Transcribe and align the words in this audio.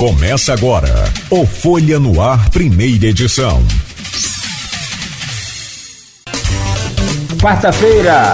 Começa 0.00 0.52
agora 0.54 1.12
o 1.28 1.44
Folha 1.44 2.00
no 2.00 2.22
Ar, 2.22 2.48
primeira 2.48 3.08
edição. 3.08 3.62
Quarta-feira, 7.38 8.32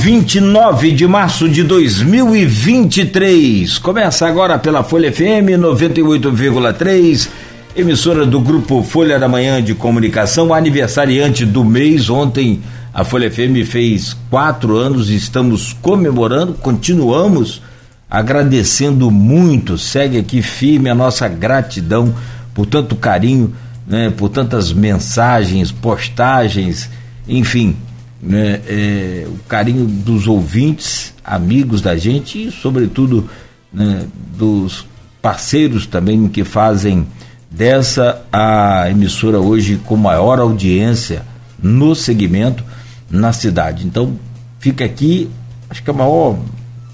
29 0.00 0.92
de 0.92 1.06
março 1.06 1.46
de 1.46 1.62
2023. 1.62 3.76
Começa 3.76 4.26
agora 4.26 4.58
pela 4.58 4.82
Folha 4.82 5.12
FM 5.12 5.60
98,3, 5.60 7.28
emissora 7.76 8.24
do 8.24 8.40
grupo 8.40 8.82
Folha 8.82 9.18
da 9.18 9.28
Manhã 9.28 9.62
de 9.62 9.74
Comunicação, 9.74 10.54
aniversariante 10.54 11.44
do 11.44 11.62
mês. 11.62 12.08
Ontem 12.08 12.62
a 12.94 13.04
Folha 13.04 13.30
FM 13.30 13.62
fez 13.66 14.16
quatro 14.30 14.74
anos 14.74 15.10
e 15.10 15.16
estamos 15.16 15.74
comemorando, 15.82 16.54
continuamos 16.54 17.60
agradecendo 18.08 19.10
muito. 19.10 19.76
Segue 19.76 20.18
aqui 20.18 20.42
firme 20.42 20.88
a 20.88 20.94
nossa 20.94 21.28
gratidão 21.28 22.14
por 22.54 22.66
tanto 22.66 22.96
carinho, 22.96 23.54
né, 23.86 24.10
por 24.10 24.28
tantas 24.30 24.72
mensagens, 24.72 25.70
postagens, 25.70 26.88
enfim, 27.28 27.76
né, 28.22 28.60
é, 28.66 29.26
o 29.28 29.38
carinho 29.48 29.86
dos 29.86 30.26
ouvintes, 30.26 31.12
amigos 31.22 31.80
da 31.82 31.96
gente 31.96 32.48
e, 32.48 32.50
sobretudo, 32.50 33.28
né, 33.72 34.06
dos 34.36 34.86
parceiros 35.20 35.86
também 35.86 36.28
que 36.28 36.44
fazem 36.44 37.06
dessa 37.50 38.22
a 38.32 38.88
emissora 38.90 39.38
hoje 39.38 39.80
com 39.84 39.96
maior 39.96 40.38
audiência 40.38 41.22
no 41.62 41.94
segmento 41.94 42.64
na 43.10 43.32
cidade. 43.32 43.86
Então, 43.86 44.16
fica 44.58 44.84
aqui, 44.84 45.28
acho 45.68 45.82
que 45.82 45.90
a 45.90 45.92
maior 45.92 46.38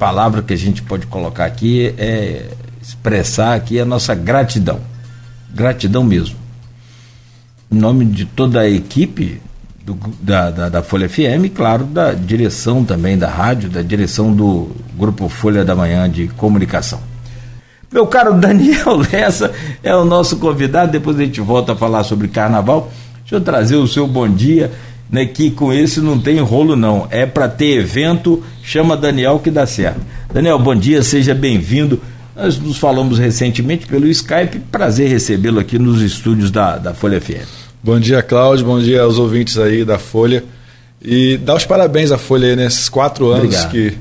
palavra 0.03 0.43
que 0.43 0.53
a 0.53 0.59
gente 0.59 0.83
pode 0.83 1.07
colocar 1.07 1.45
aqui 1.45 1.95
é 1.97 2.49
expressar 2.83 3.55
aqui 3.55 3.79
a 3.79 3.85
nossa 3.85 4.17
gratidão. 4.17 4.81
Gratidão 5.55 6.03
mesmo. 6.03 6.35
Em 7.71 7.79
nome 7.79 8.05
de 8.07 8.25
toda 8.25 8.63
a 8.63 8.69
equipe 8.69 9.41
do, 9.87 9.97
da, 10.21 10.51
da, 10.51 10.69
da, 10.69 10.83
Folha 10.83 11.09
FM, 11.09 11.55
claro, 11.55 11.85
da 11.85 12.15
direção 12.15 12.85
também 12.85 13.17
da 13.17 13.31
rádio, 13.31 13.71
da 13.71 13.81
direção 13.81 14.35
do 14.35 14.73
Grupo 14.99 15.29
Folha 15.29 15.65
da 15.65 15.77
Manhã 15.77 16.11
de 16.11 16.27
Comunicação. 16.27 16.99
Meu 17.93 18.05
caro 18.05 18.35
Daniel 18.41 18.97
Lessa 18.97 19.53
é 19.85 19.95
o 19.95 20.05
nosso 20.05 20.37
convidado, 20.39 20.91
depois 20.91 21.17
a 21.17 21.23
gente 21.23 21.41
volta 21.41 21.75
a 21.75 21.77
falar 21.77 22.03
sobre 22.03 22.27
carnaval. 22.27 22.91
Deixa 23.21 23.37
eu 23.37 23.41
trazer 23.41 23.77
o 23.77 23.87
seu 23.87 24.09
bom 24.09 24.29
dia 24.29 24.73
né, 25.13 25.27
que 25.27 25.51
com 25.51 25.71
esse 25.71 26.01
não 26.01 26.19
tem 26.19 26.41
rolo 26.41 26.75
não, 26.75 27.07
é 27.11 27.27
para 27.27 27.47
ter 27.47 27.79
evento, 27.79 28.43
chama 28.65 28.97
Daniel 28.97 29.39
que 29.39 29.51
dá 29.51 29.67
certo. 29.67 30.01
Daniel, 30.33 30.59
bom 30.59 30.75
dia, 30.75 31.03
seja 31.03 31.35
bem-vindo. 31.35 32.01
Nós 32.35 32.59
nos 32.59 32.79
falamos 32.79 33.19
recentemente 33.19 33.87
pelo 33.87 34.07
Skype, 34.07 34.59
prazer 34.71 35.11
recebê-lo 35.11 35.61
aqui 35.61 35.79
nos 35.79 36.01
estúdios 36.01 36.51
da, 36.51 36.79
da 36.79 36.95
Folha 36.95 37.21
FM. 37.21 37.47
Bom 37.85 38.01
dia, 38.01 38.23
Cláudio, 38.23 38.65
bom 38.65 38.81
dia 38.81 39.03
aos 39.03 39.19
ouvintes 39.19 39.59
aí 39.59 39.85
da 39.85 39.99
Folha. 39.99 40.43
E 41.05 41.37
dar 41.37 41.57
os 41.57 41.67
parabéns 41.67 42.11
à 42.11 42.17
Folha 42.17 42.49
aí 42.49 42.57
nesses 42.57 42.89
quatro 42.89 43.31
anos 43.31 43.55
Obrigado. 43.55 43.71
que, 43.71 43.99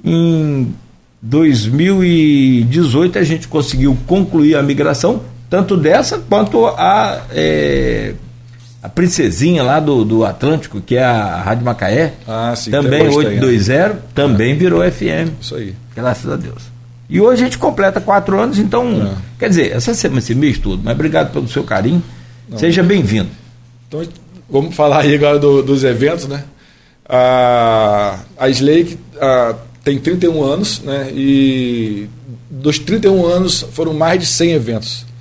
em 0.05 0.73
2018, 1.21 3.19
a 3.19 3.23
gente 3.23 3.49
conseguiu 3.49 3.97
concluir 4.07 4.55
a 4.55 4.63
migração, 4.63 5.21
tanto 5.49 5.75
dessa 5.75 6.17
quanto 6.17 6.65
a. 6.65 7.23
É, 7.29 8.13
a 8.83 8.89
princesinha 8.89 9.63
lá 9.63 9.79
do, 9.79 10.03
do 10.03 10.25
Atlântico, 10.25 10.81
que 10.81 10.97
é 10.97 11.03
a 11.05 11.41
Rádio 11.41 11.63
Macaé, 11.63 12.15
ah, 12.27 12.53
sim, 12.53 12.69
também 12.69 13.07
820, 13.07 13.69
né? 13.69 13.99
também 14.13 14.51
é. 14.51 14.55
virou 14.55 14.91
FM. 14.91 15.31
Isso 15.39 15.55
aí. 15.55 15.73
Graças 15.95 16.29
a 16.29 16.35
Deus. 16.35 16.63
E 17.09 17.21
hoje 17.21 17.43
a 17.43 17.45
gente 17.45 17.57
completa 17.57 18.01
quatro 18.01 18.37
anos, 18.37 18.59
então, 18.59 19.13
é. 19.15 19.21
quer 19.39 19.47
dizer, 19.47 19.71
essa 19.71 19.93
semana, 19.93 20.19
esse 20.19 20.35
mês 20.35 20.57
todo, 20.57 20.81
mas 20.83 20.95
obrigado 20.95 21.31
pelo 21.31 21.47
seu 21.47 21.63
carinho. 21.63 22.03
Não. 22.49 22.57
Seja 22.57 22.83
bem-vindo. 22.83 23.29
Então, 23.87 24.05
vamos 24.49 24.75
falar 24.75 25.03
aí 25.03 25.15
agora 25.15 25.39
do, 25.39 25.63
dos 25.63 25.85
eventos, 25.85 26.27
né? 26.27 26.43
A, 27.07 28.19
a 28.37 28.49
Slake 28.49 28.97
a, 29.17 29.55
tem 29.81 29.97
31 29.97 30.43
anos, 30.43 30.81
né? 30.81 31.09
E 31.13 32.09
dos 32.49 32.79
31 32.79 33.25
anos 33.25 33.65
foram 33.71 33.93
mais 33.93 34.19
de 34.19 34.25
100 34.25 34.51
eventos 34.51 35.12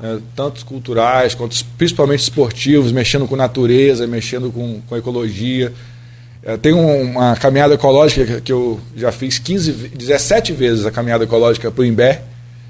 né, 0.00 0.18
tanto 0.34 0.64
culturais 0.64 1.34
quanto 1.34 1.62
principalmente 1.76 2.20
esportivos, 2.20 2.90
mexendo 2.90 3.26
com 3.28 3.36
natureza, 3.36 4.06
mexendo 4.06 4.50
com, 4.50 4.80
com 4.88 4.96
ecologia. 4.96 5.72
É, 6.42 6.56
tem 6.56 6.72
um, 6.72 7.12
uma 7.12 7.36
caminhada 7.36 7.74
ecológica 7.74 8.24
que, 8.24 8.40
que, 8.40 8.52
eu 8.52 8.80
já 8.96 9.12
fiz 9.12 9.38
15, 9.38 9.72
17 9.72 10.52
vezes 10.52 10.86
a 10.86 10.90
caminhada 10.90 11.24
ecológica 11.24 11.70
para 11.70 11.82
o 11.82 11.84
Imbé, 11.84 12.22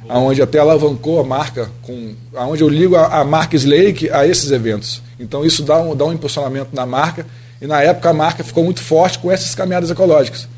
aonde 0.08 0.42
até 0.42 0.58
alavancou 0.58 1.20
a 1.20 1.24
marca, 1.24 1.70
com, 1.82 2.14
aonde 2.34 2.62
eu 2.62 2.69
ligo 2.69 2.96
a, 2.96 3.20
a 3.20 3.25
marca 3.25 3.55
Slake 3.55 4.10
a 4.10 4.26
esses 4.26 4.50
eventos. 4.50 5.00
Então 5.20 5.44
isso 5.44 5.62
dá 5.62 5.81
um, 5.81 5.94
dá 5.94 6.05
um 6.05 6.12
impulsionamento 6.12 6.75
na 6.75 6.84
marca, 6.84 7.25
e 7.62 7.66
na 7.66 7.81
época 7.81 8.10
a 8.10 8.12
marca 8.12 8.43
ficou 8.43 8.64
muito 8.64 8.81
forte 8.81 9.19
com 9.20 9.31
essas 9.31 9.55
caminhadas 9.55 9.90
ecológicas. 9.90 10.49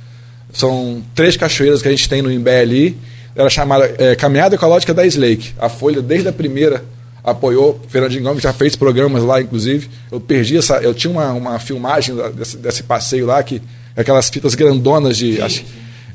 São 0.53 1.03
três 1.15 1.37
cachoeiras 1.37 1.83
que 1.83 1.89
a 1.89 1.91
gente 1.91 2.09
tem 2.09 2.23
no 2.23 2.31
Imbé 2.31 2.61
ali, 2.61 2.97
era 3.35 3.49
chamada 3.49 3.95
é, 3.99 4.15
Caminhada 4.15 4.55
Ecológica 4.55 4.93
da 4.93 5.07
Slake. 5.07 5.53
A 5.59 5.69
Folha, 5.69 6.03
desde 6.03 6.29
a 6.29 6.33
primeira, 6.33 6.85
apoiou. 7.23 7.81
Fernandinho 7.89 8.23
Gomes 8.23 8.43
já 8.43 8.53
fez 8.53 8.77
programas 8.77 9.23
lá, 9.23 9.41
inclusive. 9.41 9.89
Eu 10.11 10.21
perdi 10.21 10.57
essa. 10.57 10.77
Eu 10.79 10.95
tinha 10.95 11.11
uma, 11.11 11.33
uma 11.33 11.59
filmagem 11.59 12.15
desse, 12.35 12.57
desse 12.57 12.83
passeio 12.83 13.27
lá, 13.27 13.43
que 13.43 13.63
aquelas 13.97 14.29
fitas 14.29 14.55
grandonas 14.55 15.17
de. 15.17 15.39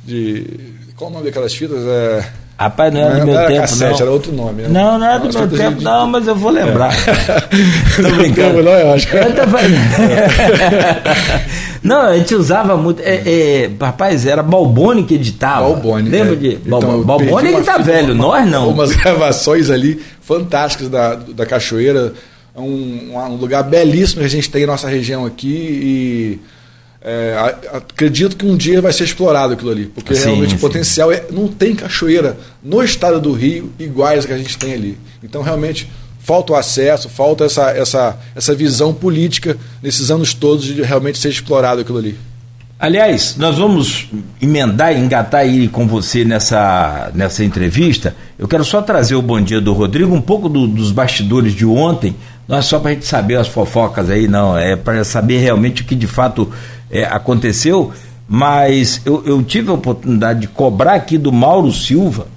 de 0.03 0.45
qual 0.95 1.09
o 1.09 1.13
nome 1.13 1.25
daquelas 1.25 1.53
fitas? 1.53 1.79
É, 1.85 2.29
Rapaz, 2.59 2.91
não 2.91 3.01
era 3.01 3.11
do 3.11 3.19
não 3.19 3.25
meu 3.27 3.37
era 3.37 3.47
tempo, 3.47 3.61
cassete, 3.61 3.91
não. 3.91 3.99
era 3.99 4.11
outro 4.11 4.31
nome. 4.31 4.63
Né? 4.63 4.69
Não, 4.69 4.97
não 4.97 5.05
era 5.05 5.19
do 5.19 5.37
meu 5.37 5.47
tempo, 5.47 5.77
de... 5.77 5.83
não, 5.83 6.07
mas 6.07 6.27
eu 6.27 6.35
vou 6.35 6.49
lembrar. 6.49 6.91
É. 6.91 8.01
Tô 8.01 8.09
brincando. 8.15 8.63
Não, 8.63 8.71
eu 8.71 8.93
acho. 8.93 9.15
Eu 9.15 9.35
tô... 9.35 9.41
não, 11.83 12.01
a 12.01 12.17
gente 12.17 12.33
usava 12.33 12.75
muito. 12.75 12.99
É, 13.03 13.21
é, 13.25 13.69
rapaz, 13.79 14.25
era 14.25 14.41
Balboni 14.41 15.03
que 15.03 15.13
editava. 15.13 15.69
Balboni. 15.69 16.09
Lembra 16.09 16.33
é. 16.33 16.35
de 16.35 16.57
então, 16.65 17.03
Balboni? 17.03 17.53
que 17.53 17.61
tá 17.61 17.77
velho, 17.77 18.15
nós 18.15 18.49
não. 18.49 18.69
Umas 18.69 18.91
gravações 18.97 19.69
ali 19.69 20.01
fantásticas 20.19 20.89
da, 20.89 21.13
da 21.13 21.45
Cachoeira 21.45 22.13
é 22.55 22.59
um, 22.59 23.11
um, 23.13 23.35
lugar 23.35 23.61
belíssimo 23.61 24.21
que 24.21 24.25
a 24.25 24.29
gente 24.29 24.49
tem 24.49 24.63
em 24.63 24.65
nossa 24.65 24.89
região 24.89 25.27
aqui 25.27 25.47
e 25.47 26.39
é, 27.09 27.55
acredito 27.71 28.35
que 28.35 28.45
um 28.45 28.57
dia 28.57 28.81
vai 28.81 28.91
ser 28.91 29.05
explorado 29.05 29.53
aquilo 29.53 29.71
ali, 29.71 29.85
porque 29.85 30.13
sim, 30.13 30.25
realmente 30.25 30.49
sim. 30.49 30.55
o 30.57 30.59
potencial 30.59 31.09
é, 31.09 31.23
não 31.31 31.47
tem 31.47 31.73
cachoeira 31.73 32.37
no 32.61 32.83
estado 32.83 33.21
do 33.21 33.31
Rio 33.31 33.71
iguais 33.79 34.25
que 34.25 34.33
a 34.33 34.37
gente 34.37 34.57
tem 34.57 34.73
ali. 34.73 34.97
Então 35.23 35.41
realmente 35.41 35.89
falta 36.19 36.51
o 36.51 36.55
acesso, 36.57 37.07
falta 37.07 37.45
essa, 37.45 37.71
essa, 37.71 38.17
essa 38.35 38.53
visão 38.53 38.93
política 38.93 39.55
nesses 39.81 40.11
anos 40.11 40.33
todos 40.33 40.65
de 40.65 40.81
realmente 40.81 41.17
ser 41.17 41.29
explorado 41.29 41.79
aquilo 41.79 41.97
ali. 41.97 42.17
Aliás, 42.77 43.37
nós 43.37 43.57
vamos 43.57 44.09
emendar 44.41 44.93
e 44.93 44.99
engatar 44.99 45.41
aí 45.41 45.69
com 45.69 45.87
você 45.87 46.25
nessa, 46.25 47.09
nessa 47.15 47.41
entrevista. 47.41 48.15
Eu 48.37 48.49
quero 48.49 48.65
só 48.65 48.81
trazer 48.81 49.15
o 49.15 49.21
bom 49.21 49.39
dia 49.39 49.61
do 49.61 49.71
Rodrigo, 49.71 50.13
um 50.13 50.21
pouco 50.21 50.49
do, 50.49 50.67
dos 50.67 50.91
bastidores 50.91 51.53
de 51.53 51.65
ontem. 51.65 52.15
Não 52.47 52.57
é 52.57 52.61
só 52.61 52.79
para 52.79 52.91
a 52.91 52.93
gente 52.93 53.05
saber 53.05 53.35
as 53.37 53.47
fofocas 53.47 54.09
aí, 54.09 54.27
não. 54.27 54.57
É 54.57 54.75
para 54.75 55.03
saber 55.03 55.39
realmente 55.39 55.81
o 55.81 55.85
que 55.85 55.95
de 55.95 56.05
fato 56.05 56.51
é, 56.89 57.03
aconteceu. 57.03 57.91
Mas 58.27 59.01
eu, 59.05 59.23
eu 59.25 59.41
tive 59.41 59.69
a 59.69 59.73
oportunidade 59.73 60.41
de 60.41 60.47
cobrar 60.47 60.95
aqui 60.95 61.17
do 61.17 61.31
Mauro 61.31 61.71
Silva 61.71 62.27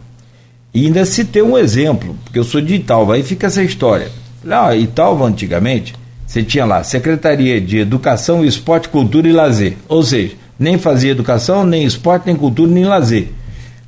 e 0.73 0.87
ainda 0.87 1.05
citei 1.05 1.43
um 1.43 1.59
exemplo, 1.59 2.17
porque 2.25 2.39
eu 2.39 2.45
sou 2.45 2.61
de 2.61 2.75
Italva. 2.75 3.15
Aí 3.15 3.23
fica 3.23 3.49
essa 3.49 3.63
história. 3.63 4.11
Ah, 4.49 4.75
Italva 4.77 5.27
antigamente 5.27 5.95
você 6.31 6.45
tinha 6.45 6.65
lá 6.65 6.85
Secretaria 6.85 7.61
de 7.61 7.79
Educação, 7.79 8.45
Esporte, 8.45 8.89
Cultura 8.89 9.27
e 9.27 9.33
Lazer. 9.33 9.77
Ou 9.89 10.01
seja, 10.01 10.37
nem 10.57 10.79
fazia 10.79 11.11
educação, 11.11 11.65
nem 11.65 11.85
esporte, 11.85 12.27
nem 12.27 12.37
cultura, 12.37 12.71
nem 12.71 12.85
lazer. 12.85 13.31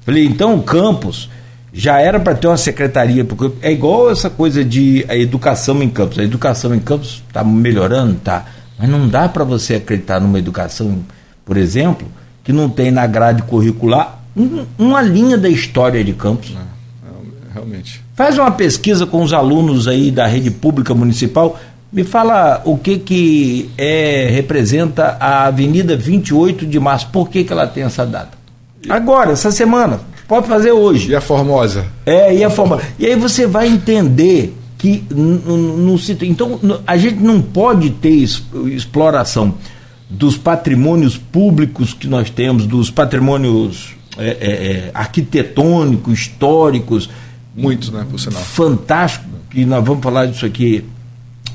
Falei, 0.00 0.24
então 0.24 0.56
o 0.56 0.62
campus 0.62 1.30
já 1.72 2.00
era 2.00 2.18
para 2.18 2.34
ter 2.34 2.48
uma 2.48 2.56
secretaria, 2.56 3.24
porque 3.24 3.52
é 3.62 3.70
igual 3.70 4.10
essa 4.10 4.28
coisa 4.28 4.64
de 4.64 5.04
a 5.08 5.16
educação 5.16 5.80
em 5.82 5.88
campos. 5.88 6.18
A 6.18 6.24
educação 6.24 6.74
em 6.74 6.80
campos 6.80 7.22
está 7.28 7.44
melhorando, 7.44 8.16
tá? 8.24 8.46
Mas 8.78 8.88
não 8.88 9.08
dá 9.08 9.28
para 9.28 9.44
você 9.44 9.76
acreditar 9.76 10.20
numa 10.20 10.38
educação, 10.38 10.98
por 11.44 11.56
exemplo, 11.56 12.06
que 12.42 12.52
não 12.52 12.68
tem 12.68 12.90
na 12.90 13.06
grade 13.06 13.42
curricular 13.42 14.20
um, 14.36 14.64
uma 14.78 15.02
linha 15.02 15.36
da 15.36 15.48
história 15.48 16.02
de 16.02 16.12
campos. 16.12 16.50
É, 16.52 17.52
realmente. 17.54 18.02
Faz 18.14 18.38
uma 18.38 18.50
pesquisa 18.50 19.06
com 19.06 19.22
os 19.22 19.32
alunos 19.32 19.86
aí 19.86 20.10
da 20.10 20.26
rede 20.26 20.50
pública 20.50 20.94
municipal, 20.94 21.58
me 21.92 22.04
fala 22.04 22.62
o 22.64 22.78
que 22.78 22.98
que 22.98 23.70
é, 23.76 24.28
representa 24.30 25.16
a 25.20 25.46
Avenida 25.46 25.94
28 25.96 26.64
de 26.66 26.80
Março. 26.80 27.08
Por 27.12 27.28
que, 27.28 27.44
que 27.44 27.52
ela 27.52 27.66
tem 27.66 27.84
essa 27.84 28.06
data? 28.06 28.38
Agora, 28.88 29.32
essa 29.32 29.50
semana. 29.50 30.00
Pode 30.26 30.48
fazer 30.48 30.72
hoje. 30.72 31.10
E 31.10 31.14
a 31.14 31.20
Formosa? 31.20 31.84
É, 32.06 32.34
e 32.34 32.42
a 32.42 32.48
Formosa. 32.48 32.82
E 32.98 33.04
aí 33.04 33.14
você 33.14 33.46
vai 33.46 33.68
entender 33.68 34.56
que 34.82 35.04
no 35.14 35.96
sítio. 35.96 36.26
Então, 36.26 36.58
a 36.84 36.96
gente 36.96 37.22
não 37.22 37.40
pode 37.40 37.90
ter 37.90 38.10
exploração 38.10 39.54
dos 40.10 40.36
patrimônios 40.36 41.16
públicos 41.16 41.94
que 41.94 42.08
nós 42.08 42.28
temos, 42.28 42.66
dos 42.66 42.90
patrimônios 42.90 43.94
é, 44.18 44.26
é, 44.26 44.50
é, 44.50 44.90
arquitetônicos, 44.92 46.18
históricos. 46.18 47.08
Muitos, 47.54 47.90
né, 47.90 48.04
por 48.10 48.18
sinal. 48.18 48.42
Fantástico, 48.42 49.24
que 49.50 49.64
nós 49.64 49.84
vamos 49.84 50.02
falar 50.02 50.26
disso 50.26 50.44
aqui 50.44 50.84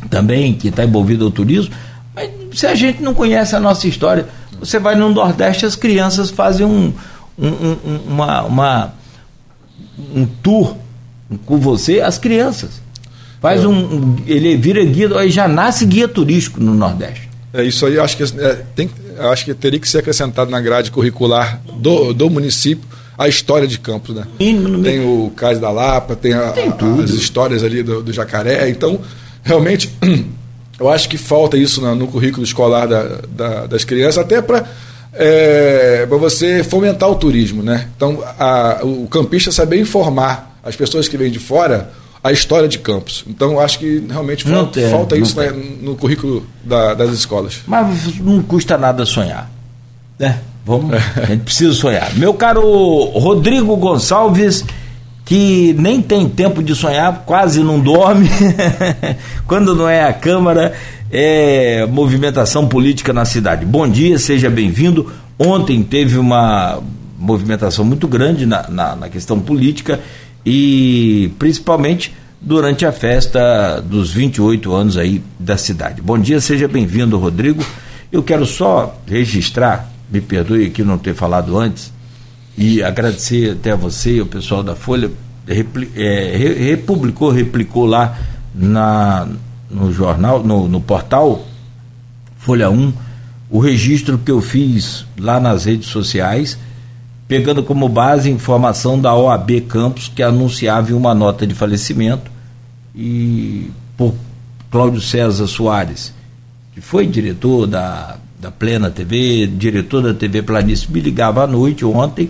também, 0.09 0.53
que 0.53 0.69
está 0.69 0.85
envolvido 0.85 1.25
ao 1.25 1.31
turismo, 1.31 1.75
mas 2.15 2.29
se 2.53 2.65
a 2.65 2.75
gente 2.75 3.03
não 3.03 3.13
conhece 3.13 3.57
a 3.57 3.59
nossa 3.59 3.89
história, 3.89 4.29
você 4.57 4.79
vai 4.79 4.95
no 4.95 5.09
Nordeste, 5.09 5.65
as 5.65 5.75
crianças 5.75 6.29
fazem 6.31 6.65
um, 6.65 6.93
um, 7.37 7.47
um 7.47 7.99
uma, 8.07 8.43
uma, 8.43 8.93
um 10.15 10.25
tour 10.41 10.77
com 11.45 11.59
você, 11.59 11.99
as 11.99 12.17
crianças. 12.17 12.86
Faz 13.41 13.63
é. 13.63 13.67
um, 13.67 14.15
ele 14.25 14.55
vira 14.57 14.83
guia, 14.83 15.17
aí 15.17 15.29
já 15.29 15.47
nasce 15.47 15.85
guia 15.85 16.07
turístico 16.07 16.59
no 16.59 16.73
Nordeste. 16.73 17.29
É 17.53 17.63
isso 17.63 17.85
aí, 17.85 17.99
acho 17.99 18.17
que 18.17 18.23
é, 18.23 18.61
tem, 18.75 18.89
acho 19.31 19.45
que 19.45 19.53
teria 19.53 19.79
que 19.79 19.87
ser 19.87 19.99
acrescentado 19.99 20.51
na 20.51 20.59
grade 20.59 20.91
curricular 20.91 21.61
do, 21.79 22.13
do 22.13 22.29
município 22.29 22.87
a 23.17 23.27
história 23.27 23.67
de 23.67 23.79
Campos, 23.79 24.15
né? 24.15 24.27
Tem 24.83 24.99
o 24.99 25.31
Cais 25.35 25.59
da 25.59 25.71
Lapa, 25.71 26.15
tem, 26.15 26.33
a, 26.33 26.51
tem 26.51 26.71
as 27.03 27.09
histórias 27.11 27.63
ali 27.63 27.81
do, 27.81 28.03
do 28.03 28.13
Jacaré, 28.13 28.69
então 28.69 28.99
realmente 29.41 29.89
eu 30.79 30.89
acho 30.89 31.09
que 31.09 31.17
falta 31.17 31.57
isso 31.57 31.81
no, 31.81 31.95
no 31.95 32.07
currículo 32.07 32.43
escolar 32.43 32.85
da, 32.85 33.21
da, 33.29 33.65
das 33.65 33.83
crianças, 33.83 34.19
até 34.19 34.41
para 34.41 34.65
é, 35.13 36.05
para 36.05 36.17
você 36.17 36.63
fomentar 36.63 37.09
o 37.09 37.15
turismo, 37.15 37.63
né? 37.63 37.87
Então, 37.95 38.23
a, 38.37 38.81
o 38.83 39.07
campista 39.07 39.51
saber 39.51 39.79
informar 39.79 40.59
as 40.63 40.75
pessoas 40.75 41.07
que 41.07 41.17
vêm 41.17 41.31
de 41.31 41.39
fora 41.39 41.91
a 42.23 42.31
história 42.31 42.67
de 42.67 42.79
Campos. 42.79 43.23
Então, 43.27 43.59
acho 43.59 43.79
que 43.79 44.03
realmente 44.09 44.43
falta, 44.43 44.79
tem, 44.79 44.89
falta 44.89 45.17
isso 45.17 45.37
né, 45.39 45.53
no 45.81 45.95
currículo 45.95 46.45
da, 46.63 46.93
das 46.93 47.11
escolas. 47.11 47.61
Mas 47.67 48.19
não 48.19 48.41
custa 48.41 48.77
nada 48.77 49.05
sonhar, 49.05 49.49
né? 50.17 50.39
Vamos, 50.65 50.93
a 51.15 51.25
gente 51.25 51.43
precisa 51.43 51.73
sonhar. 51.73 52.13
Meu 52.15 52.33
caro 52.33 52.61
Rodrigo 53.17 53.75
Gonçalves 53.77 54.65
que 55.27 55.75
nem 55.77 56.01
tem 56.01 56.27
tempo 56.29 56.63
de 56.63 56.73
sonhar, 56.73 57.23
quase 57.25 57.61
não 57.61 57.81
dorme, 57.81 58.29
quando 59.45 59.75
não 59.75 59.87
é 59.87 60.05
a 60.05 60.13
Câmara, 60.13 60.73
é 61.11 61.85
movimentação 61.85 62.65
política 62.65 63.11
na 63.11 63.25
cidade. 63.25 63.65
Bom 63.65 63.85
dia, 63.85 64.17
seja 64.17 64.49
bem-vindo. 64.49 65.11
Ontem 65.37 65.83
teve 65.83 66.17
uma 66.17 66.79
movimentação 67.19 67.83
muito 67.83 68.07
grande 68.07 68.45
na, 68.45 68.69
na, 68.69 68.95
na 68.95 69.09
questão 69.09 69.37
política 69.37 69.99
e 70.49 71.29
principalmente 71.37 72.15
durante 72.39 72.85
a 72.85 72.91
festa 72.93 73.81
dos 73.81 74.13
28 74.13 74.73
anos 74.73 74.95
aí 74.95 75.21
da 75.37 75.57
cidade. 75.57 76.01
Bom 76.01 76.17
dia, 76.17 76.39
seja 76.39 76.69
bem-vindo, 76.69 77.17
Rodrigo. 77.17 77.61
Eu 78.09 78.23
quero 78.23 78.45
só 78.45 78.97
registrar, 79.05 79.91
me 80.09 80.21
perdoe 80.21 80.67
aqui 80.67 80.83
não 80.83 80.97
ter 80.97 81.13
falado 81.13 81.57
antes, 81.57 81.91
e 82.57 82.81
agradecer 82.81 83.51
até 83.51 83.71
a 83.71 83.75
você 83.75 84.15
e 84.15 84.21
o 84.21 84.25
pessoal 84.25 84.63
da 84.63 84.73
Folha, 84.73 85.11
repli, 85.45 85.91
é, 85.97 86.37
republicou, 86.37 87.29
replicou 87.29 87.85
lá 87.85 88.17
na, 88.55 89.27
no 89.69 89.91
jornal, 89.91 90.41
no, 90.41 90.65
no 90.69 90.79
portal 90.79 91.45
Folha 92.37 92.69
1, 92.69 92.93
o 93.49 93.59
registro 93.59 94.17
que 94.17 94.31
eu 94.31 94.39
fiz 94.39 95.05
lá 95.19 95.41
nas 95.41 95.65
redes 95.65 95.89
sociais, 95.89 96.57
pegando 97.27 97.61
como 97.61 97.89
base 97.89 98.29
informação 98.29 98.99
da 98.99 99.13
OAB 99.13 99.61
Campos, 99.67 100.07
que 100.07 100.23
anunciava 100.23 100.95
uma 100.95 101.13
nota 101.13 101.45
de 101.45 101.53
falecimento, 101.53 102.31
e 102.95 103.69
por 103.97 104.15
Cláudio 104.71 105.01
César 105.01 105.45
Soares, 105.47 106.13
que 106.73 106.79
foi 106.81 107.05
diretor 107.05 107.67
da, 107.67 108.17
da 108.39 108.49
Plena 108.49 108.89
TV, 108.89 109.45
diretor 109.47 110.01
da 110.01 110.13
TV 110.13 110.41
Planície, 110.41 110.91
me 110.91 110.99
ligava 110.99 111.43
à 111.43 111.47
noite 111.47 111.83
ontem 111.83 112.29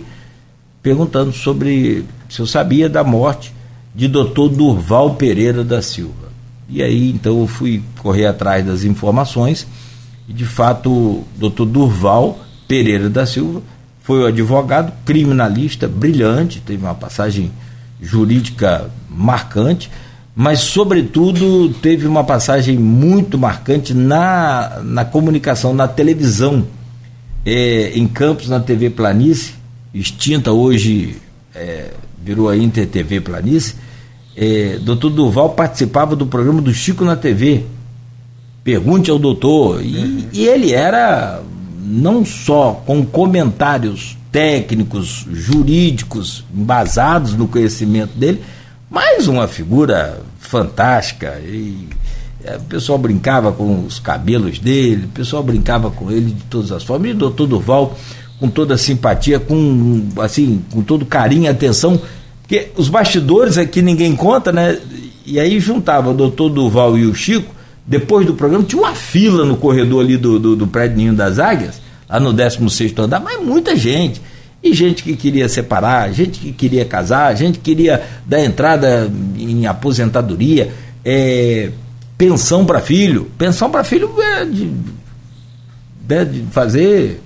perguntando 0.82 1.32
sobre 1.32 2.04
se 2.28 2.40
eu 2.40 2.46
sabia 2.46 2.88
da 2.88 3.04
morte 3.04 3.52
de 3.94 4.08
doutor 4.08 4.48
Durval 4.48 5.14
Pereira 5.14 5.64
da 5.64 5.82
Silva. 5.82 6.28
E 6.68 6.82
aí 6.82 7.10
então 7.10 7.40
eu 7.40 7.46
fui 7.46 7.82
correr 7.98 8.26
atrás 8.26 8.64
das 8.64 8.84
informações 8.84 9.66
e 10.28 10.32
de 10.32 10.44
fato 10.44 11.24
doutor 11.36 11.66
Durval 11.66 12.38
Pereira 12.66 13.08
da 13.08 13.26
Silva 13.26 13.62
foi 14.08 14.22
o 14.22 14.26
advogado 14.26 14.90
criminalista 15.04 15.86
brilhante, 15.86 16.62
teve 16.64 16.82
uma 16.82 16.94
passagem 16.94 17.52
jurídica 18.00 18.88
marcante, 19.06 19.90
mas 20.34 20.60
sobretudo 20.60 21.68
teve 21.82 22.06
uma 22.06 22.24
passagem 22.24 22.78
muito 22.78 23.36
marcante 23.36 23.92
na, 23.92 24.80
na 24.82 25.04
comunicação, 25.04 25.74
na 25.74 25.86
televisão, 25.86 26.66
é, 27.44 27.90
em 27.98 28.08
Campos, 28.08 28.48
na 28.48 28.58
TV 28.58 28.88
Planície, 28.88 29.52
extinta 29.92 30.52
hoje, 30.52 31.18
é, 31.54 31.90
virou 32.24 32.48
a 32.48 32.56
Inter 32.56 32.86
TV 32.86 33.20
Planície, 33.20 33.74
é, 34.34 34.78
doutor 34.78 35.10
Duval 35.10 35.50
participava 35.50 36.16
do 36.16 36.24
programa 36.24 36.62
do 36.62 36.72
Chico 36.72 37.04
na 37.04 37.14
TV. 37.14 37.66
Pergunte 38.64 39.10
ao 39.10 39.18
doutor. 39.18 39.84
E, 39.84 39.98
uhum. 39.98 40.24
e 40.32 40.46
ele 40.46 40.72
era 40.72 41.42
não 41.88 42.24
só 42.24 42.82
com 42.86 43.04
comentários 43.04 44.16
técnicos, 44.30 45.26
jurídicos, 45.32 46.44
embasados 46.54 47.34
no 47.34 47.48
conhecimento 47.48 48.16
dele, 48.16 48.42
mas 48.90 49.26
uma 49.26 49.48
figura 49.48 50.20
fantástica. 50.38 51.40
E, 51.44 51.88
é, 52.44 52.56
o 52.56 52.60
pessoal 52.60 52.98
brincava 52.98 53.50
com 53.52 53.84
os 53.84 53.98
cabelos 53.98 54.58
dele, 54.58 55.06
o 55.06 55.08
pessoal 55.08 55.42
brincava 55.42 55.90
com 55.90 56.10
ele 56.10 56.32
de 56.32 56.42
todas 56.44 56.70
as 56.70 56.84
formas. 56.84 57.08
E 57.08 57.12
o 57.12 57.16
doutor 57.16 57.46
Duval 57.46 57.96
com 58.38 58.48
toda 58.48 58.76
simpatia, 58.78 59.40
com 59.40 60.06
assim, 60.18 60.62
com 60.70 60.82
todo 60.82 61.04
carinho 61.04 61.44
e 61.44 61.48
atenção, 61.48 62.00
porque 62.40 62.70
os 62.76 62.88
bastidores 62.88 63.58
aqui 63.58 63.82
ninguém 63.82 64.14
conta, 64.14 64.52
né? 64.52 64.78
E 65.26 65.40
aí 65.40 65.58
juntava 65.58 66.10
o 66.10 66.14
doutor 66.14 66.48
Duval 66.48 66.96
e 66.96 67.04
o 67.04 67.14
Chico, 67.14 67.52
depois 67.88 68.26
do 68.26 68.34
programa, 68.34 68.64
tinha 68.64 68.82
uma 68.82 68.94
fila 68.94 69.46
no 69.46 69.56
corredor 69.56 70.04
ali 70.04 70.18
do, 70.18 70.38
do, 70.38 70.54
do 70.54 70.66
prédio 70.66 70.98
Ninho 70.98 71.14
das 71.14 71.38
Águias, 71.38 71.80
lá 72.06 72.20
no 72.20 72.34
16 72.34 72.92
andar, 72.98 73.18
mas 73.18 73.42
muita 73.42 73.74
gente. 73.74 74.20
E 74.62 74.74
gente 74.74 75.02
que 75.02 75.16
queria 75.16 75.48
separar, 75.48 76.12
gente 76.12 76.38
que 76.38 76.52
queria 76.52 76.84
casar, 76.84 77.34
gente 77.34 77.58
que 77.58 77.74
queria 77.74 78.02
dar 78.26 78.44
entrada 78.44 79.10
em 79.38 79.66
aposentadoria. 79.66 80.70
É, 81.02 81.70
pensão 82.18 82.66
para 82.66 82.78
filho. 82.80 83.30
Pensão 83.38 83.70
para 83.70 83.82
filho 83.82 84.10
é 84.20 84.44
de, 84.44 84.70
é 86.10 86.24
de 86.26 86.42
fazer 86.50 87.22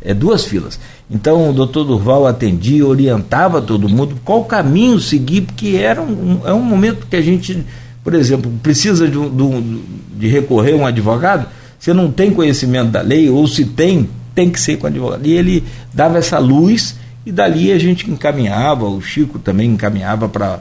é, 0.00 0.14
duas 0.14 0.46
filas. 0.46 0.80
Então 1.10 1.50
o 1.50 1.52
doutor 1.52 1.84
Durval 1.84 2.26
atendia, 2.26 2.86
orientava 2.86 3.60
todo 3.60 3.90
mundo 3.90 4.16
qual 4.24 4.44
caminho 4.44 4.98
seguir, 4.98 5.42
porque 5.42 5.76
era 5.76 6.00
um, 6.00 6.40
é 6.46 6.52
um 6.54 6.62
momento 6.62 7.06
que 7.06 7.16
a 7.16 7.20
gente, 7.20 7.62
por 8.08 8.14
exemplo, 8.14 8.50
precisa 8.62 9.06
de, 9.06 9.18
de, 9.18 9.82
de 10.16 10.28
recorrer 10.28 10.72
a 10.72 10.76
um 10.76 10.86
advogado, 10.86 11.46
você 11.78 11.92
não 11.92 12.10
tem 12.10 12.30
conhecimento 12.30 12.90
da 12.90 13.02
lei, 13.02 13.28
ou 13.28 13.46
se 13.46 13.66
tem, 13.66 14.08
tem 14.34 14.48
que 14.48 14.58
ser 14.58 14.78
com 14.78 14.86
advogado. 14.86 15.26
E 15.26 15.32
ele 15.32 15.62
dava 15.92 16.16
essa 16.16 16.38
luz 16.38 16.96
e 17.26 17.30
dali 17.30 17.70
a 17.70 17.78
gente 17.78 18.10
encaminhava, 18.10 18.86
o 18.86 18.98
Chico 19.02 19.38
também 19.38 19.72
encaminhava 19.72 20.26
para 20.26 20.60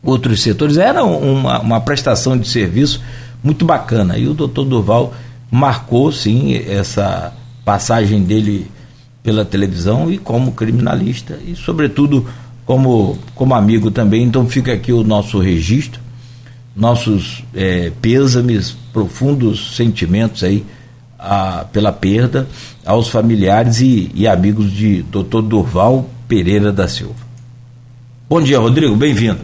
outros 0.00 0.42
setores. 0.42 0.76
Era 0.76 1.02
uma, 1.02 1.58
uma 1.58 1.80
prestação 1.80 2.38
de 2.38 2.46
serviço 2.46 3.02
muito 3.42 3.64
bacana. 3.64 4.16
E 4.16 4.28
o 4.28 4.32
doutor 4.32 4.64
Durval 4.64 5.12
marcou, 5.50 6.12
sim, 6.12 6.54
essa 6.54 7.32
passagem 7.64 8.22
dele 8.22 8.70
pela 9.24 9.44
televisão 9.44 10.08
e 10.08 10.18
como 10.18 10.52
criminalista 10.52 11.36
e, 11.44 11.56
sobretudo, 11.56 12.28
como, 12.64 13.18
como 13.34 13.56
amigo 13.56 13.90
também. 13.90 14.22
Então, 14.22 14.46
fica 14.46 14.72
aqui 14.72 14.92
o 14.92 15.02
nosso 15.02 15.40
registro, 15.40 16.00
nossos 16.74 17.44
é, 17.54 17.90
pêsames, 18.00 18.76
profundos 18.92 19.76
sentimentos 19.76 20.44
aí 20.44 20.64
a, 21.18 21.64
pela 21.72 21.92
perda 21.92 22.48
aos 22.84 23.08
familiares 23.08 23.80
e, 23.80 24.10
e 24.14 24.26
amigos 24.26 24.72
de 24.72 25.02
Dr. 25.02 25.42
Durval 25.42 26.08
Pereira 26.26 26.72
da 26.72 26.88
Silva. 26.88 27.28
Bom 28.28 28.40
dia, 28.40 28.58
Rodrigo, 28.58 28.96
bem-vindo. 28.96 29.40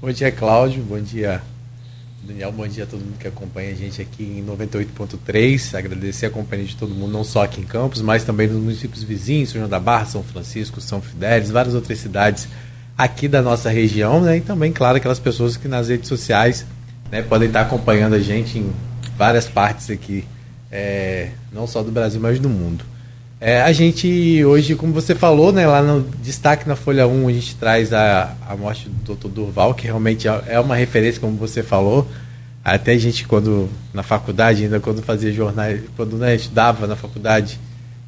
Bom 0.00 0.10
dia, 0.12 0.30
Cláudio. 0.30 0.82
Bom 0.84 1.00
dia, 1.00 1.42
Daniel. 2.22 2.52
Bom 2.52 2.66
dia 2.68 2.84
a 2.84 2.86
todo 2.86 3.00
mundo 3.00 3.18
que 3.18 3.26
acompanha 3.26 3.72
a 3.72 3.74
gente 3.74 4.00
aqui 4.00 4.22
em 4.22 4.44
98.3. 4.46 5.76
Agradecer 5.76 6.26
a 6.26 6.30
companhia 6.30 6.66
de 6.66 6.76
todo 6.76 6.94
mundo, 6.94 7.12
não 7.12 7.24
só 7.24 7.42
aqui 7.42 7.60
em 7.60 7.64
Campos, 7.64 8.00
mas 8.00 8.22
também 8.22 8.46
nos 8.46 8.62
municípios 8.62 9.02
vizinhos, 9.02 9.50
São 9.50 9.58
João 9.58 9.68
da 9.68 9.80
Barra, 9.80 10.06
São 10.06 10.22
Francisco, 10.22 10.80
São 10.80 11.02
Fidélis, 11.02 11.50
várias 11.50 11.74
outras 11.74 11.98
cidades 11.98 12.46
aqui 12.98 13.28
da 13.28 13.40
nossa 13.40 13.70
região, 13.70 14.20
né? 14.20 14.38
E 14.38 14.40
também, 14.40 14.72
claro, 14.72 14.96
aquelas 14.96 15.20
pessoas 15.20 15.56
que 15.56 15.68
nas 15.68 15.88
redes 15.88 16.08
sociais 16.08 16.66
né, 17.12 17.22
podem 17.22 17.46
estar 17.46 17.60
acompanhando 17.60 18.14
a 18.14 18.18
gente 18.18 18.58
em 18.58 18.72
várias 19.16 19.46
partes 19.46 19.88
aqui, 19.88 20.24
é, 20.70 21.30
não 21.52 21.68
só 21.68 21.80
do 21.80 21.92
Brasil, 21.92 22.20
mas 22.20 22.40
do 22.40 22.48
mundo. 22.48 22.84
É, 23.40 23.62
a 23.62 23.70
gente 23.70 24.44
hoje, 24.44 24.74
como 24.74 24.92
você 24.92 25.14
falou, 25.14 25.52
né, 25.52 25.64
lá 25.64 25.80
no 25.80 26.02
destaque 26.20 26.68
na 26.68 26.74
Folha 26.74 27.06
1, 27.06 27.28
a 27.28 27.32
gente 27.32 27.54
traz 27.54 27.92
a, 27.92 28.34
a 28.48 28.56
morte 28.56 28.88
do 28.88 29.14
Dr. 29.14 29.28
Durval, 29.28 29.74
que 29.74 29.84
realmente 29.84 30.26
é, 30.26 30.42
é 30.48 30.60
uma 30.60 30.74
referência, 30.74 31.20
como 31.20 31.36
você 31.36 31.62
falou. 31.62 32.08
Até 32.64 32.92
a 32.92 32.98
gente, 32.98 33.26
quando 33.28 33.68
na 33.94 34.02
faculdade, 34.02 34.64
ainda 34.64 34.80
quando 34.80 35.02
fazia 35.02 35.32
jornais, 35.32 35.80
quando 35.96 36.16
né, 36.16 36.32
a 36.32 36.36
gente 36.36 36.50
dava 36.50 36.88
na 36.88 36.96
faculdade, 36.96 37.60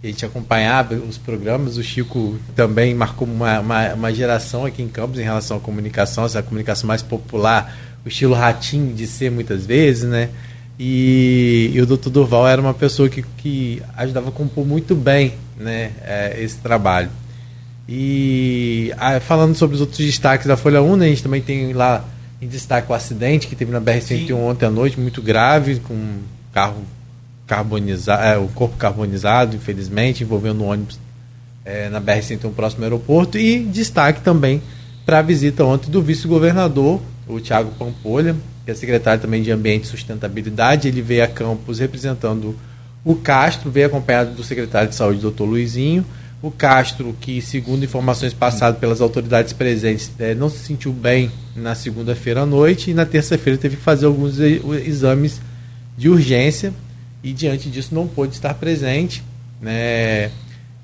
a 0.02 0.06
gente 0.06 0.24
acompanhava 0.24 0.94
os 0.94 1.18
programas. 1.18 1.76
O 1.76 1.82
Chico 1.82 2.38
também 2.54 2.94
marcou 2.94 3.28
uma, 3.28 3.60
uma, 3.60 3.94
uma 3.94 4.14
geração 4.14 4.64
aqui 4.64 4.82
em 4.82 4.88
Campos 4.88 5.18
em 5.18 5.22
relação 5.22 5.58
à 5.58 5.60
comunicação, 5.60 6.24
essa 6.24 6.42
comunicação 6.42 6.88
mais 6.88 7.02
popular, 7.02 7.76
o 8.04 8.08
estilo 8.08 8.34
ratinho 8.34 8.94
de 8.94 9.06
ser 9.06 9.30
muitas 9.30 9.66
vezes, 9.66 10.04
né? 10.04 10.30
E, 10.78 11.70
e 11.74 11.80
o 11.82 11.84
Dr. 11.84 12.08
Durval 12.08 12.48
era 12.48 12.58
uma 12.60 12.72
pessoa 12.72 13.06
que, 13.10 13.22
que 13.36 13.82
ajudava 13.94 14.30
a 14.30 14.32
compor 14.32 14.66
muito 14.66 14.94
bem 14.94 15.34
né, 15.58 15.92
é, 16.02 16.42
esse 16.42 16.56
trabalho. 16.56 17.10
E 17.86 18.90
ah, 18.96 19.20
falando 19.20 19.54
sobre 19.54 19.74
os 19.74 19.82
outros 19.82 19.98
destaques 19.98 20.46
da 20.46 20.56
Folha 20.56 20.80
1, 20.80 20.96
né, 20.96 21.04
a 21.04 21.08
gente 21.10 21.22
também 21.22 21.42
tem 21.42 21.74
lá 21.74 22.02
em 22.40 22.48
destaque 22.48 22.90
o 22.90 22.94
acidente 22.94 23.46
que 23.46 23.54
teve 23.54 23.70
na 23.70 23.80
BR-101 23.80 24.34
ontem 24.34 24.64
à 24.64 24.70
noite, 24.70 24.98
muito 24.98 25.20
grave, 25.20 25.80
com 25.80 25.92
um 25.92 26.22
carro 26.50 26.82
carbonizado, 27.50 28.22
é, 28.22 28.38
o 28.38 28.46
corpo 28.46 28.76
carbonizado, 28.76 29.56
infelizmente, 29.56 30.22
envolvendo 30.22 30.62
um 30.62 30.68
ônibus 30.68 31.00
é, 31.64 31.88
na 31.88 32.00
BR-101 32.00 32.52
próximo 32.52 32.84
ao 32.84 32.84
aeroporto. 32.84 33.36
E 33.36 33.64
destaque 33.64 34.20
também 34.20 34.62
para 35.04 35.18
a 35.18 35.22
visita 35.22 35.64
ontem 35.64 35.90
do 35.90 36.00
vice-governador, 36.00 37.00
o 37.26 37.40
Tiago 37.40 37.72
Pampolha, 37.76 38.36
que 38.64 38.70
é 38.70 38.74
secretário 38.74 39.20
também 39.20 39.42
de 39.42 39.50
Ambiente 39.50 39.82
e 39.82 39.86
Sustentabilidade, 39.88 40.86
ele 40.86 41.02
veio 41.02 41.24
a 41.24 41.26
Campos 41.26 41.80
representando 41.80 42.54
o 43.04 43.16
Castro, 43.16 43.68
veio 43.68 43.88
acompanhado 43.88 44.30
do 44.30 44.44
secretário 44.44 44.88
de 44.88 44.94
Saúde, 44.94 45.20
doutor 45.20 45.44
Luizinho. 45.44 46.06
O 46.40 46.52
Castro, 46.52 47.16
que 47.20 47.42
segundo 47.42 47.84
informações 47.84 48.32
passadas 48.32 48.78
pelas 48.78 49.00
autoridades 49.00 49.52
presentes, 49.52 50.12
é, 50.20 50.36
não 50.36 50.48
se 50.48 50.58
sentiu 50.58 50.92
bem 50.92 51.32
na 51.56 51.74
segunda-feira 51.74 52.42
à 52.42 52.46
noite 52.46 52.92
e 52.92 52.94
na 52.94 53.04
terça-feira 53.04 53.58
teve 53.58 53.76
que 53.76 53.82
fazer 53.82 54.06
alguns 54.06 54.38
exames 54.38 55.40
de 55.98 56.08
urgência 56.08 56.72
e 57.22 57.32
diante 57.32 57.70
disso 57.70 57.94
não 57.94 58.06
pôde 58.06 58.34
estar 58.34 58.54
presente. 58.54 59.22
Né? 59.60 60.30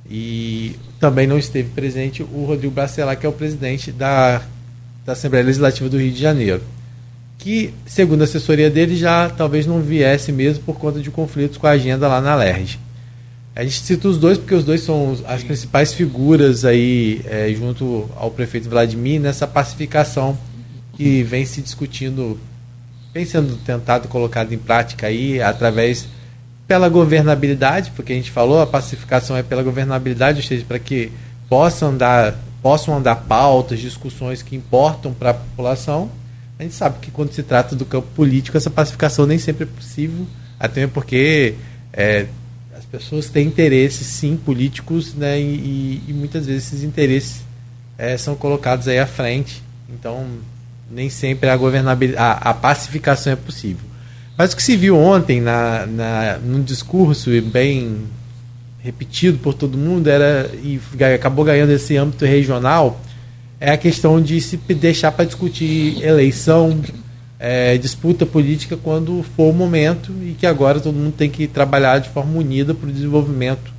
E 0.09 0.77
também 1.01 1.27
não 1.27 1.39
esteve 1.39 1.71
presente 1.71 2.23
o 2.23 2.45
Rodrigo 2.45 2.75
Bacelar, 2.75 3.19
que 3.19 3.27
é 3.27 3.29
o 3.29 3.33
presidente 3.33 3.91
da, 3.91 4.43
da 5.05 5.13
Assembleia 5.13 5.45
Legislativa 5.45 5.89
do 5.89 5.99
Rio 5.99 6.13
de 6.13 6.21
Janeiro 6.21 6.63
que, 7.39 7.73
segundo 7.87 8.23
a 8.23 8.25
assessoria 8.25 8.71
dele, 8.71 8.97
já 8.97 9.29
talvez 9.31 9.67
não 9.67 9.81
viesse 9.81 10.33
mesmo 10.33 10.65
por 10.65 10.77
conta 10.79 11.01
de 11.01 11.11
conflitos 11.11 11.57
com 11.57 11.67
a 11.67 11.71
agenda 11.71 12.09
lá 12.09 12.21
na 12.21 12.35
LERJ. 12.35 12.79
A 13.55 13.63
gente 13.63 13.81
cita 13.81 14.09
os 14.09 14.19
dois 14.19 14.37
porque 14.37 14.55
os 14.55 14.65
dois 14.65 14.83
são 14.83 15.17
as 15.27 15.43
principais 15.43 15.95
figuras 15.95 16.65
aí, 16.65 17.23
é, 17.25 17.49
junto 17.55 18.11
ao 18.17 18.31
prefeito 18.31 18.69
Vladimir, 18.69 19.21
nessa 19.21 19.47
pacificação 19.47 20.37
que 20.95 21.23
vem 21.23 21.45
se 21.45 21.63
discutindo, 21.63 22.39
vem 23.15 23.25
sendo 23.25 23.57
tentado 23.65 24.09
colocado 24.09 24.53
em 24.53 24.59
prática 24.59 25.07
aí 25.07 25.41
através 25.41 26.09
pela 26.67 26.89
governabilidade, 26.89 27.93
porque 27.95 28.13
a 28.13 28.17
gente 28.17 28.31
falou, 28.31 28.61
a 28.61 28.67
pacificação 28.67 29.37
é 29.37 29.43
pela 29.43 29.63
governabilidade, 29.63 30.39
ou 30.39 30.45
seja, 30.45 30.65
para 30.67 30.79
que 30.79 31.13
possam 31.49 31.91
andar, 31.91 32.35
possam 32.63 32.97
andar 32.97 33.17
pautas, 33.17 33.79
discussões 33.79 34.43
que 34.43 34.57
importam 34.57 35.15
para 35.15 35.31
a 35.31 35.35
população 35.35 36.11
a 36.59 36.63
gente 36.63 36.75
sabe 36.75 36.99
que 37.01 37.11
quando 37.11 37.33
se 37.33 37.43
trata 37.43 37.77
do 37.77 37.85
campo 37.85 38.09
político, 38.15 38.57
essa 38.57 38.71
pacificação 38.71 39.27
nem 39.27 39.39
sempre 39.39 39.65
é 39.65 39.67
possível, 39.67 40.27
até 40.59 40.87
porque 40.87 41.55
é, 41.93 42.27
as 42.75 42.85
pessoas 42.87 43.29
têm 43.29 43.47
interesses, 43.47 44.07
sim, 44.07 44.37
políticos, 44.39 45.15
né, 45.15 45.39
e, 45.39 46.03
e 46.09 46.13
muitas 46.15 46.47
vezes 46.47 46.67
esses 46.69 46.83
interesses 46.83 47.43
é, 47.99 48.17
são 48.17 48.35
colocados 48.35 48.89
aí 48.89 48.99
à 48.99 49.07
frente. 49.07 49.63
Então, 49.91 50.27
nem 50.91 51.11
sempre 51.11 51.51
a 51.51 51.57
governabilidade, 51.57 52.23
a, 52.23 52.51
a, 52.51 52.55
pacificação 52.55 53.35
é 53.35 53.37
possível. 53.37 53.85
Mas 54.37 54.53
o 54.53 54.57
que 54.57 54.63
se 54.63 54.77
viu 54.77 54.99
ontem 54.99 55.41
na, 55.41 55.87
na, 55.87 56.39
num 56.39 56.63
discurso 56.63 57.31
bem 57.43 58.05
repetido 58.79 59.39
por 59.39 59.55
todo 59.55 59.77
mundo 59.77 60.09
era 60.09 60.51
e 60.63 60.81
acabou 61.15 61.45
ganhando 61.45 61.71
esse 61.71 61.97
âmbito 61.97 62.25
regional 62.25 63.01
é 63.59 63.73
a 63.73 63.77
questão 63.77 64.21
de 64.21 64.41
se 64.41 64.57
deixar 64.57 65.11
para 65.13 65.25
discutir 65.25 66.03
eleição, 66.03 66.79
é, 67.39 67.77
disputa 67.79 68.27
política 68.27 68.77
quando 68.77 69.25
for 69.35 69.51
o 69.51 69.53
momento 69.53 70.13
e 70.23 70.37
que 70.39 70.47
agora 70.47 70.79
todo 70.79 70.95
mundo 70.95 71.15
tem 71.17 71.31
que 71.31 71.47
trabalhar 71.47 71.99
de 71.99 72.11
forma 72.11 72.39
unida 72.39 72.75
para 72.75 72.89
o 72.89 72.93
desenvolvimento 72.93 73.73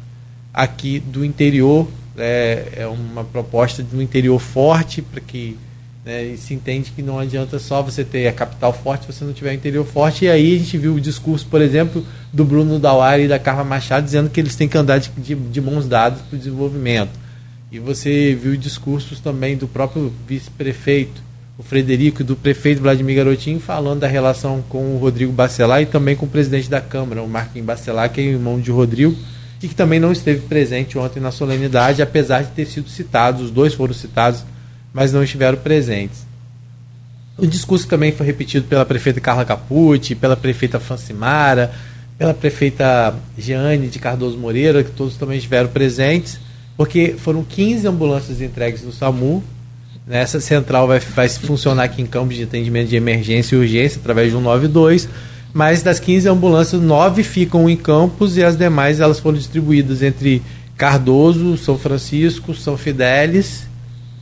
aqui 0.53 0.99
do 0.99 1.23
interior. 1.23 1.87
É, 2.17 2.69
é 2.77 2.87
uma 2.87 3.23
proposta 3.23 3.83
do 3.83 4.01
interior 4.01 4.39
forte 4.39 5.03
para 5.03 5.21
que 5.21 5.55
né, 6.07 6.35
se 6.37 6.53
entende 6.53 6.91
que 6.95 7.01
não 7.01 7.19
adianta 7.19 7.59
só 7.59 7.81
você 7.81 8.03
ter 8.03 8.27
a 8.27 8.33
capital 8.33 8.71
forte 8.71 9.05
se 9.05 9.13
você 9.13 9.25
não 9.25 9.33
tiver 9.33 9.51
o 9.51 9.53
interior 9.53 9.85
forte. 9.85 10.25
E 10.25 10.29
aí 10.29 10.55
a 10.55 10.59
gente 10.59 10.77
viu 10.77 10.95
o 10.95 11.01
discurso, 11.01 11.45
por 11.47 11.61
exemplo, 11.61 12.03
do 12.31 12.45
Bruno 12.45 12.79
Dauari 12.79 13.23
e 13.23 13.27
da 13.27 13.37
Carla 13.37 13.63
Machado 13.63 14.05
dizendo 14.05 14.29
que 14.29 14.39
eles 14.39 14.55
têm 14.55 14.67
que 14.67 14.77
andar 14.77 14.99
de, 14.99 15.09
de, 15.17 15.35
de 15.35 15.61
mãos 15.61 15.87
dadas 15.87 16.21
para 16.21 16.35
o 16.35 16.39
desenvolvimento 16.39 17.27
e 17.71 17.79
você 17.79 18.33
viu 18.33 18.55
discursos 18.55 19.19
também 19.19 19.57
do 19.57 19.67
próprio 19.67 20.13
vice-prefeito, 20.25 21.21
o 21.57 21.63
Frederico, 21.63 22.21
e 22.21 22.25
do 22.25 22.35
prefeito 22.35 22.81
Vladimir 22.81 23.17
Garotinho, 23.17 23.59
falando 23.59 23.99
da 23.99 24.07
relação 24.07 24.63
com 24.69 24.95
o 24.95 24.97
Rodrigo 24.97 25.33
Bacelar 25.33 25.81
e 25.81 25.85
também 25.85 26.15
com 26.15 26.25
o 26.25 26.29
presidente 26.29 26.69
da 26.69 26.79
Câmara, 26.79 27.21
o 27.21 27.27
Marquinhos 27.27 27.65
Bacelar, 27.65 28.09
que 28.09 28.21
é 28.21 28.23
irmão 28.23 28.59
de 28.59 28.71
Rodrigo, 28.71 29.15
e 29.61 29.67
que 29.67 29.75
também 29.75 29.99
não 29.99 30.13
esteve 30.13 30.41
presente 30.41 30.97
ontem 30.97 31.19
na 31.19 31.31
solenidade, 31.31 32.01
apesar 32.01 32.43
de 32.43 32.51
ter 32.51 32.67
sido 32.67 32.89
citado, 32.89 33.43
os 33.43 33.51
dois 33.51 33.73
foram 33.73 33.93
citados, 33.93 34.45
mas 34.97 35.13
não 35.13 35.23
estiveram 35.23 35.59
presentes. 35.59 36.25
O 37.37 37.45
discurso 37.45 37.87
também 37.87 38.11
foi 38.11 38.25
repetido 38.25 38.65
pela 38.65 38.83
prefeita 38.83 39.21
Carla 39.21 39.45
Capucci, 39.45 40.15
pela 40.15 40.35
prefeita 40.35 40.79
Francimara, 40.79 41.71
pela 42.17 42.33
prefeita 42.33 43.13
Jeane 43.37 43.89
de 43.89 43.99
Cardoso 43.99 44.39
Moreira, 44.39 44.83
que 44.83 44.89
todos 44.89 45.15
também 45.15 45.37
estiveram 45.37 45.69
presentes 45.69 46.39
porque 46.75 47.13
foram 47.15 47.43
15 47.43 47.87
ambulâncias 47.87 48.41
entregues 48.41 48.81
no 48.81 48.91
SAMU. 48.91 49.43
Essa 50.09 50.39
central 50.39 50.87
vai, 50.87 50.99
vai 50.99 51.29
funcionar 51.29 51.83
aqui 51.83 52.01
em 52.01 52.07
campos 52.07 52.35
de 52.35 52.43
atendimento 52.43 52.89
de 52.89 52.95
emergência 52.95 53.55
e 53.55 53.59
urgência 53.59 53.99
através 53.99 54.31
de 54.31 54.35
um 54.35 54.41
92. 54.41 55.07
Mas 55.53 55.83
das 55.83 55.99
15 55.99 56.27
ambulâncias, 56.27 56.81
9 56.81 57.21
ficam 57.21 57.69
em 57.69 57.77
campos 57.77 58.35
e 58.35 58.43
as 58.43 58.57
demais 58.57 58.99
elas 58.99 59.19
foram 59.19 59.37
distribuídas 59.37 60.01
entre 60.01 60.41
Cardoso, 60.75 61.55
São 61.55 61.77
Francisco, 61.77 62.55
São 62.55 62.75
Fidélis 62.75 63.66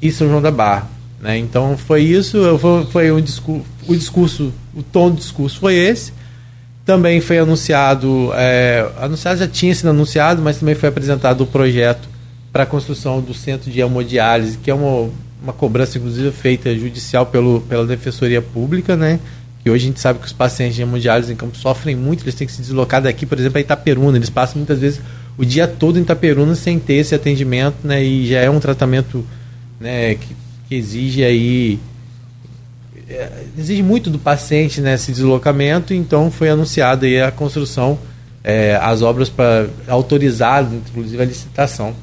e 0.02 0.12
São 0.12 0.28
João 0.28 0.42
da 0.42 0.52
Barra. 0.52 0.90
Né? 1.22 1.38
Então 1.38 1.78
foi 1.78 2.04
isso, 2.04 2.38
foi, 2.92 3.12
um 3.12 3.22
discurso, 3.22 3.66
o 3.88 3.96
discurso, 3.96 4.54
o 4.76 4.84
tom 4.84 5.10
do 5.10 5.18
discurso 5.18 5.60
foi 5.60 5.76
esse. 5.76 6.14
Também 6.86 7.20
foi 7.20 7.40
anunciado, 7.40 8.32
é, 8.36 8.88
anunciado 9.00 9.40
já 9.40 9.48
tinha 9.48 9.74
sido 9.74 9.90
anunciado, 9.90 10.42
mas 10.42 10.60
também 10.60 10.76
foi 10.76 10.90
apresentado 10.90 11.42
o 11.42 11.48
projeto 11.48 12.08
para 12.54 12.64
a 12.64 12.66
construção 12.66 13.20
do 13.20 13.34
centro 13.34 13.72
de 13.72 13.82
hemodiálise, 13.82 14.58
que 14.60 14.70
é 14.70 14.74
uma, 14.74 15.10
uma 15.42 15.52
cobrança, 15.52 15.98
inclusive, 15.98 16.32
feita 16.32 16.74
judicial 16.78 17.26
pelo, 17.26 17.62
pela 17.62 17.86
Defensoria 17.88 18.42
Pública, 18.42 18.96
né? 18.96 19.20
Que 19.64 19.70
hoje 19.70 19.86
a 19.86 19.88
gente 19.88 20.00
sabe 20.00 20.20
que 20.20 20.28
os 20.28 20.32
pacientes 20.32 20.76
de 20.76 20.84
hemodiálise 20.84 21.34
em 21.34 21.36
campo 21.36 21.58
sofrem 21.58 21.96
muito, 21.96 22.24
eles 22.24 22.36
têm 22.36 22.46
que 22.46 22.54
se 22.54 22.62
deslocar 22.62 23.02
daqui, 23.02 23.26
por 23.26 23.40
exemplo, 23.40 23.58
a 23.58 23.62
Itaperuna, 23.62 24.18
eles 24.18 24.30
passam 24.30 24.58
muitas 24.58 24.80
vezes 24.80 25.02
o 25.38 25.44
dia 25.44 25.68
todo 25.68 25.98
em 25.98 26.04
Itaperuna 26.04 26.56
sem 26.56 26.80
ter 26.80 26.94
esse 26.94 27.16
atendimento, 27.16 27.78
né? 27.84 28.04
E 28.04 28.28
já 28.28 28.40
é 28.40 28.50
um 28.50 28.60
tratamento 28.60 29.26
né, 29.80 30.16
que, 30.16 30.36
que 30.68 30.76
exige 30.76 31.24
aí 31.24 31.80
é, 33.08 33.44
exige 33.58 33.84
muito 33.84 34.10
do 34.10 34.18
paciente 34.18 34.82
nesse 34.82 35.12
né, 35.12 35.16
deslocamento, 35.16 35.94
então 35.94 36.32
foi 36.32 36.50
anunciada 36.50 37.06
aí 37.06 37.22
a 37.22 37.32
construção, 37.32 38.00
é, 38.44 38.76
as 38.82 39.02
obras 39.02 39.30
para 39.30 39.68
autorizar, 39.88 40.68
inclusive 40.74 41.22
a 41.22 41.26
licitação, 41.26 41.96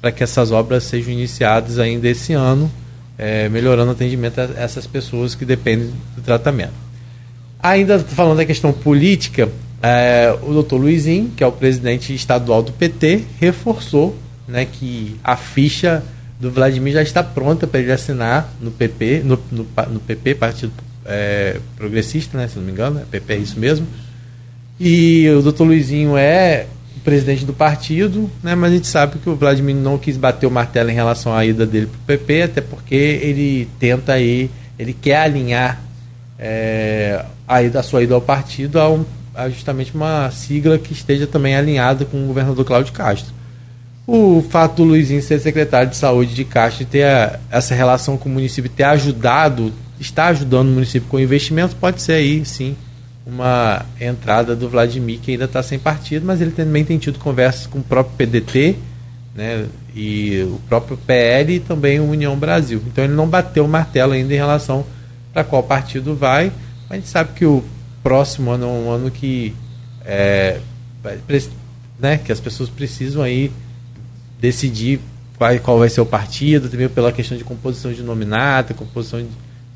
para 0.00 0.12
que 0.12 0.22
essas 0.22 0.52
obras 0.52 0.84
sejam 0.84 1.12
iniciadas 1.12 1.78
ainda 1.78 2.08
esse 2.08 2.32
ano, 2.32 2.70
é, 3.18 3.48
melhorando 3.48 3.90
o 3.90 3.92
atendimento 3.92 4.40
a 4.40 4.44
essas 4.56 4.86
pessoas 4.86 5.34
que 5.34 5.44
dependem 5.44 5.92
do 6.14 6.22
tratamento. 6.22 6.74
Ainda 7.60 7.98
falando 7.98 8.36
da 8.36 8.44
questão 8.44 8.72
política, 8.72 9.48
é, 9.82 10.36
o 10.42 10.52
doutor 10.52 10.76
Luizinho, 10.76 11.30
que 11.36 11.42
é 11.42 11.46
o 11.46 11.52
presidente 11.52 12.14
estadual 12.14 12.62
do 12.62 12.72
PT, 12.72 13.24
reforçou 13.40 14.16
né, 14.46 14.66
que 14.66 15.16
a 15.24 15.36
ficha 15.36 16.02
do 16.38 16.50
Vladimir 16.50 16.92
já 16.92 17.02
está 17.02 17.22
pronta 17.22 17.66
para 17.66 17.80
ele 17.80 17.92
assinar 17.92 18.52
no 18.60 18.70
PP, 18.70 19.22
no, 19.24 19.38
no, 19.50 19.66
no 19.90 20.00
PP, 20.00 20.34
Partido 20.34 20.72
é, 21.04 21.60
Progressista, 21.76 22.36
né, 22.36 22.48
se 22.48 22.56
não 22.56 22.64
me 22.64 22.72
engano, 22.72 23.00
é 23.00 23.04
PP 23.04 23.32
é 23.32 23.36
isso 23.36 23.58
mesmo. 23.58 23.86
E 24.78 25.28
o 25.30 25.42
doutor 25.42 25.64
Luizinho 25.64 26.16
é 26.16 26.66
o 26.96 27.00
presidente 27.00 27.44
do 27.44 27.52
partido, 27.52 28.30
né, 28.42 28.54
mas 28.54 28.72
a 28.72 28.74
gente 28.74 28.86
sabe 28.86 29.18
que 29.18 29.28
o 29.28 29.36
Vladimir 29.36 29.76
não 29.76 29.96
quis 29.96 30.16
bater 30.16 30.46
o 30.46 30.50
martelo 30.50 30.90
em 30.90 30.94
relação 30.94 31.34
à 31.34 31.44
ida 31.44 31.64
dele 31.64 31.86
para 31.86 31.98
o 31.98 32.18
PP, 32.18 32.42
até 32.42 32.60
porque 32.60 32.94
ele 32.94 33.68
tenta 33.78 34.14
aí, 34.14 34.50
ele 34.78 34.92
quer 34.92 35.18
alinhar 35.18 35.80
é, 36.38 37.24
a, 37.46 37.62
ida, 37.62 37.80
a 37.80 37.82
sua 37.82 38.02
ida 38.02 38.14
ao 38.14 38.20
partido 38.20 38.80
a, 38.80 38.90
um, 38.90 39.04
a 39.34 39.48
justamente 39.48 39.94
uma 39.94 40.30
sigla 40.30 40.78
que 40.78 40.92
esteja 40.92 41.26
também 41.26 41.54
alinhada 41.54 42.04
com 42.04 42.22
o 42.24 42.26
governador 42.26 42.64
Cláudio 42.64 42.92
Castro. 42.92 43.32
O 44.06 44.44
fato 44.50 44.76
do 44.76 44.84
Luizinho 44.84 45.22
ser 45.22 45.38
secretário 45.40 45.90
de 45.90 45.96
saúde 45.96 46.34
de 46.34 46.44
Castro 46.44 46.82
e 46.82 46.86
ter 46.86 47.04
a, 47.04 47.40
essa 47.50 47.74
relação 47.74 48.18
com 48.18 48.28
o 48.28 48.32
município, 48.32 48.70
ter 48.70 48.84
ajudado, 48.84 49.72
está 49.98 50.26
ajudando 50.26 50.68
o 50.68 50.72
município 50.72 51.08
com 51.08 51.18
investimentos, 51.18 51.74
pode 51.74 52.02
ser 52.02 52.12
aí, 52.12 52.44
sim, 52.44 52.76
uma 53.26 53.86
entrada 53.98 54.54
do 54.54 54.68
Vladimir, 54.68 55.20
que 55.20 55.30
ainda 55.30 55.46
está 55.46 55.62
sem 55.62 55.78
partido, 55.78 56.26
mas 56.26 56.42
ele 56.42 56.50
também 56.50 56.84
tem 56.84 56.98
tido 56.98 57.18
conversas 57.18 57.66
com 57.66 57.78
o 57.78 57.82
próprio 57.82 58.14
PDT, 58.16 58.76
né, 59.34 59.66
e 59.94 60.42
o 60.42 60.60
próprio 60.68 60.96
PL 60.96 61.54
e 61.54 61.60
também 61.60 61.98
o 61.98 62.10
União 62.10 62.36
Brasil. 62.36 62.82
Então 62.86 63.04
ele 63.04 63.14
não 63.14 63.26
bateu 63.26 63.64
o 63.64 63.68
martelo 63.68 64.12
ainda 64.12 64.32
em 64.32 64.36
relação 64.36 64.84
para 65.32 65.42
qual 65.42 65.62
partido 65.62 66.14
vai, 66.14 66.52
mas 66.88 66.90
a 66.90 66.94
gente 66.96 67.08
sabe 67.08 67.32
que 67.34 67.46
o 67.46 67.64
próximo 68.02 68.50
ano 68.50 68.66
é 68.66 68.68
um 68.68 68.90
ano 68.90 69.10
que, 69.10 69.54
é, 70.04 70.60
né, 71.98 72.18
que 72.18 72.30
as 72.30 72.38
pessoas 72.38 72.68
precisam 72.68 73.22
aí 73.22 73.50
decidir 74.44 75.00
qual, 75.38 75.58
qual 75.60 75.78
vai 75.78 75.88
ser 75.88 76.02
o 76.02 76.06
partido, 76.06 76.68
também 76.68 76.88
pela 76.88 77.10
questão 77.12 77.36
de 77.36 77.44
composição 77.44 77.92
de 77.92 78.02
nominata, 78.02 78.74
composição 78.74 79.20
de, 79.20 79.28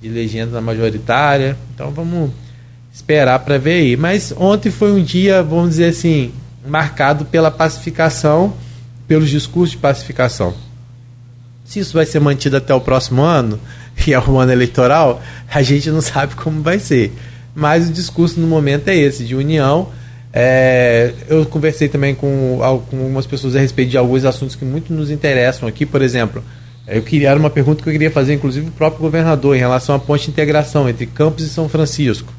de 0.02 0.08
legenda 0.08 0.60
majoritária. 0.60 1.56
Então 1.74 1.90
vamos 1.90 2.30
esperar 2.92 3.38
para 3.40 3.56
ver 3.56 3.80
aí. 3.80 3.96
Mas 3.96 4.32
ontem 4.36 4.70
foi 4.70 4.92
um 4.92 5.02
dia, 5.02 5.42
vamos 5.42 5.70
dizer 5.70 5.86
assim, 5.86 6.32
marcado 6.66 7.24
pela 7.24 7.50
pacificação, 7.50 8.52
pelos 9.06 9.30
discursos 9.30 9.70
de 9.70 9.78
pacificação. 9.78 10.54
Se 11.64 11.80
isso 11.80 11.94
vai 11.94 12.04
ser 12.04 12.20
mantido 12.20 12.58
até 12.58 12.74
o 12.74 12.80
próximo 12.80 13.22
ano, 13.22 13.58
que 13.96 14.12
é 14.14 14.20
o 14.20 14.38
ano 14.38 14.52
eleitoral, 14.52 15.22
a 15.50 15.62
gente 15.62 15.90
não 15.90 16.02
sabe 16.02 16.34
como 16.34 16.62
vai 16.62 16.78
ser. 16.78 17.12
Mas 17.54 17.88
o 17.88 17.92
discurso 17.92 18.38
no 18.38 18.46
momento 18.46 18.88
é 18.88 18.96
esse, 18.96 19.24
de 19.24 19.34
união 19.34 19.88
é, 20.40 21.12
eu 21.28 21.44
conversei 21.46 21.88
também 21.88 22.14
com, 22.14 22.58
com 22.88 23.02
algumas 23.02 23.26
pessoas 23.26 23.56
a 23.56 23.58
respeito 23.58 23.90
de 23.90 23.98
alguns 23.98 24.24
assuntos 24.24 24.54
que 24.54 24.64
muito 24.64 24.92
nos 24.92 25.10
interessam 25.10 25.68
aqui, 25.68 25.84
por 25.84 26.00
exemplo. 26.00 26.44
Eu 26.86 27.02
queria 27.02 27.30
era 27.30 27.40
uma 27.40 27.50
pergunta 27.50 27.82
que 27.82 27.88
eu 27.88 27.92
queria 27.92 28.08
fazer, 28.08 28.34
inclusive, 28.34 28.68
o 28.68 28.70
próprio 28.70 29.00
governador, 29.00 29.56
em 29.56 29.58
relação 29.58 29.96
à 29.96 29.98
ponte 29.98 30.26
de 30.26 30.30
integração 30.30 30.88
entre 30.88 31.06
Campos 31.06 31.42
e 31.42 31.48
São 31.48 31.68
Francisco. 31.68 32.32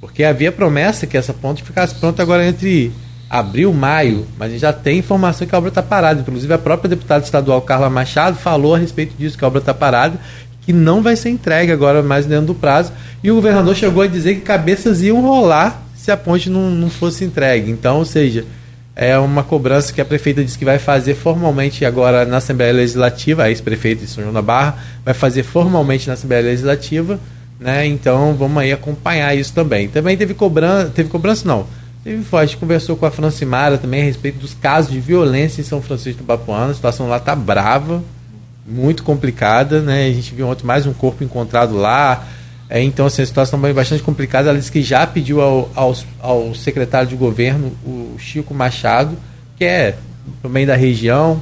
Porque 0.00 0.24
havia 0.24 0.50
promessa 0.50 1.06
que 1.06 1.16
essa 1.16 1.32
ponte 1.32 1.62
ficasse 1.62 1.94
pronta 1.94 2.20
agora 2.22 2.44
entre 2.44 2.90
abril 3.30 3.70
e 3.70 3.74
maio, 3.74 4.26
mas 4.36 4.48
a 4.48 4.50
gente 4.50 4.60
já 4.60 4.72
tem 4.72 4.98
informação 4.98 5.46
que 5.46 5.54
a 5.54 5.58
obra 5.58 5.68
está 5.68 5.80
parada. 5.80 6.22
Inclusive, 6.22 6.52
a 6.52 6.58
própria 6.58 6.88
deputada 6.88 7.24
estadual 7.24 7.62
Carla 7.62 7.88
Machado 7.88 8.36
falou 8.36 8.74
a 8.74 8.78
respeito 8.78 9.14
disso, 9.16 9.38
que 9.38 9.44
a 9.44 9.46
obra 9.46 9.60
está 9.60 9.72
parada, 9.72 10.18
que 10.62 10.72
não 10.72 11.02
vai 11.02 11.14
ser 11.14 11.28
entregue 11.28 11.70
agora 11.70 12.02
mais 12.02 12.26
dentro 12.26 12.46
do 12.46 12.54
prazo. 12.56 12.90
E 13.22 13.30
o 13.30 13.36
governador 13.36 13.76
chegou 13.76 14.02
a 14.02 14.08
dizer 14.08 14.34
que 14.34 14.40
cabeças 14.40 15.02
iam 15.02 15.22
rolar 15.22 15.83
se 16.04 16.10
a 16.10 16.18
ponte 16.18 16.50
não, 16.50 16.68
não 16.68 16.90
fosse 16.90 17.24
entregue. 17.24 17.70
Então, 17.70 17.96
ou 17.96 18.04
seja, 18.04 18.44
é 18.94 19.16
uma 19.16 19.42
cobrança 19.42 19.90
que 19.90 20.02
a 20.02 20.04
prefeita 20.04 20.44
disse 20.44 20.58
que 20.58 20.64
vai 20.64 20.78
fazer 20.78 21.14
formalmente 21.14 21.82
agora 21.82 22.26
na 22.26 22.36
Assembleia 22.36 22.74
Legislativa, 22.74 23.44
a 23.44 23.48
ex-prefeita 23.48 24.04
de 24.04 24.10
São 24.10 24.22
João 24.22 24.34
da 24.34 24.42
Barra 24.42 24.76
vai 25.02 25.14
fazer 25.14 25.44
formalmente 25.44 26.06
na 26.06 26.12
Assembleia 26.12 26.42
Legislativa, 26.42 27.18
né? 27.58 27.86
Então 27.86 28.34
vamos 28.34 28.58
aí 28.58 28.70
acompanhar 28.70 29.34
isso 29.34 29.54
também. 29.54 29.88
Também 29.88 30.14
teve 30.14 30.34
cobrança, 30.34 30.90
teve 30.90 31.08
cobrança 31.08 31.48
não. 31.48 31.66
Teve, 32.04 32.22
a 32.36 32.44
gente 32.44 32.58
conversou 32.58 32.98
com 32.98 33.06
a 33.06 33.10
Francimara 33.10 33.78
também 33.78 34.02
a 34.02 34.04
respeito 34.04 34.38
dos 34.38 34.52
casos 34.52 34.92
de 34.92 35.00
violência 35.00 35.62
em 35.62 35.64
São 35.64 35.80
Francisco 35.80 36.22
do 36.22 36.26
Papuana. 36.26 36.72
A 36.72 36.74
situação 36.74 37.08
lá 37.08 37.18
tá 37.18 37.34
brava, 37.34 38.04
muito 38.66 39.02
complicada, 39.02 39.80
né? 39.80 40.04
A 40.04 40.12
gente 40.12 40.34
viu 40.34 40.48
ontem 40.48 40.66
mais 40.66 40.84
um 40.86 40.92
corpo 40.92 41.24
encontrado 41.24 41.74
lá. 41.74 42.26
É, 42.74 42.82
então, 42.82 43.06
assim, 43.06 43.22
a 43.22 43.26
situação 43.26 43.64
é 43.64 43.72
bastante 43.72 44.02
complicada. 44.02 44.48
Ela 44.48 44.58
disse 44.58 44.72
que 44.72 44.82
já 44.82 45.06
pediu 45.06 45.40
ao, 45.40 45.70
ao, 45.76 45.94
ao, 46.18 46.54
secretário 46.56 47.08
de 47.08 47.14
governo, 47.14 47.72
o 47.86 48.16
Chico 48.18 48.52
Machado, 48.52 49.16
que 49.56 49.64
é 49.64 49.96
também 50.42 50.66
da 50.66 50.74
região, 50.74 51.40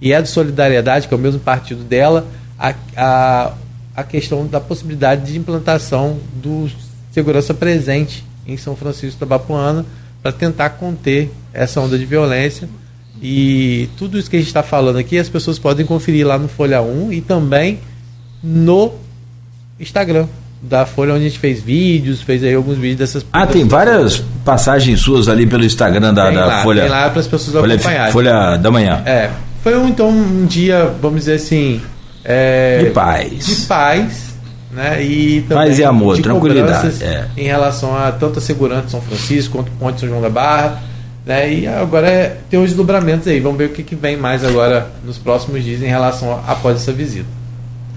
e 0.00 0.12
é 0.12 0.20
do 0.20 0.26
Solidariedade, 0.26 1.06
que 1.06 1.14
é 1.14 1.16
o 1.16 1.20
mesmo 1.20 1.38
partido 1.38 1.84
dela, 1.84 2.26
a, 2.58 2.74
a, 2.96 3.52
a 3.94 4.02
questão 4.02 4.44
da 4.44 4.58
possibilidade 4.58 5.30
de 5.30 5.38
implantação 5.38 6.18
do 6.42 6.68
segurança 7.12 7.54
presente 7.54 8.24
em 8.44 8.56
São 8.56 8.74
Francisco 8.74 9.20
da 9.20 9.26
Bapuana 9.26 9.86
para 10.20 10.32
tentar 10.32 10.70
conter 10.70 11.30
essa 11.54 11.80
onda 11.80 11.96
de 11.96 12.04
violência. 12.04 12.68
E 13.22 13.88
tudo 13.96 14.18
isso 14.18 14.28
que 14.28 14.34
a 14.34 14.40
gente 14.40 14.48
está 14.48 14.64
falando 14.64 14.98
aqui, 14.98 15.16
as 15.16 15.28
pessoas 15.28 15.60
podem 15.60 15.86
conferir 15.86 16.26
lá 16.26 16.36
no 16.36 16.48
Folha 16.48 16.82
1 16.82 17.12
e 17.12 17.20
também 17.20 17.78
no 18.42 18.94
Instagram 19.78 20.26
da 20.62 20.86
Folha, 20.86 21.12
onde 21.14 21.24
a 21.24 21.28
gente 21.28 21.40
fez 21.40 21.60
vídeos, 21.60 22.22
fez 22.22 22.44
aí 22.44 22.54
alguns 22.54 22.76
vídeos 22.76 22.98
dessas. 22.98 23.26
Ah, 23.32 23.46
tem 23.46 23.66
várias 23.66 24.22
passagens 24.44 25.00
suas 25.00 25.28
ali 25.28 25.44
pelo 25.44 25.64
Instagram 25.64 26.14
da, 26.14 26.30
da 26.30 26.46
lá, 26.46 26.62
Folha. 26.62 26.82
Tem 26.82 26.90
lá 26.90 27.10
para 27.10 27.20
as 27.20 27.26
pessoas 27.26 27.56
Folha, 27.56 27.74
acompanharem. 27.74 28.12
Folha 28.12 28.56
da 28.56 28.70
Manhã. 28.70 29.02
É. 29.04 29.30
Foi 29.62 29.76
um, 29.76 29.88
então 29.88 30.08
um 30.08 30.46
dia, 30.46 30.92
vamos 31.00 31.20
dizer 31.20 31.34
assim. 31.34 31.80
É, 32.24 32.84
de 32.84 32.90
paz. 32.90 33.46
De 33.46 33.66
paz. 33.66 34.32
Né? 34.70 35.04
E 35.04 35.40
também 35.42 35.66
paz 35.66 35.78
e 35.78 35.84
amor, 35.84 36.18
tranquilidade. 36.18 37.02
É. 37.02 37.26
Em 37.36 37.44
relação 37.44 37.96
a 37.96 38.12
tanto 38.12 38.38
a 38.38 38.42
segurança 38.42 38.86
de 38.86 38.90
São 38.92 39.02
Francisco 39.02 39.58
quanto 39.58 39.70
Ponte 39.72 40.00
São 40.00 40.08
João 40.08 40.22
da 40.22 40.30
Barra. 40.30 40.80
Né? 41.26 41.52
E 41.52 41.66
agora 41.66 42.08
é, 42.08 42.36
tem 42.48 42.60
os 42.60 42.68
desdobramentos 42.68 43.26
aí. 43.26 43.40
Vamos 43.40 43.58
ver 43.58 43.66
o 43.66 43.68
que, 43.70 43.82
que 43.82 43.94
vem 43.94 44.16
mais 44.16 44.44
agora 44.44 44.86
nos 45.04 45.18
próximos 45.18 45.62
dias 45.64 45.82
em 45.82 45.86
relação 45.86 46.32
a, 46.32 46.52
após 46.52 46.76
essa 46.76 46.92
visita. 46.92 47.26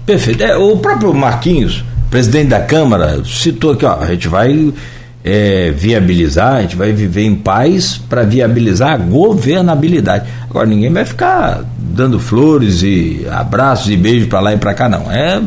Perfeito. 0.04 0.42
É, 0.44 0.56
o 0.56 0.76
próprio 0.76 1.14
Marquinhos 1.14 1.82
presidente 2.10 2.48
da 2.48 2.60
Câmara 2.60 3.22
citou 3.24 3.72
aqui, 3.72 3.84
ó, 3.84 3.98
a 4.00 4.06
gente 4.06 4.28
vai 4.28 4.72
é, 5.24 5.70
viabilizar, 5.72 6.54
a 6.54 6.62
gente 6.62 6.76
vai 6.76 6.92
viver 6.92 7.24
em 7.24 7.34
paz 7.34 7.98
para 7.98 8.22
viabilizar 8.22 8.92
a 8.92 8.96
governabilidade. 8.96 10.28
Agora 10.48 10.66
ninguém 10.66 10.92
vai 10.92 11.04
ficar 11.04 11.64
dando 11.78 12.20
flores 12.20 12.82
e 12.82 13.26
abraços 13.30 13.90
e 13.90 13.96
beijos 13.96 14.28
para 14.28 14.40
lá 14.40 14.54
e 14.54 14.56
para 14.56 14.74
cá, 14.74 14.88
não. 14.88 15.10
É 15.10 15.42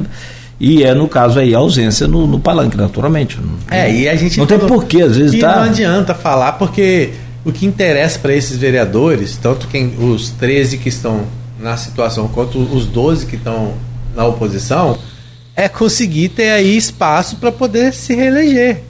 e 0.60 0.84
é 0.84 0.94
no 0.94 1.08
caso 1.08 1.40
aí 1.40 1.56
a 1.56 1.58
ausência 1.58 2.06
no, 2.08 2.28
no 2.28 2.40
palanque, 2.40 2.76
naturalmente. 2.76 3.40
É, 3.72 3.90
e 3.92 4.10
a 4.10 4.16
gente 4.16 4.38
não 4.38 4.46
tem 4.46 4.60
porquê 4.60 5.02
às 5.02 5.16
vezes 5.16 5.36
e 5.36 5.40
tá. 5.40 5.56
não 5.56 5.64
adianta 5.64 6.14
falar 6.14 6.54
porque 6.54 7.12
o 7.46 7.52
que 7.52 7.66
interessa 7.66 8.20
para 8.20 8.34
esses 8.34 8.58
vereadores, 8.58 9.38
tanto 9.38 9.68
quem 9.68 9.94
os 9.98 10.32
13 10.32 10.78
que 10.78 10.90
estão 10.90 11.22
na 11.60 11.78
situação 11.78 12.28
quanto 12.28 12.60
os 12.60 12.86
12 12.86 13.26
que 13.26 13.38
estão 13.38 13.74
na 14.14 14.26
oposição, 14.26 14.98
é 15.56 15.68
conseguir 15.68 16.30
ter 16.30 16.52
aí 16.52 16.78
espaço 16.78 17.38
para 17.38 17.52
poder 17.52 17.94
se 17.94 18.16
reeleger. 18.16 18.82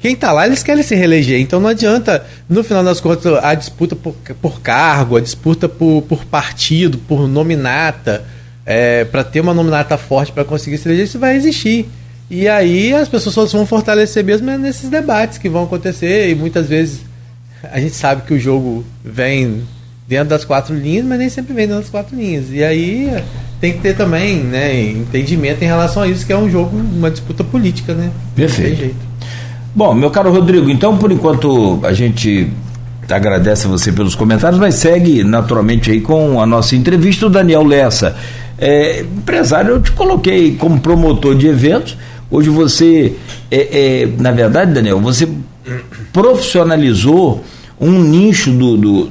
Quem 0.00 0.12
está 0.12 0.30
lá, 0.30 0.46
eles 0.46 0.62
querem 0.62 0.82
se 0.82 0.94
reeleger. 0.94 1.40
Então 1.40 1.58
não 1.58 1.68
adianta, 1.68 2.24
no 2.48 2.62
final 2.62 2.84
das 2.84 3.00
contas, 3.00 3.42
a 3.42 3.54
disputa 3.54 3.96
por, 3.96 4.14
por 4.40 4.60
cargo, 4.60 5.16
a 5.16 5.20
disputa 5.20 5.68
por, 5.68 6.02
por 6.02 6.24
partido, 6.24 6.98
por 6.98 7.26
nominata, 7.26 8.24
é, 8.64 9.04
para 9.04 9.24
ter 9.24 9.40
uma 9.40 9.54
nominata 9.54 9.96
forte 9.96 10.32
para 10.32 10.44
conseguir 10.44 10.78
se 10.78 10.88
eleger, 10.88 11.06
isso 11.06 11.18
vai 11.18 11.36
existir. 11.36 11.88
E 12.30 12.48
aí 12.48 12.92
as 12.92 13.08
pessoas 13.08 13.52
vão 13.52 13.64
fortalecer 13.64 14.24
mesmo 14.24 14.50
nesses 14.58 14.90
debates 14.90 15.38
que 15.38 15.48
vão 15.48 15.64
acontecer 15.64 16.28
e 16.30 16.34
muitas 16.34 16.68
vezes 16.68 17.00
a 17.62 17.78
gente 17.80 17.94
sabe 17.94 18.22
que 18.22 18.34
o 18.34 18.38
jogo 18.38 18.84
vem 19.04 19.62
dentro 20.08 20.28
das 20.28 20.44
quatro 20.44 20.74
linhas, 20.74 21.04
mas 21.04 21.18
nem 21.18 21.28
sempre 21.28 21.54
vem 21.54 21.66
dentro 21.66 21.82
das 21.82 21.90
quatro 21.90 22.16
linhas. 22.16 22.46
E 22.50 22.62
aí 22.62 23.10
tem 23.60 23.72
que 23.72 23.78
ter 23.80 23.96
também 23.96 24.38
né, 24.38 24.90
entendimento 24.90 25.62
em 25.62 25.66
relação 25.66 26.02
a 26.02 26.08
isso, 26.08 26.26
que 26.26 26.32
é 26.32 26.36
um 26.36 26.50
jogo, 26.50 26.76
uma 26.76 27.10
disputa 27.10 27.42
política, 27.42 27.94
né? 27.94 28.10
Perfeito. 28.34 28.94
Bom, 29.74 29.94
meu 29.94 30.10
caro 30.10 30.30
Rodrigo, 30.30 30.70
então 30.70 30.96
por 30.96 31.12
enquanto 31.12 31.80
a 31.82 31.92
gente 31.92 32.50
agradece 33.08 33.66
a 33.66 33.70
você 33.70 33.92
pelos 33.92 34.14
comentários, 34.14 34.58
mas 34.58 34.74
segue 34.74 35.22
naturalmente 35.22 35.90
aí 35.90 36.00
com 36.00 36.40
a 36.40 36.46
nossa 36.46 36.74
entrevista 36.74 37.26
o 37.26 37.30
Daniel 37.30 37.62
Lessa. 37.62 38.16
É, 38.58 39.00
empresário, 39.00 39.72
eu 39.72 39.82
te 39.82 39.92
coloquei 39.92 40.56
como 40.56 40.80
promotor 40.80 41.34
de 41.34 41.46
eventos. 41.46 41.96
Hoje 42.30 42.48
você, 42.48 43.14
é, 43.50 44.02
é, 44.02 44.08
na 44.18 44.32
verdade, 44.32 44.72
Daniel, 44.72 44.98
você 44.98 45.28
profissionalizou 46.12 47.44
um 47.80 48.02
nicho 48.02 48.50
do, 48.50 48.76
do, 48.76 49.08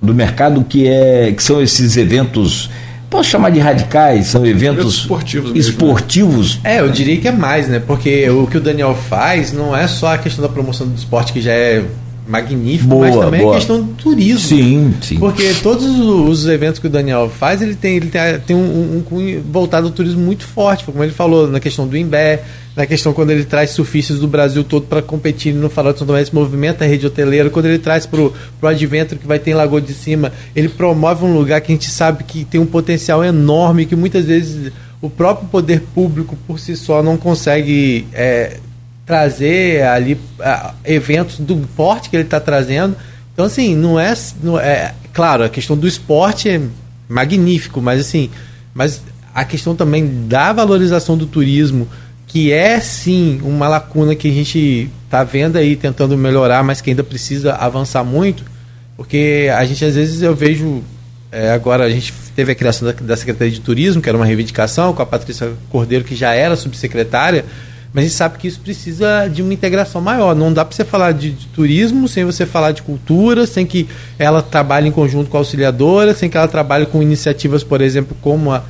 do 0.00 0.14
mercado 0.14 0.64
que 0.64 0.88
é 0.88 1.32
que 1.32 1.42
são 1.42 1.60
esses 1.62 1.96
eventos 1.96 2.70
posso 3.12 3.28
chamar 3.28 3.50
de 3.50 3.60
radicais, 3.60 4.28
são 4.28 4.44
eventos 4.46 4.94
esportivos. 4.94 5.52
Mesmo, 5.52 5.54
né? 5.54 5.70
esportivos. 5.70 6.58
Né? 6.62 6.76
É, 6.76 6.80
eu 6.80 6.88
diria 6.88 7.20
que 7.20 7.28
é 7.28 7.32
mais, 7.32 7.68
né? 7.68 7.78
Porque 7.78 8.28
o 8.30 8.46
que 8.46 8.56
o 8.56 8.60
Daniel 8.60 8.94
faz 8.94 9.52
não 9.52 9.76
é 9.76 9.86
só 9.86 10.14
a 10.14 10.18
questão 10.18 10.42
da 10.42 10.48
promoção 10.48 10.88
do 10.88 10.96
esporte, 10.96 11.32
que 11.32 11.40
já 11.40 11.52
é 11.52 11.84
magnífico, 12.26 12.88
boa, 12.88 13.06
mas 13.06 13.16
também 13.16 13.40
boa. 13.40 13.54
a 13.54 13.58
questão 13.58 13.82
do 13.82 13.92
turismo. 13.94 14.38
Sim, 14.38 14.94
sim. 15.02 15.18
Porque 15.18 15.52
todos 15.62 15.86
os 15.86 16.46
eventos 16.46 16.78
que 16.78 16.86
o 16.86 16.90
Daniel 16.90 17.28
faz, 17.28 17.60
ele 17.62 17.74
tem, 17.74 17.96
ele 17.96 18.08
tem, 18.08 18.20
tem 18.46 18.56
um, 18.56 19.02
um, 19.10 19.16
um 19.16 19.42
voltado 19.50 19.86
ao 19.88 19.92
turismo 19.92 20.20
muito 20.20 20.44
forte, 20.44 20.84
como 20.84 21.02
ele 21.02 21.12
falou, 21.12 21.48
na 21.48 21.58
questão 21.58 21.86
do 21.86 21.96
Imbé, 21.96 22.42
na 22.76 22.86
questão 22.86 23.12
quando 23.12 23.30
ele 23.30 23.44
traz 23.44 23.70
surfistas 23.70 24.18
do 24.18 24.28
Brasil 24.28 24.64
todo 24.64 24.86
para 24.86 25.02
competir 25.02 25.52
no 25.52 25.68
Farol 25.68 25.92
de 25.92 25.98
São 25.98 26.06
Tomé, 26.06 26.22
esse 26.22 26.34
movimento 26.34 26.82
a 26.82 26.86
rede 26.86 27.06
hoteleira, 27.06 27.50
quando 27.50 27.66
ele 27.66 27.78
traz 27.78 28.06
para 28.06 28.20
o 28.20 28.32
Adventure, 28.62 29.20
que 29.20 29.26
vai 29.26 29.38
ter 29.38 29.50
em 29.50 29.54
Lagoa 29.54 29.80
de 29.80 29.92
Cima, 29.92 30.32
ele 30.54 30.68
promove 30.68 31.24
um 31.24 31.34
lugar 31.34 31.60
que 31.60 31.72
a 31.72 31.74
gente 31.74 31.90
sabe 31.90 32.24
que 32.24 32.44
tem 32.44 32.60
um 32.60 32.66
potencial 32.66 33.24
enorme, 33.24 33.84
que 33.84 33.96
muitas 33.96 34.24
vezes 34.24 34.72
o 35.00 35.10
próprio 35.10 35.48
poder 35.48 35.82
público 35.94 36.38
por 36.46 36.58
si 36.58 36.76
só 36.76 37.02
não 37.02 37.16
consegue 37.16 38.06
é, 38.12 38.58
trazer 39.04 39.82
ali 39.82 40.14
uh, 40.14 40.74
eventos 40.84 41.38
do 41.38 41.56
porte 41.76 42.08
que 42.08 42.16
ele 42.16 42.24
está 42.24 42.40
trazendo. 42.40 42.96
Então, 43.32 43.46
assim, 43.46 43.74
não 43.74 43.98
é, 43.98 44.14
não 44.42 44.58
é. 44.58 44.94
Claro, 45.12 45.44
a 45.44 45.48
questão 45.48 45.76
do 45.76 45.86
esporte 45.86 46.48
é 46.48 46.60
magnífico, 47.08 47.80
mas 47.80 48.00
assim, 48.00 48.30
mas 48.72 49.02
a 49.34 49.44
questão 49.44 49.74
também 49.74 50.26
da 50.26 50.52
valorização 50.52 51.16
do 51.16 51.26
turismo, 51.26 51.88
que 52.26 52.52
é 52.52 52.80
sim 52.80 53.40
uma 53.42 53.68
lacuna 53.68 54.14
que 54.14 54.28
a 54.28 54.32
gente 54.32 54.90
está 55.04 55.24
vendo 55.24 55.56
aí 55.56 55.76
tentando 55.76 56.16
melhorar, 56.16 56.62
mas 56.62 56.80
que 56.80 56.90
ainda 56.90 57.04
precisa 57.04 57.54
avançar 57.54 58.04
muito, 58.04 58.44
porque 58.96 59.50
a 59.54 59.64
gente 59.64 59.84
às 59.84 59.94
vezes 59.94 60.22
eu 60.22 60.34
vejo. 60.34 60.82
É, 61.30 61.50
agora 61.50 61.84
a 61.84 61.90
gente 61.90 62.12
teve 62.36 62.52
a 62.52 62.54
criação 62.54 62.86
da, 62.86 62.92
da 62.92 63.16
Secretaria 63.16 63.52
de 63.52 63.60
Turismo, 63.60 64.02
que 64.02 64.08
era 64.08 64.16
uma 64.16 64.26
reivindicação, 64.26 64.92
com 64.92 65.00
a 65.00 65.06
Patrícia 65.06 65.52
Cordeiro, 65.70 66.04
que 66.04 66.14
já 66.14 66.34
era 66.34 66.56
subsecretária 66.56 67.44
mas 67.92 68.04
a 68.04 68.06
gente 68.06 68.16
sabe 68.16 68.38
que 68.38 68.48
isso 68.48 68.60
precisa 68.60 69.28
de 69.28 69.42
uma 69.42 69.52
integração 69.52 70.00
maior. 70.00 70.34
Não 70.34 70.52
dá 70.52 70.64
para 70.64 70.74
você 70.74 70.84
falar 70.84 71.12
de, 71.12 71.30
de, 71.30 71.46
turismo 71.48 72.08
sem 72.08 72.24
você 72.24 72.46
falar 72.46 72.72
de 72.72 72.82
cultura, 72.82 73.46
sem 73.46 73.66
que 73.66 73.86
ela 74.18 74.40
trabalhe 74.40 74.88
em 74.88 74.92
conjunto 74.92 75.28
com 75.28 75.36
a 75.36 75.40
auxiliadora, 75.40 76.14
sem 76.14 76.30
que 76.30 76.36
ela 76.36 76.48
trabalhe 76.48 76.86
com 76.86 77.02
iniciativas, 77.02 77.62
por 77.62 77.82
exemplo, 77.82 78.16
como 78.22 78.50
a, 78.50 78.62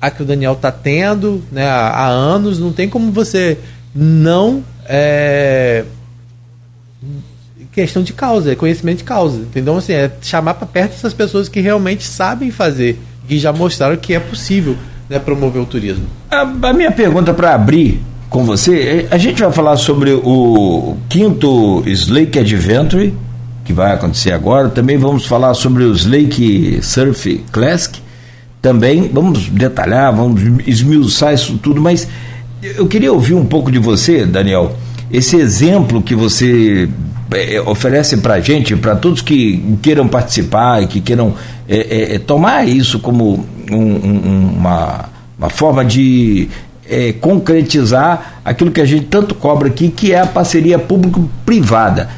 a 0.00 0.10
que 0.10 0.22
o 0.22 0.24
Daniel 0.24 0.54
está 0.54 0.72
tendo 0.72 1.44
né, 1.52 1.66
há, 1.66 1.88
há, 1.88 2.06
anos. 2.06 2.58
Não 2.58 2.72
tem 2.72 2.88
como 2.88 3.12
você 3.12 3.58
não. 3.94 4.64
É, 4.86 5.84
questão 7.70 8.02
de 8.02 8.14
causa, 8.14 8.52
é 8.52 8.54
conhecimento 8.54 8.98
de 8.98 9.04
causa. 9.04 9.42
Então, 9.54 9.76
assim, 9.76 9.92
é 9.92 10.10
chamar 10.22 10.54
para 10.54 10.66
perto 10.66 10.92
essas 10.92 11.12
pessoas 11.12 11.50
que 11.50 11.60
realmente 11.60 12.04
sabem 12.04 12.50
fazer, 12.50 12.98
que 13.28 13.38
já 13.38 13.52
mostraram 13.52 13.96
que 13.96 14.14
é 14.14 14.20
possível 14.20 14.74
né, 15.10 15.18
promover 15.18 15.60
o 15.60 15.66
turismo. 15.66 16.06
A, 16.30 16.40
a 16.40 16.72
minha 16.72 16.92
pergunta 16.92 17.34
para 17.34 17.54
abrir 17.54 18.00
com 18.34 18.44
você. 18.44 19.06
A 19.12 19.16
gente 19.16 19.40
vai 19.40 19.52
falar 19.52 19.76
sobre 19.76 20.10
o 20.12 20.96
quinto 21.08 21.84
Slake 21.86 22.36
Adventure, 22.40 23.14
que 23.64 23.72
vai 23.72 23.92
acontecer 23.92 24.32
agora. 24.32 24.68
Também 24.70 24.98
vamos 24.98 25.24
falar 25.24 25.54
sobre 25.54 25.84
o 25.84 25.92
Slake 25.92 26.80
Surf 26.82 27.44
Classic. 27.52 27.96
Também 28.60 29.08
vamos 29.12 29.48
detalhar, 29.50 30.12
vamos 30.12 30.42
esmiuçar 30.66 31.32
isso 31.32 31.56
tudo, 31.58 31.80
mas 31.80 32.08
eu 32.60 32.88
queria 32.88 33.12
ouvir 33.12 33.34
um 33.34 33.44
pouco 33.46 33.70
de 33.70 33.78
você, 33.78 34.26
Daniel. 34.26 34.74
Esse 35.12 35.36
exemplo 35.36 36.02
que 36.02 36.16
você 36.16 36.88
é, 37.30 37.60
oferece 37.60 38.16
para 38.16 38.34
a 38.34 38.40
gente, 38.40 38.74
para 38.74 38.96
todos 38.96 39.22
que 39.22 39.62
queiram 39.80 40.08
participar 40.08 40.82
e 40.82 40.88
que 40.88 41.00
queiram 41.00 41.34
é, 41.68 42.16
é, 42.16 42.18
tomar 42.18 42.66
isso 42.66 42.98
como 42.98 43.46
um, 43.70 43.76
um, 43.76 44.54
uma, 44.56 45.04
uma 45.38 45.50
forma 45.50 45.84
de 45.84 46.48
é, 46.88 47.12
concretizar 47.12 48.40
aquilo 48.44 48.70
que 48.70 48.80
a 48.80 48.84
gente 48.84 49.06
tanto 49.06 49.34
cobra 49.34 49.68
aqui, 49.68 49.88
que 49.88 50.12
é 50.12 50.20
a 50.20 50.26
parceria 50.26 50.78
público-privada. 50.78 52.08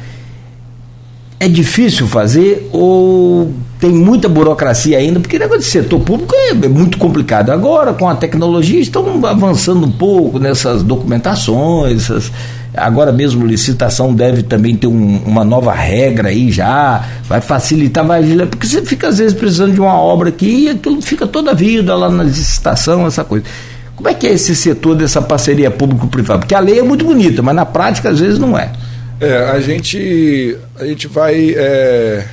É 1.39 1.47
difícil 1.47 2.07
fazer 2.07 2.67
ou 2.71 3.53
tem 3.79 3.91
muita 3.91 4.27
burocracia 4.27 4.97
ainda? 4.97 5.19
Porque 5.19 5.35
o 5.35 5.39
negócio 5.39 5.61
de 5.61 5.67
setor 5.67 5.99
público 5.99 6.33
é, 6.35 6.49
é 6.49 6.67
muito 6.67 6.97
complicado. 6.97 7.51
Agora, 7.51 7.93
com 7.93 8.09
a 8.09 8.15
tecnologia, 8.15 8.79
estão 8.79 9.23
avançando 9.23 9.85
um 9.85 9.91
pouco 9.91 10.39
nessas 10.39 10.81
documentações, 10.81 12.03
essas, 12.03 12.31
agora 12.75 13.11
mesmo 13.11 13.45
licitação 13.45 14.13
deve 14.15 14.41
também 14.41 14.75
ter 14.75 14.87
um, 14.87 15.21
uma 15.25 15.43
nova 15.43 15.73
regra 15.73 16.29
aí 16.29 16.51
já, 16.51 17.05
vai 17.29 17.39
facilitar, 17.39 18.05
vai 18.05 18.23
porque 18.49 18.65
você 18.65 18.81
fica 18.81 19.07
às 19.09 19.19
vezes 19.19 19.33
precisando 19.37 19.73
de 19.73 19.79
uma 19.79 19.93
obra 19.93 20.29
aqui 20.29 20.65
e 20.65 20.69
aquilo 20.69 21.01
fica 21.03 21.27
toda 21.27 21.51
a 21.51 21.53
vida 21.53 21.95
lá 21.95 22.09
na 22.09 22.23
licitação, 22.23 23.05
essa 23.05 23.23
coisa. 23.23 23.45
Como 23.97 24.07
é 24.07 24.13
que 24.13 24.27
é 24.27 24.33
esse 24.33 24.55
setor 24.55 24.95
dessa 24.95 25.19
parceria 25.19 25.71
público-privada? 25.71 26.41
Porque 26.41 26.53
a 26.53 26.59
lei 26.59 26.77
é 26.79 26.83
muito 26.83 27.03
bonita, 27.03 27.41
mas 27.41 27.55
na 27.55 27.65
prática 27.65 28.09
às 28.09 28.19
vezes 28.19 28.37
não 28.37 28.57
é. 28.57 28.71
É, 29.19 29.37
a 29.49 29.59
gente, 29.59 30.55
a 30.79 30.85
gente 30.85 31.07
vai, 31.07 31.55
é, 31.57 32.27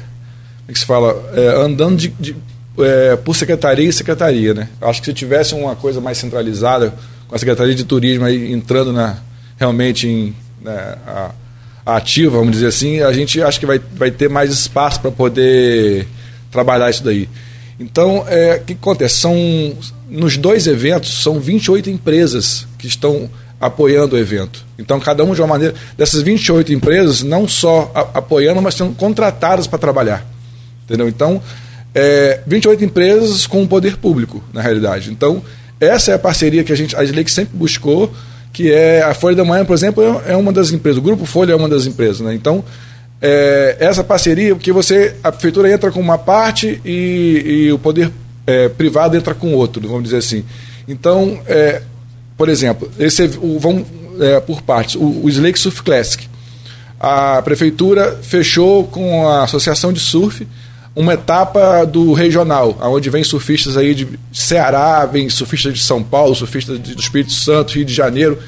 como 0.59 0.69
é 0.69 0.73
que 0.75 0.79
se 0.79 0.85
fala, 0.85 1.17
é, 1.35 1.49
andando 1.65 1.97
de, 1.97 2.09
de 2.21 2.37
é, 2.79 3.17
por 3.17 3.35
secretaria 3.35 3.89
e 3.89 3.93
secretaria, 3.93 4.53
né? 4.53 4.69
Acho 4.79 5.01
que 5.01 5.07
se 5.07 5.15
tivesse 5.15 5.55
uma 5.55 5.75
coisa 5.75 6.03
mais 6.03 6.19
centralizada, 6.19 6.93
com 7.27 7.35
a 7.35 7.39
Secretaria 7.39 7.75
de 7.75 7.85
Turismo 7.85 8.27
aí 8.27 8.53
entrando 8.53 8.93
na, 8.93 9.17
realmente 9.57 10.07
em, 10.07 10.37
né, 10.63 10.97
a, 11.07 11.31
a 11.87 11.97
ativa, 11.97 12.37
vamos 12.37 12.53
dizer 12.53 12.67
assim, 12.67 13.01
a 13.01 13.13
gente 13.13 13.41
acho 13.41 13.59
que 13.59 13.65
vai, 13.65 13.81
vai 13.95 14.11
ter 14.11 14.29
mais 14.29 14.51
espaço 14.53 15.01
para 15.01 15.11
poder 15.11 16.07
trabalhar 16.51 16.91
isso 16.91 17.03
daí. 17.03 17.27
Então, 17.79 18.25
é, 18.29 18.57
o 18.57 18.65
que 18.65 18.73
acontece? 18.75 19.17
São, 19.17 19.37
nos 20.09 20.37
dois 20.37 20.67
eventos, 20.67 21.23
são 21.23 21.41
28 21.41 21.91
empresas 21.91 22.67
que 22.79 22.87
estão 22.87 23.29
apoiando 23.61 24.17
o 24.17 24.19
evento. 24.19 24.65
Então, 24.79 25.01
cada 25.01 25.25
um 25.25 25.35
de 25.35 25.41
uma 25.41 25.49
maneira. 25.49 25.75
Dessas 25.97 26.23
28 26.23 26.73
empresas, 26.73 27.23
não 27.23 27.49
só 27.49 27.91
a, 27.95 28.19
apoiando, 28.19 28.61
mas 28.61 28.75
sendo 28.75 28.95
contratadas 28.95 29.67
para 29.67 29.79
trabalhar. 29.79 30.27
Entendeu? 30.85 31.09
Então, 31.09 31.43
é, 31.95 32.41
28 32.47 32.85
empresas 32.85 33.47
com 33.47 33.63
o 33.63 33.69
poder 33.69 33.97
público, 33.97 34.43
na 34.53 34.61
realidade. 34.61 35.11
Então, 35.11 35.43
essa 35.81 36.13
é 36.13 36.15
a 36.15 36.19
parceria 36.19 36.63
que 36.63 36.73
a 36.73 36.77
gente, 36.77 36.95
a 36.95 37.03
Slake 37.03 37.31
sempre 37.31 37.57
buscou, 37.57 38.13
que 38.53 38.71
é 38.71 39.03
a 39.03 39.15
Folha 39.15 39.35
da 39.35 39.45
Manhã, 39.45 39.65
por 39.65 39.75
exemplo, 39.75 40.23
é, 40.27 40.33
é 40.33 40.37
uma 40.37 40.53
das 40.53 40.71
empresas. 40.71 40.99
O 40.99 41.03
Grupo 41.03 41.25
Folha 41.25 41.53
é 41.53 41.57
uma 41.57 41.69
das 41.69 41.87
empresas. 41.87 42.21
Né? 42.21 42.35
Então, 42.35 42.65
é, 43.27 43.77
essa 43.81 44.05
parceria, 44.05 44.55
porque 44.55 44.71
você, 44.71 45.17
a 45.25 45.33
prefeitura 45.33 45.73
entra 45.73 45.91
com 45.91 45.99
uma 45.99 46.19
parte 46.19 46.79
e, 46.85 47.43
e 47.47 47.73
o 47.73 47.79
poder 47.79 48.13
é, 48.47 48.69
privado 48.69 49.17
entra 49.17 49.35
com 49.35 49.55
outro, 49.55 49.81
vamos 49.89 50.05
dizer 50.05 50.19
assim. 50.19 50.45
Então, 50.87 51.41
é, 51.47 51.81
por 52.37 52.51
exemplo, 52.51 52.91
esse, 52.99 53.23
o, 53.41 53.59
vamos 53.59 53.87
é, 54.21 54.41
por 54.41 54.61
partes, 54.61 54.97
o, 54.97 55.23
o 55.25 55.29
Slake 55.31 55.59
Surf 55.59 55.83
Classic. 55.83 56.29
A 57.01 57.41
prefeitura 57.41 58.19
fechou 58.23 58.85
com 58.85 59.27
a 59.27 59.45
associação 59.45 59.91
de 59.91 60.01
surf 60.01 60.47
uma 60.95 61.15
etapa 61.15 61.87
do 61.87 62.13
regional, 62.13 62.77
onde 62.83 63.09
vem 63.09 63.25
surfistas 63.25 63.79
aí 63.79 63.95
de 63.95 64.07
Ceará, 64.35 65.07
vem 65.07 65.31
surfistas 65.31 65.73
de 65.73 65.81
São 65.81 66.03
Paulo, 66.03 66.35
surfistas 66.35 66.79
do 66.79 67.01
Espírito 67.01 67.33
Santo, 67.33 67.73
Rio 67.73 67.87
de 67.87 67.95
Janeiro. 67.95 68.39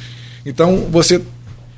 Então, 0.44 0.86
você 0.90 1.20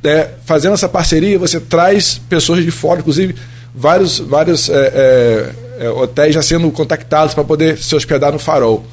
é, 0.02 0.30
fazendo 0.44 0.74
essa 0.74 0.88
parceria, 0.88 1.38
você 1.38 1.58
traz 1.58 2.20
pessoas 2.28 2.64
de 2.64 2.70
fora, 2.70 3.00
inclusive 3.00 3.34
vários, 3.74 4.18
vários 4.18 4.68
é, 4.68 5.52
é, 5.78 5.84
é 5.86 5.90
hotéis 5.90 6.34
já 6.34 6.42
sendo 6.42 6.70
contactados 6.70 7.34
para 7.34 7.44
poder 7.44 7.78
se 7.78 7.94
hospedar 7.94 8.32
no 8.32 8.38
Farol. 8.38 8.84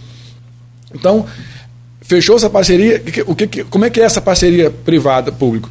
Então, 0.93 1.25
fechou 2.01 2.35
essa 2.35 2.49
parceria. 2.49 3.03
O 3.25 3.35
que, 3.35 3.63
como 3.65 3.85
é 3.85 3.89
que 3.89 3.99
é 3.99 4.03
essa 4.03 4.21
parceria 4.21 4.71
privada-público? 4.71 5.69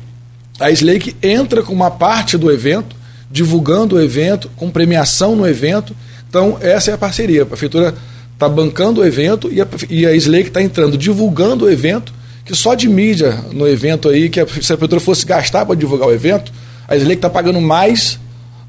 A 0.60 0.70
Slake 0.70 1.16
entra 1.22 1.62
com 1.62 1.72
uma 1.72 1.90
parte 1.90 2.38
do 2.38 2.50
evento, 2.50 2.94
divulgando 3.30 3.96
o 3.96 4.00
evento, 4.00 4.48
com 4.56 4.70
premiação 4.70 5.34
no 5.34 5.48
evento. 5.48 5.96
Então, 6.28 6.58
essa 6.60 6.90
é 6.90 6.94
a 6.94 6.98
parceria. 6.98 7.42
A 7.42 7.46
prefeitura 7.46 7.94
está 8.34 8.48
bancando 8.48 9.00
o 9.00 9.06
evento 9.06 9.50
e 9.52 9.60
a, 9.60 9.66
e 9.88 10.06
a 10.06 10.14
Slake 10.14 10.48
está 10.48 10.62
entrando, 10.62 10.96
divulgando 10.96 11.64
o 11.64 11.70
evento 11.70 12.12
que 12.44 12.54
só 12.54 12.74
de 12.74 12.88
mídia 12.88 13.38
no 13.52 13.66
evento 13.66 14.08
aí, 14.08 14.28
que 14.28 14.40
a, 14.40 14.46
se 14.46 14.72
a 14.72 14.76
prefeitura 14.76 15.00
fosse 15.00 15.24
gastar 15.24 15.64
para 15.64 15.74
divulgar 15.74 16.08
o 16.08 16.12
evento, 16.12 16.52
a 16.86 16.96
Slake 16.96 17.16
está 17.16 17.30
pagando 17.30 17.60
mais 17.60 18.18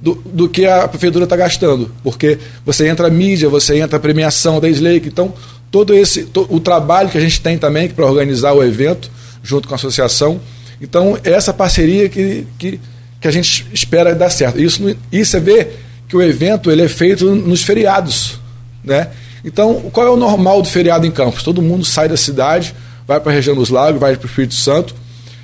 do, 0.02 0.16
do 0.26 0.48
que 0.48 0.66
a 0.66 0.88
prefeitura 0.88 1.26
está 1.26 1.36
gastando. 1.36 1.92
Porque 2.04 2.38
você 2.66 2.88
entra 2.88 3.10
mídia, 3.10 3.50
você 3.50 3.78
entra 3.80 4.00
premiação 4.00 4.60
da 4.60 4.70
Slake. 4.70 5.08
Então, 5.08 5.34
todo 5.70 5.94
esse 5.94 6.24
to, 6.24 6.48
o 6.50 6.60
trabalho 6.60 7.10
que 7.10 7.18
a 7.18 7.22
gente 7.22 7.42
tem 7.42 7.58
também 7.58 7.90
para 7.90 8.06
organizar 8.06 8.54
o 8.54 8.64
evento, 8.64 9.12
junto 9.44 9.68
com 9.68 9.74
a 9.74 9.78
associação. 9.78 10.40
Então, 10.82 11.18
é 11.24 11.32
essa 11.32 11.54
parceria 11.54 12.08
que, 12.08 12.48
que, 12.58 12.80
que 13.20 13.28
a 13.28 13.32
gente 13.32 13.68
espera 13.74 14.16
dar 14.16 14.30
certo. 14.30 14.62
Isso, 14.62 14.96
isso 15.12 15.36
é 15.36 15.40
ver 15.40 15.80
que 16.08 16.16
o 16.16 16.22
evento 16.22 16.72
ele 16.72 16.84
é 16.84 16.88
feito 16.88 17.36
nos 17.36 17.64
feriados. 17.64 18.40
Né? 18.84 19.10
Então, 19.44 19.90
qual 19.92 20.08
é 20.08 20.10
o 20.10 20.16
normal 20.16 20.62
do 20.62 20.68
feriado 20.68 21.06
em 21.06 21.12
Campos? 21.12 21.44
Todo 21.44 21.62
mundo 21.62 21.84
sai 21.84 22.08
da 22.08 22.18
cidade, 22.18 22.76
vai 23.08 23.20
para 23.20 23.32
a 23.32 23.36
região 23.36 23.56
dos 23.56 23.70
lagos, 23.70 24.00
vai 24.00 24.16
para 24.16 24.26
o 24.26 24.30
Espírito 24.30 24.56
Santo. 24.56 24.96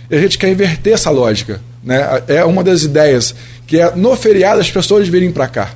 E 0.09 0.15
a 0.15 0.19
gente 0.19 0.37
quer 0.37 0.49
inverter 0.49 0.93
essa 0.93 1.09
lógica. 1.09 1.61
Né? 1.83 2.23
É 2.27 2.43
uma 2.43 2.63
das 2.63 2.83
ideias, 2.83 3.33
que 3.65 3.79
é 3.79 3.95
no 3.95 4.15
feriado 4.15 4.59
as 4.59 4.69
pessoas 4.69 5.07
virem 5.07 5.31
para 5.31 5.47
cá. 5.47 5.71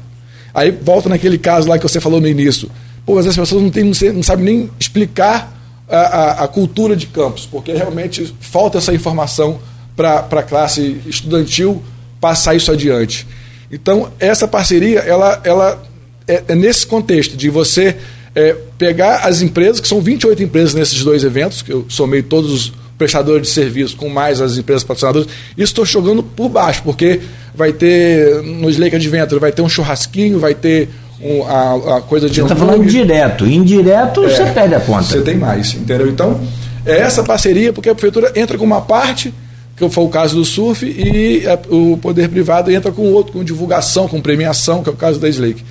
Aí 0.53 0.71
volta 0.71 1.09
naquele 1.09 1.37
caso 1.37 1.67
lá 1.67 1.77
que 1.77 1.83
você 1.83 1.99
falou 1.99 2.21
no 2.21 2.27
início. 2.27 2.69
Pô, 3.05 3.15
mas 3.15 3.27
as 3.27 3.35
pessoas 3.35 3.61
não, 3.61 3.69
tem, 3.69 3.83
não 3.83 4.23
sabem 4.23 4.45
nem 4.45 4.71
explicar 4.79 5.53
a, 5.87 5.97
a, 5.97 6.43
a, 6.43 6.47
cultura 6.47 6.95
de 6.95 7.05
campos, 7.05 7.45
porque 7.45 7.71
realmente 7.71 8.35
falta 8.39 8.79
essa 8.79 8.93
informação 8.93 9.59
para 9.95 10.25
a 10.31 10.43
classe 10.43 11.01
estudantil 11.05 11.83
passar 12.19 12.55
isso 12.55 12.71
adiante. 12.71 13.27
Então, 13.71 14.11
essa 14.19 14.47
parceria, 14.47 14.99
ela, 14.99 15.39
ela 15.43 15.83
é, 16.27 16.43
é 16.47 16.55
nesse 16.55 16.87
contexto 16.87 17.37
de 17.37 17.49
você 17.49 17.97
é, 18.35 18.55
pegar 18.77 19.19
as 19.19 19.41
empresas, 19.41 19.79
que 19.79 19.87
são 19.87 20.01
28 20.01 20.43
empresas 20.43 20.73
nesses 20.73 21.03
dois 21.03 21.23
eventos, 21.23 21.61
que 21.61 21.71
eu 21.71 21.85
somei 21.87 22.21
todos 22.21 22.51
os 22.51 22.73
prestadores 22.97 23.47
de 23.47 23.53
serviço 23.53 23.95
com 23.95 24.09
mais 24.09 24.41
as 24.41 24.57
empresas 24.57 24.83
patrocinadoras, 24.83 25.27
isso 25.57 25.71
estou 25.71 25.85
jogando 25.85 26.21
por 26.21 26.49
baixo, 26.49 26.81
porque 26.83 27.21
vai 27.53 27.71
ter 27.71 28.41
no 28.43 28.69
Slake 28.69 28.95
Adventure, 28.95 29.39
vai 29.39 29.51
ter 29.51 29.61
um 29.61 29.69
churrasquinho, 29.69 30.39
vai 30.39 30.53
ter 30.53 30.89
um, 31.21 31.43
a, 31.43 31.97
a, 31.97 32.01
coisa 32.01 32.29
de. 32.29 32.35
Você 32.35 32.41
está 32.41 32.55
falando 32.55 32.85
direto, 32.85 33.45
indireto 33.45 34.25
é, 34.25 34.29
você 34.29 34.45
perde 34.51 34.75
a 34.75 34.79
conta. 34.79 35.03
Você 35.03 35.21
tem 35.21 35.37
mais, 35.37 35.73
entendeu? 35.73 36.09
Então, 36.09 36.39
é 36.85 36.99
essa 36.99 37.23
parceria, 37.23 37.71
porque 37.71 37.89
a 37.89 37.95
prefeitura 37.95 38.31
entra 38.35 38.57
com 38.57 38.65
uma 38.65 38.81
parte, 38.81 39.33
que 39.75 39.89
foi 39.89 40.03
o 40.03 40.09
caso 40.09 40.35
do 40.35 40.45
surf, 40.45 40.85
e 40.85 41.47
a, 41.47 41.57
o 41.73 41.97
poder 41.97 42.29
privado 42.29 42.71
entra 42.71 42.91
com 42.91 43.11
outro, 43.11 43.33
com 43.33 43.43
divulgação, 43.43 44.07
com 44.07 44.21
premiação, 44.21 44.83
que 44.83 44.89
é 44.89 44.91
o 44.91 44.95
caso 44.95 45.19
da 45.19 45.29
Slake. 45.29 45.63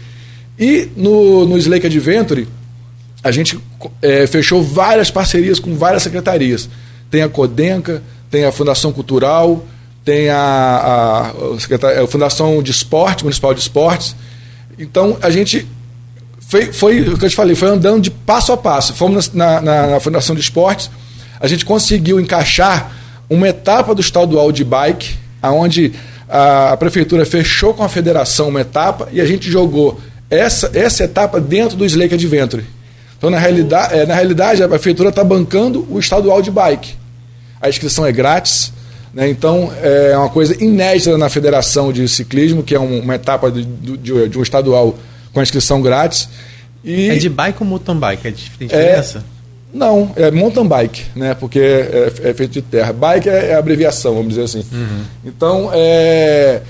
E 0.58 0.88
no, 0.96 1.46
no 1.46 1.58
Slake 1.58 1.86
Adventure, 1.86 2.46
a 3.22 3.30
gente 3.30 3.58
é, 4.00 4.26
fechou 4.26 4.62
várias 4.62 5.10
parcerias 5.10 5.58
com 5.58 5.74
várias 5.74 6.02
secretarias. 6.02 6.68
Tem 7.10 7.22
a 7.22 7.28
Codenca, 7.28 8.02
tem 8.30 8.44
a 8.44 8.52
Fundação 8.52 8.92
Cultural, 8.92 9.64
tem 10.04 10.28
a, 10.28 10.36
a, 10.36 11.26
a, 11.28 12.04
a 12.04 12.06
Fundação 12.06 12.62
de 12.62 12.70
Esporte, 12.70 13.24
Municipal 13.24 13.54
de 13.54 13.60
Esportes. 13.60 14.14
Então, 14.78 15.16
a 15.22 15.30
gente 15.30 15.66
foi, 16.40 16.72
foi 16.72 17.00
o 17.00 17.18
que 17.18 17.24
eu 17.24 17.30
te 17.30 17.36
falei, 17.36 17.54
foi 17.54 17.68
andando 17.68 18.02
de 18.02 18.10
passo 18.10 18.52
a 18.52 18.56
passo. 18.56 18.94
Fomos 18.94 19.32
na, 19.32 19.60
na, 19.60 19.86
na 19.86 20.00
Fundação 20.00 20.34
de 20.34 20.42
Esportes, 20.42 20.90
a 21.40 21.46
gente 21.46 21.64
conseguiu 21.64 22.20
encaixar 22.20 22.92
uma 23.28 23.48
etapa 23.48 23.94
do 23.94 24.00
estadual 24.00 24.52
de 24.52 24.62
bike, 24.62 25.16
aonde 25.42 25.92
a, 26.28 26.72
a 26.72 26.76
prefeitura 26.76 27.24
fechou 27.24 27.74
com 27.74 27.82
a 27.82 27.88
federação 27.88 28.48
uma 28.48 28.60
etapa 28.60 29.08
e 29.12 29.20
a 29.20 29.26
gente 29.26 29.50
jogou 29.50 29.98
essa, 30.30 30.70
essa 30.74 31.04
etapa 31.04 31.40
dentro 31.40 31.76
do 31.76 31.84
Slake 31.84 32.14
Adventure. 32.14 32.64
Então, 33.16 33.30
na 33.30 33.38
realidade, 33.38 33.94
é, 33.94 34.06
na 34.06 34.14
realidade 34.14 34.62
a 34.62 34.68
prefeitura 34.68 35.08
está 35.08 35.24
bancando 35.24 35.86
o 35.90 35.98
estadual 35.98 36.42
de 36.42 36.50
bike. 36.50 36.94
A 37.60 37.68
inscrição 37.68 38.04
é 38.04 38.12
grátis. 38.12 38.72
Né? 39.14 39.28
Então, 39.28 39.72
é 39.80 40.16
uma 40.18 40.28
coisa 40.28 40.62
inédita 40.62 41.16
na 41.16 41.28
Federação 41.28 41.92
de 41.92 42.06
Ciclismo, 42.08 42.62
que 42.62 42.74
é 42.74 42.78
uma 42.78 43.14
etapa 43.14 43.50
de, 43.50 43.64
de, 43.64 44.28
de 44.28 44.38
um 44.38 44.42
estadual 44.42 44.98
com 45.32 45.40
a 45.40 45.42
inscrição 45.42 45.80
grátis. 45.80 46.28
E 46.82 47.08
é 47.08 47.16
de 47.16 47.28
bike 47.28 47.58
ou 47.60 47.66
mountain 47.66 47.96
bike? 47.96 48.28
É 48.28 48.30
diferença? 48.30 49.18
É, 49.18 49.34
não, 49.72 50.12
é 50.16 50.30
mountain 50.30 50.66
bike, 50.66 51.04
né? 51.16 51.34
porque 51.34 51.58
é, 51.58 52.12
é 52.24 52.34
feito 52.34 52.52
de 52.52 52.62
terra. 52.62 52.92
Bike 52.92 53.28
é, 53.28 53.50
é 53.50 53.54
abreviação, 53.54 54.14
vamos 54.14 54.30
dizer 54.30 54.42
assim. 54.42 54.64
Uhum. 54.70 55.02
Então, 55.24 55.70
é, 55.72 56.60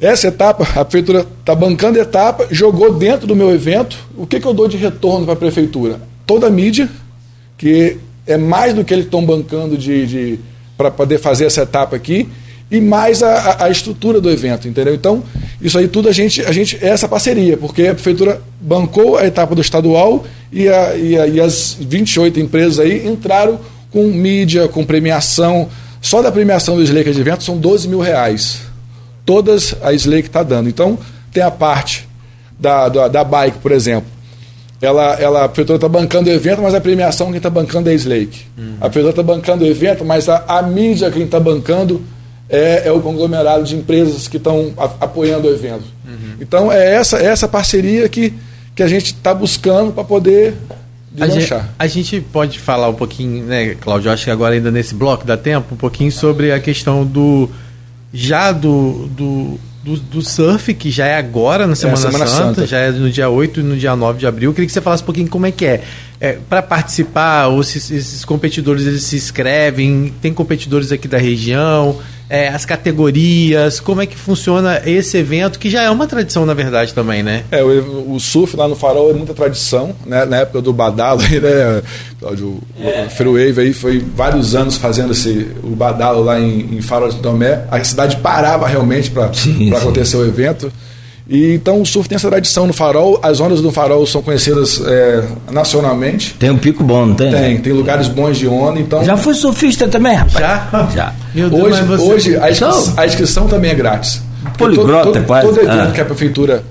essa 0.00 0.28
etapa, 0.28 0.64
a 0.78 0.84
prefeitura 0.84 1.26
está 1.40 1.54
bancando 1.54 1.98
a 1.98 2.02
etapa, 2.02 2.46
jogou 2.50 2.92
dentro 2.94 3.26
do 3.26 3.34
meu 3.34 3.50
evento. 3.50 3.96
O 4.16 4.26
que, 4.26 4.38
que 4.38 4.46
eu 4.46 4.52
dou 4.52 4.68
de 4.68 4.76
retorno 4.76 5.24
para 5.24 5.34
a 5.34 5.36
prefeitura? 5.36 6.00
Toda 6.26 6.48
a 6.48 6.50
mídia, 6.50 6.88
que 7.56 7.96
é 8.26 8.36
mais 8.36 8.74
do 8.74 8.84
que 8.84 8.92
eles 8.92 9.06
estão 9.06 9.24
bancando 9.24 9.76
de, 9.76 10.06
de 10.06 10.38
para 10.76 10.90
poder 10.90 11.18
fazer 11.18 11.46
essa 11.46 11.62
etapa 11.62 11.96
aqui, 11.96 12.28
e 12.70 12.80
mais 12.80 13.22
a, 13.22 13.64
a, 13.64 13.70
estrutura 13.70 14.20
do 14.20 14.28
evento, 14.28 14.66
entendeu? 14.68 14.92
Então, 14.92 15.22
isso 15.62 15.78
aí 15.78 15.86
tudo 15.86 16.08
a 16.08 16.12
gente, 16.12 16.42
a 16.42 16.50
gente 16.50 16.76
é 16.82 16.88
essa 16.88 17.08
parceria, 17.08 17.56
porque 17.56 17.86
a 17.86 17.94
prefeitura 17.94 18.42
bancou 18.60 19.16
a 19.16 19.24
etapa 19.24 19.54
do 19.54 19.60
estadual 19.60 20.26
e, 20.52 20.68
a, 20.68 20.96
e, 20.96 21.16
a, 21.16 21.26
e 21.28 21.40
as 21.40 21.76
28 21.80 22.40
empresas 22.40 22.80
aí 22.80 23.06
entraram 23.06 23.60
com 23.90 24.02
mídia, 24.08 24.66
com 24.66 24.84
premiação. 24.84 25.68
Só 26.02 26.20
da 26.20 26.32
premiação 26.32 26.74
do 26.74 26.82
Slaker 26.82 27.14
de 27.14 27.20
evento 27.20 27.44
são 27.44 27.56
12 27.56 27.88
mil 27.88 28.00
reais 28.00 28.66
todas 29.26 29.74
a 29.82 29.92
Slake 29.92 30.28
está 30.28 30.42
dando. 30.42 30.68
Então, 30.68 30.98
tem 31.32 31.42
a 31.42 31.50
parte 31.50 32.08
da, 32.58 32.88
da, 32.88 33.08
da, 33.08 33.24
bike, 33.24 33.58
por 33.58 33.72
exemplo. 33.72 34.08
Ela, 34.80 35.14
ela, 35.14 35.44
a 35.44 35.48
prefeitura 35.48 35.76
está 35.76 35.88
bancando 35.88 36.30
o 36.30 36.32
evento, 36.32 36.62
mas 36.62 36.74
a 36.74 36.80
premiação 36.80 37.26
quem 37.28 37.38
está 37.38 37.50
bancando 37.50 37.90
é 37.90 37.92
a 37.92 37.94
Slake. 37.96 38.42
Uhum. 38.56 38.76
A 38.80 38.84
prefeitura 38.84 39.10
está 39.10 39.22
bancando 39.22 39.64
o 39.64 39.66
evento, 39.66 40.04
mas 40.04 40.28
a, 40.28 40.44
a 40.46 40.62
mídia 40.62 41.10
quem 41.10 41.24
está 41.24 41.40
bancando 41.40 42.02
é, 42.48 42.86
é, 42.86 42.92
o 42.92 43.00
conglomerado 43.00 43.64
de 43.64 43.74
empresas 43.74 44.28
que 44.28 44.36
estão 44.36 44.72
apoiando 44.76 45.48
o 45.48 45.50
evento. 45.50 45.84
Uhum. 46.06 46.36
Então, 46.40 46.70
é 46.70 46.94
essa, 46.94 47.18
é 47.18 47.26
essa 47.26 47.48
parceria 47.48 48.08
que, 48.08 48.32
que 48.74 48.82
a 48.82 48.88
gente 48.88 49.06
está 49.06 49.34
buscando 49.34 49.92
para 49.92 50.04
poder 50.04 50.54
a 51.18 51.28
gente, 51.28 51.54
a 51.78 51.86
gente, 51.86 52.20
pode 52.20 52.58
falar 52.58 52.90
um 52.90 52.94
pouquinho, 52.94 53.42
né, 53.46 53.74
Cláudio? 53.80 54.10
Acho 54.10 54.24
que 54.24 54.30
agora 54.30 54.54
ainda 54.54 54.70
nesse 54.70 54.94
bloco 54.94 55.24
dá 55.24 55.34
tempo, 55.34 55.74
um 55.74 55.76
pouquinho 55.76 56.12
sobre 56.12 56.52
a 56.52 56.60
questão 56.60 57.06
do 57.06 57.48
já 58.16 58.50
do, 58.50 59.08
do, 59.08 59.60
do, 59.84 59.96
do, 59.98 60.22
surf, 60.22 60.72
que 60.72 60.90
já 60.90 61.06
é 61.06 61.18
agora 61.18 61.66
na 61.66 61.74
Semana, 61.74 61.98
é, 61.98 62.00
Semana 62.00 62.26
Santa, 62.26 62.44
Santa, 62.54 62.66
já 62.66 62.78
é 62.78 62.90
no 62.90 63.10
dia 63.10 63.28
8 63.28 63.60
e 63.60 63.62
no 63.62 63.76
dia 63.76 63.94
9 63.94 64.18
de 64.18 64.26
abril. 64.26 64.50
Eu 64.50 64.54
queria 64.54 64.66
que 64.66 64.72
você 64.72 64.80
falasse 64.80 65.02
um 65.02 65.06
pouquinho 65.06 65.28
como 65.28 65.44
é 65.44 65.52
que 65.52 65.66
é. 65.66 65.82
É 66.20 66.38
Para 66.48 66.62
participar, 66.62 67.48
esses, 67.60 67.90
esses 67.90 68.24
competidores 68.24 68.86
eles 68.86 69.02
se 69.02 69.16
inscrevem, 69.16 70.12
tem 70.20 70.32
competidores 70.32 70.90
aqui 70.90 71.06
da 71.06 71.18
região, 71.18 71.98
é, 72.28 72.48
as 72.48 72.64
categorias, 72.64 73.78
como 73.78 74.02
é 74.02 74.06
que 74.06 74.16
funciona 74.16 74.82
esse 74.84 75.16
evento, 75.16 75.58
que 75.58 75.70
já 75.70 75.82
é 75.82 75.90
uma 75.90 76.06
tradição, 76.06 76.44
na 76.44 76.54
verdade, 76.54 76.92
também, 76.92 77.22
né? 77.22 77.44
É, 77.50 77.62
o, 77.62 78.14
o 78.14 78.20
surf 78.20 78.56
lá 78.56 78.66
no 78.66 78.74
Farol 78.74 79.10
é 79.10 79.12
muita 79.12 79.32
tradição, 79.32 79.94
né? 80.04 80.24
Na 80.24 80.38
época 80.38 80.60
do 80.60 80.72
Badalo, 80.72 81.20
né, 81.28 81.82
Cláudio, 82.18 82.58
é. 82.80 83.04
o 83.06 83.10
Freewave 83.10 83.60
aí 83.60 83.72
foi 83.72 83.98
vários 83.98 84.54
anos 84.54 84.76
fazendo 84.76 85.12
esse, 85.12 85.48
o 85.62 85.76
Badalo 85.76 86.24
lá 86.24 86.40
em, 86.40 86.76
em 86.76 86.82
Farol 86.82 87.10
de 87.10 87.18
Tomé. 87.18 87.64
A 87.70 87.82
cidade 87.84 88.16
parava 88.16 88.66
realmente 88.66 89.10
para 89.10 89.30
acontecer 89.76 90.16
o 90.16 90.26
evento. 90.26 90.72
E, 91.28 91.54
então 91.54 91.82
o 91.82 91.86
surf 91.86 92.08
tem 92.08 92.14
essa 92.14 92.28
tradição 92.28 92.68
no 92.68 92.72
farol, 92.72 93.18
as 93.20 93.40
ondas 93.40 93.60
do 93.60 93.72
farol 93.72 94.06
são 94.06 94.22
conhecidas 94.22 94.80
é, 94.86 95.24
nacionalmente. 95.50 96.34
Tem 96.34 96.50
um 96.50 96.58
pico 96.58 96.84
bom, 96.84 97.06
não 97.06 97.14
tem? 97.16 97.32
Tem, 97.32 97.58
tem 97.58 97.72
lugares 97.72 98.06
bons 98.06 98.38
de 98.38 98.46
onda. 98.46 98.78
Então... 98.78 99.04
Já 99.04 99.16
fui 99.16 99.34
surfista 99.34 99.88
também, 99.88 100.14
rapaz? 100.14 100.38
Já? 100.38 100.88
Já. 100.94 101.14
Deus, 101.34 101.52
hoje 101.52 101.82
você... 101.82 102.02
hoje 102.02 102.36
a, 102.36 102.50
inscrição, 102.50 102.94
a 102.96 103.06
inscrição 103.06 103.48
também 103.48 103.72
é 103.72 103.74
grátis. 103.74 104.22
Poligrota, 104.56 105.02
todo, 105.02 105.14
todo, 105.14 105.26
quase. 105.26 105.46
Todo 105.48 105.60
evento 105.60 105.88
ah. 105.88 105.92
que 105.92 106.00
a 106.00 106.04
prefeitura 106.04 106.64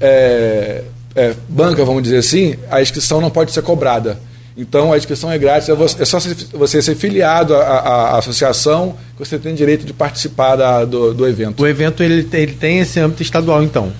é, 0.00 0.82
é, 1.14 1.32
banca, 1.48 1.84
vamos 1.84 2.02
dizer 2.02 2.18
assim, 2.18 2.56
a 2.70 2.82
inscrição 2.82 3.20
não 3.20 3.30
pode 3.30 3.52
ser 3.52 3.62
cobrada. 3.62 4.18
Então 4.56 4.92
a 4.92 4.96
inscrição 4.96 5.32
é 5.32 5.38
grátis, 5.38 5.68
é, 5.68 5.72
é 5.72 6.04
só 6.04 6.18
você 6.52 6.80
ser 6.80 6.94
filiado 6.94 7.54
à, 7.56 8.16
associação 8.18 8.94
que 9.16 9.24
você 9.26 9.36
tem 9.36 9.54
direito 9.54 9.84
de 9.84 9.92
participar 9.92 10.54
da, 10.54 10.84
do, 10.84 11.12
do, 11.12 11.26
evento. 11.26 11.62
O 11.62 11.66
evento 11.66 12.02
ele, 12.02 12.28
ele 12.32 12.52
tem 12.52 12.78
esse 12.78 13.00
âmbito 13.00 13.22
estadual, 13.22 13.62
então? 13.62 13.92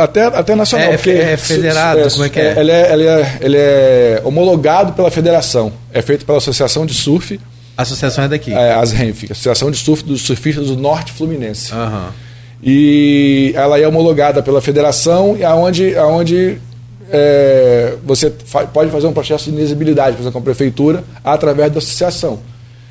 até, 0.00 0.24
até 0.24 0.54
nacional. 0.54 0.88
É, 0.88 0.94
é 0.94 1.36
federado, 1.36 2.00
é, 2.00 2.10
como 2.10 2.24
é 2.24 2.28
que 2.28 2.40
é? 2.40 2.58
Ele, 2.58 2.70
é, 2.70 2.92
ele, 2.92 3.06
é? 3.06 3.38
ele 3.40 3.56
é 3.58 4.22
homologado 4.24 4.92
pela 4.92 5.10
federação. 5.10 5.72
É 5.92 6.00
feito 6.00 6.24
pela 6.24 6.38
Associação 6.38 6.86
de 6.86 6.94
Surf. 6.94 7.40
A 7.76 7.82
associação 7.82 8.24
é 8.24 8.28
daqui? 8.28 8.52
É, 8.52 8.72
as 8.72 8.92
RENF, 8.92 9.24
Associação 9.32 9.70
de 9.70 9.76
Surf 9.76 10.04
dos 10.04 10.22
Surfistas 10.22 10.68
do 10.68 10.76
Norte 10.76 11.12
Fluminense. 11.12 11.74
Uhum. 11.74 12.08
E 12.62 13.52
ela 13.56 13.78
é 13.78 13.86
homologada 13.86 14.42
pela 14.42 14.62
federação, 14.62 15.36
e 15.36 15.44
aonde, 15.44 15.96
aonde 15.96 16.58
é, 17.16 17.96
você 18.04 18.32
fa 18.44 18.66
pode 18.66 18.90
fazer 18.90 19.06
um 19.06 19.12
processo 19.12 19.44
de 19.44 19.56
inexibilidade, 19.56 20.16
por 20.16 20.22
exemplo, 20.22 20.32
com 20.32 20.38
a 20.40 20.42
prefeitura, 20.42 21.04
através 21.22 21.70
da 21.70 21.78
associação. 21.78 22.40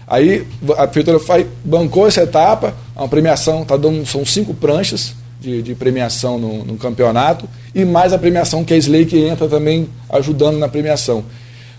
Aí 0.08 0.48
a 0.78 0.88
prefeitura 0.88 1.20
faz, 1.20 1.46
bancou 1.64 2.08
essa 2.08 2.24
etapa, 2.24 2.74
uma 2.96 3.10
premiação, 3.10 3.66
tá 3.66 3.76
dando, 3.76 4.06
são 4.06 4.26
cinco 4.26 4.54
pranchas 4.54 5.14
de, 5.42 5.62
de 5.62 5.76
premiação 5.76 6.38
no, 6.38 6.64
no, 6.64 6.78
campeonato, 6.78 7.50
e 7.76 7.84
mais 7.84 8.14
a 8.14 8.18
premiação 8.18 8.64
que 8.64 8.74
a 8.74 8.78
Slay 8.78 9.06
que 9.06 9.18
entra 9.18 9.50
também 9.50 9.90
ajudando 10.10 10.58
na 10.58 10.70
premiação. 10.70 11.26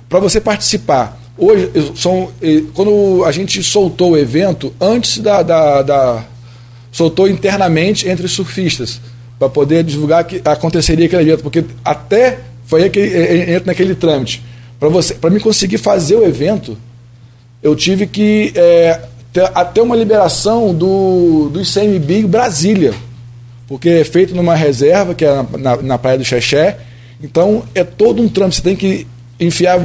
Para 0.06 0.20
você 0.20 0.38
participar, 0.38 1.18
Hoje, 1.36 1.68
são, 1.96 2.30
quando 2.74 3.24
a 3.24 3.32
gente 3.32 3.60
soltou 3.60 4.12
o 4.12 4.16
evento, 4.16 4.72
antes 4.80 5.18
da, 5.18 5.42
da, 5.42 5.82
da 5.82 6.24
soltou 6.92 7.28
internamente 7.28 8.08
entre 8.08 8.28
surfistas, 8.28 9.00
para 9.38 9.48
poder 9.48 9.82
divulgar 9.82 10.24
que 10.24 10.40
aconteceria 10.44 11.06
aquele 11.06 11.22
evento, 11.22 11.42
porque 11.42 11.64
até 11.84 12.38
foi 12.66 12.84
aí 12.84 12.90
que 12.90 13.00
entra 13.00 13.64
naquele 13.66 13.94
trâmite. 13.94 14.42
Para 14.78 14.88
você, 14.88 15.14
para 15.14 15.30
mim 15.30 15.40
conseguir 15.40 15.78
fazer 15.78 16.16
o 16.16 16.24
evento, 16.24 16.76
eu 17.62 17.74
tive 17.74 18.06
que 18.06 18.52
é, 18.54 19.00
ter 19.32 19.50
até 19.54 19.82
uma 19.82 19.96
liberação 19.96 20.74
do, 20.74 21.48
do 21.50 21.60
ICMB 21.60 22.26
Brasília, 22.26 22.94
porque 23.66 23.88
é 23.88 24.04
feito 24.04 24.34
numa 24.34 24.54
reserva, 24.54 25.14
que 25.14 25.24
é 25.24 25.34
na, 25.34 25.46
na, 25.58 25.76
na 25.76 25.98
Praia 25.98 26.18
do 26.18 26.24
Xexé, 26.24 26.78
então 27.22 27.62
é 27.74 27.82
todo 27.82 28.22
um 28.22 28.28
trâmite, 28.28 28.56
você 28.56 28.62
tem 28.62 28.76
que 28.76 29.06
enfiar 29.40 29.80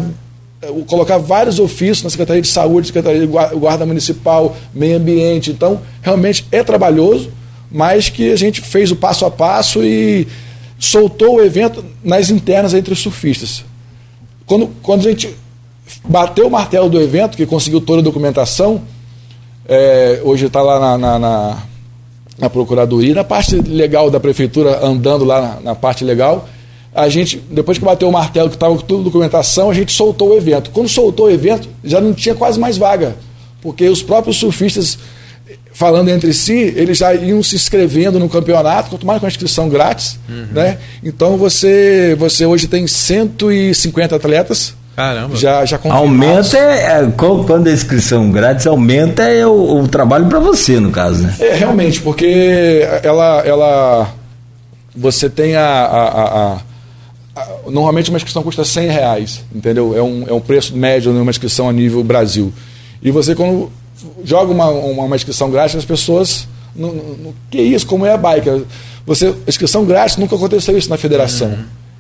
colocar 0.88 1.18
vários 1.18 1.60
ofícios 1.60 2.04
na 2.04 2.10
Secretaria 2.10 2.42
de 2.42 2.48
Saúde, 2.48 2.88
Secretaria 2.88 3.22
de 3.22 3.28
Guarda 3.28 3.86
Municipal, 3.86 4.56
Meio 4.74 4.98
Ambiente. 4.98 5.52
Então, 5.52 5.82
realmente 6.02 6.46
é 6.52 6.64
trabalhoso, 6.64 7.32
mas 7.72 8.10
que 8.10 8.32
a 8.32 8.36
gente 8.36 8.62
fez 8.62 8.92
o 8.92 8.96
passo 8.96 9.26
a 9.26 9.32
passo 9.32 9.84
e 9.84 10.28
soltou 10.78 11.36
o 11.36 11.42
evento 11.42 11.84
nas 12.04 12.30
internas 12.30 12.74
entre 12.74 12.94
os 12.94 13.00
surfistas. 13.00 13.64
Quando, 14.46 14.70
quando 14.82 15.08
a 15.08 15.12
gente 15.12 15.36
bateu 16.08 16.48
o 16.48 16.52
martelo 16.52 16.90
do 16.90 17.00
evento, 17.00 17.38
que 17.38 17.46
conseguiu 17.46 17.82
toda 17.82 18.00
a 18.00 18.04
documentação, 18.04 18.82
é, 19.68 20.22
hoje 20.24 20.48
está 20.48 20.62
lá 20.62 20.80
na, 20.80 20.98
na, 20.98 21.20
na, 21.20 21.64
na, 22.40 22.50
Procuradoria, 22.50 23.14
na 23.14 23.24
parte 23.24 23.56
legal 23.56 24.10
da 24.10 24.20
Prefeitura, 24.20 24.84
andando 24.84 25.24
lá 25.24 25.42
na, 25.42 25.60
na 25.60 25.76
parte 25.76 26.04
legal, 26.04 26.50
a 26.94 27.08
gente, 27.08 27.38
depois 27.52 27.78
que 27.78 27.86
bateu 27.86 28.10
o 28.10 28.12
martelo, 28.12 28.50
que 28.50 28.56
estava 28.56 28.76
com 28.76 28.82
toda 28.82 29.02
a 29.02 29.04
documentação, 29.04 29.70
a 29.70 29.74
gente 29.74 29.92
soltou 29.92 30.32
o 30.32 30.36
evento. 30.36 30.72
Quando 30.72 30.90
soltou 30.90 31.28
o 31.28 31.30
evento, 31.30 31.70
já 31.84 32.02
não 32.02 32.14
tinha 32.14 32.34
quase 32.34 32.60
mais 32.60 32.78
vaga, 32.78 33.16
porque 33.62 33.88
os 33.88 34.02
próprios 34.02 34.38
surfistas, 34.38 34.98
falando 35.72 36.10
entre 36.10 36.34
si, 36.34 36.74
eles 36.76 36.98
já 36.98 37.14
iam 37.14 37.42
se 37.42 37.56
inscrevendo 37.56 38.20
no 38.20 38.28
campeonato, 38.28 38.90
quanto 38.90 39.06
mais 39.06 39.20
com 39.20 39.26
a 39.26 39.30
inscrição 39.30 39.70
grátis. 39.70 40.20
Uhum. 40.28 40.48
Né? 40.52 40.78
Então 41.04 41.38
você, 41.38 42.16
você 42.20 42.46
hoje 42.46 42.68
tem 42.68 42.86
150 42.86 44.16
atletas. 44.16 44.74
Caramba. 44.96 45.36
Já, 45.38 45.64
já 45.64 45.80
Aumenta, 45.86 46.58
é, 46.58 47.00
é, 47.00 47.14
quando 47.16 47.68
a 47.68 47.72
inscrição 47.72 48.30
grátis 48.32 48.68
aumenta, 48.68 49.24
é 49.24 49.48
o, 49.48 49.82
o 49.82 49.88
trabalho 49.88 50.26
para 50.26 50.40
você, 50.40 50.78
no 50.78 50.92
caso, 50.92 51.24
né? 51.24 51.34
É, 51.40 51.54
realmente, 51.54 52.02
porque 52.02 52.86
ela, 53.02 53.42
ela 53.46 54.14
você 54.94 55.30
tem 55.30 55.56
a, 55.56 55.66
a, 55.66 56.56
a 56.56 56.58
normalmente 57.70 58.10
uma 58.10 58.18
inscrição 58.18 58.44
custa 58.44 58.66
100 58.66 58.90
reais, 58.90 59.46
entendeu? 59.56 59.96
É 59.96 60.02
um, 60.02 60.26
é 60.28 60.34
um 60.34 60.42
preço 60.42 60.76
médio 60.76 61.14
numa 61.14 61.32
inscrição 61.32 61.70
a 61.70 61.72
nível 61.72 62.04
Brasil. 62.04 62.52
E 63.02 63.12
você, 63.12 63.34
quando 63.34 63.72
joga 64.24 64.52
uma, 64.52 64.70
uma, 64.70 65.04
uma 65.04 65.16
inscrição 65.16 65.50
grátis, 65.50 65.76
as 65.76 65.86
pessoas. 65.86 66.48
No, 66.76 66.94
no, 66.94 67.36
que 67.50 67.62
isso? 67.62 67.86
Como 67.86 68.06
é 68.06 68.14
a 68.14 68.18
bike? 68.18 68.66
Você, 69.06 69.34
inscrição 69.48 69.86
grátis, 69.86 70.18
nunca 70.18 70.36
aconteceu 70.36 70.78
isso 70.78 70.90
na 70.90 70.98
federação. 70.98 71.58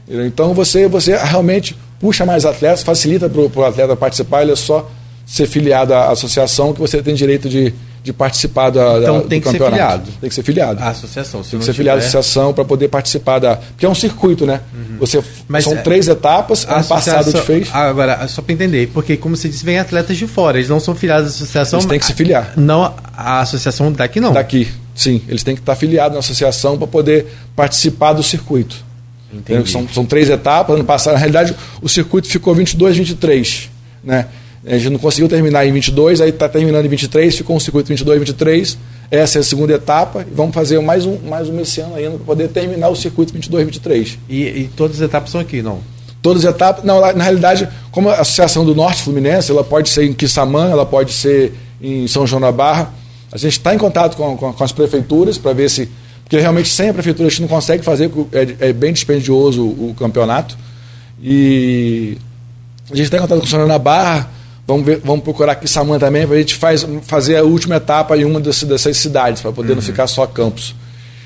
Uhum. 0.10 0.26
Então 0.26 0.54
você, 0.54 0.88
você 0.88 1.16
realmente 1.18 1.76
puxa 2.00 2.26
mais 2.26 2.46
atletas, 2.46 2.82
facilita 2.82 3.30
para 3.30 3.42
o 3.42 3.66
atleta 3.66 3.96
participar, 3.96 4.42
ele 4.42 4.54
é 4.54 4.56
só 4.56 4.90
ser 5.26 5.48
filiado 5.48 5.94
à 5.94 6.10
associação 6.10 6.74
que 6.74 6.80
você 6.80 7.04
tem 7.04 7.14
direito 7.14 7.48
de, 7.48 7.74
de 8.04 8.14
participar 8.14 8.70
da, 8.70 9.00
então, 9.00 9.22
da, 9.22 9.28
tem 9.28 9.40
que 9.40 9.46
campeonato. 9.46 9.72
ser 9.72 9.72
filiado. 9.72 10.12
Tem 10.20 10.30
que 10.30 10.36
ser 10.36 10.44
filiado. 10.44 10.84
A 10.84 10.90
associação. 10.90 11.42
tem 11.42 11.60
que 11.60 11.66
ser 11.66 11.74
filiado 11.74 11.98
à 11.98 12.00
associação 12.02 12.54
para 12.54 12.66
poder 12.66 12.88
participar 12.88 13.40
da. 13.40 13.58
Porque 13.58 13.86
é 13.86 13.90
um 13.90 13.96
circuito, 13.96 14.46
né? 14.46 14.62
Uhum. 14.74 14.98
Você, 15.00 15.24
Mas, 15.48 15.64
são 15.64 15.74
é, 15.74 15.82
três 15.82 16.08
etapas, 16.08 16.66
ano 16.68 16.84
passado 16.86 17.32
te 17.32 17.42
fez. 17.42 17.70
Agora, 17.74 18.28
só 18.28 18.42
para 18.42 18.54
entender, 18.54 18.90
porque 18.94 19.18
como 19.18 19.36
você 19.36 19.50
disse, 19.50 19.66
vem 19.66 19.80
atletas 19.80 20.18
de 20.18 20.28
fora, 20.28 20.58
eles 20.58 20.70
não 20.70 20.80
são 20.80 20.96
filiados 20.96 21.26
à 21.26 21.30
associação. 21.30 21.80
Eles 21.80 21.90
têm 21.90 22.00
que 22.00 22.06
se 22.06 22.14
filiar. 22.14 22.54
Não, 22.56 22.94
a 23.16 23.42
associação 23.42 23.92
daqui 23.92 24.20
não. 24.20 24.34
Daqui, 24.34 24.68
sim. 24.96 25.22
Eles 25.28 25.44
têm 25.44 25.56
que 25.56 25.62
estar 25.62 25.76
filiados 25.76 26.14
na 26.14 26.20
associação 26.20 26.78
para 26.78 26.88
poder 26.88 27.28
participar 27.56 28.14
do 28.14 28.24
circuito. 28.24 28.90
São, 29.66 29.88
são 29.90 30.06
três 30.06 30.30
etapas. 30.30 30.76
Ano 30.76 30.84
passado, 30.84 31.14
na 31.14 31.20
realidade, 31.20 31.56
o 31.82 31.88
circuito 31.88 32.28
ficou 32.28 32.56
22, 32.56 32.98
23. 32.98 33.70
Né? 34.04 34.26
A 34.66 34.78
gente 34.78 34.90
não 34.90 35.00
conseguiu 35.00 35.30
terminar 35.30 35.66
em 35.66 35.72
22, 35.72 36.20
aí 36.20 36.30
está 36.30 36.50
terminando 36.50 36.86
em 36.86 36.90
23, 36.90 37.36
ficou 37.36 37.56
um 37.56 37.60
circuito 37.60 37.88
22, 37.88 38.20
23. 38.20 38.78
Essa 39.10 39.40
é 39.40 39.42
a 39.42 39.44
segunda 39.44 39.74
etapa 39.74 40.26
e 40.30 40.36
vamos 40.36 40.54
fazer 40.54 40.80
mais 40.82 41.06
um, 41.06 41.18
mais 41.28 41.48
um 41.50 41.60
esse 41.60 41.82
ano 41.82 41.96
ainda 41.96 42.12
para 42.12 42.26
poder 42.26 42.50
terminar 42.50 42.90
o 42.90 42.96
circuito 42.96 43.34
22, 43.34 43.66
23. 43.66 44.20
E, 44.28 44.44
e 44.44 44.70
todas 44.76 44.98
as 44.98 45.02
etapas 45.02 45.32
são 45.32 45.40
aqui, 45.40 45.62
não? 45.62 45.80
Todas 46.22 46.46
as 46.46 46.54
etapas, 46.54 46.84
não, 46.84 47.00
na 47.00 47.24
realidade, 47.24 47.68
como 47.92 48.10
a 48.10 48.16
Associação 48.16 48.66
do 48.66 48.76
Norte 48.76 49.02
Fluminense, 49.02 49.50
ela 49.50 49.64
pode 49.64 49.90
ser 49.90 50.04
em 50.04 50.14
Quissamã, 50.14 50.70
ela 50.70 50.86
pode 50.86 51.14
ser 51.14 51.54
em 51.82 52.06
São 52.08 52.28
João 52.28 52.42
da 52.42 52.52
Barra. 52.52 52.94
A 53.32 53.38
gente 53.38 53.54
está 53.54 53.74
em 53.74 53.78
contato 53.78 54.18
com, 54.18 54.36
com, 54.36 54.52
com 54.52 54.64
as 54.64 54.72
prefeituras 54.74 55.38
para 55.38 55.54
ver 55.54 55.70
se. 55.70 55.90
Porque 56.24 56.38
realmente 56.38 56.70
sem 56.70 56.90
a 56.90 56.94
prefeitura 56.94 57.28
a 57.28 57.32
gente 57.32 57.42
não 57.42 57.48
consegue 57.48 57.84
fazer, 57.84 58.12
é, 58.34 58.68
é 58.70 58.74
bem 58.74 58.92
dispendioso 58.92 59.64
o, 59.64 59.92
o 59.92 59.96
campeonato. 59.98 60.58
E 61.24 62.18
a 62.92 62.96
gente 62.96 63.06
está 63.06 63.18
em 63.18 63.22
contato 63.22 63.40
com 63.40 63.48
São 63.48 63.58
João 63.58 63.68
da 63.70 63.80
Barra 63.80 64.39
Vamos, 64.70 64.86
ver, 64.86 65.02
vamos 65.04 65.24
procurar 65.24 65.54
aqui 65.54 65.68
Samã 65.68 65.98
também 65.98 66.28
para 66.28 66.36
a 66.36 66.40
gente 66.40 66.54
faz, 66.54 66.86
fazer 67.02 67.38
a 67.38 67.44
última 67.44 67.78
etapa 67.78 68.16
em 68.16 68.24
uma 68.24 68.40
dessas, 68.40 68.70
dessas 68.70 68.98
cidades, 68.98 69.42
para 69.42 69.52
poder 69.52 69.70
uhum. 69.70 69.78
não 69.78 69.82
ficar 69.82 70.06
só 70.06 70.28
campos. 70.28 70.76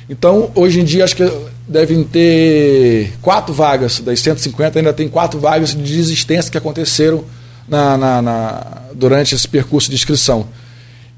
Então, 0.09 0.49
hoje 0.55 0.79
em 0.79 0.85
dia, 0.85 1.03
acho 1.03 1.13
que 1.13 1.29
devem 1.67 2.05
ter 2.05 3.11
quatro 3.21 3.53
vagas, 3.53 3.99
das 3.99 4.21
150, 4.21 4.79
ainda 4.79 4.93
tem 4.93 5.09
quatro 5.09 5.41
vagas 5.41 5.71
de 5.71 5.83
desistência 5.83 6.49
que 6.49 6.57
aconteceram 6.57 7.25
na, 7.67 7.97
na, 7.97 8.21
na, 8.21 8.81
durante 8.95 9.35
esse 9.35 9.45
percurso 9.45 9.89
de 9.89 9.95
inscrição. 9.95 10.47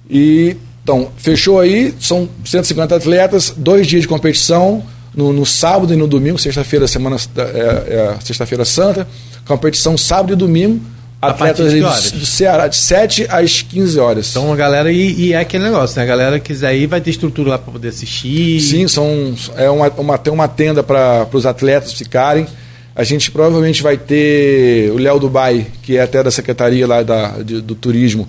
E, 0.10 0.58
então, 0.84 1.12
fechou 1.18 1.60
aí, 1.60 1.94
são 2.00 2.28
150 2.44 2.96
atletas, 2.96 3.54
dois 3.56 3.86
dias 3.86 4.02
de 4.02 4.08
competição, 4.08 4.84
no, 5.14 5.32
no 5.32 5.46
sábado 5.46 5.94
e 5.94 5.96
no 5.96 6.08
domingo, 6.08 6.40
sexta-feira, 6.40 6.88
semana 6.88 7.18
é, 7.38 7.42
é, 7.52 8.16
sexta-feira 8.20 8.66
santa, 8.66 9.08
competição 9.46 9.96
sábado 9.96 10.34
e 10.34 10.36
domingo 10.36 10.95
atletas 11.22 11.74
do, 11.74 12.20
do 12.20 12.26
Ceará, 12.26 12.68
de 12.68 12.76
7 12.76 13.28
às 13.30 13.62
15 13.62 14.00
horas. 14.00 14.30
Então 14.30 14.52
a 14.52 14.56
galera, 14.56 14.92
e, 14.92 15.14
e, 15.14 15.34
é 15.34 15.40
aquele 15.40 15.64
negócio, 15.64 15.98
né? 15.98 16.04
A 16.04 16.08
galera 16.08 16.40
quiser 16.40 16.76
ir, 16.76 16.88
vai 16.88 17.02
ter 17.02 17.10
estrutura 17.10 17.52
lá 17.52 17.58
para 17.58 17.72
poder 17.72 17.90
assistir. 17.90 18.60
Sim, 18.62 18.88
são, 18.88 19.34
é 19.56 19.70
uma, 19.70 19.90
uma, 19.90 20.18
tem 20.18 20.34
uma 20.34 20.48
tenda 20.48 20.84
para 20.84 21.28
os 21.32 21.46
atletas 21.46 21.94
ficarem. 21.94 22.48
A 22.96 23.04
gente 23.04 23.30
provavelmente 23.30 23.84
vai 23.84 23.98
ter 23.98 24.92
o 24.92 24.98
Léo 24.98 25.20
Dubai, 25.20 25.68
que 25.84 25.98
é 25.98 26.02
até 26.02 26.24
da 26.24 26.32
secretaria 26.32 26.88
lá 26.88 27.04
da, 27.04 27.44
de, 27.44 27.60
do 27.60 27.76
turismo, 27.76 28.28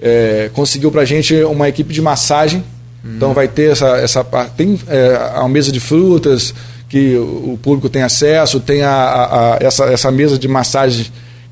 é, 0.00 0.50
conseguiu 0.54 0.90
para 0.90 1.02
a 1.02 1.04
gente 1.04 1.34
uma 1.42 1.68
equipe 1.68 1.92
de 1.92 2.00
massagem. 2.00 2.64
Hum. 3.04 3.16
Então 3.16 3.34
vai 3.34 3.48
ter 3.48 3.72
essa, 3.72 3.98
essa 3.98 4.24
tem 4.56 4.78
é, 4.88 5.32
a 5.34 5.46
mesa 5.48 5.70
de 5.70 5.80
frutas 5.80 6.54
que 6.88 7.16
o 7.16 7.58
público 7.62 7.90
tem 7.90 8.02
acesso, 8.02 8.60
tem 8.60 8.82
a, 8.82 8.90
a, 8.90 9.54
a 9.54 9.58
essa, 9.60 9.84
essa 9.84 10.10
mesa 10.10 10.38
de 10.38 10.48
massagem 10.48 11.06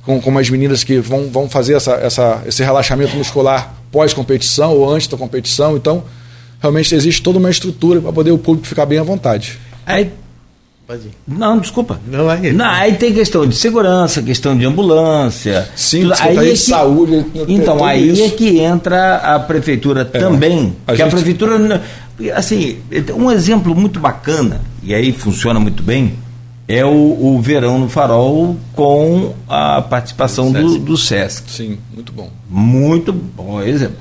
com, 0.07 0.21
com 0.21 0.39
as 0.39 0.49
meninas 0.49 0.85
que 0.85 0.99
vão, 1.01 1.29
vão 1.29 1.51
fazer 1.51 1.75
essa, 1.75 1.95
essa, 1.95 2.43
esse 2.47 2.63
relaxamento 2.63 3.17
muscular 3.17 3.75
pós-competição 3.91 4.73
ou 4.73 4.89
antes 4.89 5.09
da 5.09 5.17
competição. 5.17 5.77
Então, 5.77 6.05
realmente 6.61 6.95
existe 6.95 7.21
toda 7.21 7.39
uma 7.39 7.51
estrutura 7.51 8.01
para 8.01 8.13
poder 8.13 8.31
o 8.31 8.39
público 8.39 8.69
ficar 8.69 8.87
bem 8.87 8.99
à 8.99 9.03
vontade. 9.03 9.59
Aí, 9.85 10.11
não, 11.27 11.59
desculpa. 11.59 12.01
Não, 12.07 12.31
é 12.31 12.53
não, 12.53 12.65
aí 12.65 12.95
tem 12.95 13.13
questão 13.13 13.45
de 13.45 13.57
segurança, 13.57 14.23
questão 14.23 14.57
de 14.57 14.65
ambulância. 14.65 15.69
Sim, 15.75 16.03
tudo. 16.03 16.15
aí 16.21 16.37
é 16.37 16.43
de 16.45 16.51
que, 16.51 16.57
saúde. 16.57 17.27
Então, 17.49 17.85
aí 17.85 18.11
isso. 18.11 18.23
é 18.23 18.29
que 18.29 18.61
entra 18.61 19.17
a 19.17 19.41
prefeitura 19.41 20.03
é, 20.03 20.19
também. 20.19 20.77
A 20.87 20.93
que 20.93 20.99
gente... 20.99 21.09
a 21.09 21.11
prefeitura. 21.11 21.83
Assim, 22.35 22.79
um 23.17 23.31
exemplo 23.31 23.75
muito 23.75 23.99
bacana, 23.99 24.61
e 24.83 24.95
aí 24.95 25.13
funciona 25.13 25.59
muito 25.59 25.83
bem, 25.83 26.15
é 26.69 26.85
o, 26.85 26.89
o 26.89 27.41
Verão 27.41 27.79
no 27.79 27.89
Farol 27.89 28.57
com 28.73 29.35
a 29.49 29.81
participação 29.83 30.51
do, 30.51 30.79
do 30.79 30.97
Sesc. 30.97 31.51
Sim, 31.51 31.79
muito 31.95 32.13
bom. 32.13 32.31
Muito 32.49 33.13
bom 33.13 33.63
exemplo. 33.63 33.97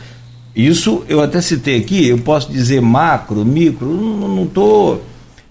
Isso 0.56 1.04
eu 1.10 1.22
até 1.22 1.42
citei 1.42 1.78
aqui, 1.78 2.08
eu 2.08 2.18
posso 2.18 2.52
dizer 2.52 2.82
macro, 2.82 3.44
micro, 3.44 3.88
não 3.88 4.46
estou 4.46 5.04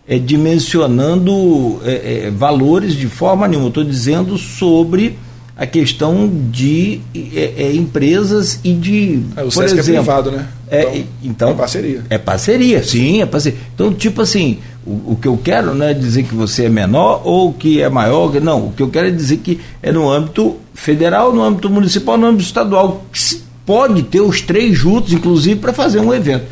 é, 0.09 0.19
dimensionando 0.19 1.81
é, 1.85 2.27
é, 2.27 2.31
valores 2.31 2.95
de 2.95 3.07
forma 3.07 3.47
nenhuma, 3.47 3.69
estou 3.69 3.85
dizendo 3.85 4.39
sobre 4.39 5.19
a 5.57 5.67
questão 5.67 6.29
de 6.51 7.01
é, 7.15 7.53
é, 7.57 7.75
empresas 7.75 8.59
e 8.65 8.73
de. 8.73 9.23
É, 9.37 9.43
o 9.43 9.45
por 9.45 9.53
Sesc 9.53 9.77
é 9.77 9.79
exemplo, 9.79 10.01
é 10.01 10.05
privado, 10.05 10.31
né? 10.33 10.49
É, 10.69 11.03
então, 11.23 11.51
é 11.51 11.55
parceria. 11.55 12.03
É 12.11 12.19
parceria, 12.19 12.83
sim, 12.83 13.23
é 13.23 13.27
parceria. 13.27 13.59
Então, 13.73 13.95
tipo 13.95 14.21
assim, 14.21 14.59
o, 14.85 15.13
o, 15.13 15.19
que 15.21 15.29
eu 15.29 15.37
quero 15.37 15.73
não 15.73 15.87
é 15.87 15.95
dizer 15.95 16.25
que 16.25 16.35
você 16.35 16.65
é 16.65 16.69
menor 16.69 17.23
ou 17.25 17.53
que 17.53 17.81
é 17.81 17.89
maior, 17.89 18.33
não. 18.41 18.67
O 18.67 18.73
que 18.73 18.83
eu 18.83 18.89
quero 18.89 19.07
é 19.07 19.11
dizer 19.13 19.37
que 19.39 19.61
é 19.81 19.93
no 19.93 20.11
âmbito 20.11 20.57
federal, 20.75 21.33
no 21.33 21.43
âmbito 21.43 21.71
municipal, 21.71 22.19
no 22.19 22.27
âmbito 22.27 22.45
estadual, 22.45 23.05
que 23.13 23.21
se 23.21 23.45
pode 23.65 24.03
ter 24.03 24.21
os 24.21 24.41
três 24.41 24.77
juntos, 24.77 25.13
inclusive, 25.13 25.61
para 25.61 25.73
fazer 25.73 26.01
um 26.01 26.13
evento. 26.13 26.47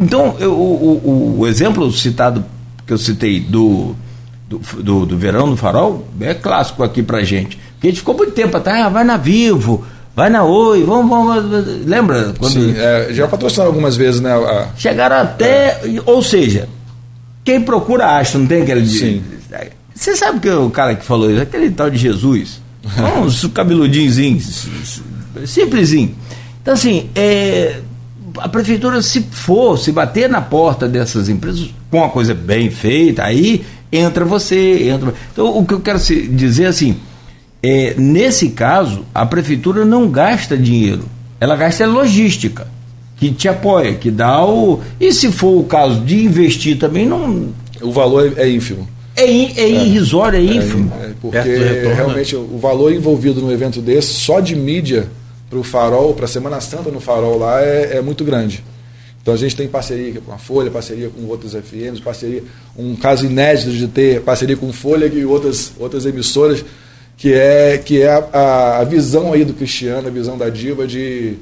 Então, 0.00 0.36
eu, 0.40 0.52
o, 0.52 1.00
o, 1.04 1.40
o 1.40 1.46
exemplo 1.46 1.90
citado 1.92 2.44
que 2.86 2.92
eu 2.94 2.98
citei 2.98 3.40
do 3.40 3.94
do, 4.48 4.58
do, 4.82 5.06
do, 5.06 5.18
verão 5.18 5.46
no 5.46 5.56
farol 5.56 6.06
é 6.20 6.32
clássico 6.32 6.82
aqui 6.82 7.02
pra 7.02 7.22
gente. 7.22 7.58
Porque 7.74 7.88
a 7.88 7.90
gente 7.90 8.00
ficou 8.00 8.16
muito 8.16 8.32
tempo 8.32 8.56
atrás, 8.56 8.84
ah, 8.84 8.88
vai 8.88 9.04
na 9.04 9.16
Vivo, 9.16 9.84
vai 10.16 10.30
na 10.30 10.42
Oi, 10.42 10.82
vamos, 10.84 11.10
vamos. 11.10 11.84
Lembra? 11.86 12.32
Quando... 12.38 12.52
Sim, 12.52 12.74
é, 12.76 13.08
já 13.12 13.28
patrocinaram 13.28 13.70
algumas 13.70 13.96
vezes, 13.96 14.20
né? 14.20 14.32
A... 14.32 14.68
Chegaram 14.76 15.16
até. 15.16 15.80
É. 15.84 16.02
Ou 16.06 16.22
seja, 16.22 16.68
quem 17.44 17.60
procura 17.60 18.06
acha, 18.06 18.38
não 18.38 18.46
tem 18.46 18.62
aquele. 18.62 18.86
Sim. 18.86 19.22
Você 19.94 20.16
sabe 20.16 20.38
que 20.38 20.48
o 20.48 20.70
cara 20.70 20.94
que 20.94 21.04
falou 21.04 21.30
isso? 21.30 21.42
Aquele 21.42 21.70
tal 21.70 21.90
de 21.90 21.98
Jesus. 21.98 22.60
Uns 23.22 23.44
cabeludinhos, 23.46 24.66
simplesinho. 25.44 26.16
Então, 26.62 26.74
assim, 26.74 27.10
é, 27.14 27.80
a 28.38 28.48
prefeitura, 28.48 29.02
se 29.02 29.22
for, 29.22 29.76
se 29.76 29.90
bater 29.90 30.28
na 30.28 30.40
porta 30.40 30.88
dessas 30.88 31.28
empresas 31.28 31.70
com 31.90 31.98
uma 31.98 32.08
coisa 32.08 32.34
bem 32.34 32.70
feita, 32.70 33.24
aí 33.24 33.64
entra 33.92 34.24
você, 34.24 34.88
entra. 34.88 35.14
Então, 35.32 35.56
o 35.56 35.64
que 35.64 35.74
eu 35.74 35.80
quero 35.80 35.98
dizer 35.98 36.66
assim, 36.66 36.96
é, 37.62 37.94
nesse 37.96 38.50
caso, 38.50 39.04
a 39.14 39.26
prefeitura 39.26 39.84
não 39.84 40.08
gasta 40.08 40.56
dinheiro, 40.56 41.04
ela 41.40 41.56
gasta 41.56 41.86
logística, 41.86 42.68
que 43.16 43.30
te 43.30 43.48
apoia, 43.48 43.94
que 43.94 44.10
dá 44.10 44.44
o. 44.44 44.80
E 45.00 45.12
se 45.12 45.32
for 45.32 45.58
o 45.58 45.64
caso 45.64 46.00
de 46.00 46.24
investir 46.24 46.78
também, 46.78 47.06
não. 47.06 47.48
O 47.80 47.90
valor 47.90 48.32
é, 48.36 48.42
é 48.42 48.48
ínfimo. 48.48 48.88
É, 49.16 49.24
é 49.24 49.68
irrisório, 49.68 50.38
é, 50.38 50.42
é 50.42 50.44
ínfimo. 50.44 50.92
É, 51.00 51.10
porque 51.20 51.38
retorno, 51.38 51.94
realmente 51.96 52.36
né? 52.36 52.46
o 52.52 52.58
valor 52.58 52.92
envolvido 52.92 53.40
num 53.40 53.50
evento 53.50 53.80
desse, 53.80 54.12
só 54.14 54.38
de 54.38 54.54
mídia 54.54 55.08
para 55.50 55.58
o 55.58 55.64
Farol, 55.64 56.14
para 56.14 56.26
a 56.26 56.28
Semana 56.28 56.60
Santa 56.60 56.90
no 56.90 57.00
Farol 57.00 57.38
lá, 57.38 57.60
é, 57.60 57.96
é 57.96 58.00
muito 58.00 58.24
grande. 58.24 58.62
Então 59.20 59.34
a 59.34 59.36
gente 59.36 59.56
tem 59.56 59.68
parceria 59.68 60.20
com 60.20 60.32
a 60.32 60.38
Folha, 60.38 60.70
parceria 60.70 61.10
com 61.10 61.26
outras 61.26 61.52
FMs, 61.52 62.00
parceria, 62.00 62.42
um 62.76 62.96
caso 62.96 63.26
inédito 63.26 63.70
de 63.70 63.86
ter 63.88 64.22
parceria 64.22 64.56
com 64.56 64.72
Folha 64.72 65.06
e 65.06 65.24
outras, 65.24 65.72
outras 65.78 66.06
emissoras, 66.06 66.64
que 67.16 67.32
é, 67.32 67.78
que 67.78 68.02
é 68.02 68.08
a, 68.32 68.78
a 68.78 68.84
visão 68.84 69.32
aí 69.32 69.44
do 69.44 69.52
Cristiano, 69.52 70.08
a 70.08 70.10
visão 70.10 70.38
da 70.38 70.48
Diva 70.48 70.86
de, 70.86 71.36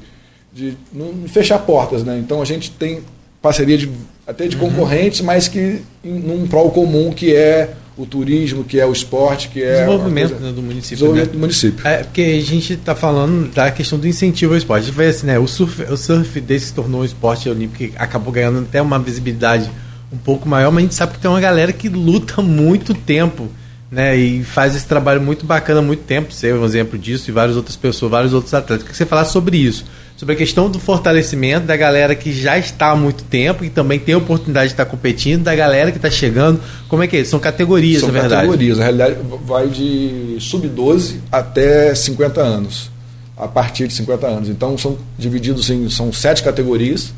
de 0.51 0.75
não 0.91 1.27
fechar 1.27 1.59
portas, 1.59 2.03
né? 2.03 2.17
Então 2.17 2.41
a 2.41 2.45
gente 2.45 2.71
tem 2.71 3.01
parceria 3.41 3.77
de, 3.77 3.89
até 4.25 4.47
de 4.47 4.57
uhum. 4.57 4.69
concorrentes, 4.69 5.21
mas 5.21 5.47
que 5.47 5.81
num 6.03 6.47
prol 6.47 6.71
comum 6.71 7.11
que 7.11 7.33
é 7.33 7.73
o 7.97 8.05
turismo, 8.05 8.63
que 8.63 8.79
é 8.79 8.85
o 8.85 8.91
esporte, 8.91 9.49
que 9.49 9.63
é. 9.63 9.73
Desenvolvimento 9.73 10.29
coisa, 10.29 10.45
né, 10.45 10.51
do 10.51 10.61
município. 10.61 10.97
Desenvolvimento 10.97 11.29
né? 11.29 11.33
do 11.33 11.39
município. 11.39 11.87
É, 11.87 12.03
porque 12.03 12.21
a 12.21 12.41
gente 12.41 12.73
está 12.73 12.95
falando 12.95 13.51
da 13.51 13.71
questão 13.71 13.97
do 13.97 14.07
incentivo 14.07 14.53
ao 14.53 14.57
esporte. 14.57 14.83
A 14.83 14.85
gente 14.85 14.95
vê 14.95 15.07
assim, 15.07 15.25
né? 15.25 15.39
O 15.39 15.47
surf, 15.47 15.81
o 15.83 15.97
surf 15.97 16.39
desse 16.39 16.67
se 16.67 16.73
tornou 16.73 17.01
um 17.01 17.05
esporte 17.05 17.49
olímpico 17.49 17.91
que 17.91 17.97
acabou 17.97 18.31
ganhando 18.31 18.59
até 18.59 18.81
uma 18.81 18.99
visibilidade 18.99 19.69
um 20.13 20.17
pouco 20.17 20.47
maior, 20.47 20.71
mas 20.71 20.77
a 20.77 20.81
gente 20.83 20.95
sabe 20.95 21.13
que 21.13 21.19
tem 21.19 21.29
uma 21.29 21.41
galera 21.41 21.73
que 21.73 21.89
luta 21.89 22.41
muito 22.41 22.93
tempo. 22.93 23.49
Né, 23.89 24.17
e 24.17 24.43
faz 24.43 24.75
esse 24.75 24.85
trabalho 24.85 25.21
muito 25.21 25.45
bacana 25.45 25.79
há 25.79 25.83
muito 25.83 26.03
tempo, 26.03 26.33
você 26.33 26.49
é 26.49 26.53
um 26.53 26.65
exemplo 26.65 26.99
disso, 26.99 27.29
e 27.29 27.33
várias 27.33 27.55
outras 27.55 27.77
pessoas, 27.77 28.11
vários 28.11 28.33
outros 28.33 28.53
atletas. 28.53 28.85
O 28.85 28.89
que 28.89 28.97
você 28.97 29.05
falar 29.05 29.23
sobre 29.23 29.57
isso? 29.57 29.85
sobre 30.17 30.33
a 30.33 30.37
questão 30.37 30.67
do 30.67 30.79
fortalecimento 30.79 31.67
da 31.67 31.77
galera 31.77 32.15
que 32.15 32.33
já 32.33 32.57
está 32.57 32.89
há 32.89 32.95
muito 32.95 33.23
tempo 33.23 33.63
e 33.63 33.69
também 33.69 33.99
tem 33.99 34.15
a 34.15 34.17
oportunidade 34.17 34.69
de 34.69 34.73
estar 34.73 34.85
competindo, 34.85 35.43
da 35.43 35.55
galera 35.55 35.91
que 35.91 35.99
está 35.99 36.09
chegando. 36.09 36.59
Como 36.89 37.03
é 37.03 37.07
que 37.07 37.17
é? 37.17 37.23
São 37.23 37.39
categorias, 37.39 38.01
São 38.01 38.11
na 38.11 38.21
verdade. 38.21 38.41
categorias. 38.41 38.79
Na 38.79 38.85
realidade, 38.85 39.15
vai 39.45 39.67
de 39.67 40.37
sub-12 40.39 41.17
até 41.31 41.93
50 41.93 42.41
anos. 42.41 42.89
A 43.37 43.47
partir 43.47 43.87
de 43.87 43.93
50 43.93 44.25
anos. 44.25 44.49
Então, 44.49 44.75
são 44.75 44.97
divididos 45.19 45.69
em 45.69 45.87
são 45.87 46.11
sete 46.11 46.41
categorias 46.41 47.13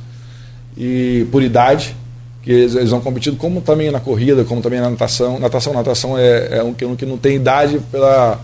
e 0.77 1.25
por 1.31 1.41
idade 1.41 1.95
que 2.41 2.51
eles, 2.51 2.75
eles 2.75 2.89
vão 2.89 3.01
competindo, 3.01 3.37
como 3.37 3.61
também 3.61 3.91
na 3.91 3.99
corrida, 3.99 4.43
como 4.43 4.61
também 4.61 4.79
na 4.79 4.89
natação. 4.89 5.39
Natação, 5.39 5.73
natação 5.73 6.17
é, 6.17 6.59
é 6.59 6.63
um 6.63 6.73
que, 6.73 6.85
um 6.85 6.95
que 6.95 7.05
não 7.05 7.17
tem 7.17 7.35
idade 7.35 7.79
pela 7.91 8.39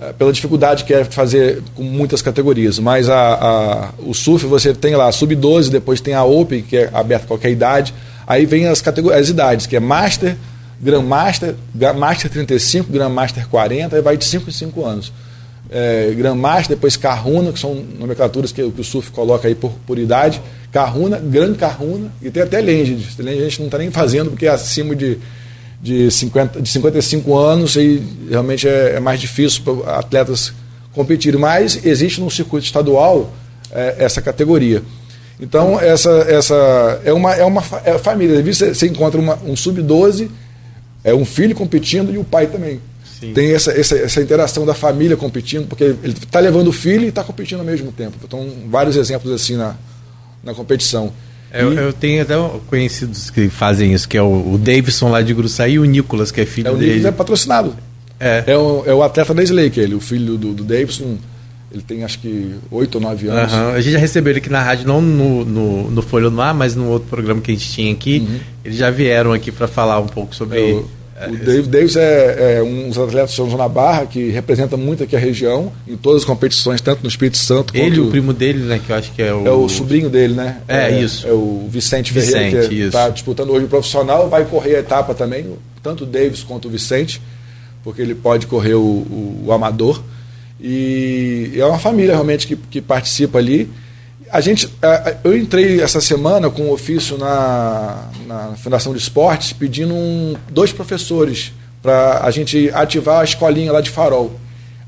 é, 0.00 0.12
pela 0.12 0.32
dificuldade 0.32 0.82
que 0.82 0.92
é 0.92 1.04
fazer 1.04 1.62
com 1.74 1.84
muitas 1.84 2.20
categorias. 2.20 2.80
Mas 2.80 3.08
a, 3.08 3.34
a 3.34 3.88
o 3.98 4.12
surf 4.12 4.44
você 4.46 4.74
tem 4.74 4.96
lá 4.96 5.10
sub-12, 5.12 5.70
depois 5.70 6.00
tem 6.00 6.14
a 6.14 6.24
Open, 6.24 6.62
que 6.62 6.76
é 6.76 6.90
aberta 6.92 7.26
a 7.26 7.28
qualquer 7.28 7.50
idade. 7.50 7.94
Aí 8.26 8.44
vem 8.44 8.66
as, 8.66 8.82
categorias, 8.82 9.22
as 9.22 9.28
idades, 9.28 9.66
que 9.66 9.76
é 9.76 9.80
Master, 9.80 10.36
Grandmaster, 10.80 11.54
Master 11.96 12.30
35, 12.30 12.92
Grandmaster 12.92 13.48
40, 13.48 13.94
aí 13.94 14.02
vai 14.02 14.16
de 14.16 14.24
5 14.24 14.50
em 14.50 14.52
5 14.52 14.84
anos. 14.84 15.12
É, 15.70 16.12
Grandmaster, 16.16 16.76
depois 16.76 16.96
Carruna, 16.96 17.52
que 17.52 17.58
são 17.58 17.74
nomenclaturas 17.98 18.52
que, 18.52 18.70
que 18.70 18.80
o 18.80 18.84
surf 18.84 19.10
coloca 19.10 19.48
aí 19.48 19.54
por, 19.54 19.72
por 19.86 19.98
idade. 19.98 20.40
Carruna, 20.70 21.18
Gran 21.18 21.54
Carruna, 21.54 22.12
e 22.20 22.30
tem 22.30 22.42
até 22.42 22.60
Legend. 22.60 23.06
Legend 23.18 23.40
a 23.40 23.44
gente 23.48 23.58
não 23.60 23.66
está 23.66 23.78
nem 23.78 23.90
fazendo, 23.90 24.30
porque 24.30 24.46
é 24.46 24.50
acima 24.50 24.94
de 24.94 25.18
de, 25.84 26.10
50, 26.10 26.62
de 26.62 26.68
55 26.70 27.36
anos 27.36 27.76
e 27.76 28.02
realmente 28.30 28.66
é, 28.66 28.94
é 28.96 29.00
mais 29.00 29.20
difícil 29.20 29.62
para 29.62 29.98
atletas 29.98 30.54
competirem. 30.94 31.38
Mas 31.38 31.84
existe 31.84 32.22
no 32.22 32.30
circuito 32.30 32.64
estadual 32.64 33.30
é, 33.70 33.96
essa 33.98 34.22
categoria. 34.22 34.82
Então, 35.38 35.78
essa, 35.78 36.10
essa 36.26 37.00
é 37.04 37.12
uma, 37.12 37.34
é 37.34 37.44
uma 37.44 37.62
é 37.84 37.98
família. 37.98 38.42
Você, 38.42 38.72
você 38.72 38.86
encontra 38.86 39.20
uma, 39.20 39.38
um 39.44 39.54
sub-12, 39.54 40.30
é 41.02 41.14
um 41.14 41.24
filho 41.26 41.54
competindo 41.54 42.14
e 42.14 42.16
o 42.16 42.24
pai 42.24 42.46
também. 42.46 42.80
Sim. 43.24 43.32
Tem 43.32 43.52
essa, 43.52 43.72
essa, 43.72 43.96
essa 43.96 44.20
interação 44.20 44.66
da 44.66 44.74
família 44.74 45.16
competindo, 45.16 45.66
porque 45.66 45.84
ele 45.84 46.12
está 46.12 46.40
levando 46.40 46.68
o 46.68 46.72
filho 46.72 47.04
e 47.04 47.08
está 47.08 47.24
competindo 47.24 47.60
ao 47.60 47.64
mesmo 47.64 47.90
tempo. 47.92 48.16
Então, 48.22 48.46
vários 48.68 48.96
exemplos 48.96 49.32
assim 49.32 49.56
na, 49.56 49.74
na 50.42 50.54
competição. 50.54 51.12
Eu, 51.52 51.72
eu, 51.72 51.92
tenho 51.92 52.20
até 52.20 52.34
conhecidos 52.66 53.30
que 53.30 53.48
fazem 53.48 53.92
isso, 53.92 54.08
que 54.08 54.18
é 54.18 54.22
o, 54.22 54.54
o 54.54 54.58
Davidson 54.58 55.08
lá 55.08 55.22
de 55.22 55.32
Gruçaí 55.32 55.74
e 55.74 55.78
o 55.78 55.84
Nicolas, 55.84 56.32
que 56.32 56.40
é 56.40 56.46
filho 56.46 56.68
é, 56.68 56.70
o 56.72 56.76
dele. 56.76 56.94
Nicolas 56.94 57.14
é 57.14 57.16
patrocinado. 57.16 57.76
É. 58.18 58.44
É 58.46 58.56
o, 58.56 58.82
é 58.86 58.92
o 58.92 59.02
atleta 59.02 59.32
da 59.32 59.42
Slake, 59.42 59.78
ele, 59.78 59.94
o 59.94 60.00
filho 60.00 60.36
do, 60.36 60.52
do 60.52 60.64
Davidson. 60.64 61.16
Ele 61.70 61.82
tem 61.82 62.04
acho 62.04 62.20
que 62.20 62.54
oito 62.70 62.96
ou 62.96 63.00
nove 63.00 63.28
anos. 63.28 63.52
Uhum. 63.52 63.70
A 63.70 63.80
gente 63.80 63.92
já 63.92 63.98
recebeu 63.98 64.32
ele 64.32 64.38
aqui 64.38 64.50
na 64.50 64.62
rádio, 64.62 64.86
não 64.86 65.00
no, 65.00 65.44
no, 65.44 65.90
no 65.90 66.02
Folha 66.02 66.30
do 66.30 66.36
Mar, 66.36 66.54
mas 66.54 66.76
no 66.76 66.88
outro 66.88 67.08
programa 67.08 67.40
que 67.40 67.50
a 67.50 67.54
gente 67.54 67.68
tinha 67.68 67.92
aqui. 67.92 68.18
Uhum. 68.18 68.38
Eles 68.64 68.78
já 68.78 68.90
vieram 68.90 69.32
aqui 69.32 69.50
para 69.50 69.66
falar 69.66 69.98
um 69.98 70.06
pouco 70.06 70.34
sobre. 70.34 70.60
É, 70.60 70.82
o, 71.16 71.34
é, 71.34 71.62
Davis, 71.62 71.94
é, 71.94 72.56
é, 72.56 72.62
um 72.62 72.88
dos 72.88 72.98
atletas 72.98 73.30
de 73.30 73.36
São 73.36 73.46
João 73.46 73.58
da 73.58 73.68
Barra 73.68 74.04
que 74.04 74.30
representa 74.30 74.76
muito 74.76 75.04
aqui 75.04 75.14
a 75.14 75.18
região 75.18 75.72
em 75.86 75.96
todas 75.96 76.22
as 76.22 76.26
competições, 76.26 76.80
tanto 76.80 77.02
no 77.02 77.08
Espírito 77.08 77.38
Santo 77.38 77.76
Ele, 77.76 78.00
o 78.00 78.10
primo 78.10 78.32
dele, 78.32 78.64
né? 78.64 78.80
Que 78.84 78.90
eu 78.90 78.96
acho 78.96 79.12
que 79.12 79.22
é 79.22 79.32
o. 79.32 79.46
É 79.46 79.52
o 79.52 79.68
sobrinho 79.68 80.10
dele, 80.10 80.34
né? 80.34 80.58
É, 80.66 80.90
é 80.90 81.00
isso. 81.00 81.26
É 81.26 81.32
o 81.32 81.68
Vicente, 81.70 82.12
Vicente 82.12 82.32
Ferreira, 82.32 82.68
que 82.68 82.80
está 82.80 83.08
disputando 83.08 83.50
hoje 83.50 83.66
o 83.66 83.68
profissional, 83.68 84.28
vai 84.28 84.44
correr 84.44 84.76
a 84.76 84.80
etapa 84.80 85.14
também, 85.14 85.46
tanto 85.82 86.02
o 86.02 86.06
Davis 86.06 86.42
quanto 86.42 86.66
o 86.66 86.70
Vicente, 86.70 87.22
porque 87.84 88.02
ele 88.02 88.14
pode 88.14 88.48
correr 88.48 88.74
o, 88.74 88.80
o, 88.80 89.44
o 89.46 89.52
amador. 89.52 90.02
E 90.60 91.52
é 91.56 91.64
uma 91.64 91.78
família 91.78 92.12
realmente 92.14 92.46
que, 92.46 92.56
que 92.56 92.80
participa 92.80 93.38
ali. 93.38 93.70
A 94.34 94.40
gente, 94.40 94.68
eu 95.22 95.38
entrei 95.38 95.80
essa 95.80 96.00
semana 96.00 96.50
com 96.50 96.62
um 96.62 96.70
ofício 96.72 97.16
na, 97.16 98.10
na 98.26 98.56
Fundação 98.56 98.92
de 98.92 98.98
Esportes 98.98 99.52
pedindo 99.52 99.94
um, 99.94 100.34
dois 100.50 100.72
professores 100.72 101.52
para 101.80 102.18
a 102.20 102.32
gente 102.32 102.68
ativar 102.74 103.20
a 103.20 103.24
escolinha 103.24 103.70
lá 103.70 103.80
de 103.80 103.90
Farol. 103.90 104.34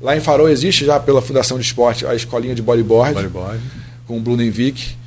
Lá 0.01 0.17
em 0.17 0.19
Farol 0.19 0.49
existe 0.49 0.83
já 0.83 0.99
pela 0.99 1.21
Fundação 1.21 1.57
de 1.57 1.63
Esporte 1.63 2.05
a 2.05 2.13
escolinha 2.13 2.53
de 2.53 2.61
bodyboard, 2.61 3.13
bodyboard. 3.13 3.61
com 4.05 4.17
o 4.17 4.19
Bruno 4.19 4.43
Henrique. 4.43 4.97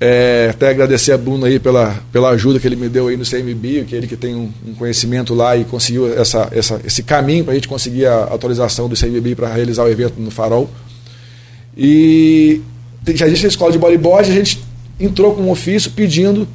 É, 0.00 0.50
até 0.52 0.68
agradecer 0.68 1.10
a 1.10 1.18
Bruno 1.18 1.44
aí 1.44 1.58
pela, 1.58 1.98
pela 2.12 2.30
ajuda 2.30 2.60
que 2.60 2.68
ele 2.68 2.76
me 2.76 2.88
deu 2.88 3.08
aí 3.08 3.16
no 3.16 3.28
CMB, 3.28 3.84
que 3.88 3.96
ele 3.96 4.06
que 4.06 4.16
tem 4.16 4.36
um, 4.36 4.48
um 4.64 4.74
conhecimento 4.74 5.34
lá 5.34 5.56
e 5.56 5.64
conseguiu 5.64 6.16
essa, 6.16 6.48
essa, 6.52 6.80
esse 6.84 7.02
caminho 7.02 7.42
para 7.42 7.50
a 7.50 7.56
gente 7.56 7.66
conseguir 7.66 8.06
a 8.06 8.28
autorização 8.30 8.88
do 8.88 8.94
CMB 8.94 9.34
para 9.34 9.52
realizar 9.52 9.82
o 9.82 9.88
evento 9.88 10.20
no 10.20 10.30
Farol. 10.30 10.70
E 11.76 12.60
já 13.06 13.26
existe 13.26 13.46
a 13.46 13.48
escola 13.48 13.72
de 13.72 13.78
bodyboard, 13.78 14.30
a 14.30 14.34
gente 14.34 14.62
entrou 14.98 15.34
com 15.34 15.42
um 15.42 15.50
ofício 15.50 15.90
pedindo 15.90 16.46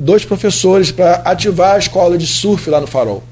dois 0.00 0.24
professores 0.24 0.90
para 0.90 1.16
ativar 1.24 1.74
a 1.74 1.78
escola 1.78 2.16
de 2.16 2.26
surf 2.26 2.70
lá 2.70 2.80
no 2.80 2.86
Farol. 2.86 3.22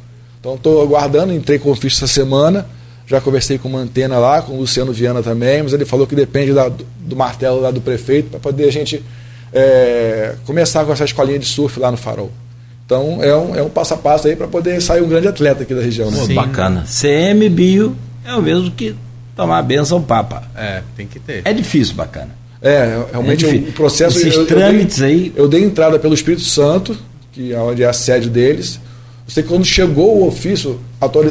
Então 0.40 0.54
estou 0.54 0.82
aguardando, 0.82 1.32
entrei 1.32 1.58
com 1.58 1.68
o 1.68 1.72
ofício 1.72 1.96
essa 1.96 2.06
semana, 2.06 2.66
já 3.06 3.20
conversei 3.20 3.58
com 3.58 3.68
uma 3.68 3.78
antena 3.78 4.18
lá, 4.18 4.42
com 4.42 4.52
o 4.52 4.60
Luciano 4.60 4.92
Viana 4.92 5.22
também, 5.22 5.62
mas 5.62 5.72
ele 5.72 5.84
falou 5.84 6.06
que 6.06 6.14
depende 6.14 6.52
da, 6.52 6.68
do 6.68 7.16
martelo 7.16 7.60
lá 7.60 7.70
do 7.70 7.80
prefeito 7.80 8.30
para 8.30 8.40
poder 8.40 8.64
a 8.68 8.72
gente 8.72 9.02
é, 9.52 10.34
começar 10.44 10.84
com 10.84 10.92
essa 10.92 11.04
escolinha 11.04 11.38
de 11.38 11.46
surf 11.46 11.80
lá 11.80 11.90
no 11.90 11.96
Farol. 11.96 12.30
Então 12.84 13.22
é 13.22 13.36
um, 13.36 13.54
é 13.54 13.62
um 13.62 13.68
passo 13.68 13.94
a 13.94 13.96
passo 13.96 14.28
aí 14.28 14.36
para 14.36 14.48
poder 14.48 14.80
sair 14.80 15.02
um 15.02 15.08
grande 15.08 15.28
atleta 15.28 15.62
aqui 15.62 15.74
da 15.74 15.82
região. 15.82 16.10
Né? 16.10 16.24
Sim. 16.24 16.34
Bacana. 16.34 16.84
CM 16.86 17.48
Bio 17.48 17.96
é 18.24 18.34
o 18.34 18.42
mesmo 18.42 18.70
que 18.70 18.94
tomar 19.34 19.58
a 19.58 19.62
benção 19.62 20.02
Papa. 20.02 20.42
É, 20.56 20.82
tem 20.96 21.06
que 21.06 21.18
ter. 21.18 21.42
É 21.44 21.52
difícil, 21.52 21.94
bacana. 21.94 22.30
É, 22.60 23.04
realmente 23.12 23.46
é 23.46 23.50
o 23.50 23.72
processo. 23.72 24.18
Esses 24.18 24.34
eu, 24.34 24.46
trâmites 24.46 25.00
eu 25.00 25.06
dei, 25.06 25.16
aí. 25.16 25.32
Eu 25.36 25.48
dei 25.48 25.62
entrada 25.62 25.98
pelo 25.98 26.14
Espírito 26.14 26.42
Santo, 26.42 26.96
que 27.32 27.52
é 27.52 27.58
onde 27.58 27.82
é 27.82 27.86
a 27.86 27.92
sede 27.92 28.28
deles. 28.28 28.80
Você 29.26 29.42
quando 29.42 29.64
chegou 29.64 30.22
o 30.22 30.26
ofício 30.26 30.80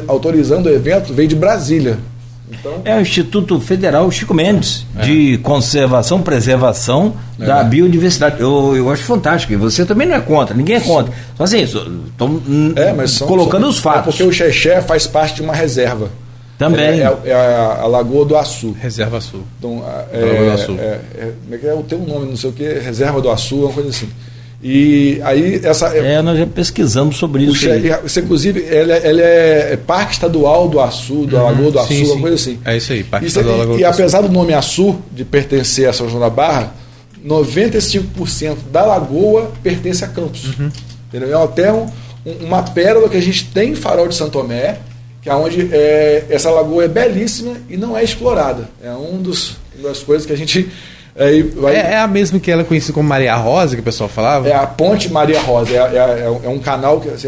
autorizando 0.07 0.67
o 0.67 0.69
evento, 0.69 1.13
veio 1.13 1.27
de 1.27 1.35
Brasília. 1.35 1.97
Então, 2.49 2.81
é 2.85 2.95
o 2.95 3.01
Instituto 3.01 3.59
Federal 3.59 4.09
Chico 4.09 4.33
Mendes 4.33 4.85
é. 4.97 5.01
de 5.01 5.37
Conservação, 5.39 6.21
Preservação 6.21 7.13
é. 7.37 7.45
da 7.45 7.61
Biodiversidade. 7.63 8.39
Eu, 8.39 8.73
eu 8.75 8.89
acho 8.89 9.03
fantástico. 9.03 9.51
E 9.51 9.55
você 9.57 9.85
também 9.85 10.07
não 10.07 10.15
é 10.15 10.21
contra, 10.21 10.55
ninguém 10.55 10.77
é 10.77 10.79
contra. 10.79 11.13
Só 11.35 11.43
assim, 11.43 11.63
estão 11.63 12.41
é, 12.75 13.25
colocando 13.25 13.63
são, 13.63 13.69
os 13.69 13.79
fatos. 13.79 13.99
É 13.99 14.03
porque 14.03 14.23
o 14.23 14.31
Xexé 14.31 14.81
faz 14.81 15.05
parte 15.05 15.35
de 15.35 15.41
uma 15.41 15.53
reserva. 15.53 16.09
Também. 16.57 17.01
É, 17.01 17.03
é, 17.03 17.29
é 17.29 17.33
a, 17.33 17.81
a, 17.81 17.87
Lagoa 17.87 18.25
do 18.25 18.35
Açu. 18.35 18.75
Reserva 18.79 19.21
Sul. 19.21 19.43
Então, 19.59 19.83
é, 20.11 20.19
Lagoa 20.19 20.45
do 20.45 20.51
Açu. 20.51 20.71
É, 20.79 20.83
é, 20.83 21.33
é, 21.51 21.55
é, 21.55 21.83
tem 21.87 21.97
um 21.97 22.05
nome, 22.05 22.25
não 22.27 22.37
sei 22.37 22.49
o 22.49 22.53
que, 22.53 22.63
Reserva 22.63 23.21
do 23.21 23.29
Açu, 23.29 23.57
uma 23.57 23.73
coisa 23.73 23.89
assim. 23.89 24.09
E 24.61 25.21
aí 25.23 25.61
essa. 25.63 25.87
É, 25.95 26.19
nós 26.21 26.39
já 26.39 26.47
pesquisamos 26.47 27.17
sobre 27.17 27.43
isso. 27.43 27.67
Isso, 28.05 28.19
inclusive, 28.19 28.59
ele, 28.59 28.91
ele 28.91 29.21
é 29.21 29.77
Parque 29.85 30.13
Estadual 30.13 30.67
do 30.67 30.79
Açu, 30.79 31.27
da 31.27 31.43
uhum, 31.43 31.45
Lagoa 31.45 31.71
do 31.71 31.79
Açu, 31.79 31.93
sim, 31.93 32.05
uma 32.05 32.21
coisa 32.21 32.35
assim. 32.35 32.59
É 32.65 32.75
isso 32.75 32.91
aí, 32.91 33.03
Parque 33.03 33.27
isso, 33.27 33.39
Estadual 33.39 33.57
e, 33.57 33.59
Lagoa 33.59 33.79
E, 33.79 33.85
apesar 33.85 34.21
do 34.21 34.29
nome 34.29 34.53
Açu, 34.53 34.97
de 35.11 35.23
pertencer 35.23 35.87
a 35.87 35.93
São 35.93 36.09
João 36.09 36.21
da 36.21 36.29
Barra, 36.29 36.73
95% 37.25 38.57
da 38.71 38.85
lagoa 38.85 39.51
pertence 39.61 40.03
a 40.03 40.07
Campos. 40.07 40.45
Uhum. 40.57 40.71
Entendeu? 41.07 41.39
É 41.39 41.43
até 41.43 41.71
um, 41.71 41.87
uma 42.41 42.63
pérola 42.63 43.09
que 43.09 43.17
a 43.17 43.21
gente 43.21 43.45
tem 43.45 43.71
em 43.71 43.75
Farol 43.75 44.07
de 44.07 44.15
Santo 44.15 44.31
Tomé, 44.31 44.79
que 45.27 45.31
é 45.31 45.35
onde 45.35 45.75
é, 45.75 46.25
essa 46.29 46.49
lagoa 46.49 46.85
é 46.85 46.87
belíssima 46.87 47.57
e 47.69 47.75
não 47.75 47.97
é 47.97 48.01
explorada. 48.01 48.69
É 48.81 48.91
um 48.91 49.21
dos, 49.21 49.57
uma 49.77 49.89
das 49.89 49.99
coisas 49.99 50.25
que 50.25 50.31
a 50.31 50.37
gente 50.37 50.71
Aí 51.19 51.41
vai... 51.41 51.75
é, 51.75 51.79
é, 51.79 51.97
a 51.97 52.07
mesma 52.07 52.39
que 52.39 52.49
ela 52.49 52.61
é 52.61 52.65
conhecida 52.65 52.93
como 52.93 53.09
Maria 53.09 53.35
Rosa, 53.35 53.75
que 53.75 53.81
o 53.81 53.83
pessoal 53.83 54.07
falava? 54.07 54.47
É 54.47 54.55
a 54.55 54.65
Ponte 54.65 55.11
Maria 55.11 55.41
Rosa. 55.41 55.73
É, 55.73 55.97
é, 55.97 56.39
é 56.45 56.49
um 56.49 56.59
canal 56.59 57.01
que 57.01 57.09
assim, 57.09 57.27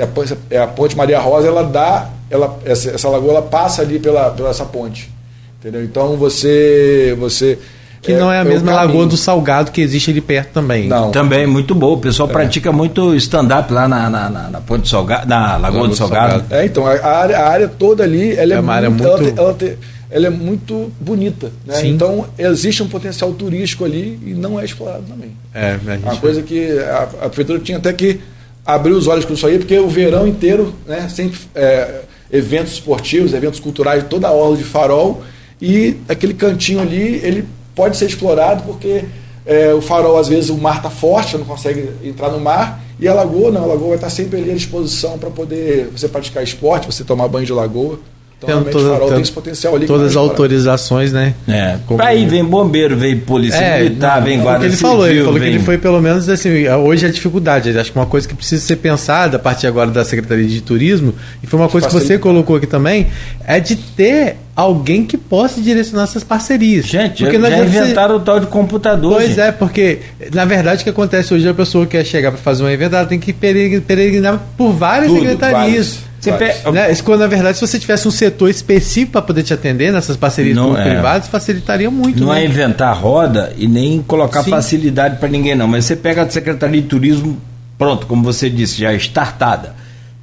é 0.49 0.57
a 0.59 0.67
Ponte 0.67 0.95
Maria 0.95 1.19
Rosa, 1.19 1.47
ela 1.47 1.63
dá. 1.63 2.09
Ela, 2.29 2.57
essa, 2.63 2.91
essa 2.91 3.09
lagoa 3.09 3.31
ela 3.31 3.41
passa 3.41 3.81
ali 3.81 3.99
pela, 3.99 4.29
pela 4.29 4.51
essa 4.51 4.63
ponte. 4.63 5.11
Entendeu? 5.59 5.83
Então 5.83 6.15
você. 6.15 7.17
você 7.19 7.57
que 8.01 8.13
não 8.13 8.31
é 8.31 8.39
a 8.39 8.45
mesma 8.45 8.73
lagoa 8.73 9.05
do 9.05 9.17
Salgado 9.17 9.71
que 9.71 9.81
existe 9.81 10.11
ali 10.11 10.21
perto 10.21 10.53
também. 10.53 10.87
Não. 10.87 11.11
Também, 11.11 11.45
muito 11.45 11.75
bom. 11.75 11.93
O 11.93 11.97
pessoal 11.97 12.29
pratica 12.29 12.71
muito 12.71 13.13
stand-up 13.15 13.71
lá 13.73 13.87
na, 13.87 14.09
na, 14.09 14.29
na, 14.29 14.49
na 14.49 14.61
Ponte 14.61 14.87
Salgado, 14.87 15.27
na 15.27 15.57
Lagoa, 15.57 15.87
do, 15.87 15.95
Salgado. 15.95 16.31
Salgado. 16.31 16.55
É, 16.55 16.65
então, 16.65 16.85
a 16.85 16.91
área, 16.91 17.37
a 17.37 17.49
área 17.49 17.67
toda 17.67 18.03
ali, 18.03 18.35
ela 18.37 18.53
é, 18.53 18.57
é 18.57 18.59
uma 18.59 18.73
área 18.73 18.89
muito. 18.89 19.05
Ela, 19.05 19.17
tem, 19.17 19.33
ela 19.37 19.53
tem, 19.53 19.77
ela 20.09 20.27
é 20.27 20.29
muito 20.29 20.91
bonita. 20.99 21.51
Né? 21.65 21.87
Então 21.87 22.25
existe 22.37 22.81
um 22.81 22.87
potencial 22.87 23.31
turístico 23.33 23.85
ali 23.85 24.19
e 24.25 24.33
não 24.33 24.59
é 24.59 24.65
explorado 24.65 25.03
também. 25.03 25.31
É, 25.53 25.77
a 26.05 26.09
Uma 26.09 26.17
coisa 26.17 26.41
que 26.41 26.79
a, 26.79 27.03
a, 27.03 27.29
prefeitura 27.29 27.59
tinha 27.59 27.77
até 27.77 27.93
que 27.93 28.19
abrir 28.65 28.93
os 28.93 29.07
olhos 29.07 29.25
com 29.25 29.33
isso 29.33 29.45
aí, 29.45 29.57
porque 29.57 29.77
o 29.77 29.87
verão 29.87 30.27
inteiro, 30.27 30.73
né, 30.87 31.07
sempre 31.09 31.39
é, 31.53 32.01
eventos 32.31 32.73
esportivos, 32.73 33.33
eventos 33.33 33.59
culturais, 33.59 34.03
toda 34.09 34.27
a 34.27 34.31
orla 34.31 34.57
de 34.57 34.63
farol, 34.63 35.23
e 35.61 35.97
aquele 36.07 36.33
cantinho 36.33 36.79
ali, 36.79 37.19
ele 37.23 37.45
pode 37.75 37.97
ser 37.97 38.05
explorado 38.05 38.63
porque 38.63 39.05
é, 39.45 39.73
o 39.73 39.81
farol, 39.81 40.17
às 40.17 40.27
vezes, 40.27 40.49
o 40.49 40.57
mar 40.57 40.77
está 40.77 40.89
forte, 40.89 41.37
não 41.37 41.45
consegue 41.45 41.89
entrar 42.03 42.29
no 42.29 42.39
mar, 42.39 42.81
e 42.99 43.07
a 43.07 43.13
lagoa 43.13 43.51
não, 43.51 43.63
a 43.63 43.65
lagoa 43.65 43.87
vai 43.89 43.95
estar 43.95 44.09
sempre 44.09 44.39
ali 44.39 44.51
à 44.51 44.55
disposição 44.55 45.17
para 45.17 45.29
poder 45.29 45.85
você 45.87 46.07
praticar 46.07 46.43
esporte, 46.43 46.85
você 46.85 47.03
tomar 47.03 47.27
banho 47.27 47.45
de 47.45 47.53
lagoa. 47.53 47.99
Então, 48.41 48.63
tem, 48.63 48.71
toda, 48.71 48.89
farol 48.91 49.09
tem 49.09 49.21
esse 49.21 49.31
potencial 49.31 49.75
ali. 49.75 49.85
Todas 49.85 50.11
as 50.11 50.15
autorizações, 50.15 51.11
né? 51.11 51.33
É. 51.45 51.77
Como... 51.85 52.01
Aí 52.01 52.25
vem 52.25 52.43
bombeiro, 52.43 52.95
vem 52.95 53.17
polícia 53.17 53.57
é, 53.57 53.83
militar, 53.83 54.19
não, 54.19 54.27
vem 54.27 54.39
guarda 54.39 54.65
ele 54.65 54.75
civil. 54.75 54.89
Falou, 54.89 55.07
ele 55.07 55.19
falou 55.19 55.33
vem... 55.33 55.41
que 55.41 55.49
ele 55.49 55.63
foi 55.63 55.77
pelo 55.77 56.01
menos 56.01 56.29
assim, 56.29 56.67
hoje 56.69 57.05
a 57.05 57.11
dificuldade. 57.11 57.77
Acho 57.77 57.91
que 57.91 57.99
uma 57.99 58.05
coisa 58.05 58.25
que 58.27 58.33
precisa 58.33 58.65
ser 58.65 58.77
pensada 58.77 59.35
a 59.35 59.39
partir 59.39 59.67
agora 59.67 59.91
da 59.91 60.05
Secretaria 60.05 60.47
de 60.47 60.61
Turismo, 60.61 61.13
e 61.43 61.47
foi 61.47 61.59
uma 61.59 61.67
coisa 61.67 61.87
que 61.87 61.93
você 61.93 62.17
colocou 62.17 62.55
aqui 62.55 62.65
também, 62.65 63.07
é 63.45 63.59
de 63.59 63.75
ter 63.75 64.37
alguém 64.55 65.05
que 65.05 65.17
possa 65.17 65.59
direcionar 65.59 66.03
essas 66.03 66.23
parcerias. 66.23 66.85
Gente, 66.85 67.23
porque 67.23 67.39
já, 67.39 67.49
já 67.49 67.59
inventaram 67.59 68.15
ser... 68.15 68.21
o 68.21 68.23
tal 68.23 68.39
de 68.39 68.47
computador. 68.47 69.15
Pois 69.15 69.29
gente. 69.29 69.41
é, 69.41 69.51
porque 69.51 69.99
na 70.33 70.45
verdade 70.45 70.81
o 70.81 70.83
que 70.85 70.89
acontece 70.89 71.33
hoje, 71.33 71.47
a 71.47 71.53
pessoa 71.53 71.85
que 71.85 71.97
quer 71.97 72.05
chegar 72.05 72.31
para 72.31 72.39
fazer 72.39 72.63
um 72.63 72.69
evento, 72.69 72.95
ela 72.95 73.05
tem 73.05 73.19
que 73.19 73.33
peregrinar 73.33 74.39
por 74.57 74.71
várias 74.71 75.11
Tudo, 75.11 75.19
secretarias. 75.19 75.87
Vários. 75.87 76.08
Você 76.19 76.31
pe... 76.33 76.71
né? 76.71 76.93
Quando, 77.03 77.21
na 77.21 77.27
verdade, 77.27 77.57
se 77.57 77.65
você 77.65 77.79
tivesse 77.79 78.07
um 78.07 78.11
setor 78.11 78.49
específico 78.49 79.13
para 79.13 79.21
poder 79.21 79.43
te 79.43 79.53
atender 79.53 79.91
nessas 79.91 80.17
parcerias 80.17 80.55
não, 80.55 80.77
é. 80.77 80.83
privadas, 80.83 81.27
facilitaria 81.27 81.89
muito. 81.89 82.23
Não 82.23 82.33
né? 82.33 82.43
é 82.43 82.45
inventar 82.45 82.95
roda 82.95 83.53
e 83.57 83.67
nem 83.67 84.01
colocar 84.01 84.43
Sim. 84.43 84.49
facilidade 84.49 85.17
para 85.17 85.29
ninguém, 85.29 85.55
não. 85.55 85.67
Mas 85.67 85.85
você 85.85 85.95
pega 85.95 86.23
a 86.23 86.29
Secretaria 86.29 86.81
de 86.81 86.87
Turismo, 86.87 87.39
pronto, 87.77 88.05
como 88.05 88.23
você 88.23 88.49
disse, 88.49 88.79
já 88.79 88.93
startada. 88.95 89.75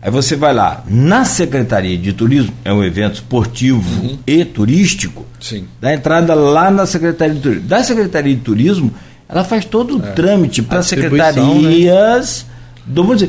Aí 0.03 0.11
você 0.11 0.37
vai 0.37 0.55
lá, 0.55 0.85
na 0.87 1.25
Secretaria 1.25 1.97
de 1.97 2.13
Turismo, 2.13 2.53
é 2.65 2.73
um 2.73 2.85
evento 2.85 3.15
esportivo 3.15 4.03
uhum. 4.03 4.19
e 4.27 4.45
turístico, 4.45 5.27
Sim. 5.41 5.67
dá 5.81 5.93
entrada 5.93 6.35
lá 6.35 6.71
na 6.71 6.87
Secretaria 6.87 7.35
de 7.35 7.41
Turismo. 7.41 7.67
Da 7.67 7.83
Secretaria 7.83 8.35
de 8.35 8.41
Turismo, 8.41 8.93
ela 9.29 9.43
faz 9.43 9.65
todo 9.65 9.99
o 9.99 10.07
é. 10.07 10.13
trâmite 10.13 10.63
para 10.63 10.83
secretarias 10.83 12.47
né? 12.47 12.55
do 12.87 13.03
mundo. 13.03 13.29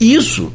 Isso 0.00 0.50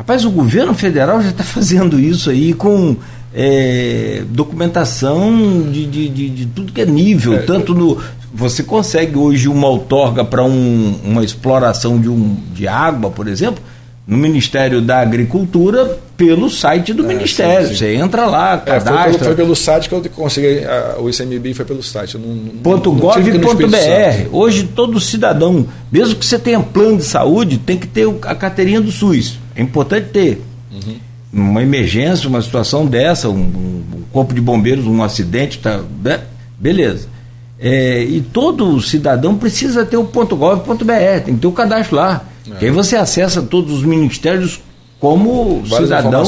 Rapaz, 0.00 0.24
o 0.24 0.30
governo 0.30 0.72
federal 0.72 1.20
já 1.20 1.28
está 1.28 1.44
fazendo 1.44 2.00
isso 2.00 2.30
aí 2.30 2.54
com 2.54 2.96
é, 3.34 4.22
documentação 4.30 5.60
de, 5.70 5.84
de, 5.84 6.08
de, 6.08 6.30
de, 6.30 6.46
tudo 6.46 6.72
que 6.72 6.80
é 6.80 6.86
nível, 6.86 7.34
é, 7.34 7.42
tanto 7.42 7.74
no. 7.74 7.98
Você 8.32 8.62
consegue 8.62 9.18
hoje 9.18 9.46
uma 9.46 9.68
outorga 9.68 10.24
para 10.24 10.42
um, 10.42 10.98
uma 11.04 11.22
exploração 11.22 12.00
de, 12.00 12.08
um, 12.08 12.34
de 12.54 12.66
água, 12.66 13.10
por 13.10 13.28
exemplo, 13.28 13.62
no 14.06 14.16
Ministério 14.16 14.80
da 14.80 15.00
Agricultura 15.00 15.98
pelo 16.16 16.48
site 16.48 16.94
do 16.94 17.04
é, 17.04 17.06
Ministério. 17.06 17.66
Sim, 17.68 17.74
sim. 17.74 17.78
Você 17.78 17.94
entra 17.96 18.24
lá, 18.24 18.56
cadastra. 18.56 18.94
É, 18.94 19.02
foi, 19.02 19.12
pelo, 19.12 19.24
foi, 19.24 19.34
pelo, 19.34 19.54
site 19.54 19.88
que 19.90 19.94
eu 19.94 20.02
consegui, 20.16 20.64
a, 20.64 20.96
o 20.98 21.10
ICMBI 21.10 21.52
foi 21.52 21.66
pelo 21.66 21.82
site. 21.82 22.16
Não, 22.16 22.36
ponto 22.62 22.90
.gov.br. 22.90 24.28
Hoje 24.32 24.64
todo 24.64 24.98
cidadão, 24.98 25.66
mesmo 25.92 26.14
que 26.14 26.24
você 26.24 26.38
tenha 26.38 26.58
plano 26.58 26.96
de 26.96 27.04
saúde, 27.04 27.58
tem 27.58 27.76
que 27.76 27.86
ter 27.86 28.08
a 28.22 28.34
carteirinha 28.34 28.80
do 28.80 28.90
SUS. 28.90 29.39
É 29.54 29.62
importante 29.62 30.08
ter. 30.08 30.42
Uhum. 30.72 30.96
Uma 31.32 31.62
emergência, 31.62 32.28
uma 32.28 32.42
situação 32.42 32.86
dessa, 32.86 33.28
um, 33.28 33.34
um, 33.34 34.02
corpo 34.12 34.34
de 34.34 34.40
bombeiros, 34.40 34.86
um 34.86 35.02
acidente, 35.02 35.58
tá, 35.58 35.80
né? 36.02 36.20
beleza. 36.58 37.08
É, 37.58 38.02
e 38.02 38.20
todo 38.20 38.80
cidadão 38.80 39.36
precisa 39.36 39.84
ter 39.84 39.96
o 39.96 40.04
ponto 40.04 40.34
.gov.br, 40.34 41.24
tem 41.24 41.34
que 41.34 41.40
ter 41.40 41.46
o 41.46 41.52
cadastro 41.52 41.96
lá. 41.96 42.24
É. 42.50 42.54
Que 42.56 42.64
aí 42.66 42.70
você 42.70 42.96
acessa 42.96 43.42
todos 43.42 43.72
os 43.78 43.82
ministérios 43.84 44.60
como 44.98 45.62
Várias 45.62 45.88
cidadão 45.88 46.22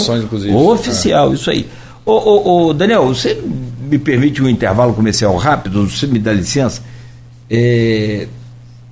oficial, 0.70 1.33
é. 1.33 1.35
isso 1.35 1.51
aí. 1.51 1.66
Ô, 2.05 2.12
ô, 2.12 2.66
ô, 2.66 2.75
Daniel, 2.75 3.07
você 3.07 3.41
me 3.89 3.99
permite 3.99 4.43
um 4.43 4.49
intervalo 4.49 4.95
comercial 4.95 5.37
rápido, 5.37 5.89
você 5.89 6.07
me 6.07 6.18
dá 6.18 6.33
licença? 6.33 6.83
É, 7.49 8.27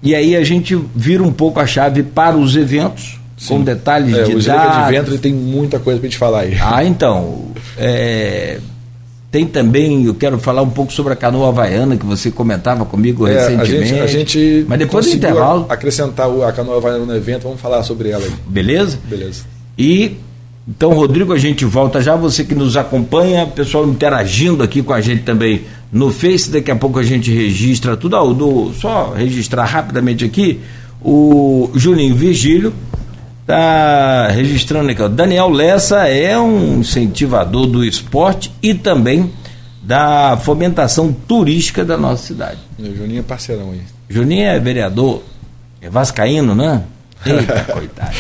e 0.03 0.15
aí 0.15 0.37
a 0.37 0.45
gente 0.45 0.79
vira 0.95 1.23
um 1.23 1.33
pouco 1.33 1.61
a 1.61 1.67
chave 1.67 2.03
para 2.03 2.37
os 2.37 2.57
eventos, 2.57 3.20
Sim. 3.41 3.55
com 3.55 3.65
detalhes 3.65 4.15
é, 4.15 4.23
de 4.25 4.37
o 4.37 4.43
dados. 4.43 4.85
de 4.85 4.93
ventre 4.93 5.19
tem 5.19 5.33
muita 5.33 5.79
coisa 5.79 5.99
para 5.99 6.07
gente 6.07 6.19
falar 6.19 6.41
aí. 6.41 6.59
Ah, 6.61 6.85
então. 6.85 7.47
É, 7.79 8.61
tem 9.31 9.47
também, 9.47 10.05
eu 10.05 10.15
quero 10.15 10.39
falar 10.39 10.61
um 10.61 10.69
pouco 10.69 10.93
sobre 10.93 11.15
a 11.15 11.17
canoa 11.17 11.49
havaiana 11.49 11.97
que 11.97 12.05
você 12.05 12.31
comentava 12.31 12.85
comigo 12.85 13.27
é, 13.27 13.33
recentemente. 13.33 13.73
A 13.73 13.87
gente, 13.87 14.01
a 14.01 14.07
gente 14.07 14.67
mas 14.69 14.79
depois 14.79 15.07
do 15.07 15.17
intervalo. 15.17 15.67
acrescentar 15.71 16.29
a 16.29 16.53
canoa 16.53 16.77
havaiana 16.77 17.07
no 17.07 17.17
evento, 17.17 17.45
vamos 17.45 17.61
falar 17.61 17.83
sobre 17.83 18.11
ela 18.11 18.23
aí. 18.23 18.33
Beleza? 18.47 18.99
Beleza. 19.09 19.45
E 19.79 20.19
então, 20.69 20.93
Rodrigo, 20.93 21.33
a 21.33 21.39
gente 21.39 21.65
volta 21.65 22.03
já. 22.03 22.15
Você 22.17 22.45
que 22.45 22.55
nos 22.55 22.77
acompanha, 22.77 23.47
pessoal 23.47 23.89
interagindo 23.89 24.63
aqui 24.63 24.83
com 24.83 24.93
a 24.93 25.01
gente 25.01 25.23
também 25.23 25.63
no 25.91 26.13
Face. 26.13 26.51
Daqui 26.51 26.71
a 26.71 26.77
pouco 26.77 26.99
a 26.99 27.03
gente 27.03 27.33
registra 27.33 27.97
tudo. 27.97 28.17
Ah, 28.17 28.35
do, 28.35 28.73
só 28.75 29.15
registrar 29.17 29.65
rapidamente 29.65 30.25
aqui. 30.25 30.61
O 31.03 31.71
Juninho 31.75 32.15
Virgílio 32.15 32.75
Está 33.51 34.29
registrando 34.29 34.93
aqui, 34.93 35.03
ó. 35.03 35.09
Daniel 35.09 35.49
Lessa 35.49 36.07
é 36.07 36.39
um 36.39 36.79
incentivador 36.79 37.67
do 37.67 37.85
esporte 37.85 38.53
e 38.63 38.75
também 38.75 39.33
da 39.83 40.39
fomentação 40.41 41.13
turística 41.13 41.85
da 41.85 41.97
nossa 41.97 42.29
cidade. 42.29 42.59
O 42.79 42.95
Juninho 42.95 43.19
é 43.19 43.23
parceirão 43.25 43.73
aí. 43.73 43.81
Juninho 44.09 44.45
é 44.45 44.61
vereador, 44.61 45.25
é 45.83 45.91
vascaíno, 45.91 46.55
né? 46.55 46.85
Eita, 47.27 47.65
coitado. 47.75 48.15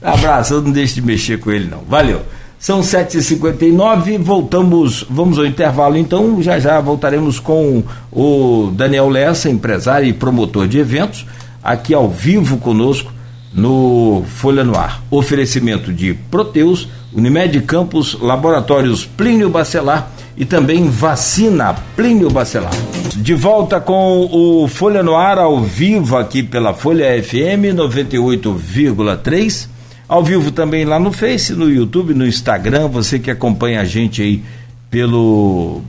Abraço, 0.00 0.54
eu 0.54 0.62
não 0.62 0.70
deixo 0.70 0.94
de 0.94 1.02
mexer 1.02 1.40
com 1.40 1.50
ele 1.50 1.68
não. 1.68 1.80
Valeu. 1.88 2.22
São 2.56 2.80
7h59, 2.80 4.18
voltamos, 4.18 5.04
vamos 5.10 5.36
ao 5.36 5.46
intervalo 5.46 5.96
então, 5.96 6.40
já 6.40 6.60
já 6.60 6.80
voltaremos 6.80 7.40
com 7.40 7.82
o 8.12 8.70
Daniel 8.72 9.08
Lessa, 9.08 9.50
empresário 9.50 10.06
e 10.06 10.12
promotor 10.12 10.68
de 10.68 10.78
eventos, 10.78 11.26
aqui 11.60 11.92
ao 11.92 12.08
vivo 12.08 12.58
conosco 12.58 13.15
no 13.52 14.24
Folha 14.26 14.62
no 14.64 14.76
Ar. 14.76 15.02
Oferecimento 15.10 15.92
de 15.92 16.14
Proteus, 16.30 16.88
Unimed 17.12 17.60
Campos, 17.62 18.18
Laboratórios 18.20 19.04
Plínio 19.04 19.48
Bacelar 19.48 20.10
e 20.36 20.44
também 20.44 20.88
vacina 20.88 21.74
Plínio 21.96 22.30
Bacelar. 22.30 22.72
De 23.16 23.34
volta 23.34 23.80
com 23.80 24.28
o 24.30 24.68
Folha 24.68 25.02
no 25.02 25.16
Ar 25.16 25.38
ao 25.38 25.60
vivo 25.62 26.16
aqui 26.16 26.42
pela 26.42 26.74
Folha 26.74 27.06
FM 27.22 27.74
98,3. 27.74 29.68
Ao 30.08 30.22
vivo 30.22 30.52
também 30.52 30.84
lá 30.84 31.00
no 31.00 31.10
Face, 31.10 31.52
no 31.52 31.68
YouTube, 31.68 32.14
no 32.14 32.26
Instagram, 32.26 32.86
você 32.88 33.18
que 33.18 33.30
acompanha 33.30 33.80
a 33.80 33.84
gente 33.84 34.22
aí 34.22 34.42
pelo 34.90 35.82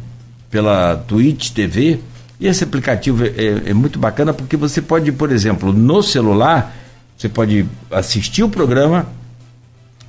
pela 0.49 0.95
Twitch 0.95 1.51
TV. 1.51 1.99
E 2.39 2.47
esse 2.47 2.63
aplicativo 2.63 3.25
é, 3.25 3.27
é, 3.27 3.69
é 3.69 3.73
muito 3.73 3.99
bacana 3.99 4.33
porque 4.33 4.55
você 4.55 4.81
pode, 4.81 5.11
por 5.11 5.31
exemplo, 5.31 5.73
no 5.73 6.01
celular, 6.01 6.75
você 7.17 7.27
pode 7.27 7.65
assistir 7.89 8.43
o 8.43 8.49
programa 8.49 9.07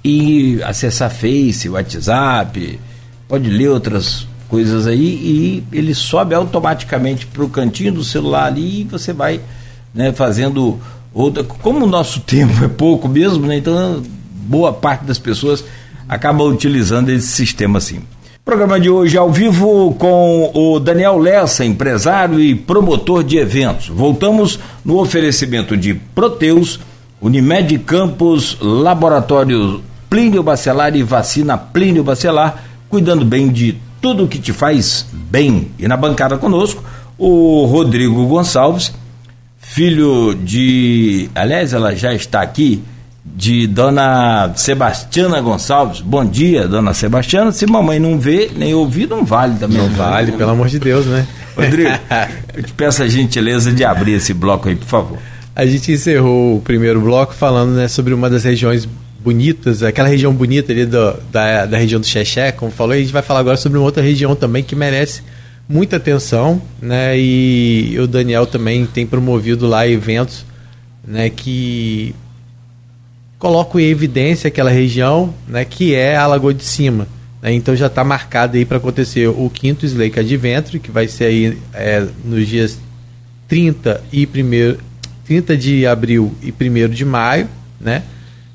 e 0.05 0.63
acessar 0.63 1.11
Face, 1.11 1.69
WhatsApp, 1.69 2.79
pode 3.27 3.49
ler 3.49 3.69
outras 3.69 4.27
coisas 4.49 4.87
aí 4.87 5.01
e 5.01 5.65
ele 5.73 5.95
sobe 5.95 6.35
automaticamente 6.35 7.27
para 7.27 7.45
o 7.45 7.49
cantinho 7.49 7.93
do 7.93 8.05
celular 8.05 8.47
ali 8.47 8.83
e 8.83 8.85
você 8.85 9.13
vai 9.13 9.41
né, 9.95 10.13
fazendo 10.13 10.79
outra. 11.15 11.43
Como 11.43 11.87
o 11.87 11.89
nosso 11.89 12.21
tempo 12.29 12.63
é 12.63 12.69
pouco 12.69 13.09
mesmo, 13.09 13.47
né, 13.47 13.57
então 13.57 14.03
boa 14.47 14.73
parte 14.73 15.05
das 15.05 15.19
pessoas 15.19 15.65
acaba 16.07 16.45
utilizando 16.45 17.09
esse 17.09 17.29
sistema 17.29 17.79
assim. 17.79 18.03
Programa 18.45 18.81
de 18.81 18.89
hoje 18.89 19.17
ao 19.19 19.31
vivo 19.31 19.95
com 19.99 20.51
o 20.55 20.81
Daniel 20.81 21.19
Lessa, 21.19 21.67
empresário 21.67 22.41
e 22.41 22.55
promotor 22.55 23.23
de 23.23 23.37
eventos. 23.37 23.89
Voltamos 23.89 24.59
no 24.83 24.99
oferecimento 24.99 25.77
de 25.77 25.93
Proteus, 25.93 26.81
Unimed 27.21 27.79
Campos, 27.81 28.57
Laboratório 28.61 29.83
Plínio 30.09 30.43
Bacelar 30.43 30.95
e 30.97 31.03
Vacina 31.03 31.59
Plínio 31.59 32.05
Bacelar, 32.05 32.65
cuidando 32.89 33.25
bem 33.25 33.49
de 33.49 33.77
tudo 34.01 34.29
que 34.29 34.39
te 34.39 34.53
faz 34.53 35.07
bem. 35.13 35.71
E 35.79 35.87
na 35.89 35.97
bancada 35.97 36.39
conosco, 36.39 36.83
o 37.19 37.65
Rodrigo 37.67 38.27
Gonçalves, 38.27 38.93
filho 39.59 40.35
de. 40.35 41.29
Aliás, 41.35 41.73
ela 41.73 41.95
já 41.95 42.15
está 42.15 42.41
aqui 42.41 42.83
de 43.25 43.67
Dona 43.67 44.53
Sebastiana 44.57 45.41
Gonçalves. 45.41 46.01
Bom 46.01 46.25
dia, 46.25 46.67
Dona 46.67 46.95
Sebastiana. 46.95 47.53
Se 47.53 47.67
mamãe 47.67 47.99
não 47.99 48.19
vê, 48.19 48.51
nem 48.57 48.73
ouvir, 48.75 49.09
não 49.09 49.25
vale 49.25 49.59
também. 49.59 49.79
Não 49.79 49.89
né? 49.89 49.95
vale, 49.97 50.33
pelo 50.33 50.51
amor 50.51 50.69
de 50.69 50.79
Deus, 50.79 51.05
né? 51.07 51.27
Rodrigo, 51.57 51.91
eu 52.55 52.63
te 52.63 52.73
peço 52.73 53.03
a 53.03 53.09
gentileza 53.09 53.73
de 53.73 53.85
abrir 53.85 54.15
esse 54.15 54.33
bloco 54.33 54.69
aí, 54.69 54.77
por 54.77 54.87
favor. 54.87 55.19
A 55.59 55.67
gente 55.67 55.91
encerrou 55.91 56.59
o 56.59 56.61
primeiro 56.61 57.01
bloco 57.01 57.35
falando 57.35 57.73
né, 57.73 57.89
sobre 57.89 58.15
uma 58.15 58.31
das 58.31 58.45
regiões 58.45 58.89
bonitas, 59.19 59.83
aquela 59.83 60.09
região 60.09 60.33
bonita 60.33 60.71
ali 60.71 60.87
do, 60.87 61.15
da, 61.33 61.67
da 61.67 61.77
região 61.77 62.01
do 62.01 62.07
Xexé, 62.07 62.53
como 62.53 62.71
falou, 62.71 62.95
e 62.95 62.99
a 62.99 63.01
gente 63.01 63.13
vai 63.13 63.23
falar 63.23 63.41
agora 63.41 63.57
sobre 63.57 63.77
uma 63.77 63.85
outra 63.85 64.01
região 64.01 64.37
também 64.37 64.63
que 64.63 64.77
merece 64.77 65.21
muita 65.69 65.97
atenção, 65.97 66.63
né? 66.81 67.19
E 67.19 67.99
o 67.99 68.07
Daniel 68.07 68.47
também 68.47 68.87
tem 68.87 69.05
promovido 69.05 69.67
lá 69.67 69.85
eventos, 69.85 70.47
né, 71.05 71.29
que 71.29 72.15
coloco 73.37 73.81
em 73.81 73.87
evidência 73.87 74.47
aquela 74.47 74.71
região, 74.71 75.35
né, 75.49 75.65
que 75.65 75.93
é 75.93 76.15
a 76.15 76.29
Lagoa 76.29 76.55
de 76.55 76.63
Cima. 76.65 77.09
Né, 77.43 77.53
então 77.53 77.75
já 77.75 77.89
está 77.89 78.05
marcado 78.05 78.57
aí 78.57 78.65
para 78.65 78.77
acontecer 78.77 79.27
o 79.27 79.51
quinto 79.53 79.85
Slake 79.85 80.21
Adventure, 80.21 80.79
que 80.79 80.93
vai 80.93 81.09
ser 81.09 81.25
aí 81.25 81.59
é, 81.75 82.07
nos 82.25 82.47
dias 82.47 82.79
30 83.49 84.05
e 84.13 84.25
primeiro, 84.25 84.79
30 85.29 85.59
de 85.59 85.87
abril 85.87 86.35
e 86.43 86.51
1 86.51 86.89
de 86.89 87.05
maio, 87.05 87.47
né? 87.79 88.03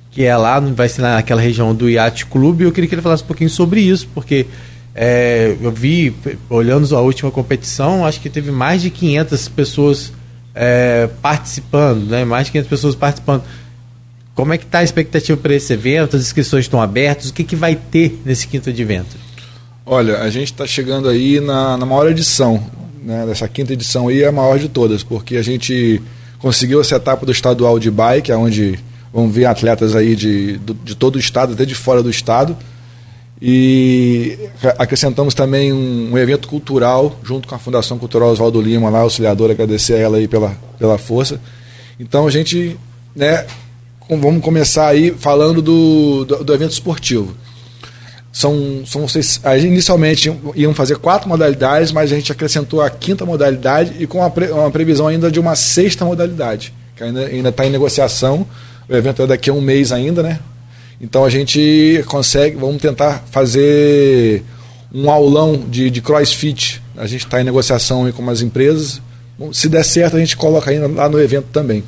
Que 0.09 0.23
é 0.23 0.35
lá, 0.35 0.59
vai 0.59 0.89
ser 0.89 1.03
naquela 1.03 1.39
região 1.39 1.73
do 1.73 1.87
Yacht 1.87 2.25
Clube. 2.25 2.63
Eu 2.63 2.71
queria 2.71 2.87
que 2.87 2.95
ele 2.95 3.01
falasse 3.01 3.23
um 3.23 3.27
pouquinho 3.27 3.49
sobre 3.49 3.79
isso, 3.79 4.07
porque 4.13 4.47
é, 4.95 5.55
eu 5.61 5.71
vi, 5.71 6.13
olhando 6.49 6.95
a 6.95 6.99
última 6.99 7.29
competição, 7.29 8.05
acho 8.05 8.19
que 8.19 8.29
teve 8.29 8.51
mais 8.51 8.81
de 8.81 8.89
500 8.89 9.47
pessoas 9.49 10.13
é, 10.55 11.07
participando, 11.21 12.07
né? 12.07 12.25
Mais 12.25 12.47
de 12.47 12.53
500 12.53 12.69
pessoas 12.69 12.95
participando. 12.95 13.43
Como 14.33 14.51
é 14.51 14.57
que 14.57 14.65
está 14.65 14.79
a 14.79 14.83
expectativa 14.83 15.37
para 15.37 15.53
esse 15.53 15.71
evento? 15.73 16.15
As 16.15 16.23
inscrições 16.23 16.65
estão 16.65 16.81
abertas? 16.81 17.29
O 17.29 17.33
que, 17.33 17.43
que 17.43 17.55
vai 17.55 17.75
ter 17.75 18.19
nesse 18.25 18.47
quinto 18.47 18.67
evento? 18.67 19.15
Olha, 19.85 20.21
a 20.21 20.29
gente 20.31 20.51
está 20.51 20.65
chegando 20.65 21.07
aí 21.07 21.39
na, 21.39 21.77
na 21.77 21.85
maior 21.85 22.09
edição, 22.09 22.63
né? 23.03 23.27
Dessa 23.27 23.47
quinta 23.47 23.73
edição 23.73 24.07
aí 24.07 24.23
é 24.23 24.27
a 24.27 24.31
maior 24.31 24.57
de 24.57 24.69
todas, 24.69 25.03
porque 25.03 25.37
a 25.37 25.43
gente 25.43 26.01
conseguiu 26.43 26.81
essa 26.81 26.97
etapa 26.97 27.25
do 27.25 27.31
estadual 27.31 27.79
de 27.79 27.89
bike, 27.89 28.29
onde 28.33 28.77
vão 29.13 29.29
vir 29.29 29.45
atletas 29.45 29.95
aí 29.95 30.13
de, 30.13 30.57
de 30.57 30.93
todo 30.93 31.15
o 31.15 31.19
estado, 31.19 31.53
até 31.53 31.63
de 31.63 31.73
fora 31.73 32.03
do 32.03 32.09
estado. 32.09 32.57
E 33.41 34.37
acrescentamos 34.77 35.33
também 35.33 35.71
um, 35.71 36.17
evento 36.17 36.49
cultural, 36.49 37.17
junto 37.23 37.47
com 37.47 37.55
a 37.55 37.59
Fundação 37.59 37.97
Cultural 37.97 38.29
Oswaldo 38.29 38.61
Lima, 38.61 38.89
lá, 38.89 38.99
auxiliador, 38.99 39.51
agradecer 39.51 39.93
a 39.93 39.99
ela 39.99 40.17
aí 40.17 40.27
pela, 40.27 40.53
pela 40.77 40.97
força. 40.97 41.39
Então 41.97 42.27
a 42.27 42.31
gente 42.31 42.77
né, 43.15 43.45
vamos 44.09 44.43
começar 44.43 44.87
aí 44.87 45.11
falando 45.11 45.61
do, 45.61 46.25
do, 46.25 46.43
do 46.43 46.53
evento 46.53 46.71
esportivo. 46.71 47.33
São, 48.33 48.83
são 48.83 49.07
seis, 49.07 49.39
inicialmente 49.59 50.35
iam 50.55 50.73
fazer 50.73 50.97
quatro 50.97 51.29
modalidades, 51.29 51.91
mas 51.91 52.11
a 52.11 52.15
gente 52.15 52.31
acrescentou 52.31 52.81
a 52.81 52.89
quinta 52.89 53.23
modalidade 53.27 53.93
e 53.99 54.07
com 54.07 54.17
uma, 54.17 54.29
pre, 54.31 54.47
uma 54.47 54.71
previsão 54.71 55.07
ainda 55.07 55.29
de 55.29 55.39
uma 55.39 55.55
sexta 55.55 56.03
modalidade, 56.03 56.73
que 56.95 57.03
ainda 57.03 57.49
está 57.49 57.63
em 57.63 57.69
negociação. 57.69 58.47
O 58.89 58.95
evento 58.95 59.21
é 59.21 59.27
daqui 59.27 59.51
a 59.51 59.53
um 59.53 59.61
mês 59.61 59.91
ainda, 59.91 60.23
né? 60.23 60.39
Então 60.99 61.23
a 61.23 61.29
gente 61.29 62.03
consegue, 62.07 62.55
vamos 62.55 62.81
tentar 62.81 63.23
fazer 63.29 64.43
um 64.91 65.11
aulão 65.11 65.55
de, 65.69 65.91
de 65.91 66.01
crossfit. 66.01 66.81
A 66.97 67.05
gente 67.05 67.25
está 67.25 67.39
em 67.39 67.43
negociação 67.43 68.11
com 68.11 68.21
umas 68.21 68.41
empresas. 68.41 68.99
Se 69.51 69.69
der 69.69 69.83
certo, 69.83 70.17
a 70.17 70.19
gente 70.19 70.35
coloca 70.35 70.71
ainda 70.71 70.87
lá 70.87 71.07
no 71.07 71.19
evento 71.19 71.47
também. 71.53 71.83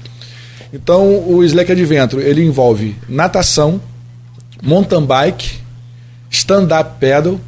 Então, 0.72 1.28
o 1.28 1.44
Slack 1.44 1.72
Adventure 1.72 2.22
ele 2.22 2.44
envolve 2.44 2.96
natação, 3.08 3.80
mountain 4.62 5.06
bike, 5.06 5.65
stand-up 6.46 6.92
paddle 7.00 7.42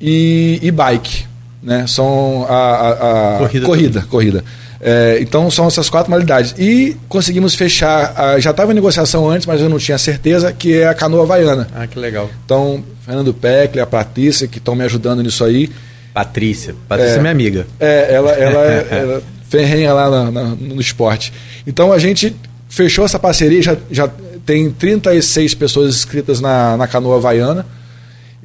e, 0.00 0.60
e, 0.62 0.70
bike. 0.70 1.24
Né? 1.62 1.86
São 1.86 2.46
a, 2.48 2.54
a, 2.54 3.36
a 3.36 3.38
corrida. 3.38 3.66
Corrida. 3.66 4.06
corrida. 4.08 4.44
É, 4.78 5.18
então, 5.20 5.50
são 5.50 5.66
essas 5.66 5.88
quatro 5.88 6.10
modalidades. 6.10 6.54
E 6.58 6.96
conseguimos 7.08 7.54
fechar, 7.54 8.12
a, 8.14 8.38
já 8.38 8.50
estava 8.50 8.72
em 8.72 8.74
negociação 8.74 9.28
antes, 9.28 9.46
mas 9.46 9.60
eu 9.60 9.68
não 9.68 9.78
tinha 9.78 9.96
certeza, 9.96 10.52
que 10.52 10.74
é 10.74 10.86
a 10.86 10.94
canoa 10.94 11.22
havaiana. 11.22 11.66
Ah, 11.74 11.86
que 11.86 11.98
legal. 11.98 12.30
Então, 12.44 12.84
Fernando 13.04 13.32
Peckler, 13.32 13.82
a 13.82 13.86
Patrícia, 13.86 14.46
que 14.46 14.58
estão 14.58 14.74
me 14.74 14.84
ajudando 14.84 15.22
nisso 15.22 15.42
aí. 15.42 15.70
Patrícia. 16.12 16.74
Patrícia 16.86 17.14
é, 17.14 17.16
é 17.16 17.20
minha 17.20 17.32
amiga. 17.32 17.66
É, 17.80 18.14
ela, 18.14 18.30
ela, 18.36 18.64
é, 18.66 18.86
ela 18.90 19.22
ferrenha 19.48 19.92
lá 19.94 20.10
na, 20.10 20.30
na, 20.30 20.44
no 20.54 20.80
esporte. 20.80 21.32
Então 21.66 21.92
a 21.92 21.98
gente 21.98 22.36
fechou 22.68 23.04
essa 23.04 23.18
parceria, 23.18 23.62
já, 23.62 23.76
já 23.90 24.10
tem 24.44 24.70
36 24.70 25.54
pessoas 25.54 25.94
inscritas 25.94 26.40
na, 26.40 26.76
na 26.76 26.86
canoa 26.86 27.16
havaiana 27.16 27.64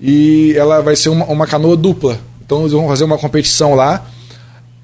e 0.01 0.55
ela 0.57 0.81
vai 0.81 0.95
ser 0.95 1.09
uma, 1.09 1.25
uma 1.25 1.45
canoa 1.45 1.77
dupla. 1.77 2.19
Então 2.43 2.61
eles 2.61 2.71
vão 2.71 2.87
fazer 2.87 3.03
uma 3.03 3.19
competição 3.19 3.75
lá. 3.75 4.03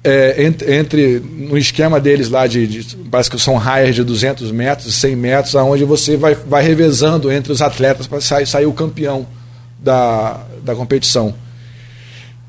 É, 0.04 0.44
entre, 0.44 0.76
entre, 0.76 1.18
no 1.18 1.58
esquema 1.58 1.98
deles 2.00 2.30
lá 2.30 2.46
de, 2.46 2.68
de, 2.68 2.96
parece 3.10 3.28
que 3.28 3.36
são 3.38 3.56
raias 3.56 3.96
de 3.96 4.04
200 4.04 4.52
metros, 4.52 4.94
100 4.94 5.16
metros, 5.16 5.56
aonde 5.56 5.84
você 5.84 6.16
vai, 6.16 6.36
vai 6.36 6.62
revezando 6.62 7.32
entre 7.32 7.52
os 7.52 7.60
atletas 7.60 8.06
para 8.06 8.20
sair, 8.20 8.46
sair 8.46 8.66
o 8.66 8.72
campeão 8.72 9.26
da, 9.78 10.40
da 10.62 10.76
competição. 10.76 11.34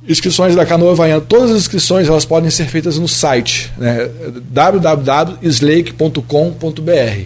Inscrições 0.07 0.55
da 0.55 0.63
Canoa 0.65 0.91
Havaiana. 0.91 1.21
Todas 1.21 1.49
as 1.51 1.57
inscrições 1.57 2.07
elas 2.07 2.23
podem 2.23 2.51
ser 2.51 2.67
feitas 2.67 2.99
no 2.99 3.07
site 3.07 3.73
né? 3.77 4.07
www.slake.com.br. 4.51 7.25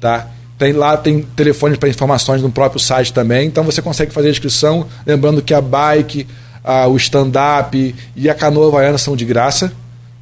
Tá? 0.00 0.30
Tem, 0.62 0.72
lá 0.72 0.96
tem 0.96 1.22
telefone 1.22 1.76
para 1.76 1.88
informações 1.88 2.40
no 2.40 2.48
próprio 2.48 2.78
site 2.78 3.12
também. 3.12 3.48
Então 3.48 3.64
você 3.64 3.82
consegue 3.82 4.12
fazer 4.12 4.28
a 4.28 4.30
inscrição. 4.30 4.86
Lembrando 5.04 5.42
que 5.42 5.52
a 5.52 5.60
bike, 5.60 6.24
a, 6.62 6.86
o 6.86 6.96
stand-up 6.98 7.92
e 8.14 8.30
a 8.30 8.34
canoa 8.34 8.68
havaiana 8.68 8.96
são 8.96 9.16
de 9.16 9.24
graça. 9.24 9.72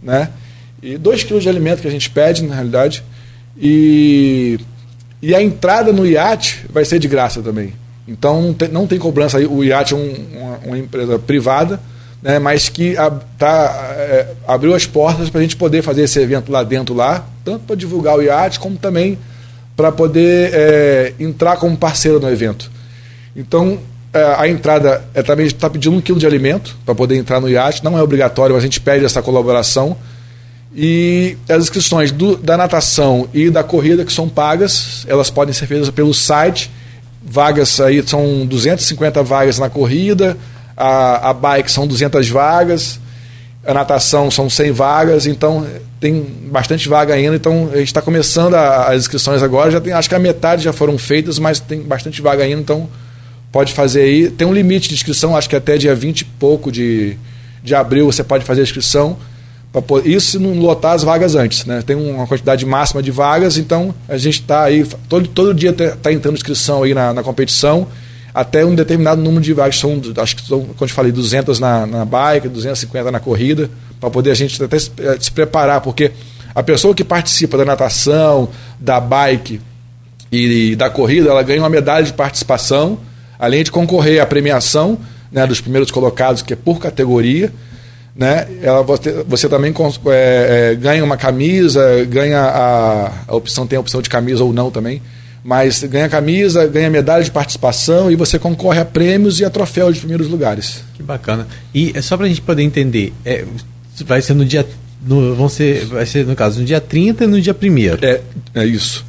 Né? 0.03 0.31
E 0.83 0.97
2 0.97 1.25
quilos 1.25 1.43
de 1.43 1.51
alimento 1.51 1.83
que 1.83 1.89
a 1.89 1.91
gente 1.91 2.09
pede, 2.09 2.43
na 2.43 2.55
realidade. 2.55 3.05
E, 3.55 4.59
e 5.21 5.35
a 5.35 5.43
entrada 5.43 5.93
no 5.93 6.07
iate 6.07 6.65
vai 6.71 6.87
ser 6.87 6.99
de 6.99 7.07
graça 7.07 7.43
também. 7.43 7.75
Então 8.09 8.41
não 8.41 8.55
tem, 8.55 8.69
não 8.69 8.87
tem 8.87 8.99
cobrança. 8.99 9.37
O 9.41 9.63
iate 9.63 9.93
é 9.93 9.97
um, 9.99 10.15
uma, 10.33 10.59
uma, 10.65 10.79
empresa 10.79 11.19
privada, 11.19 11.79
né, 12.23 12.39
mas 12.39 12.71
que 12.71 12.97
a, 12.97 13.11
tá, 13.11 13.95
é, 13.95 14.27
abriu 14.49 14.75
as 14.75 14.87
portas 14.87 15.29
para 15.29 15.41
a 15.41 15.43
gente 15.43 15.57
poder 15.57 15.83
fazer 15.83 16.05
esse 16.05 16.19
evento 16.19 16.51
lá 16.51 16.63
dentro, 16.63 16.95
lá, 16.95 17.27
tanto 17.45 17.67
para 17.67 17.77
divulgar 17.77 18.17
o 18.17 18.23
iate, 18.23 18.59
como 18.59 18.79
também 18.79 19.19
para 19.81 19.91
poder 19.91 20.51
é, 20.53 21.15
entrar 21.19 21.57
como 21.57 21.75
parceiro 21.75 22.21
no 22.21 22.29
evento. 22.29 22.71
Então 23.35 23.79
é, 24.13 24.23
a 24.37 24.47
entrada 24.47 25.03
é 25.15 25.23
também 25.23 25.47
está 25.47 25.71
pedindo 25.71 25.97
um 25.97 26.03
quilo 26.03 26.19
de 26.19 26.27
alimento 26.27 26.77
para 26.85 26.95
poder 26.95 27.17
entrar 27.17 27.41
no 27.41 27.49
iate, 27.49 27.83
não 27.83 27.97
é 27.97 28.03
obrigatório, 28.03 28.55
mas 28.55 28.63
a 28.63 28.67
gente 28.67 28.79
pede 28.79 29.07
essa 29.07 29.23
colaboração. 29.23 29.97
E 30.77 31.39
as 31.49 31.63
inscrições 31.63 32.13
do, 32.13 32.37
da 32.37 32.59
natação 32.59 33.27
e 33.33 33.49
da 33.49 33.65
corrida 33.65 34.05
que 34.05 34.13
são 34.13 34.29
pagas, 34.29 35.07
elas 35.09 35.31
podem 35.31 35.55
ser 35.55 35.67
feitas 35.67 35.89
pelo 35.89 36.13
site 36.13 36.71
vagas 37.23 37.81
aí, 37.81 38.07
são 38.07 38.45
250 38.47 39.23
vagas 39.23 39.59
na 39.59 39.71
corrida, 39.71 40.37
a, 40.77 41.31
a 41.31 41.33
bike 41.33 41.73
são 41.73 41.87
200 41.87 42.29
vagas, 42.29 43.01
a 43.67 43.75
natação 43.75 44.31
são 44.31 44.49
100 44.49 44.73
vagas, 44.73 45.27
então 45.27 45.67
tem 46.01 46.23
bastante 46.51 46.89
vaga 46.89 47.15
ainda, 47.15 47.37
então 47.37 47.69
a 47.73 47.77
gente 47.77 47.89
está 47.89 48.01
começando 48.01 48.55
a, 48.55 48.89
as 48.89 49.03
inscrições 49.03 49.43
agora, 49.43 49.71
já 49.71 49.81
tem, 49.81 49.93
acho 49.93 50.09
que 50.09 50.15
a 50.15 50.19
metade 50.19 50.65
já 50.65 50.73
foram 50.73 50.97
feitas, 50.97 51.39
mas 51.39 51.61
tem 51.61 51.83
bastante 51.83 52.23
vaga 52.23 52.43
ainda, 52.43 52.61
então 52.61 52.89
pode 53.53 53.73
fazer 53.73 54.03
aí. 54.03 54.31
Tem 54.31 54.47
um 54.47 54.55
limite 54.55 54.89
de 54.89 54.95
inscrição, 54.95 55.37
acho 55.37 55.49
que 55.49 55.57
até 55.57 55.77
dia 55.77 55.95
20 55.95 56.21
e 56.21 56.25
pouco 56.25 56.73
de, 56.73 57.17
de 57.63 57.75
abril 57.75 58.07
você 58.07 58.25
pode 58.25 58.45
fazer 58.45 58.61
a 58.61 58.65
inscrição. 58.65 59.19
Isso 60.05 60.33
se 60.33 60.39
não 60.39 60.59
lotar 60.59 60.95
as 60.95 61.05
vagas 61.05 61.37
antes, 61.37 61.65
né? 61.65 61.81
Tem 61.81 61.95
uma 61.95 62.27
quantidade 62.27 62.67
máxima 62.67 63.01
de 63.01 63.13
vagas, 63.13 63.57
então 63.57 63.95
a 64.09 64.17
gente 64.17 64.41
está 64.41 64.65
aí, 64.65 64.85
todo, 65.09 65.29
todo 65.29 65.55
dia 65.55 65.71
está 65.71 65.91
tá 65.97 66.13
entrando 66.13 66.35
inscrição 66.35 66.83
aí 66.83 66.93
na, 66.93 67.13
na 67.13 67.23
competição. 67.23 67.87
Até 68.35 68.65
um 68.65 68.75
determinado 68.75 69.21
número 69.21 69.43
de 69.43 69.53
vagas. 69.53 69.79
São, 69.79 70.01
acho 70.17 70.37
que 70.37 70.47
são, 70.47 70.61
como 70.61 70.77
eu 70.81 70.89
falei, 70.89 71.13
200 71.13 71.59
na, 71.59 71.87
na 71.87 72.05
bike, 72.05 72.49
250 72.49 73.11
na 73.11 73.21
corrida, 73.21 73.71
para 74.01 74.11
poder 74.11 74.31
a 74.31 74.35
gente 74.35 74.63
até 74.63 74.79
se, 74.79 74.91
eh, 74.99 75.17
se, 75.21 75.31
preparar, 75.31 75.81
porque 75.81 76.13
a 76.55 76.63
pessoa 76.63 76.95
que 76.95 77.05
participa 77.05 77.59
da 77.59 77.65
natação, 77.65 78.49
da 78.79 79.01
bike 79.01 79.61
e 80.33 80.77
da 80.77 80.89
corrida, 80.89 81.31
ela 81.31 81.43
ganha 81.43 81.61
uma 81.61 81.69
medalha 81.69 82.05
de 82.05 82.13
participação, 82.13 82.99
além 83.39 83.65
de 83.65 83.71
concorrer 83.71 84.21
à 84.21 84.27
premiação 84.27 84.99
né, 85.31 85.47
dos 85.47 85.61
primeiros 85.61 85.91
colocados, 85.91 86.43
que 86.43 86.53
é 86.53 86.57
por 86.57 86.79
categoria. 86.79 87.53
Né, 88.15 88.47
ela, 88.63 88.83
você, 88.83 89.25
você 89.27 89.49
também 89.49 89.73
é, 90.07 90.73
é, 90.73 90.75
ganha 90.75 91.03
uma 91.05 91.17
camisa, 91.17 92.05
ganha 92.07 92.41
a, 92.41 93.13
a 93.29 93.35
opção, 93.35 93.67
tem 93.67 93.77
a 93.77 93.81
opção 93.81 94.03
de 94.03 94.11
camisa 94.11 94.43
ou 94.45 94.53
não 94.53 94.71
também 94.71 95.01
mas 95.43 95.83
ganha 95.85 96.09
camisa, 96.09 96.67
ganha 96.67 96.91
medalha 96.91 97.25
de 97.25 97.31
participação 97.31 98.11
e 98.11 98.17
você 98.17 98.39
concorre 98.39 98.81
a 98.81 98.85
prêmios 98.85 99.41
e 99.41 99.45
a 99.45 99.51
troféus 99.51 99.95
de 99.95 100.01
primeiros 100.01 100.29
lugares. 100.29 100.85
Que 100.95 101.03
bacana. 101.03 101.47
E 101.75 101.93
é 101.95 102.03
só 102.03 102.17
para 102.17 102.27
a 102.27 102.29
gente 102.29 102.43
poder 102.43 102.63
entender, 102.63 103.13
é, 103.25 103.45
vai 104.05 104.21
ser 104.21 104.35
no 104.35 104.45
dia. 104.45 104.67
No, 105.07 105.35
vão 105.35 105.49
ser, 105.49 105.87
vai 105.87 106.05
ser, 106.05 106.27
no 106.27 106.37
caso, 106.37 106.61
no 106.61 106.67
dia 106.67 106.81
30 106.81 107.25
e 107.25 107.27
no 107.27 107.41
dia 107.41 107.57
1 107.59 108.05
É, 108.05 108.21
é 108.55 108.67
isso. 108.67 109.05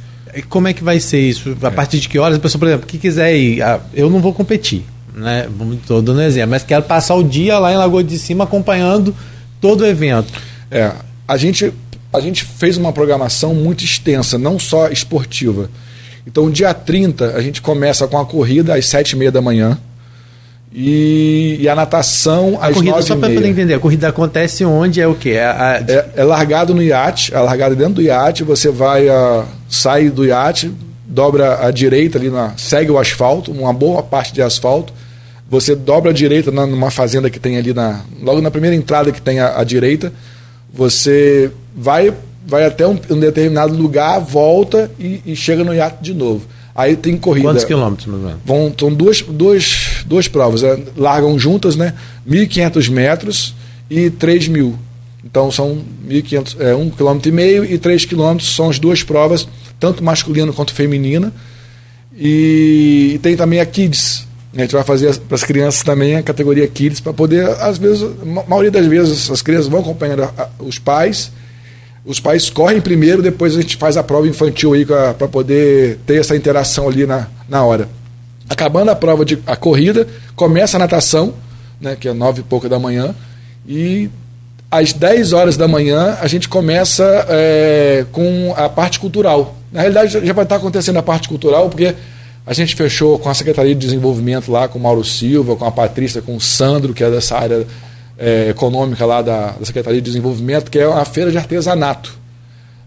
Como 0.48 0.66
é 0.66 0.72
que 0.72 0.82
vai 0.82 0.98
ser 0.98 1.20
isso? 1.20 1.54
A 1.62 1.66
é. 1.66 1.70
partir 1.70 2.00
de 2.00 2.08
que 2.08 2.18
horas? 2.18 2.38
A 2.38 2.40
pessoa, 2.40 2.58
por 2.58 2.68
exemplo, 2.68 2.86
que 2.86 2.96
quiser 2.96 3.36
ir, 3.36 3.60
ah, 3.60 3.78
eu 3.92 4.08
não 4.08 4.18
vou 4.20 4.32
competir, 4.32 4.82
né? 5.14 5.46
Estou 5.74 6.00
dando 6.00 6.22
exemplo, 6.22 6.50
mas 6.50 6.62
quero 6.62 6.84
passar 6.84 7.14
o 7.14 7.22
dia 7.22 7.58
lá 7.58 7.70
em 7.70 7.76
Lagoa 7.76 8.02
de 8.02 8.18
Cima 8.18 8.44
acompanhando 8.44 9.14
todo 9.60 9.82
o 9.82 9.86
evento. 9.86 10.32
É, 10.70 10.92
a 11.28 11.36
gente, 11.36 11.70
a 12.10 12.20
gente 12.20 12.42
fez 12.44 12.78
uma 12.78 12.92
programação 12.92 13.54
muito 13.54 13.84
extensa, 13.84 14.38
não 14.38 14.58
só 14.58 14.88
esportiva. 14.88 15.68
Então, 16.26 16.50
dia 16.50 16.72
30, 16.72 17.34
a 17.34 17.40
gente 17.40 17.60
começa 17.60 18.06
com 18.06 18.18
a 18.18 18.24
corrida 18.24 18.74
às 18.74 18.84
7h30 18.86 19.30
da 19.30 19.42
manhã. 19.42 19.78
E, 20.74 21.58
e, 21.60 21.68
a 21.68 21.74
natação 21.74 22.58
a 22.58 22.68
às 22.68 22.74
corrida, 22.74 22.92
9 22.92 23.06
Só 23.06 23.16
para 23.16 23.28
poder 23.28 23.46
entender, 23.46 23.74
a 23.74 23.78
corrida 23.78 24.08
acontece 24.08 24.64
onde? 24.64 25.02
É 25.02 25.06
o 25.06 25.14
quê? 25.14 25.30
É, 25.30 25.44
a... 25.44 25.84
é, 25.86 26.10
é 26.16 26.24
largado 26.24 26.74
no 26.74 26.82
iate, 26.82 27.34
é 27.34 27.38
largado 27.38 27.76
dentro 27.76 27.94
do 27.94 28.02
iate, 28.02 28.42
você 28.42 28.70
vai, 28.70 29.06
uh, 29.06 29.44
sai 29.68 30.08
do 30.08 30.24
iate, 30.24 30.72
dobra 31.06 31.66
à 31.66 31.70
direita 31.70 32.16
ali, 32.16 32.30
na, 32.30 32.54
segue 32.56 32.90
o 32.90 32.98
asfalto, 32.98 33.52
uma 33.52 33.72
boa 33.72 34.02
parte 34.02 34.32
de 34.32 34.40
asfalto. 34.40 34.94
Você 35.50 35.76
dobra 35.76 36.10
à 36.10 36.14
direita 36.14 36.50
na, 36.50 36.66
numa 36.66 36.90
fazenda 36.90 37.28
que 37.28 37.38
tem 37.38 37.58
ali, 37.58 37.74
na, 37.74 38.00
logo 38.22 38.40
na 38.40 38.50
primeira 38.50 38.74
entrada 38.74 39.12
que 39.12 39.20
tem 39.20 39.40
à, 39.40 39.58
à 39.60 39.64
direita. 39.64 40.10
Você 40.72 41.50
vai 41.76 42.14
vai 42.46 42.64
até 42.64 42.86
um, 42.86 42.98
um 43.10 43.18
determinado 43.18 43.74
lugar, 43.74 44.18
volta 44.20 44.90
e, 44.98 45.22
e, 45.24 45.36
chega 45.36 45.64
no 45.64 45.74
iate 45.74 46.02
de 46.02 46.14
novo. 46.14 46.44
Aí 46.74 46.96
tem 46.96 47.16
corrida. 47.16 47.48
Quantos 47.48 47.64
quilômetros, 47.64 48.06
mais 48.06 48.22
ou 48.22 48.28
menos? 48.28 48.42
Vão, 48.44 48.74
são 48.78 48.92
duas, 48.92 49.20
duas, 49.20 50.04
duas 50.06 50.26
provas. 50.26 50.62
É, 50.62 50.78
largam 50.96 51.38
juntas, 51.38 51.76
né? 51.76 51.94
1.500 52.28 52.90
metros 52.90 53.54
e 53.90 54.10
3 54.10 54.48
mil. 54.48 54.78
Então 55.24 55.50
são 55.50 55.82
1.500, 56.08 56.60
é, 56.60 56.74
1 56.74 56.90
km 56.90 57.18
e 57.26 57.30
meio 57.30 57.64
e 57.64 57.78
3 57.78 58.06
km 58.06 58.38
são 58.40 58.70
as 58.70 58.78
duas 58.78 59.02
provas, 59.02 59.46
tanto 59.78 60.02
masculina 60.02 60.52
quanto 60.52 60.72
feminina. 60.72 61.32
E, 62.16 63.12
e 63.14 63.18
tem 63.18 63.36
também 63.36 63.60
a 63.60 63.66
Kids. 63.66 64.26
A 64.54 64.60
gente 64.60 64.72
vai 64.72 64.84
fazer 64.84 65.16
para 65.20 65.34
as 65.34 65.44
crianças 65.44 65.82
também 65.82 66.16
a 66.16 66.22
categoria 66.22 66.66
Kids, 66.66 67.00
para 67.00 67.12
poder, 67.12 67.48
às 67.60 67.78
vezes, 67.78 68.02
a 68.02 68.48
maioria 68.48 68.70
das 68.70 68.86
vezes, 68.86 69.30
as 69.30 69.40
crianças 69.40 69.68
vão 69.68 69.80
acompanhando 69.80 70.28
os 70.58 70.78
pais 70.78 71.30
os 72.04 72.18
pais 72.18 72.50
correm 72.50 72.80
primeiro, 72.80 73.22
depois 73.22 73.56
a 73.56 73.60
gente 73.60 73.76
faz 73.76 73.96
a 73.96 74.02
prova 74.02 74.26
infantil 74.26 74.72
aí 74.72 74.84
para 74.84 75.28
poder 75.28 75.98
ter 76.06 76.20
essa 76.20 76.36
interação 76.36 76.88
ali 76.88 77.06
na, 77.06 77.28
na 77.48 77.64
hora. 77.64 77.88
Acabando 78.48 78.90
a 78.90 78.96
prova 78.96 79.24
de 79.24 79.38
a 79.46 79.54
corrida, 79.54 80.06
começa 80.34 80.76
a 80.76 80.80
natação, 80.80 81.32
né, 81.80 81.96
que 81.98 82.08
é 82.08 82.12
nove 82.12 82.40
e 82.40 82.44
pouca 82.44 82.68
da 82.68 82.78
manhã, 82.78 83.14
e 83.66 84.10
às 84.70 84.92
10 84.92 85.32
horas 85.32 85.56
da 85.56 85.68
manhã 85.68 86.18
a 86.20 86.26
gente 86.26 86.48
começa 86.48 87.26
é, 87.28 88.04
com 88.10 88.52
a 88.56 88.68
parte 88.68 88.98
cultural. 88.98 89.54
Na 89.70 89.80
realidade 89.80 90.26
já 90.26 90.32
vai 90.32 90.44
estar 90.44 90.56
acontecendo 90.56 90.98
a 90.98 91.02
parte 91.02 91.28
cultural, 91.28 91.68
porque 91.68 91.94
a 92.44 92.52
gente 92.52 92.74
fechou 92.74 93.18
com 93.18 93.28
a 93.28 93.34
Secretaria 93.34 93.74
de 93.74 93.80
Desenvolvimento 93.80 94.50
lá, 94.50 94.66
com 94.66 94.78
o 94.78 94.82
Mauro 94.82 95.04
Silva, 95.04 95.54
com 95.54 95.64
a 95.64 95.70
Patrícia, 95.70 96.20
com 96.20 96.34
o 96.34 96.40
Sandro, 96.40 96.92
que 96.92 97.04
é 97.04 97.10
dessa 97.10 97.36
área 97.38 97.64
é, 98.22 98.50
econômica 98.50 99.04
lá 99.04 99.20
da, 99.20 99.48
da, 99.48 99.66
Secretaria 99.66 100.00
de 100.00 100.04
Desenvolvimento, 100.06 100.70
que 100.70 100.78
é 100.78 100.84
a 100.84 101.04
feira 101.04 101.32
de 101.32 101.36
artesanato. 101.36 102.16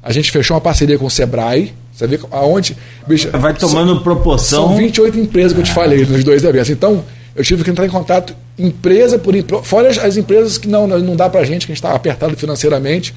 A 0.02 0.14
gente 0.14 0.32
fechou 0.32 0.56
uma 0.56 0.62
parceria 0.62 0.98
com 0.98 1.06
o 1.06 1.12
Sebrae. 1.12 1.74
Você 1.92 2.08
vê 2.08 2.18
aonde. 2.32 2.78
Bicho, 3.06 3.30
Vai 3.32 3.54
tomando 3.54 3.96
são, 3.96 4.04
proporção. 4.04 4.68
São 4.70 4.78
28 4.78 5.20
empresas 5.20 5.52
que 5.52 5.60
eu 5.60 5.64
te 5.64 5.74
falei 5.74 6.06
nos 6.06 6.24
dois 6.24 6.42
eventos. 6.42 6.70
Então, 6.70 7.04
eu 7.36 7.44
tive 7.44 7.66
que 7.66 7.70
entrar 7.70 7.86
em 7.86 7.90
contato 7.90 8.34
empresa 8.58 9.20
por 9.20 9.36
empresa. 9.36 9.64
Fora 9.64 9.90
as, 9.90 9.98
as, 9.98 10.16
empresas 10.16 10.58
que 10.58 10.70
não, 10.70 10.88
não 10.88 11.16
dá 11.18 11.30
para 11.30 11.42
a 11.42 11.44
gente, 11.44 11.66
que 11.66 11.74
a 11.74 11.76
gente 11.76 11.84
está 11.84 11.94
apertado 11.94 12.38
financeiramente. 12.38 13.14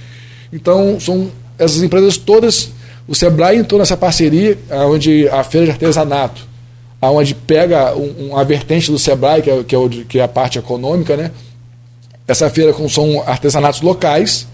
Então, 0.52 0.98
são 0.98 1.30
essas 1.56 1.82
empresas 1.84 2.16
todas. 2.16 2.70
O 3.06 3.14
Sebrae 3.14 3.58
entrou 3.58 3.78
nessa 3.78 3.96
parceria, 3.96 4.58
onde 4.88 5.28
a 5.28 5.44
feira 5.44 5.66
de 5.66 5.72
artesanato, 5.72 6.42
onde 7.00 7.34
pega 7.34 7.94
um, 7.94 8.30
uma 8.30 8.44
vertente 8.44 8.90
do 8.90 8.98
Sebrae, 8.98 9.40
que 9.40 9.50
é, 9.50 9.62
que 9.62 9.74
é, 9.74 9.78
o, 9.78 9.88
que 9.88 10.18
é 10.18 10.22
a 10.22 10.28
parte 10.28 10.58
econômica, 10.58 11.16
né? 11.16 11.30
Essa 12.28 12.48
feira 12.50 12.72
com 12.72 12.88
são 12.88 13.22
artesanatos 13.26 13.80
locais. 13.80 14.46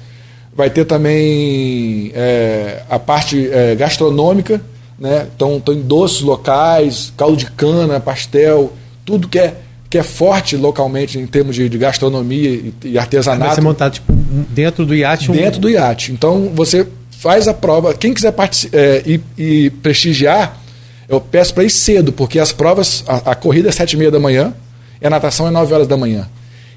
Vai 0.56 0.70
ter 0.70 0.84
também 0.84 2.12
é, 2.14 2.82
a 2.88 2.98
parte 2.98 3.50
é, 3.50 3.74
gastronômica, 3.74 4.62
né? 4.96 5.26
Então 5.34 5.58
tem 5.58 5.82
doces 5.82 6.22
locais, 6.22 7.12
caldo 7.16 7.36
de 7.36 7.50
cana, 7.50 7.98
pastel, 7.98 8.72
tudo 9.04 9.28
que 9.28 9.40
é 9.40 9.54
que 9.90 9.98
é 9.98 10.02
forte 10.02 10.56
localmente 10.56 11.20
em 11.20 11.26
termos 11.26 11.54
de, 11.54 11.68
de 11.68 11.78
gastronomia 11.78 12.50
e, 12.50 12.74
e 12.82 12.98
artesanato. 12.98 13.46
Vai 13.46 13.54
ser 13.54 13.60
montado 13.60 13.92
tipo, 13.92 14.12
dentro 14.12 14.84
do 14.84 14.92
iate? 14.92 15.30
Dentro 15.30 15.58
um... 15.58 15.60
do 15.60 15.70
iate. 15.70 16.10
Então 16.10 16.50
você 16.52 16.84
faz 17.10 17.46
a 17.46 17.54
prova. 17.54 17.94
Quem 17.94 18.12
quiser 18.12 18.34
é, 18.72 19.02
e, 19.06 19.20
e, 19.38 19.70
prestigiar, 19.70 20.60
eu 21.08 21.20
peço 21.20 21.54
para 21.54 21.62
ir 21.62 21.70
cedo, 21.70 22.12
porque 22.12 22.40
as 22.40 22.50
provas, 22.50 23.04
a, 23.06 23.30
a 23.30 23.34
corrida 23.36 23.68
é 23.68 23.72
sete 23.72 23.92
e 23.92 23.96
meia 23.96 24.10
da 24.10 24.18
manhã 24.18 24.52
e 25.00 25.06
a 25.06 25.10
natação 25.10 25.46
é 25.46 25.50
nove 25.50 25.72
horas 25.72 25.86
da 25.86 25.96
manhã. 25.96 26.28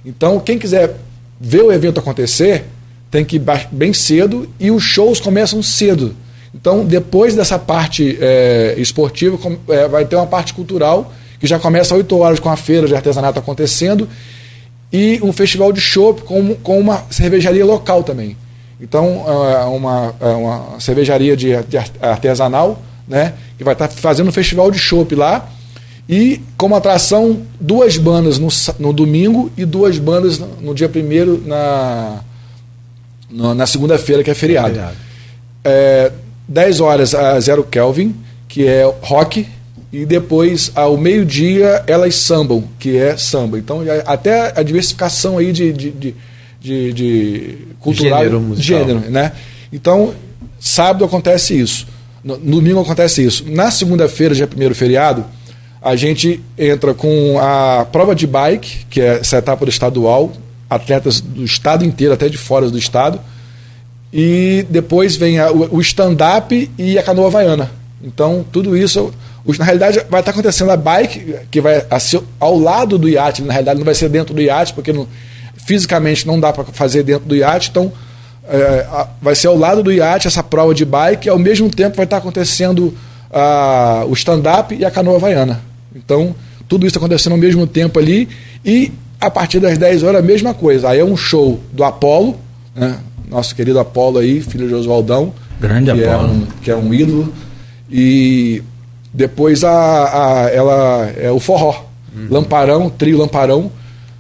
Então, 0.07 0.39
quem 0.39 0.57
quiser 0.57 0.95
ver 1.37 1.63
o 1.63 1.71
evento 1.71 1.99
acontecer, 1.99 2.63
tem 3.11 3.25
que 3.25 3.35
ir 3.35 3.41
bem 3.69 3.91
cedo 3.91 4.49
e 4.57 4.71
os 4.71 4.81
shows 4.81 5.19
começam 5.19 5.61
cedo. 5.61 6.15
Então, 6.55 6.85
depois 6.85 7.35
dessa 7.35 7.59
parte 7.59 8.17
é, 8.21 8.75
esportiva, 8.77 9.37
é, 9.67 9.85
vai 9.89 10.05
ter 10.05 10.15
uma 10.15 10.25
parte 10.25 10.53
cultural, 10.53 11.13
que 11.41 11.45
já 11.45 11.59
começa 11.59 11.93
às 11.93 11.97
8 11.99 12.17
horas 12.17 12.39
com 12.39 12.49
a 12.49 12.55
feira 12.55 12.87
de 12.87 12.95
artesanato 12.95 13.37
acontecendo, 13.37 14.07
e 14.93 15.19
um 15.21 15.33
festival 15.33 15.73
de 15.73 15.81
chopp 15.81 16.21
com, 16.21 16.55
com 16.55 16.79
uma 16.79 17.03
cervejaria 17.09 17.65
local 17.65 18.01
também. 18.01 18.37
Então, 18.79 19.25
é 19.27 19.65
uma, 19.65 20.15
é 20.21 20.27
uma 20.27 20.79
cervejaria 20.79 21.35
de, 21.35 21.49
de 21.63 21.77
artesanal, 22.01 22.81
né, 23.05 23.33
que 23.57 23.63
vai 23.65 23.73
estar 23.73 23.89
fazendo 23.89 24.29
um 24.29 24.31
festival 24.31 24.71
de 24.71 24.79
chopp 24.79 25.13
lá, 25.15 25.49
e 26.09 26.41
como 26.55 26.75
atração, 26.75 27.41
duas 27.59 27.97
bandas 27.97 28.39
no, 28.39 28.47
no 28.79 28.93
domingo 28.93 29.51
e 29.57 29.65
duas 29.65 29.97
bandas 29.97 30.39
no, 30.39 30.47
no 30.61 30.73
dia 30.73 30.87
primeiro 30.87 31.43
na, 31.45 32.21
no, 33.29 33.53
na 33.53 33.65
segunda-feira, 33.65 34.23
que 34.23 34.31
é 34.31 34.33
feriado. 34.33 34.69
É 34.69 34.73
feriado. 34.73 34.97
É, 35.63 36.11
10 36.47 36.79
horas 36.79 37.13
a 37.13 37.37
Zero 37.39 37.63
Kelvin, 37.63 38.15
que 38.47 38.65
é 38.65 38.83
rock, 39.01 39.45
e 39.91 40.05
depois 40.05 40.71
ao 40.75 40.97
meio-dia 40.97 41.83
elas 41.87 42.15
sambam, 42.15 42.63
que 42.79 42.95
é 42.95 43.17
samba. 43.17 43.57
Então 43.57 43.81
até 44.05 44.53
a 44.57 44.63
diversificação 44.63 45.37
aí 45.37 45.51
de, 45.51 45.73
de, 45.73 45.91
de, 45.91 46.15
de, 46.61 46.93
de 46.93 47.57
cultural 47.79 48.19
gênero, 48.19 48.39
musical. 48.39 48.79
gênero, 48.79 48.99
né? 49.09 49.33
Então 49.71 50.13
sábado 50.59 51.03
acontece 51.03 51.59
isso, 51.59 51.87
no, 52.23 52.37
domingo 52.37 52.79
acontece 52.79 53.23
isso. 53.23 53.45
Na 53.47 53.71
segunda-feira, 53.71 54.33
já 54.33 54.43
é 54.43 54.47
primeiro 54.47 54.75
feriado, 54.75 55.25
a 55.87 55.95
gente 55.95 56.43
entra 56.57 56.93
com 56.93 57.39
a 57.39 57.87
prova 57.89 58.13
de 58.13 58.27
bike, 58.27 58.85
que 58.89 58.99
é 58.99 59.19
essa 59.19 59.37
etapa 59.37 59.63
do 59.63 59.69
estadual, 59.69 60.33
atletas 60.69 61.21
do 61.21 61.45
estado 61.45 61.85
inteiro, 61.85 62.13
até 62.13 62.27
de 62.27 62.37
fora 62.37 62.69
do 62.69 62.77
estado. 62.77 63.21
E 64.11 64.65
depois 64.69 65.15
vem 65.15 65.39
a, 65.39 65.49
o 65.49 65.79
stand-up 65.79 66.69
e 66.77 66.99
a 66.99 67.03
canoa 67.03 67.27
havaiana. 67.27 67.71
Então, 68.03 68.45
tudo 68.51 68.75
isso, 68.75 69.13
na 69.57 69.63
realidade, 69.63 70.01
vai 70.09 70.19
estar 70.19 70.31
acontecendo 70.31 70.71
a 70.71 70.75
bike, 70.75 71.35
que 71.49 71.61
vai 71.61 71.81
ser 72.01 72.21
ao 72.37 72.59
lado 72.59 72.97
do 72.97 73.07
iate, 73.07 73.41
na 73.41 73.53
realidade 73.53 73.79
não 73.79 73.85
vai 73.85 73.95
ser 73.95 74.09
dentro 74.09 74.33
do 74.33 74.41
iate, 74.41 74.73
porque 74.73 74.91
não, 74.91 75.07
fisicamente 75.55 76.27
não 76.27 76.37
dá 76.37 76.51
para 76.51 76.65
fazer 76.65 77.01
dentro 77.01 77.29
do 77.29 77.33
iate, 77.33 77.69
então 77.69 77.93
é, 78.43 78.85
vai 79.21 79.35
ser 79.35 79.47
ao 79.47 79.57
lado 79.57 79.81
do 79.81 79.91
iate 79.93 80.27
essa 80.27 80.43
prova 80.43 80.73
de 80.73 80.83
bike, 80.83 81.27
e 81.27 81.29
ao 81.29 81.39
mesmo 81.39 81.69
tempo 81.69 81.95
vai 81.95 82.03
estar 82.03 82.17
acontecendo 82.17 82.93
a, 83.31 84.03
o 84.05 84.11
stand-up 84.11 84.75
e 84.75 84.83
a 84.83 84.91
canoa 84.91 85.15
havaiana. 85.15 85.66
Então, 85.95 86.35
tudo 86.67 86.85
isso 86.85 86.97
acontecendo 86.97 87.33
ao 87.33 87.37
mesmo 87.37 87.65
tempo 87.65 87.99
ali 87.99 88.27
e 88.63 88.91
a 89.19 89.29
partir 89.29 89.59
das 89.59 89.77
10 89.77 90.03
horas 90.03 90.21
a 90.21 90.25
mesma 90.25 90.53
coisa. 90.53 90.89
Aí 90.89 90.99
é 90.99 91.05
um 91.05 91.17
show 91.17 91.59
do 91.71 91.83
Apolo, 91.83 92.37
né? 92.75 92.97
nosso 93.29 93.55
querido 93.55 93.79
Apolo 93.79 94.19
aí, 94.19 94.41
filho 94.41 94.67
de 94.67 94.73
Oswaldão. 94.73 95.33
Grande 95.59 95.91
que 95.91 96.03
Apolo. 96.03 96.27
É 96.27 96.31
um, 96.31 96.47
que 96.61 96.71
é 96.71 96.75
um 96.75 96.93
ídolo. 96.93 97.33
E 97.89 98.61
Depois 99.13 99.63
a, 99.63 99.71
a, 100.43 100.49
ela 100.49 101.11
é 101.17 101.31
o 101.31 101.39
forró. 101.39 101.85
Uhum. 102.15 102.27
Lamparão, 102.29 102.89
trio 102.89 103.17
Lamparão, 103.17 103.71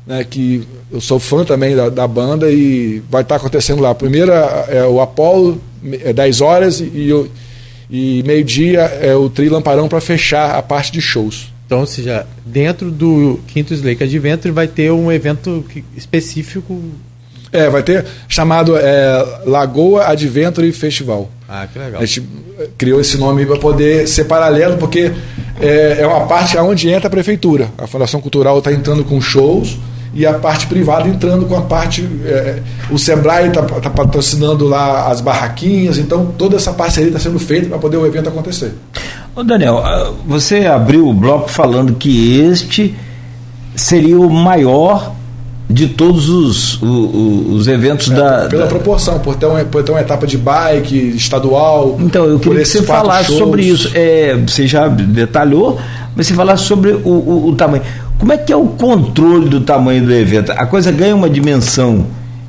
né, 0.07 0.23
que 0.23 0.67
eu 0.91 0.99
sou 0.99 1.19
fã 1.19 1.43
também 1.43 1.75
da, 1.75 1.89
da 1.89 2.07
banda 2.07 2.49
e 2.49 3.03
vai 3.09 3.21
estar 3.21 3.35
tá 3.35 3.41
acontecendo 3.41 3.81
lá. 3.81 3.93
Primeiro 3.93 4.31
é 4.31 4.85
o 4.87 4.99
Apolo, 4.99 5.61
é 6.03 6.13
10 6.13 6.41
horas, 6.41 6.79
e, 6.79 7.29
e 7.91 8.23
meio-dia 8.25 8.81
é 8.81 9.15
o 9.15 9.29
trio 9.29 9.51
Lamparão 9.51 9.87
para 9.87 10.01
fechar 10.01 10.55
a 10.55 10.61
parte 10.63 10.91
de 10.91 11.01
shows. 11.01 11.51
Então, 11.67 11.81
ou 11.81 11.85
seja, 11.85 12.25
dentro 12.45 12.89
do 12.89 13.41
Quinto 13.45 13.73
Slake 13.73 14.01
Adventure 14.01 14.53
vai 14.53 14.67
ter 14.69 14.89
um 14.89 15.11
evento 15.11 15.65
específico. 15.97 16.81
É, 17.51 17.69
vai 17.69 17.83
ter 17.83 18.05
chamado 18.29 18.77
é, 18.77 19.41
Lagoa 19.45 20.05
Adventure 20.05 20.71
Festival. 20.71 21.29
Ah, 21.47 21.67
que 21.71 21.77
legal. 21.77 22.01
A 22.01 22.05
gente 22.05 22.23
criou 22.77 23.01
esse 23.01 23.17
nome 23.17 23.45
para 23.45 23.57
poder 23.57 24.07
ser 24.07 24.25
paralelo, 24.25 24.77
porque 24.77 25.11
é, 25.59 25.97
é 25.99 26.07
uma 26.07 26.25
parte 26.25 26.57
onde 26.57 26.87
entra 26.87 27.07
a 27.07 27.11
prefeitura. 27.11 27.69
A 27.77 27.85
Fundação 27.85 28.21
Cultural 28.21 28.57
está 28.59 28.71
entrando 28.71 29.03
com 29.03 29.19
shows 29.19 29.77
e 30.13 30.25
a 30.25 30.33
parte 30.35 30.67
privada 30.67 31.07
entrando 31.07 31.45
com 31.45 31.55
a 31.57 31.61
parte. 31.61 32.07
É, 32.25 32.61
o 32.89 32.97
Sebrae 32.97 33.49
está 33.49 33.61
tá 33.61 33.89
patrocinando 33.89 34.65
lá 34.65 35.11
as 35.11 35.19
barraquinhas, 35.19 35.97
então 35.97 36.33
toda 36.37 36.55
essa 36.55 36.71
parceria 36.71 37.09
está 37.09 37.19
sendo 37.19 37.39
feita 37.39 37.67
para 37.67 37.77
poder 37.77 37.97
o 37.97 38.05
evento 38.05 38.29
acontecer. 38.29 38.73
Ô 39.37 39.43
Daniel, 39.43 39.83
ah, 39.85 40.13
você 40.25 40.65
abriu 40.65 41.07
o 41.07 41.13
bloco 41.13 41.47
falando 41.47 41.93
que 41.93 42.39
este 42.39 42.95
seria 43.75 44.19
o 44.19 44.27
maior 44.31 45.13
de 45.69 45.89
todos 45.89 46.27
os, 46.27 46.81
os, 46.81 47.51
os 47.51 47.67
eventos 47.67 48.09
é, 48.09 48.15
da. 48.15 48.47
Pela 48.47 48.63
da... 48.63 48.67
proporção, 48.67 49.19
por 49.19 49.35
ter, 49.35 49.45
uma, 49.45 49.63
por 49.63 49.83
ter 49.83 49.91
uma 49.91 50.01
etapa 50.01 50.25
de 50.25 50.39
bike, 50.39 51.13
estadual. 51.15 51.97
Então, 51.99 52.25
eu 52.25 52.39
queria 52.39 52.61
que 52.61 52.65
você 52.65 52.81
falasse 52.81 53.27
shows. 53.27 53.37
sobre 53.37 53.63
isso. 53.63 53.91
É, 53.93 54.35
você 54.35 54.65
já 54.65 54.87
detalhou, 54.87 55.79
mas 56.15 56.25
você 56.25 56.33
falasse 56.33 56.63
sobre 56.63 56.93
o, 56.93 57.07
o, 57.07 57.49
o, 57.49 57.55
tamanho. 57.55 57.83
Como 58.17 58.33
é 58.33 58.37
que 58.37 58.51
é 58.51 58.55
o 58.55 58.65
controle 58.65 59.49
do 59.49 59.61
tamanho 59.61 60.03
do 60.03 60.15
evento? 60.15 60.51
A 60.51 60.65
coisa 60.65 60.91
ganha 60.91 61.15
uma 61.15 61.29
dimensão 61.29 62.07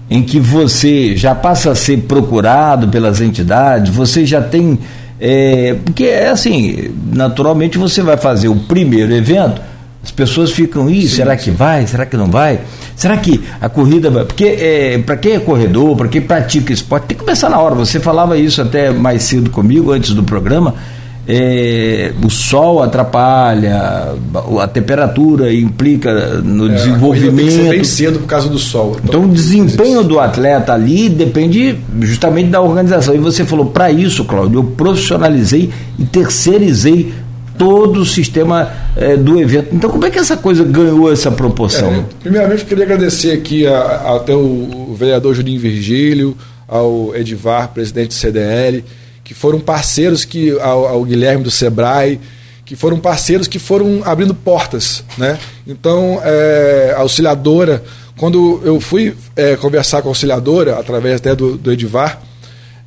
em 0.09 0.23
que 0.23 0.41
você 0.41 1.15
já 1.15 1.35
passa 1.35 1.71
a 1.71 1.75
ser 1.75 1.99
procurado 2.05 2.89
pelas 2.89 3.21
entidades, 3.21 3.95
você 3.95 4.25
já 4.25 4.41
tem 4.41 4.79
é, 5.21 5.77
porque 5.85 6.05
é 6.05 6.29
assim, 6.29 6.91
naturalmente 7.13 7.79
você 7.79 8.03
vai 8.03 8.17
fazer 8.17 8.49
o 8.49 8.57
primeiro 8.57 9.13
evento, 9.13 9.61
as 10.03 10.11
pessoas 10.11 10.53
ficam, 10.53 10.89
Ih, 10.89 11.03
sim, 11.03 11.17
será 11.17 11.37
sim. 11.37 11.45
que 11.45 11.51
vai? 11.51 11.87
Será 11.87 12.07
que 12.07 12.17
não 12.17 12.31
vai? 12.31 12.61
Será 12.95 13.17
que 13.17 13.43
a 13.61 13.69
corrida 13.69 14.11
vai? 14.11 14.25
Porque 14.25 14.45
é, 14.45 14.99
para 14.99 15.17
quem 15.17 15.33
é 15.33 15.41
corredor, 15.41 15.97
para 15.97 16.09
quem 16.09 16.21
pratica 16.21 16.73
esporte, 16.73 17.09
tem 17.09 17.17
que 17.19 17.25
começar 17.25 17.49
na 17.49 17.59
hora. 17.59 17.75
Você 17.75 18.01
falava 18.01 18.37
isso 18.37 18.63
até 18.63 18.91
mais 18.91 19.25
cedo 19.25 19.51
comigo, 19.51 19.93
antes 19.93 20.15
do 20.15 20.23
programa 20.23 20.75
é, 21.31 22.11
o 22.25 22.31
sol 22.31 22.83
atrapalha, 22.83 24.15
a 24.63 24.67
temperatura 24.67 25.53
implica 25.53 26.41
no 26.41 26.71
é, 26.71 26.75
desenvolvimento. 26.75 27.37
Tem 27.37 27.47
que 27.47 27.53
ser 27.53 27.71
bem 27.71 27.85
cedo 27.85 28.19
por 28.21 28.27
causa 28.27 28.49
do 28.49 28.59
sol. 28.59 28.97
Então, 29.05 29.21
então 29.21 29.25
o 29.25 29.35
desempenho 29.35 30.03
do 30.03 30.19
atleta 30.19 30.73
ali 30.73 31.11
depende 31.11 31.79
justamente 32.01 32.49
da 32.49 32.63
organização. 32.63 33.15
E 33.15 33.19
você 33.19 33.45
falou, 33.45 33.67
para 33.67 33.91
isso, 33.91 34.25
Cláudio, 34.25 34.61
eu 34.61 34.65
profissionalizei 34.65 35.71
e 35.99 36.05
terceirizei 36.07 37.13
todo 37.59 38.01
o 38.01 38.07
sistema 38.07 38.71
é, 38.97 39.15
do 39.15 39.39
evento. 39.39 39.69
Então, 39.75 39.91
como 39.91 40.07
é 40.07 40.11
que 40.11 40.19
essa 40.19 40.37
coisa 40.37 40.65
ganhou 40.65 41.13
essa 41.13 41.31
proporção? 41.31 41.93
É, 41.93 42.05
primeiramente, 42.23 42.63
eu 42.63 42.69
queria 42.69 42.85
agradecer 42.85 43.33
aqui 43.33 43.67
a, 43.67 43.77
a, 43.77 44.17
até 44.17 44.35
o, 44.35 44.89
o 44.91 44.97
vereador 44.99 45.35
Juninho 45.35 45.61
Virgílio, 45.61 46.35
ao 46.67 47.15
Edivar, 47.15 47.69
presidente 47.69 48.09
do 48.09 48.15
CDL, 48.15 48.83
que 49.29 49.35
foram 49.35 49.61
parceiros 49.61 50.25
que 50.25 50.59
ao, 50.59 50.89
ao, 50.89 51.05
Guilherme 51.05 51.45
do 51.45 51.51
Sebrae, 51.51 52.19
que 52.65 52.75
foram 52.75 52.99
parceiros 52.99 53.47
que 53.47 53.59
foram 53.59 54.01
abrindo 54.03 54.35
portas, 54.35 55.05
né? 55.19 55.39
Então, 55.67 56.19
é, 56.25 56.95
a 56.97 57.01
auxiliadora, 57.01 57.85
quando 58.17 58.63
eu 58.65 58.81
fui 58.81 59.15
é, 59.37 59.55
conversar 59.57 60.01
com 60.01 60.09
a 60.09 60.13
auxiliadora 60.13 60.79
através 60.79 61.17
até 61.17 61.37
do, 61.37 61.59
do 61.59 61.71
Edivar, 61.71 62.23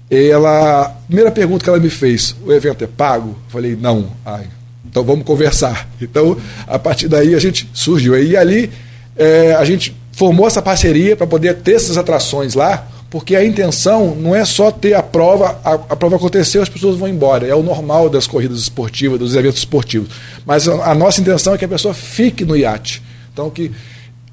ela, 0.10 0.82
a 0.82 0.90
primeira 1.06 1.30
pergunta 1.30 1.64
que 1.64 1.70
ela 1.70 1.80
me 1.80 1.92
fez, 1.92 2.36
o 2.44 2.52
evento 2.52 2.84
é 2.84 2.88
pago? 2.88 3.30
Eu 3.30 3.52
falei, 3.52 3.78
não. 3.80 4.08
Ai, 4.26 4.48
então 4.84 5.04
vamos 5.04 5.24
conversar. 5.24 5.88
Então, 6.02 6.36
a 6.66 6.80
partir 6.80 7.08
daí 7.08 7.36
a 7.36 7.40
gente 7.40 7.70
surgiu. 7.72 8.20
E 8.20 8.36
ali 8.36 8.72
é, 9.16 9.54
a 9.54 9.64
gente 9.64 9.96
formou 10.12 10.48
essa 10.48 10.62
parceria 10.62 11.16
para 11.16 11.28
poder 11.28 11.58
ter 11.58 11.76
essas 11.76 12.00
atrações 12.00 12.56
lá, 12.56 12.88
porque 13.12 13.36
a 13.36 13.46
intenção 13.46 14.16
não 14.16 14.34
é 14.34 14.46
só 14.46 14.72
ter 14.72 14.94
a 14.94 15.04
prova, 15.04 15.60
a, 15.66 15.74
a, 15.74 15.96
prova 15.98 16.16
aconteceu, 16.16 16.64
as 16.64 16.70
pessoas 16.70 16.98
vão 16.98 17.10
embora. 17.10 17.46
É 17.46 17.54
o 17.54 17.62
normal 17.62 18.10
das 18.10 18.26
corridas 18.26 18.58
esportivas, 18.60 19.20
dos 19.20 19.36
eventos 19.36 19.60
esportivos. 19.60 20.08
Mas 20.46 20.66
a, 20.66 20.92
a 20.92 20.96
nossa 20.96 21.20
intenção 21.20 21.54
é 21.54 21.58
que 21.58 21.66
a 21.66 21.68
pessoa 21.68 21.94
fique 21.94 22.46
no 22.46 22.56
iate. 22.56 23.04
Então, 23.34 23.50
que 23.50 23.70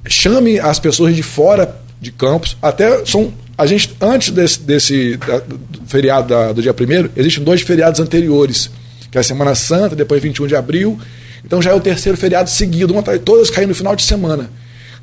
chame 0.06 0.60
as 0.60 0.78
pessoas 0.78 1.16
de 1.16 1.24
fora 1.24 1.76
de 2.00 2.12
campos, 2.12 2.56
até 2.62 3.04
são. 3.04 3.34
A 3.58 3.66
gente, 3.66 3.96
antes 4.00 4.30
desse, 4.30 4.60
desse 4.60 5.16
da, 5.16 5.38
do 5.38 5.58
feriado 5.88 6.28
da, 6.28 6.52
do 6.52 6.62
dia 6.62 6.72
1 6.72 7.10
existem 7.16 7.42
dois 7.42 7.60
feriados 7.62 7.98
anteriores, 7.98 8.70
que 9.10 9.18
é 9.18 9.20
a 9.20 9.24
Semana 9.24 9.56
Santa, 9.56 9.96
depois 9.96 10.22
21 10.22 10.46
de 10.46 10.54
abril. 10.54 10.96
Então 11.44 11.60
já 11.60 11.72
é 11.72 11.74
o 11.74 11.80
terceiro 11.80 12.16
feriado 12.16 12.48
seguido, 12.48 12.92
uma, 12.92 13.02
todas 13.02 13.50
caem 13.50 13.66
no 13.66 13.74
final 13.74 13.96
de 13.96 14.04
semana. 14.04 14.48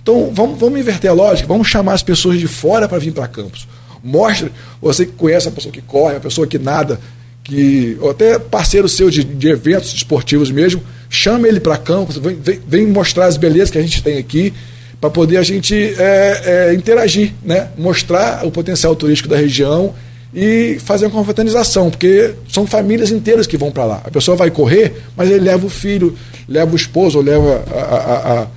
Então, 0.06 0.30
vamos, 0.32 0.60
vamos 0.60 0.80
inverter 0.80 1.10
a 1.10 1.16
lógica, 1.16 1.47
vamos 1.47 1.68
chamar 1.68 1.93
as 1.93 2.03
pessoas 2.03 2.38
de 2.38 2.47
fora 2.47 2.88
para 2.88 2.99
vir 2.99 3.12
para 3.12 3.28
campos. 3.28 3.68
Mostre, 4.03 4.51
você 4.80 5.03
que 5.03 5.14
conhece 5.14 5.47
a 5.47 5.51
pessoa 5.51 5.72
que 5.72 5.82
corre, 5.82 6.18
a 6.18 6.20
pessoa 6.20 6.45
que 6.45 6.60
nada, 6.60 6.99
que 7.43 7.97
ou 7.99 8.12
até 8.12 8.38
parceiro 8.38 8.88
seu 8.88 9.10
de, 9.10 9.24
de 9.24 9.49
eventos 9.49 9.91
esportivos 9.91 10.51
mesmo, 10.51 10.84
chame 11.10 11.49
ele 11.49 11.60
para 11.60 11.76
campos, 11.76 12.18
vem, 12.18 12.36
vem, 12.36 12.62
vem, 12.68 12.86
mostrar 12.86 13.26
as 13.26 13.36
belezas 13.36 13.72
que 13.72 13.80
a 13.80 13.82
gente 13.82 14.03
tem 14.03 14.20
aqui, 14.20 14.53
para 15.01 15.10
poder 15.10 15.38
a 15.38 15.41
gente 15.41 15.74
é, 15.74 16.41
é, 16.70 16.74
interagir, 16.76 17.34
né? 17.43 17.70
mostrar 17.76 18.45
o 18.45 18.51
potencial 18.51 18.95
turístico 18.95 19.28
da 19.28 19.38
região 19.38 19.91
e 20.36 20.78
fazer 20.86 21.08
uma 21.08 21.14
confraternização, 21.14 21.89
porque 21.89 22.36
são 22.47 22.68
famílias 22.68 23.10
inteiras 23.10 23.47
que 23.47 23.58
vão 23.58 23.72
para 23.72 23.86
lá. 23.86 24.01
A 24.06 24.12
pessoa 24.12 24.38
vai 24.38 24.51
correr, 24.51 25.01
mas 25.18 25.32
ele 25.32 25.39
leva 25.39 25.66
o 25.66 25.70
filho, 25.70 26.16
leva 26.47 26.72
o 26.72 26.76
esposo, 26.76 27.20
leva 27.22 27.64
a, 27.74 27.80
a, 27.80 28.41
a 28.43 28.47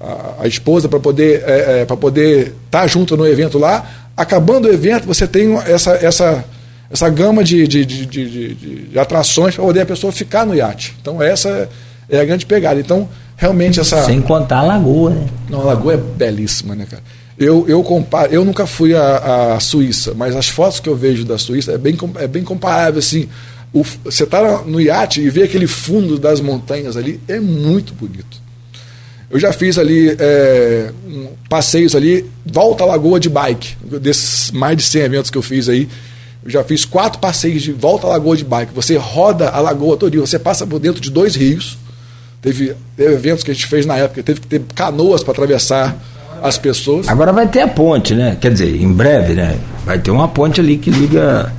a, 0.00 0.42
a 0.44 0.46
esposa 0.46 0.88
para 0.88 1.00
poder 1.00 1.42
é, 1.44 1.80
é, 1.80 1.84
para 1.84 1.96
poder 1.96 2.54
estar 2.66 2.82
tá 2.82 2.86
junto 2.86 3.16
no 3.16 3.26
evento 3.26 3.58
lá. 3.58 3.84
Acabando 4.16 4.66
o 4.66 4.72
evento, 4.72 5.06
você 5.06 5.28
tem 5.28 5.56
essa, 5.58 5.92
essa, 5.92 6.44
essa 6.90 7.08
gama 7.08 7.44
de, 7.44 7.68
de, 7.68 7.84
de, 7.84 8.06
de, 8.06 8.54
de 8.54 8.98
atrações 8.98 9.54
para 9.54 9.64
poder 9.64 9.82
a 9.82 9.86
pessoa 9.86 10.12
ficar 10.12 10.44
no 10.44 10.54
iate. 10.54 10.96
Então 11.00 11.22
essa 11.22 11.68
é 12.08 12.20
a 12.20 12.24
grande 12.24 12.44
pegada. 12.44 12.80
Então 12.80 13.08
realmente 13.36 13.78
essa 13.78 14.02
sem 14.04 14.20
contar 14.20 14.58
a 14.58 14.62
lagoa, 14.62 15.10
né? 15.10 15.26
Não, 15.48 15.60
a 15.60 15.64
lagoa 15.64 15.94
é 15.94 15.96
belíssima, 15.96 16.74
né, 16.74 16.86
cara? 16.88 17.02
Eu, 17.38 17.68
eu, 17.68 17.84
comparo, 17.84 18.32
eu 18.32 18.44
nunca 18.44 18.66
fui 18.66 18.96
à, 18.96 19.54
à 19.54 19.60
Suíça, 19.60 20.12
mas 20.16 20.34
as 20.34 20.48
fotos 20.48 20.80
que 20.80 20.88
eu 20.88 20.96
vejo 20.96 21.24
da 21.24 21.38
Suíça 21.38 21.70
é 21.70 21.78
bem, 21.78 21.96
é 22.16 22.26
bem 22.26 22.42
comparável. 22.42 22.98
Assim, 22.98 23.28
o, 23.72 23.84
você 24.04 24.24
está 24.24 24.62
no 24.62 24.80
iate 24.80 25.20
e 25.20 25.30
vê 25.30 25.44
aquele 25.44 25.68
fundo 25.68 26.18
das 26.18 26.40
montanhas 26.40 26.96
ali, 26.96 27.20
é 27.28 27.38
muito 27.38 27.94
bonito. 27.94 28.47
Eu 29.30 29.38
já 29.38 29.52
fiz 29.52 29.76
ali 29.78 30.16
é, 30.18 30.90
um, 31.06 31.28
passeios 31.48 31.94
ali, 31.94 32.24
volta 32.46 32.84
à 32.84 32.86
Lagoa 32.86 33.20
de 33.20 33.28
bike, 33.28 33.76
desses 34.00 34.50
mais 34.50 34.76
de 34.76 34.82
100 34.84 35.02
eventos 35.02 35.30
que 35.30 35.36
eu 35.36 35.42
fiz 35.42 35.68
aí. 35.68 35.88
Eu 36.42 36.50
já 36.50 36.64
fiz 36.64 36.84
quatro 36.84 37.18
passeios 37.18 37.62
de 37.62 37.72
volta 37.72 38.06
à 38.06 38.10
Lagoa 38.10 38.36
de 38.36 38.44
bike. 38.44 38.72
Você 38.74 38.96
roda 38.96 39.50
a 39.50 39.60
lagoa 39.60 39.96
todo 39.96 40.18
você 40.18 40.38
passa 40.38 40.66
por 40.66 40.78
dentro 40.78 41.00
de 41.00 41.10
dois 41.10 41.34
rios. 41.34 41.76
Teve, 42.40 42.74
teve 42.96 43.14
eventos 43.14 43.44
que 43.44 43.50
a 43.50 43.54
gente 43.54 43.66
fez 43.66 43.84
na 43.84 43.96
época, 43.96 44.22
teve 44.22 44.40
que 44.40 44.46
ter 44.46 44.62
canoas 44.74 45.22
para 45.22 45.32
atravessar 45.32 45.96
as 46.42 46.56
pessoas. 46.56 47.08
Agora 47.08 47.32
vai 47.32 47.48
ter 47.48 47.60
a 47.60 47.68
ponte, 47.68 48.14
né? 48.14 48.36
Quer 48.40 48.52
dizer, 48.52 48.80
em 48.80 48.92
breve, 48.92 49.34
né? 49.34 49.58
Vai 49.84 49.98
ter 49.98 50.10
uma 50.10 50.28
ponte 50.28 50.60
ali 50.60 50.78
que 50.78 50.90
liga 50.90 51.52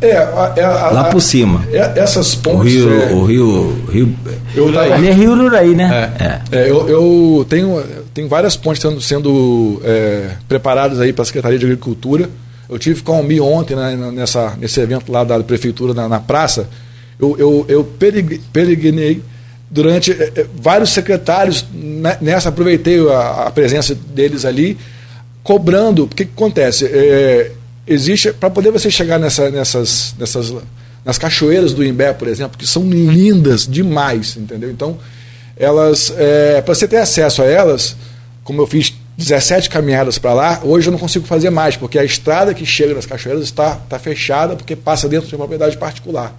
é, 0.00 0.16
a, 0.16 0.52
é 0.56 0.64
a, 0.64 0.90
lá 0.90 1.04
por 1.04 1.20
cima. 1.20 1.64
É, 1.72 2.00
essas 2.00 2.34
pontes. 2.34 2.74
O 2.74 2.88
rio, 2.88 3.02
é, 3.02 3.12
o 3.12 3.24
rio, 3.24 3.86
rio 3.90 4.16
Ururaí. 4.56 4.92
Ali 4.92 5.08
é 5.08 5.12
Rio 5.12 5.32
Ururaí, 5.32 5.74
né? 5.74 6.12
É. 6.18 6.58
é. 6.58 6.70
eu, 6.70 6.88
eu 6.88 7.46
tenho, 7.48 7.82
tenho 8.12 8.28
várias 8.28 8.56
pontes 8.56 8.82
sendo, 8.82 9.00
sendo 9.00 9.80
preparadas 10.48 11.00
aí 11.00 11.12
para 11.12 11.22
a 11.22 11.26
Secretaria 11.26 11.58
de 11.58 11.64
Agricultura. 11.64 12.28
Eu 12.68 12.78
tive 12.78 13.02
com 13.02 13.18
a 13.18 13.22
Mi 13.22 13.40
ontem 13.40 13.76
né, 13.76 13.96
nessa, 14.12 14.54
nesse 14.58 14.80
evento 14.80 15.10
lá 15.10 15.22
da 15.22 15.38
prefeitura 15.40 15.94
na, 15.94 16.08
na 16.08 16.20
praça. 16.20 16.68
Eu, 17.18 17.36
eu, 17.38 17.64
eu 17.68 17.84
peregrinei 18.52 19.22
durante 19.70 20.14
vários 20.54 20.90
secretários 20.90 21.64
né, 21.72 22.18
nessa 22.20 22.48
aproveitei 22.48 23.00
a, 23.08 23.46
a, 23.46 23.50
presença 23.50 23.94
deles 23.94 24.44
ali 24.44 24.76
cobrando. 25.42 26.04
O 26.04 26.08
que, 26.08 26.24
que 26.24 26.32
acontece? 26.32 26.86
É, 26.86 27.52
existe 27.86 28.32
para 28.32 28.50
poder 28.50 28.70
você 28.70 28.90
chegar 28.90 29.18
nessa, 29.18 29.50
nessas, 29.50 30.14
nessas 30.18 30.52
nas 31.04 31.18
cachoeiras 31.18 31.72
do 31.72 31.84
Imbé, 31.84 32.12
por 32.12 32.26
exemplo, 32.26 32.58
que 32.58 32.66
são 32.66 32.82
lindas 32.82 33.64
demais, 33.64 34.36
entendeu? 34.36 34.70
Então, 34.70 34.98
elas, 35.56 36.12
é, 36.16 36.60
para 36.60 36.74
você 36.74 36.88
ter 36.88 36.96
acesso 36.96 37.42
a 37.42 37.46
elas, 37.46 37.96
como 38.42 38.60
eu 38.60 38.66
fiz 38.66 38.92
17 39.16 39.70
caminhadas 39.70 40.18
para 40.18 40.34
lá, 40.34 40.60
hoje 40.64 40.88
eu 40.88 40.92
não 40.92 40.98
consigo 40.98 41.24
fazer 41.24 41.48
mais, 41.48 41.76
porque 41.76 41.96
a 41.96 42.04
estrada 42.04 42.52
que 42.52 42.66
chega 42.66 42.92
nas 42.92 43.06
cachoeiras 43.06 43.44
está, 43.44 43.80
está 43.84 43.98
fechada, 44.00 44.56
porque 44.56 44.74
passa 44.74 45.08
dentro 45.08 45.28
de 45.28 45.34
uma 45.36 45.46
propriedade 45.46 45.78
particular. 45.78 46.36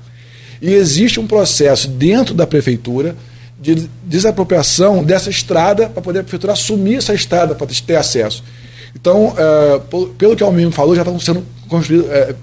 E 0.62 0.74
existe 0.74 1.20
um 1.20 1.26
processo 1.26 1.88
dentro 1.88 2.34
da 2.34 2.46
prefeitura 2.46 3.16
de 3.60 3.90
desapropriação 4.04 5.04
dessa 5.04 5.30
estrada 5.30 5.88
para 5.90 6.02
poder 6.02 6.20
a 6.20 6.24
prefeitura 6.24 6.54
assumir 6.54 6.98
essa 6.98 7.14
estrada 7.14 7.56
para 7.56 7.68
ter 7.68 7.96
acesso. 7.96 8.44
Então, 9.00 9.36
é, 9.38 9.80
pelo 10.18 10.36
que 10.36 10.44
o 10.44 10.48
Almir 10.48 10.72
falou, 10.72 10.96
já 10.96 11.04
estão 11.04 11.20
sendo 11.20 11.46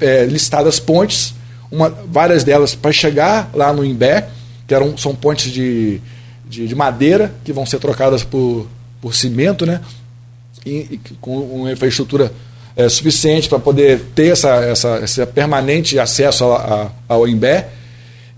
é, 0.00 0.24
listadas 0.24 0.78
pontes, 0.78 1.34
uma, 1.70 1.90
várias 1.90 2.44
delas 2.44 2.76
para 2.76 2.92
chegar 2.92 3.50
lá 3.52 3.72
no 3.72 3.84
Imbé, 3.84 4.28
que 4.66 4.72
eram, 4.72 4.96
são 4.96 5.16
pontes 5.16 5.50
de, 5.50 6.00
de, 6.48 6.68
de 6.68 6.74
madeira 6.74 7.34
que 7.42 7.52
vão 7.52 7.66
ser 7.66 7.80
trocadas 7.80 8.22
por, 8.22 8.68
por 9.00 9.14
cimento, 9.14 9.66
né? 9.66 9.80
E, 10.64 10.88
e 10.92 11.00
com 11.20 11.38
uma 11.40 11.72
infraestrutura 11.72 12.32
é, 12.76 12.88
suficiente 12.88 13.48
para 13.48 13.58
poder 13.58 14.00
ter 14.14 14.28
essa, 14.28 14.54
essa, 14.64 15.00
esse 15.02 15.26
permanente 15.26 15.98
acesso 15.98 16.44
a, 16.44 16.90
a, 17.08 17.14
ao 17.14 17.26
Imbé. 17.26 17.68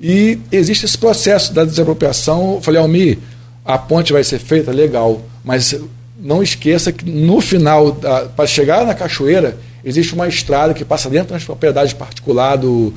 E 0.00 0.38
existe 0.50 0.86
esse 0.86 0.96
processo 0.96 1.52
da 1.52 1.64
desapropriação. 1.64 2.54
Eu 2.54 2.62
falei, 2.62 2.80
Almir, 2.80 3.18
a 3.62 3.76
ponte 3.76 4.12
vai 4.12 4.24
ser 4.24 4.38
feita, 4.38 4.72
legal, 4.72 5.20
mas 5.44 5.78
não 6.18 6.42
esqueça 6.42 6.92
que 6.92 7.04
no 7.08 7.40
final, 7.40 7.98
para 8.36 8.46
chegar 8.46 8.84
na 8.86 8.94
cachoeira, 8.94 9.56
existe 9.84 10.14
uma 10.14 10.26
estrada 10.26 10.74
que 10.74 10.84
passa 10.84 11.08
dentro 11.10 11.34
das 11.34 11.44
propriedades 11.44 11.92
particulares 11.92 12.60
do 12.60 12.92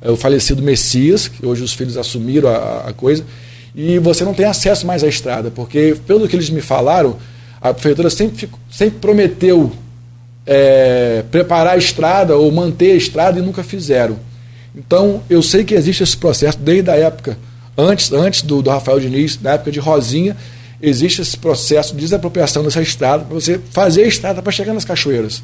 é, 0.00 0.10
o 0.10 0.16
falecido 0.16 0.62
Messias, 0.62 1.28
que 1.28 1.44
hoje 1.44 1.62
os 1.62 1.74
filhos 1.74 1.96
assumiram 1.96 2.48
a, 2.48 2.88
a, 2.88 2.92
coisa, 2.92 3.24
e 3.74 3.98
você 3.98 4.24
não 4.24 4.32
tem 4.32 4.46
acesso 4.46 4.86
mais 4.86 5.04
à 5.04 5.08
estrada, 5.08 5.50
porque, 5.50 5.96
pelo 6.06 6.26
que 6.26 6.34
eles 6.34 6.48
me 6.48 6.62
falaram, 6.62 7.16
a 7.60 7.74
prefeitura 7.74 8.08
sempre, 8.08 8.48
sempre 8.70 8.98
prometeu 8.98 9.70
é, 10.46 11.22
preparar 11.30 11.74
a 11.74 11.76
estrada 11.76 12.36
ou 12.36 12.50
manter 12.50 12.92
a 12.92 12.96
estrada 12.96 13.38
e 13.38 13.42
nunca 13.42 13.62
fizeram. 13.62 14.16
Então, 14.74 15.22
eu 15.28 15.42
sei 15.42 15.64
que 15.64 15.74
existe 15.74 16.02
esse 16.02 16.16
processo 16.16 16.58
desde 16.58 16.90
a 16.90 16.96
época, 16.96 17.36
antes, 17.76 18.10
antes 18.12 18.42
do, 18.42 18.62
do 18.62 18.70
Rafael 18.70 18.98
Diniz, 18.98 19.38
na 19.40 19.52
época 19.52 19.70
de 19.70 19.78
Rosinha, 19.78 20.34
existe 20.82 21.20
esse 21.20 21.36
processo 21.36 21.94
de 21.94 22.00
desapropriação 22.00 22.62
dessa 22.62 22.80
estrada 22.80 23.24
para 23.24 23.34
você 23.34 23.60
fazer 23.70 24.04
a 24.04 24.06
estrada 24.06 24.42
para 24.42 24.52
chegar 24.52 24.72
nas 24.72 24.84
cachoeiras. 24.84 25.42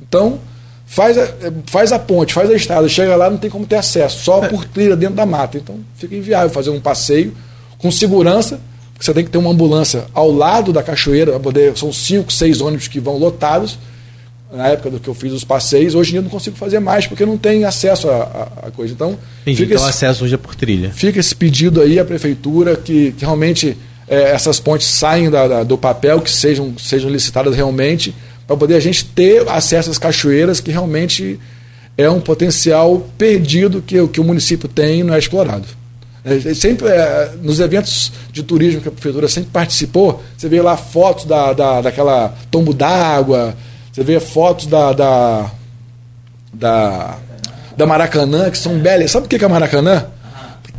Então, 0.00 0.38
faz 0.86 1.18
a, 1.18 1.28
faz 1.66 1.92
a 1.92 1.98
ponte, 1.98 2.32
faz 2.32 2.50
a 2.50 2.54
estrada, 2.54 2.88
chega 2.88 3.14
lá 3.14 3.28
não 3.28 3.36
tem 3.36 3.50
como 3.50 3.66
ter 3.66 3.76
acesso, 3.76 4.24
só 4.24 4.40
por 4.48 4.64
trilha 4.64 4.96
dentro 4.96 5.14
da 5.14 5.26
mata. 5.26 5.58
Então, 5.58 5.78
fica 5.96 6.16
inviável 6.16 6.50
fazer 6.50 6.70
um 6.70 6.80
passeio 6.80 7.34
com 7.76 7.90
segurança, 7.90 8.60
porque 8.94 9.04
você 9.04 9.14
tem 9.14 9.24
que 9.24 9.30
ter 9.30 9.38
uma 9.38 9.50
ambulância 9.50 10.06
ao 10.14 10.30
lado 10.30 10.72
da 10.72 10.82
cachoeira, 10.82 11.38
poder, 11.38 11.76
são 11.76 11.92
cinco, 11.92 12.32
seis 12.32 12.60
ônibus 12.60 12.88
que 12.88 12.98
vão 12.98 13.18
lotados. 13.18 13.78
Na 14.50 14.68
época 14.68 14.88
do 14.88 14.98
que 14.98 15.06
eu 15.06 15.12
fiz 15.12 15.30
os 15.30 15.44
passeios, 15.44 15.94
hoje 15.94 16.08
em 16.08 16.12
dia 16.12 16.18
eu 16.20 16.22
não 16.22 16.30
consigo 16.30 16.56
fazer 16.56 16.80
mais 16.80 17.06
porque 17.06 17.26
não 17.26 17.36
tem 17.36 17.66
acesso 17.66 18.08
a, 18.08 18.70
coisa. 18.74 18.94
Então, 18.94 19.18
Entendi, 19.42 19.58
fica 19.58 19.74
então 19.74 19.86
esse, 19.86 19.90
acesso 19.90 20.24
hoje 20.24 20.34
é 20.34 20.38
por 20.38 20.54
trilha. 20.54 20.90
Fica 20.90 21.20
esse 21.20 21.36
pedido 21.36 21.82
aí 21.82 21.98
à 21.98 22.04
prefeitura 22.04 22.74
que, 22.74 23.12
que 23.12 23.26
realmente 23.26 23.76
é, 24.08 24.30
essas 24.30 24.58
pontes 24.58 24.86
saem 24.86 25.30
da, 25.30 25.46
da, 25.46 25.62
do 25.62 25.76
papel, 25.76 26.20
que 26.20 26.30
sejam, 26.30 26.74
sejam 26.78 27.10
licitadas 27.10 27.54
realmente, 27.54 28.14
para 28.46 28.56
poder 28.56 28.76
a 28.76 28.80
gente 28.80 29.04
ter 29.04 29.48
acesso 29.48 29.90
às 29.90 29.98
cachoeiras, 29.98 30.60
que 30.60 30.70
realmente 30.70 31.38
é 31.96 32.08
um 32.08 32.20
potencial 32.20 33.06
perdido 33.18 33.82
que, 33.82 34.06
que 34.08 34.20
o 34.20 34.24
município 34.24 34.68
tem 34.68 35.00
e 35.00 35.02
não 35.02 35.14
é 35.14 35.18
explorado. 35.18 35.66
É, 36.24 36.54
sempre, 36.54 36.88
é, 36.88 37.32
nos 37.42 37.60
eventos 37.60 38.12
de 38.32 38.42
turismo 38.42 38.80
que 38.80 38.88
a 38.88 38.92
prefeitura 38.92 39.28
sempre 39.28 39.50
participou, 39.50 40.22
você 40.36 40.48
vê 40.48 40.60
lá 40.60 40.76
fotos 40.76 41.24
da, 41.24 41.52
da, 41.52 41.80
daquela 41.80 42.34
tombo 42.50 42.72
d'água, 42.72 43.54
você 43.92 44.02
vê 44.02 44.20
fotos 44.20 44.66
da, 44.66 44.92
da, 44.92 45.50
da, 46.52 47.18
da 47.76 47.86
Maracanã, 47.86 48.50
que 48.50 48.58
são 48.58 48.78
belas. 48.78 49.10
Sabe 49.10 49.26
o 49.26 49.28
que 49.28 49.44
é 49.44 49.48
Maracanã? 49.48 50.06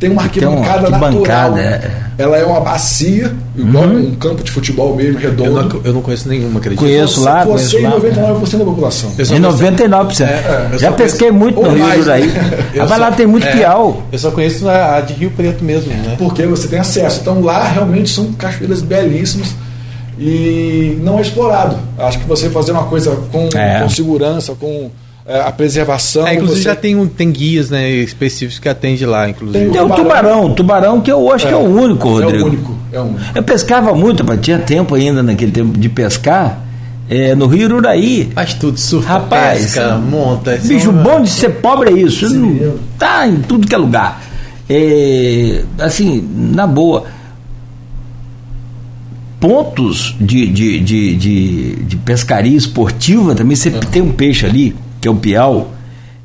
Tem 0.00 0.10
uma 0.10 0.22
arquibancada 0.22 0.86
tem 0.86 0.96
uma 0.96 1.10
natural. 1.10 1.58
É. 1.58 1.90
Ela 2.16 2.36
é 2.38 2.44
uma 2.44 2.60
bacia, 2.60 3.32
igual 3.56 3.84
uhum. 3.84 4.08
um 4.08 4.14
campo 4.14 4.42
de 4.42 4.50
futebol 4.50 4.94
mesmo, 4.94 5.18
redondo. 5.18 5.60
Eu 5.60 5.62
não, 5.62 5.80
eu 5.84 5.92
não 5.94 6.02
conheço 6.02 6.28
nenhuma, 6.28 6.58
acredito. 6.58 6.80
Conheço 6.80 7.22
lá, 7.22 7.44
você 7.44 7.78
conheço 7.78 7.96
lá. 7.96 8.10
99% 8.10 8.58
da 8.58 8.64
população. 8.64 9.10
Em 9.10 9.40
99%. 9.40 10.26
É, 10.26 10.78
Já 10.78 10.92
pesquei 10.92 11.30
muito 11.30 11.62
no 11.62 11.70
Rio 11.70 12.02
Juraí. 12.02 12.30
Mas 12.76 12.98
lá 12.98 13.12
tem 13.12 13.26
muito 13.26 13.46
é, 13.46 13.52
piau. 13.52 14.02
Eu 14.10 14.18
só 14.18 14.30
conheço 14.30 14.68
a 14.68 15.00
de 15.00 15.14
Rio 15.14 15.30
Preto 15.30 15.62
mesmo, 15.62 15.92
né? 15.92 16.16
Porque 16.18 16.46
você 16.46 16.66
tem 16.66 16.78
acesso. 16.78 17.20
Então 17.20 17.42
lá 17.42 17.64
realmente 17.64 18.10
são 18.10 18.32
cachoeiras 18.32 18.82
belíssimas 18.82 19.54
e 20.18 20.98
não 21.02 21.18
é 21.18 21.22
explorado. 21.22 21.78
Acho 21.98 22.18
que 22.18 22.26
você 22.26 22.50
fazer 22.50 22.72
uma 22.72 22.84
coisa 22.84 23.16
com, 23.32 23.48
é. 23.54 23.80
com 23.80 23.88
segurança, 23.88 24.54
com 24.54 24.66
é, 24.86 24.90
a 25.26 25.52
preservação. 25.52 26.26
É, 26.26 26.34
inclusive 26.34 26.60
você... 26.60 26.68
já 26.68 26.74
tem, 26.74 27.06
tem 27.08 27.30
guias 27.30 27.70
né, 27.70 27.88
específicos 27.88 28.58
que 28.58 28.68
atende 28.68 29.04
lá, 29.04 29.28
inclusive. 29.28 29.70
Tem, 29.70 29.80
o 29.80 29.88
tubarão, 29.90 30.54
tubarão 30.54 31.00
que 31.00 31.12
eu 31.12 31.30
acho 31.30 31.46
é, 31.46 31.48
que 31.48 31.54
é 31.54 31.58
o 31.58 31.60
único, 31.60 32.08
Rodrigo. 32.08 32.36
É 32.36 32.42
o 32.42 32.46
único, 32.46 32.78
é 32.92 33.00
o 33.00 33.02
único. 33.02 33.20
Eu 33.34 33.42
pescava 33.42 33.94
muito, 33.94 34.24
mas 34.24 34.40
tinha 34.40 34.58
tempo 34.58 34.94
ainda 34.94 35.22
naquele 35.22 35.52
tempo 35.52 35.78
de 35.78 35.88
pescar. 35.88 36.66
É, 37.08 37.34
no 37.34 37.48
Rio 37.48 37.66
Ururaí. 37.66 38.30
Faz 38.32 38.54
tudo, 38.54 38.78
surfa, 38.78 39.14
Rapaz, 39.14 39.58
pesca, 39.62 39.96
monta. 39.96 40.56
Bicho 40.58 40.90
uma... 40.90 41.02
bom 41.02 41.20
de 41.20 41.28
ser 41.28 41.48
pobre 41.56 41.90
é 41.90 41.92
isso. 41.92 42.32
Não, 42.32 42.76
tá 42.96 43.26
em 43.26 43.40
tudo 43.40 43.66
que 43.66 43.74
é 43.74 43.78
lugar. 43.78 44.22
É, 44.68 45.64
assim, 45.80 46.24
na 46.32 46.68
boa. 46.68 47.06
Pontos 49.40 50.14
de, 50.20 50.46
de, 50.46 50.78
de, 50.78 51.16
de, 51.16 51.76
de 51.82 51.96
pescaria 51.96 52.56
esportiva 52.56 53.34
também, 53.34 53.56
você 53.56 53.70
uhum. 53.70 53.80
tem 53.80 54.02
um 54.02 54.12
peixe 54.12 54.46
ali 54.46 54.76
que 55.00 55.08
é 55.08 55.10
o 55.10 55.16
piau. 55.16 55.72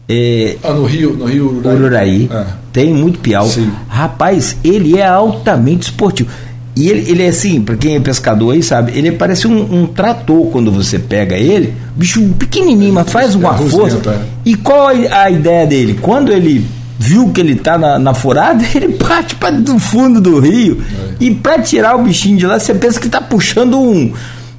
É, 0.07 0.57
ah, 0.63 0.73
no 0.73 0.86
Rio, 0.86 1.13
no 1.13 1.26
Rio 1.26 1.47
Ururaí. 1.47 1.76
Ururaí 1.76 2.30
é. 2.32 2.45
Tem 2.71 2.93
muito 2.93 3.19
piau. 3.19 3.47
Sim. 3.47 3.71
Rapaz, 3.88 4.57
ele 4.63 4.97
é 4.97 5.07
altamente 5.07 5.89
esportivo. 5.89 6.30
E 6.76 6.89
ele, 6.89 7.09
ele 7.09 7.23
é 7.23 7.30
assim, 7.30 7.61
para 7.61 7.78
quem 7.78 7.95
é 7.95 7.99
pescador 8.01 8.53
aí 8.53 8.61
sabe, 8.61 8.91
ele 8.97 9.13
parece 9.13 9.47
um, 9.47 9.82
um, 9.82 9.88
trator 9.88 10.47
quando 10.47 10.69
você 10.69 10.99
pega 10.99 11.38
ele, 11.38 11.73
bicho 11.95 12.21
pequenininho, 12.38 12.93
mas 12.93 13.09
faz 13.09 13.34
uma 13.34 13.55
é 13.55 13.69
força. 13.69 13.97
É. 14.09 14.19
E 14.45 14.55
qual 14.55 14.89
a 14.89 15.32
ideia 15.32 15.65
dele? 15.65 15.97
Quando 16.01 16.34
ele 16.34 16.65
viu 16.99 17.30
que 17.30 17.39
ele 17.39 17.55
tá 17.55 17.78
na, 17.78 17.97
na 17.97 18.13
furada, 18.13 18.63
ele 18.76 18.89
parte 18.89 19.36
para 19.36 19.51
do 19.51 19.80
fundo 19.80 20.19
do 20.19 20.39
rio. 20.39 20.82
É. 20.82 21.23
E 21.23 21.34
para 21.34 21.61
tirar 21.61 21.95
o 21.95 22.03
bichinho 22.03 22.38
de 22.38 22.45
lá, 22.45 22.59
você 22.59 22.73
pensa 22.73 22.99
que 22.99 23.07
tá 23.07 23.21
puxando 23.21 23.80
um 23.80 24.11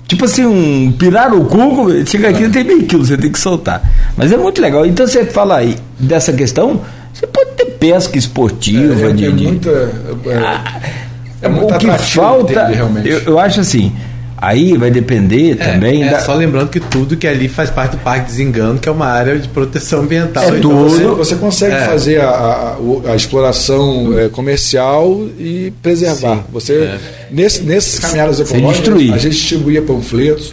Tipo 0.08 0.24
assim, 0.24 0.44
um 0.44 0.92
pirarucu, 0.92 2.06
chega 2.06 2.28
aqui 2.28 2.48
tem 2.48 2.62
meio 2.62 2.84
quilo, 2.84 3.04
você 3.04 3.16
tem 3.16 3.30
que 3.30 3.38
soltar. 3.38 3.82
Mas 4.16 4.30
é 4.30 4.36
muito 4.36 4.60
legal. 4.60 4.86
Então 4.86 5.06
você 5.06 5.24
fala 5.24 5.56
aí 5.56 5.76
dessa 5.98 6.32
questão, 6.32 6.80
você 7.12 7.26
pode 7.26 7.50
ter 7.52 7.66
pesca 7.72 8.16
esportiva. 8.16 9.06
É, 9.06 9.10
é, 9.10 9.12
de, 9.12 9.24
é 9.26 9.30
muita. 9.30 9.70
É, 9.70 11.46
é, 11.46 11.48
muito 11.48 11.74
o 11.74 11.78
que 11.78 11.98
falta, 11.98 12.70
eu, 13.04 13.18
eu 13.20 13.38
acho 13.38 13.60
assim, 13.60 13.92
Aí 14.36 14.76
vai 14.76 14.90
depender 14.90 15.52
é, 15.52 15.54
também. 15.54 16.04
É, 16.04 16.10
da... 16.10 16.20
Só 16.20 16.34
lembrando 16.34 16.68
que 16.68 16.78
tudo 16.78 17.16
que 17.16 17.26
ali 17.26 17.48
faz 17.48 17.70
parte 17.70 17.92
do 17.92 17.98
Parque 17.98 18.26
Desengano, 18.26 18.78
que 18.78 18.88
é 18.88 18.92
uma 18.92 19.06
área 19.06 19.38
de 19.38 19.48
proteção 19.48 20.00
ambiental. 20.00 20.44
É 20.44 20.58
então 20.58 20.60
tudo. 20.60 20.88
Você, 20.88 21.04
você 21.06 21.36
consegue 21.36 21.74
é. 21.74 21.86
fazer 21.86 22.20
a, 22.20 22.28
a, 22.28 22.76
a 23.12 23.16
exploração 23.16 24.18
é, 24.18 24.28
comercial 24.28 25.26
e 25.38 25.72
preservar. 25.82 26.36
Sim. 26.36 26.44
Você, 26.52 26.74
é. 26.74 26.98
nesse, 27.30 27.62
nesses 27.62 27.98
caminhadas 27.98 28.40
ecológicas, 28.40 28.94
a 28.94 29.18
gente 29.18 29.34
distribuía 29.36 29.80
panfletos, 29.80 30.52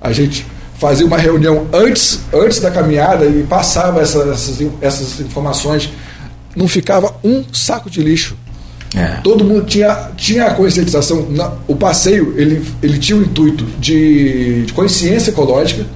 a 0.00 0.12
gente 0.12 0.46
fazia 0.78 1.04
uma 1.04 1.18
reunião 1.18 1.66
antes, 1.72 2.20
antes 2.32 2.60
da 2.60 2.70
caminhada 2.70 3.24
e 3.26 3.42
passava 3.42 4.00
essas, 4.00 4.28
essas, 4.28 4.68
essas 4.80 5.20
informações. 5.20 5.90
Não 6.54 6.68
ficava 6.68 7.14
um 7.22 7.44
saco 7.52 7.90
de 7.90 8.00
lixo 8.00 8.36
é. 8.94 9.20
Todo 9.22 9.44
mundo 9.44 9.66
tinha, 9.66 10.10
tinha 10.16 10.46
a 10.46 10.54
conscientização. 10.54 11.26
Na, 11.30 11.52
o 11.66 11.76
passeio 11.76 12.34
ele, 12.38 12.64
ele 12.82 12.98
tinha 12.98 13.18
o 13.18 13.22
intuito 13.22 13.64
de, 13.78 14.64
de 14.64 14.72
consciência 14.72 15.30
ecológica, 15.30 15.86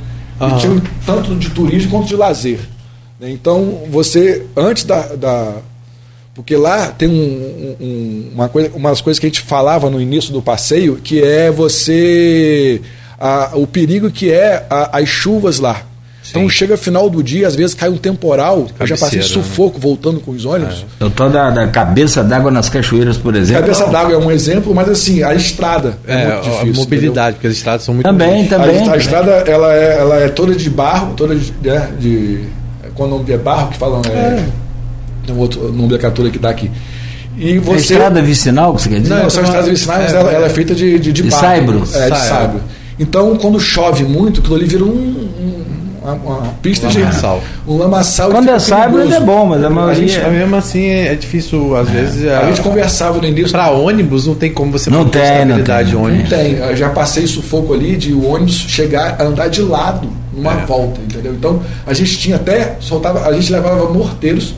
uhum. 0.40 0.49
e 0.49 0.61
tinha 0.61 0.72
um, 0.72 0.80
tanto 1.07 1.34
de 1.36 1.51
turismo 1.51 1.90
quanto 1.90 2.09
de 2.09 2.16
lazer. 2.16 2.61
Né? 3.18 3.30
Então, 3.30 3.82
você, 3.90 4.47
antes 4.57 4.84
da. 4.84 5.01
da 5.16 5.55
porque 6.34 6.57
lá 6.57 6.88
tem 6.88 7.09
um, 7.09 7.76
um, 7.78 8.30
uma, 8.32 8.49
coisa, 8.49 8.70
uma 8.74 8.88
das 8.88 9.03
coisas 9.03 9.18
que 9.18 9.26
a 9.26 9.28
gente 9.28 9.43
falava 9.43 9.90
no 9.90 10.01
início 10.01 10.32
do 10.32 10.43
passeio, 10.43 10.97
que 10.97 11.22
é 11.22 11.51
você. 11.51 12.80
A, 13.18 13.53
o 13.55 13.66
perigo 13.66 14.11
que 14.11 14.30
é 14.30 14.66
a, 14.68 14.99
as 14.99 15.09
chuvas 15.09 15.59
lá. 15.59 15.86
Então 16.33 16.49
chega 16.49 16.78
final 16.78 17.11
do 17.11 17.22
dia, 17.22 17.47
às 17.47 17.55
vezes 17.55 17.74
cai 17.74 17.91
um 17.91 17.97
temporal, 17.99 18.66
eu 18.80 18.87
já 18.87 18.97
passei 18.97 19.18
né? 19.18 19.24
sufoco 19.24 19.74
né? 19.74 19.83
voltando 19.83 20.18
com 20.18 20.30
os 20.30 20.47
ônibus. 20.47 20.87
É. 20.99 21.05
Eu 21.05 21.11
tô 21.11 21.28
da, 21.28 21.51
da 21.51 21.66
cabeça 21.68 22.24
d'água 22.24 22.51
nas 22.51 22.70
cachoeiras, 22.70 23.18
por 23.18 23.37
exemplo. 23.37 23.62
Cabeça 23.62 23.87
d'água 23.87 24.14
é 24.14 24.18
um 24.18 24.30
exemplo, 24.30 24.74
mas 24.74 24.89
assim, 24.89 25.22
a 25.22 25.35
estrada 25.35 25.99
é, 26.07 26.14
é 26.14 26.33
muito 26.33 26.43
difícil. 26.45 26.70
A 26.70 26.76
mobilidade, 26.76 27.18
entendeu? 27.18 27.35
porque 27.35 27.47
as 27.49 27.53
estradas 27.53 27.83
são 27.83 27.95
muito 27.95 28.07
Também, 28.07 28.47
também. 28.47 28.89
A, 28.89 28.95
a, 28.95 28.97
estrada 28.97 29.30
ela 29.30 29.74
é, 29.74 29.99
ela 29.99 30.16
é 30.20 30.28
toda 30.28 30.55
de 30.55 30.70
barro, 30.70 31.12
toda 31.14 31.37
de. 31.37 31.53
Né, 31.62 31.91
de 31.99 32.45
quando 32.95 33.30
é 33.30 33.37
barro 33.37 33.70
que 33.70 33.78
falam. 33.78 34.01
É, 34.09 34.11
é. 34.11 34.45
Tem 35.26 35.35
um 35.35 35.39
outro 35.39 35.70
nomenclatura 35.72 36.30
que 36.30 36.39
dá 36.39 36.51
aqui. 36.51 36.70
E 37.37 37.59
você... 37.59 37.95
A 37.95 37.97
estrada 37.97 38.22
vicinal, 38.22 38.74
que 38.74 38.83
você 38.83 38.89
quer 38.89 39.01
dizer? 39.01 39.14
Não, 39.14 39.30
são 39.30 39.43
estradas 39.43 39.68
vicinais, 39.68 40.12
é, 40.12 40.16
ela, 40.16 40.30
ela, 40.33 40.47
é 40.47 40.51
feita 40.51 40.74
de, 40.74 40.99
de, 40.99 41.12
de, 41.12 41.22
de 41.22 41.30
barro. 41.30 41.41
Saibro. 41.41 41.83
É, 41.95 42.11
de 42.11 42.18
saibro. 42.18 42.61
Então, 42.99 43.37
quando 43.37 43.59
chove 43.59 44.05
muito, 44.05 44.41
aquilo 44.41 44.57
ali 44.57 44.66
vira 44.66 44.85
um, 44.85 45.21
uma, 46.03 46.14
uma 46.14 46.55
pista 46.61 46.88
de, 46.88 46.98
um 47.66 47.78
lamaçal. 47.78 48.30
Quando 48.30 48.48
é 48.48 48.59
sábado 48.59 49.12
é 49.12 49.20
bom, 49.20 49.46
mas 49.46 49.62
a 49.62 49.70
maioria. 49.70 50.09
Gente, 50.09 50.30
mesmo 50.30 50.57
assim 50.57 50.86
é 50.86 51.14
difícil, 51.14 51.76
às 51.76 51.88
vezes. 51.88 52.28
A, 52.28 52.40
a 52.40 52.46
gente 52.46 52.61
conversava 52.61 53.18
no 53.18 53.26
início. 53.26 53.53
Para 53.53 53.70
ônibus 53.70 54.26
não 54.26 54.34
tem 54.34 54.53
como 54.53 54.72
você 54.72 54.90
não 54.90 55.09
tem, 55.09 55.44
não 55.44 55.62
tem, 55.62 55.94
ônibus. 55.94 56.30
Não 56.30 56.38
tem. 56.38 56.55
Eu 56.55 56.76
já 56.76 56.90
passei 56.90 57.26
sufoco 57.26 57.72
ali 57.72 57.96
de 57.96 58.12
o 58.12 58.26
ônibus 58.26 58.55
chegar 58.55 59.16
a 59.18 59.24
andar 59.24 59.48
de 59.48 59.62
lado 59.62 60.09
numa 60.32 60.53
é. 60.53 60.66
volta, 60.66 61.00
entendeu? 61.00 61.32
Então 61.34 61.62
a 61.86 61.92
gente 61.92 62.18
tinha 62.18 62.36
até 62.36 62.76
soltava, 62.80 63.26
a 63.26 63.32
gente 63.32 63.53
levava 63.53 63.92
morteiros 63.92 64.55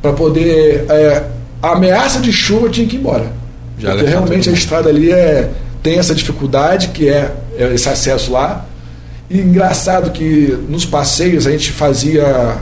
para 0.00 0.12
poder 0.12 0.86
é, 0.88 1.24
a 1.62 1.72
ameaça 1.72 2.20
de 2.20 2.32
chuva 2.32 2.68
tinha 2.68 2.86
que 2.86 2.96
ir 2.96 3.00
embora. 3.00 3.32
Já 3.78 3.92
porque 3.92 4.06
realmente 4.06 4.48
a 4.48 4.52
estrada 4.52 4.88
ali 4.88 5.10
é 5.10 5.50
tem 5.82 5.98
essa 5.98 6.14
dificuldade 6.14 6.88
que 6.88 7.08
é, 7.08 7.30
é 7.58 7.74
esse 7.74 7.88
acesso 7.88 8.32
lá. 8.32 8.64
E 9.34 9.40
engraçado 9.40 10.12
que 10.12 10.56
nos 10.68 10.86
passeios 10.86 11.44
a 11.44 11.50
gente 11.50 11.72
fazia 11.72 12.56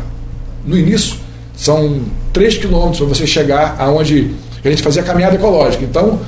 no 0.65 0.75
início 0.75 1.17
são 1.55 2.01
3 2.33 2.57
quilômetros 2.57 2.97
para 2.97 3.09
você 3.09 3.27
chegar 3.27 3.77
aonde 3.79 4.31
a 4.65 4.71
gente 4.71 4.83
fazia 4.83 5.03
caminhada 5.03 5.35
ecológica. 5.35 5.85
Então, 5.85 6.21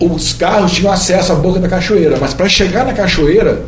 os 0.00 0.32
carros 0.32 0.72
tinham 0.72 0.92
acesso 0.92 1.30
à 1.30 1.36
boca 1.36 1.60
da 1.60 1.68
cachoeira, 1.68 2.16
mas 2.20 2.34
para 2.34 2.48
chegar 2.48 2.84
na 2.84 2.92
cachoeira, 2.92 3.66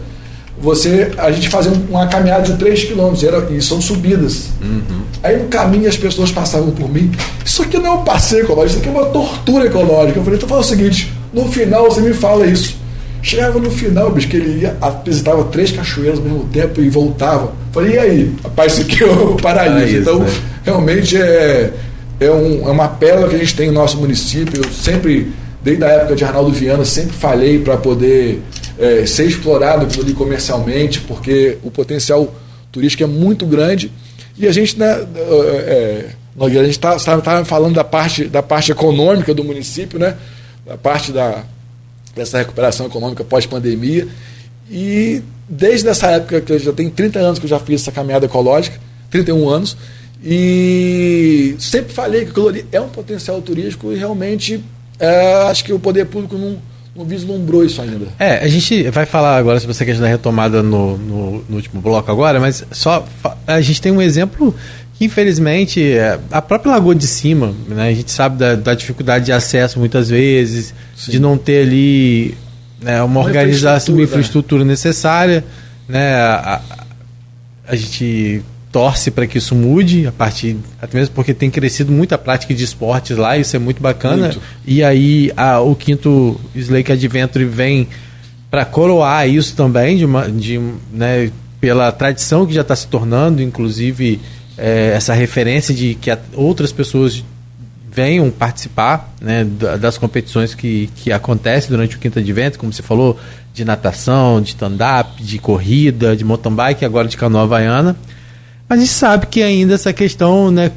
você 0.59 1.13
a 1.17 1.31
gente 1.31 1.49
fazia 1.49 1.71
uma 1.89 2.09
caminhada 2.09 2.43
de 2.43 2.59
3 2.59 2.87
quilômetros 2.87 3.23
e 3.53 3.63
são 3.63 3.81
subidas. 3.81 4.49
Uhum. 4.61 5.03
Aí 5.23 5.41
no 5.41 5.47
caminho 5.47 5.89
as 5.89 5.97
pessoas 5.97 6.33
passavam 6.33 6.73
por 6.73 6.89
mim. 6.93 7.13
Isso 7.45 7.63
aqui 7.63 7.79
não 7.79 7.87
é 7.87 7.93
um 7.93 8.03
passeio 8.03 8.43
ecológico, 8.43 8.71
isso 8.71 8.79
aqui 8.81 8.89
é 8.89 9.01
uma 9.01 9.11
tortura 9.11 9.67
ecológica. 9.67 10.19
Eu 10.19 10.25
falei, 10.25 10.39
então 10.39 10.49
fala 10.49 10.63
o 10.63 10.65
seguinte, 10.65 11.13
no 11.33 11.47
final 11.53 11.85
você 11.85 12.01
me 12.01 12.13
fala 12.13 12.49
isso. 12.49 12.76
Chegava 13.27 13.59
no 13.59 13.73
final, 13.73 14.13
bicho, 14.13 14.29
que 14.29 14.37
ele 14.37 14.61
ia, 14.61 14.77
visitava 15.05 15.43
três 15.47 15.73
cachoeiras 15.73 16.21
ao 16.21 16.25
mesmo 16.25 16.45
tempo 16.45 16.81
e 16.81 16.89
voltava. 16.89 17.53
Falei, 17.73 17.95
e 17.95 17.99
aí? 17.99 18.37
Rapaz, 18.41 18.75
isso 18.75 18.83
aqui 18.83 19.03
é 19.03 19.07
o 19.09 19.35
paraíso. 19.43 19.97
então, 19.97 20.21
né? 20.21 20.33
realmente 20.63 21.17
é, 21.17 21.73
é, 22.21 22.31
um, 22.31 22.69
é 22.69 22.71
uma 22.71 22.87
pérola 22.87 23.29
que 23.29 23.35
a 23.35 23.39
gente 23.39 23.57
tem 23.57 23.67
no 23.67 23.73
nosso 23.73 23.97
município. 23.97 24.63
Eu 24.63 24.71
sempre, 24.71 25.33
desde 25.61 25.83
a 25.83 25.89
época 25.89 26.15
de 26.15 26.25
Arnaldo 26.25 26.53
Viana, 26.53 26.85
sempre 26.85 27.17
falhei 27.17 27.59
para 27.59 27.77
poder 27.77 28.41
é, 28.79 29.05
ser 29.07 29.25
explorado 29.25 29.89
ali 30.01 30.15
comercialmente, 30.15 31.01
porque 31.01 31.59
o 31.65 31.71
potencial 31.71 32.33
turístico 32.71 33.03
é 33.03 33.09
muito 33.09 33.45
grande. 33.45 33.91
E 34.39 34.47
a 34.47 34.53
gente, 34.53 34.79
né, 34.79 35.05
é, 35.67 36.05
a 36.41 36.49
gente 36.49 36.69
está 36.69 36.97
tá, 36.97 37.21
tá 37.21 37.45
falando 37.45 37.75
da 37.75 37.83
parte, 37.83 38.27
da 38.27 38.41
parte 38.41 38.71
econômica 38.71 39.35
do 39.35 39.43
município, 39.43 39.99
né, 39.99 40.15
da 40.65 40.77
parte 40.77 41.11
da 41.11 41.43
dessa 42.17 42.39
recuperação 42.39 42.87
econômica 42.87 43.23
pós-pandemia. 43.23 44.09
E 44.71 45.23
desde 45.49 45.89
essa 45.89 46.09
época, 46.09 46.41
que 46.41 46.53
eu 46.53 46.59
já 46.59 46.73
tenho 46.73 46.91
30 46.91 47.19
anos 47.19 47.39
que 47.39 47.45
eu 47.45 47.51
já 47.51 47.61
fiz 47.61 47.83
essa 47.83 47.93
caminhada 47.93 48.27
ecológica, 48.27 48.81
31 49.11 49.49
anos, 49.49 49.77
e 50.25 51.55
sempre 51.59 51.93
falei 51.93 52.25
que 52.25 52.31
aquilo 52.31 52.49
ali 52.49 52.67
é 52.73 52.81
um 52.81 52.89
potencial 52.89 53.41
turístico 53.41 53.93
e 53.93 53.97
realmente 53.97 54.65
é, 54.99 55.43
acho 55.49 55.65
que 55.65 55.73
o 55.73 55.79
poder 55.79 56.07
público 56.07 56.37
não, 56.37 56.57
não 56.97 57.05
vislumbrou 57.05 57.65
isso 57.65 57.81
ainda. 57.81 58.07
É, 58.19 58.39
a 58.39 58.49
gente 58.49 58.91
vai 58.91 59.05
falar 59.05 59.37
agora 59.37 59.61
se 59.61 59.67
você 59.67 59.85
quer 59.85 59.97
da 59.99 60.07
retomada 60.07 60.63
no, 60.63 60.97
no, 60.97 61.45
no, 61.49 61.57
último 61.57 61.81
bloco 61.81 62.11
agora, 62.11 62.41
mas 62.41 62.65
só 62.73 63.07
a 63.47 63.61
gente 63.61 63.81
tem 63.81 63.93
um 63.93 64.01
exemplo 64.01 64.55
infelizmente 65.01 65.83
é, 65.83 66.19
a 66.31 66.41
própria 66.41 66.73
Lagoa 66.73 66.95
de 66.95 67.07
Cima, 67.07 67.55
né, 67.69 67.89
a 67.89 67.95
gente 67.95 68.11
sabe 68.11 68.39
da, 68.39 68.55
da 68.55 68.75
dificuldade 68.75 69.27
de 69.27 69.33
acesso 69.33 69.79
muitas 69.79 70.09
vezes, 70.09 70.75
Sim. 70.97 71.13
de 71.13 71.19
não 71.21 71.37
ter 71.37 71.67
ali 71.67 72.37
né, 72.81 73.03
uma, 73.03 73.21
uma 73.21 73.21
organização, 73.21 73.95
uma 73.95 74.05
infraestrutura 74.05 74.65
né? 74.65 74.71
necessária, 74.71 75.45
né, 75.89 76.15
a, 76.15 76.61
a 77.69 77.77
gente 77.77 78.43
torce 78.73 79.11
para 79.11 79.27
que 79.27 79.39
isso 79.39 79.55
mude 79.55 80.07
a 80.07 80.13
partir 80.13 80.57
até 80.83 80.99
mesmo 80.99 81.15
porque 81.15 81.33
tem 81.33 81.51
crescido 81.51 81.91
muita 81.91 82.19
prática 82.19 82.53
de 82.53 82.63
esportes 82.63 83.17
lá 83.17 83.39
isso 83.39 83.57
é 83.57 83.59
muito 83.59 83.81
bacana 83.81 84.25
muito. 84.25 84.41
e 84.67 84.85
aí 84.85 85.33
a, 85.35 85.61
o 85.61 85.75
quinto 85.75 86.39
Slake 86.55 86.93
Adventure 86.93 87.47
vem 87.47 87.89
para 88.51 88.67
coroar 88.67 89.27
isso 89.27 89.57
também 89.57 89.97
de 89.97 90.05
uma, 90.05 90.29
de, 90.29 90.61
né, 90.93 91.31
pela 91.59 91.91
tradição 91.91 92.47
que 92.47 92.53
já 92.53 92.61
está 92.61 92.77
se 92.77 92.87
tornando 92.87 93.41
inclusive 93.41 94.21
é, 94.59 94.93
essa 94.95 95.15
referência 95.15 95.75
de 95.75 95.95
que 95.95 96.11
outras 96.35 96.73
pessoas 96.73 97.23
venham 97.91 98.31
participar 98.31 99.15
né, 99.21 99.45
das 99.81 99.97
competições 99.97 100.55
que, 100.55 100.91
que 100.97 101.11
acontecem 101.11 101.71
durante 101.71 101.97
o 101.97 101.99
Quinta 101.99 102.23
de 102.23 102.31
Vento, 102.31 102.59
como 102.59 102.71
você 102.71 102.83
falou, 102.83 103.19
de 103.55 103.65
natação, 103.65 104.43
de 104.43 104.49
stand-up, 104.49 105.23
de 105.23 105.39
corrida, 105.39 106.15
de 106.15 106.23
mountain 106.23 106.55
bike, 106.55 106.85
agora 106.85 107.09
de 107.09 107.17
canoa 107.17 107.45
havaiana. 107.45 107.97
Mas 108.69 108.79
a 108.79 108.83
gente 108.83 108.93
sabe 108.93 109.27
que 109.27 109.43
ainda 109.43 109.75
essa 109.75 109.95
questão, 109.95 110.51
né, 110.51 110.71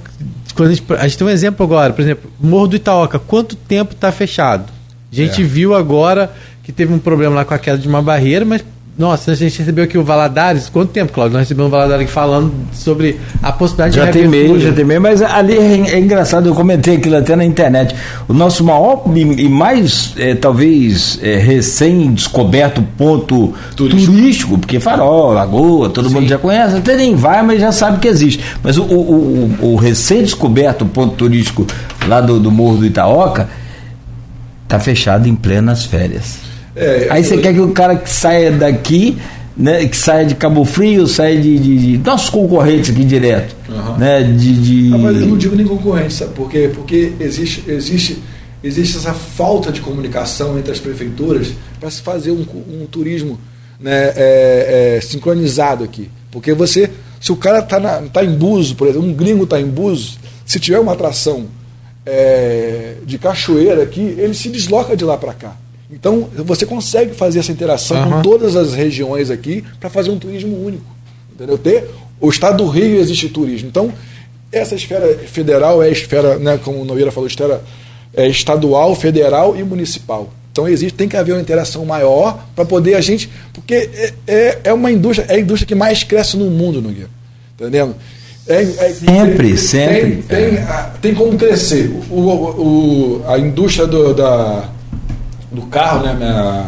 quando 0.55 0.69
a 0.69 0.73
gente, 0.73 0.93
a 0.93 1.07
gente 1.07 1.17
tem 1.17 1.27
um 1.27 1.29
exemplo 1.29 1.65
agora, 1.65 1.91
por 1.91 2.01
exemplo, 2.01 2.31
Morro 2.39 2.67
do 2.67 2.75
Itaoca, 2.77 3.19
quanto 3.19 3.55
tempo 3.55 3.93
está 3.93 4.11
fechado? 4.13 4.71
A 5.11 5.15
gente 5.15 5.41
é. 5.41 5.45
viu 5.45 5.75
agora 5.75 6.31
que 6.63 6.71
teve 6.71 6.93
um 6.93 6.99
problema 6.99 7.35
lá 7.35 7.43
com 7.43 7.53
a 7.53 7.59
queda 7.59 7.77
de 7.77 7.87
uma 7.87 8.01
barreira, 8.01 8.45
mas 8.45 8.63
nossa, 8.99 9.31
a 9.31 9.33
gente 9.33 9.57
recebeu 9.57 9.85
aqui 9.85 9.97
o 9.97 10.03
Valadares. 10.03 10.67
Quanto 10.67 10.89
tempo, 10.89 11.13
Claudio? 11.13 11.31
Nós 11.31 11.43
recebemos 11.43 11.69
o 11.69 11.71
Valadares 11.71 12.11
falando 12.11 12.51
sobre 12.73 13.17
a 13.41 13.49
possibilidade 13.49 13.95
já 13.95 14.05
de 14.07 14.11
tem 14.11 14.27
meio, 14.27 14.59
Já 14.59 14.73
tem 14.73 14.83
meio, 14.83 14.99
mas 14.99 15.21
ali 15.21 15.57
é, 15.57 15.91
é, 15.91 15.99
engraçado, 15.99 16.49
eu 16.49 16.53
comentei 16.53 16.97
aquilo 16.97 17.15
até 17.15 17.33
na 17.33 17.45
internet. 17.45 17.95
O 18.27 18.33
nosso 18.33 18.61
maior 18.61 19.03
e, 19.15 19.47
mais, 19.47 20.13
é, 20.17 20.35
talvez, 20.35 21.17
é, 21.23 21.37
recém-descoberto 21.37 22.81
ponto 22.97 23.53
turístico. 23.73 24.11
turístico. 24.11 24.57
porque 24.57 24.81
Farol, 24.81 25.31
Lagoa, 25.31 25.89
todo 25.89 26.09
Sim. 26.09 26.15
mundo 26.15 26.27
já 26.27 26.37
conhece, 26.37 26.75
até 26.75 26.97
nem 26.97 27.15
vai, 27.15 27.41
mas 27.41 27.61
já 27.61 27.71
sabe 27.71 27.99
que 27.99 28.07
existe. 28.09 28.43
Mas 28.61 28.77
o, 28.77 28.83
o, 28.83 29.55
o, 29.61 29.65
o 29.71 29.75
recém-descoberto 29.77 30.85
ponto 30.85 31.15
turístico 31.15 31.65
lá 32.05 32.19
do, 32.19 32.37
do 32.37 32.51
Morro 32.51 32.79
do 32.79 32.85
Itaoca 32.85 33.47
está 34.65 34.77
fechado 34.77 35.25
em 35.25 35.37
plenas 35.37 35.85
férias. 35.85 36.48
É, 36.79 37.07
Aí 37.09 37.23
você 37.23 37.35
eu... 37.35 37.41
quer 37.41 37.53
que 37.53 37.59
o 37.59 37.71
cara 37.71 37.97
que 37.97 38.09
saia 38.09 38.51
daqui, 38.51 39.17
né, 39.55 39.85
que 39.85 39.97
saia 39.97 40.25
de 40.25 40.33
Cabo 40.35 40.63
Frio, 40.63 41.05
saia 41.05 41.37
de, 41.37 41.59
de, 41.59 41.77
de 41.77 41.97
nossos 41.97 42.29
concorrentes 42.29 42.89
aqui 42.89 43.03
direto. 43.03 43.53
Uhum. 43.67 43.97
Né, 43.97 44.23
de, 44.23 44.53
de... 44.53 44.89
Não, 44.89 44.99
mas 44.99 45.19
eu 45.19 45.27
não 45.27 45.37
digo 45.37 45.55
nem 45.57 45.67
concorrente, 45.67 46.13
sabe 46.13 46.33
por 46.33 46.49
quê? 46.49 46.71
Porque 46.73 47.11
existe, 47.19 47.65
existe, 47.67 48.23
existe 48.63 48.97
essa 48.97 49.13
falta 49.13 49.73
de 49.73 49.81
comunicação 49.81 50.57
entre 50.57 50.71
as 50.71 50.79
prefeituras 50.79 51.49
para 51.77 51.91
se 51.91 52.01
fazer 52.01 52.31
um, 52.31 52.45
um 52.81 52.85
turismo 52.89 53.37
né, 53.77 54.13
é, 54.15 54.95
é, 54.97 55.01
sincronizado 55.01 55.83
aqui. 55.83 56.09
Porque 56.31 56.53
você, 56.53 56.89
se 57.19 57.33
o 57.33 57.35
cara 57.35 57.59
está 57.59 58.01
tá 58.13 58.23
em 58.23 58.33
Buzo, 58.33 58.75
por 58.75 58.87
exemplo, 58.87 59.05
um 59.05 59.13
gringo 59.13 59.43
está 59.43 59.59
em 59.59 59.67
Buzo, 59.67 60.17
se 60.45 60.59
tiver 60.61 60.79
uma 60.79 60.93
atração 60.93 61.47
é, 62.05 62.95
de 63.05 63.17
cachoeira 63.17 63.83
aqui, 63.83 64.15
ele 64.17 64.33
se 64.33 64.47
desloca 64.47 64.95
de 64.95 65.03
lá 65.03 65.17
para 65.17 65.33
cá. 65.33 65.55
Então, 65.91 66.29
você 66.35 66.65
consegue 66.65 67.15
fazer 67.15 67.39
essa 67.39 67.51
interação 67.51 67.97
uhum. 67.97 68.11
com 68.11 68.21
todas 68.21 68.55
as 68.55 68.73
regiões 68.73 69.31
aqui 69.31 69.63
para 69.79 69.89
fazer 69.89 70.11
um 70.11 70.19
turismo 70.19 70.63
único. 70.63 70.85
Entendeu? 71.33 71.57
Ter, 71.57 71.89
o 72.19 72.29
estado 72.29 72.63
do 72.63 72.69
Rio 72.69 72.99
existe 72.99 73.27
turismo. 73.29 73.67
Então, 73.67 73.91
essa 74.51 74.75
esfera 74.75 75.17
federal 75.27 75.81
é 75.81 75.87
a 75.87 75.89
esfera, 75.89 76.37
né, 76.37 76.59
como 76.63 76.81
o 76.81 76.85
Nogueira 76.85 77.11
falou, 77.11 77.27
esfera 77.27 77.61
é, 78.13 78.27
estadual, 78.27 78.95
federal 78.95 79.55
e 79.55 79.63
municipal. 79.63 80.31
Então 80.51 80.67
existe, 80.67 80.95
tem 80.95 81.07
que 81.07 81.15
haver 81.15 81.33
uma 81.33 81.41
interação 81.41 81.85
maior 81.85 82.45
para 82.55 82.65
poder 82.65 82.95
a 82.95 83.01
gente. 83.01 83.29
Porque 83.53 83.73
é, 83.73 84.13
é, 84.27 84.59
é, 84.65 84.73
uma 84.73 84.91
indústria, 84.91 85.25
é 85.29 85.35
a 85.35 85.39
indústria 85.39 85.67
que 85.67 85.75
mais 85.75 86.03
cresce 86.03 86.35
no 86.35 86.49
mundo, 86.49 86.81
Nogueira. 86.81 87.09
Entendendo? 87.55 87.95
É, 88.47 88.63
é, 88.63 88.65
sempre, 88.93 89.47
tem, 89.49 89.57
sempre. 89.57 89.99
Tem, 89.99 90.21
tem, 90.23 90.57
é. 90.57 90.91
tem, 91.01 91.13
como 91.13 91.37
crescer. 91.37 91.91
O, 92.09 92.19
o, 92.19 93.23
a 93.27 93.37
indústria 93.37 93.85
do, 93.85 94.13
da 94.13 94.67
do 95.51 95.63
carro, 95.63 96.05
né? 96.05 96.13
Minha, 96.13 96.65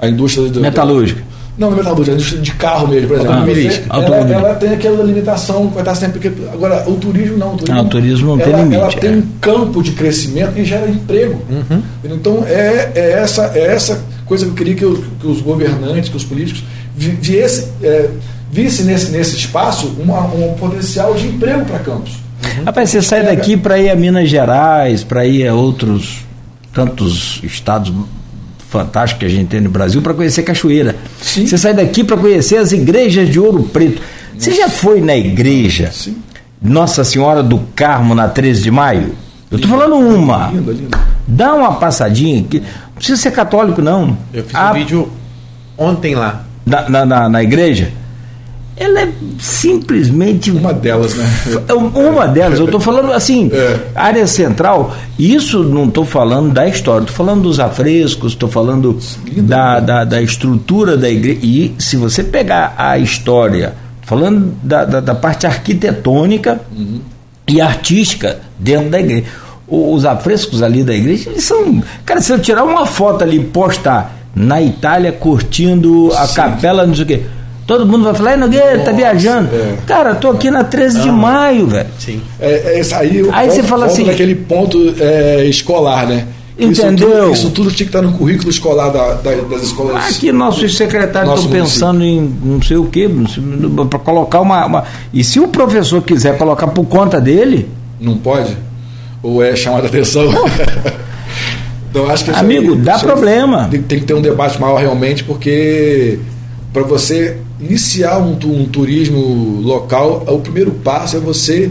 a 0.00 0.08
indústria 0.08 0.48
do, 0.48 0.60
metalúrgica. 0.60 1.22
Não, 1.56 1.70
não 1.70 1.76
é 1.76 1.80
metalúrgica, 1.80 2.12
a 2.12 2.14
indústria 2.14 2.40
de 2.40 2.52
carro 2.52 2.88
mesmo, 2.88 3.08
por 3.08 3.16
exemplo. 3.18 3.44
Você, 3.44 3.84
ela, 3.90 4.16
ela, 4.16 4.54
tem 4.54 4.70
aquela 4.70 5.04
limitação, 5.04 5.68
vai 5.68 5.82
estar 5.82 5.94
sempre. 5.94 6.32
Agora, 6.52 6.88
o 6.88 6.94
turismo 6.96 7.36
não. 7.36 7.54
O 7.54 7.56
turismo, 7.56 7.76
não, 7.76 7.84
o 7.84 7.88
turismo 7.88 8.26
não 8.28 8.40
ela, 8.40 8.44
tem 8.44 8.56
limite. 8.56 8.76
Ela 8.76 8.92
é. 8.92 8.96
tem 8.96 9.16
um 9.16 9.26
campo 9.40 9.82
de 9.82 9.92
crescimento 9.92 10.58
e 10.58 10.64
gera 10.64 10.88
emprego. 10.88 11.40
Uhum. 11.50 11.82
Então, 12.04 12.44
é, 12.46 12.90
é, 12.94 13.12
essa, 13.12 13.52
é 13.54 13.66
essa 13.66 14.02
coisa 14.26 14.44
que 14.46 14.50
eu 14.50 14.54
queria 14.54 14.74
que, 14.74 14.84
eu, 14.84 15.04
que 15.20 15.26
os 15.26 15.40
governantes, 15.40 16.08
que 16.08 16.16
os 16.16 16.24
políticos 16.24 16.64
viesse, 16.96 17.68
é, 17.82 18.08
vissem 18.50 18.86
nesse, 18.86 19.10
nesse 19.10 19.36
espaço 19.36 19.94
uma, 19.98 20.20
um 20.20 20.54
potencial 20.54 21.14
de 21.14 21.26
emprego 21.26 21.64
para 21.64 21.78
Campos. 21.80 22.12
Uhum. 22.44 22.64
Rapaz, 22.64 22.90
você 22.90 23.02
sai 23.02 23.24
daqui 23.24 23.56
para 23.56 23.78
ir 23.78 23.90
a 23.90 23.94
Minas 23.94 24.28
Gerais, 24.28 25.04
para 25.04 25.26
ir 25.26 25.46
a 25.46 25.54
outros 25.54 26.24
tantos 26.72 27.40
estados 27.42 27.92
fantásticos 28.68 29.20
que 29.20 29.26
a 29.26 29.28
gente 29.28 29.48
tem 29.48 29.60
no 29.60 29.70
Brasil 29.70 30.00
para 30.00 30.14
conhecer 30.14 30.42
cachoeira. 30.42 30.96
Sim. 31.20 31.46
Você 31.46 31.58
sai 31.58 31.74
daqui 31.74 32.02
para 32.02 32.16
conhecer 32.16 32.56
as 32.56 32.72
igrejas 32.72 33.28
de 33.28 33.38
Ouro 33.38 33.64
Preto. 33.64 34.00
Nossa. 34.00 34.38
Você 34.38 34.52
já 34.52 34.68
foi 34.68 35.00
na 35.00 35.14
igreja 35.14 35.90
Sim. 35.92 36.16
Nossa 36.60 37.04
Senhora 37.04 37.42
do 37.42 37.58
Carmo 37.74 38.14
na 38.14 38.28
13 38.28 38.62
de 38.62 38.70
maio? 38.70 39.14
Eu 39.50 39.56
estou 39.56 39.70
falando 39.70 39.96
uma. 39.96 40.48
Lindo, 40.48 40.72
lindo. 40.72 40.98
Dá 41.26 41.54
uma 41.54 41.74
passadinha. 41.74 42.42
Que, 42.44 42.60
não 42.60 42.66
precisa 42.94 43.20
ser 43.20 43.32
católico, 43.32 43.82
não. 43.82 44.16
Eu 44.32 44.44
fiz 44.44 44.54
a, 44.54 44.70
um 44.70 44.74
vídeo 44.74 45.12
ontem 45.76 46.14
lá. 46.14 46.44
Na, 46.64 46.88
na, 46.88 47.04
na, 47.04 47.28
na 47.28 47.42
igreja? 47.42 47.92
Ela 48.82 49.00
é 49.02 49.08
simplesmente. 49.38 50.50
Uma 50.50 50.72
delas, 50.72 51.14
né? 51.14 51.26
Uma 51.94 52.26
delas, 52.26 52.58
eu 52.58 52.64
estou 52.64 52.80
falando 52.80 53.12
assim, 53.12 53.50
é. 53.54 53.78
área 53.94 54.26
central, 54.26 54.94
isso 55.18 55.62
não 55.62 55.86
estou 55.86 56.04
falando 56.04 56.52
da 56.52 56.66
história, 56.66 57.04
estou 57.04 57.16
falando 57.16 57.42
dos 57.42 57.60
afrescos, 57.60 58.32
estou 58.32 58.48
falando 58.48 58.98
da, 59.36 59.80
da, 59.80 60.04
da, 60.04 60.22
estrutura 60.22 60.96
da 60.96 61.08
igreja. 61.08 61.40
E 61.42 61.74
se 61.78 61.96
você 61.96 62.22
pegar 62.22 62.74
a 62.76 62.98
história, 62.98 63.74
falando 64.02 64.52
da, 64.62 64.84
da, 64.84 65.00
da 65.00 65.14
parte 65.14 65.46
arquitetônica 65.46 66.60
uhum. 66.76 67.00
e 67.48 67.60
artística 67.60 68.40
dentro 68.58 68.90
da 68.90 69.00
igreja. 69.00 69.24
Os 69.66 70.04
afrescos 70.04 70.62
ali 70.62 70.82
da 70.82 70.92
igreja, 70.92 71.30
eles 71.30 71.44
são. 71.44 71.82
Cara, 72.04 72.20
se 72.20 72.30
eu 72.30 72.38
tirar 72.38 72.62
uma 72.62 72.84
foto 72.84 73.24
ali 73.24 73.38
e 73.38 73.44
postar 73.44 74.14
na 74.34 74.60
Itália 74.60 75.12
curtindo 75.12 76.12
a 76.14 76.26
Sim. 76.26 76.34
capela, 76.34 76.86
não 76.86 76.94
sei 76.94 77.04
o 77.04 77.06
quê 77.06 77.22
Todo 77.72 77.86
mundo 77.86 78.04
vai 78.04 78.14
falar, 78.14 78.36
Nogueira, 78.36 78.80
tá 78.80 78.92
viajando. 78.92 79.48
É. 79.50 79.78
Cara, 79.86 80.14
tô 80.14 80.28
aqui 80.28 80.50
na 80.50 80.62
13 80.62 81.00
de 81.00 81.10
maio, 81.10 81.66
velho. 81.66 81.88
Sim. 81.98 82.20
É, 82.38 82.78
é, 82.78 82.94
aí 82.94 83.26
aí 83.32 83.50
você 83.50 83.62
fala 83.62 83.86
assim. 83.86 84.04
naquele 84.04 84.34
ponto 84.34 84.94
é, 85.00 85.46
escolar, 85.46 86.06
né? 86.06 86.26
Entendeu? 86.58 87.08
Isso 87.08 87.16
tudo, 87.22 87.32
isso 87.32 87.50
tudo, 87.50 87.70
tinha 87.70 87.88
que 87.88 87.96
estar 87.96 88.02
no 88.02 88.12
currículo 88.12 88.50
escolar 88.50 88.90
da, 88.90 89.14
da, 89.14 89.34
das 89.36 89.62
escolas. 89.62 89.96
Aqui 90.14 90.30
nossos 90.30 90.76
secretários 90.76 91.32
estão 91.32 91.50
pensando 91.50 92.04
em 92.04 92.20
não 92.44 92.60
sei 92.60 92.76
o 92.76 92.84
quê, 92.84 93.08
para 93.88 93.98
colocar 93.98 94.42
uma, 94.42 94.66
uma, 94.66 94.84
E 95.10 95.24
se 95.24 95.40
o 95.40 95.48
professor 95.48 96.02
quiser 96.02 96.36
colocar 96.36 96.66
por 96.66 96.84
conta 96.84 97.18
dele. 97.18 97.70
Não 97.98 98.18
pode? 98.18 98.54
Ou 99.22 99.42
é 99.42 99.56
chamada 99.56 99.86
atenção? 99.86 100.24
então, 101.90 102.10
acho 102.10 102.26
que 102.26 102.32
Amigo, 102.32 102.74
aí, 102.74 102.80
dá 102.80 102.98
problema. 102.98 103.68
Tem, 103.70 103.80
tem 103.80 103.98
que 103.98 104.04
ter 104.04 104.12
um 104.12 104.20
debate 104.20 104.60
maior 104.60 104.78
realmente, 104.78 105.24
porque 105.24 106.18
para 106.70 106.82
você 106.82 107.38
iniciar 107.62 108.18
um, 108.18 108.32
um, 108.32 108.66
turismo 108.66 109.60
local, 109.60 110.24
o 110.26 110.38
primeiro 110.40 110.72
passo 110.72 111.16
é 111.16 111.20
você 111.20 111.70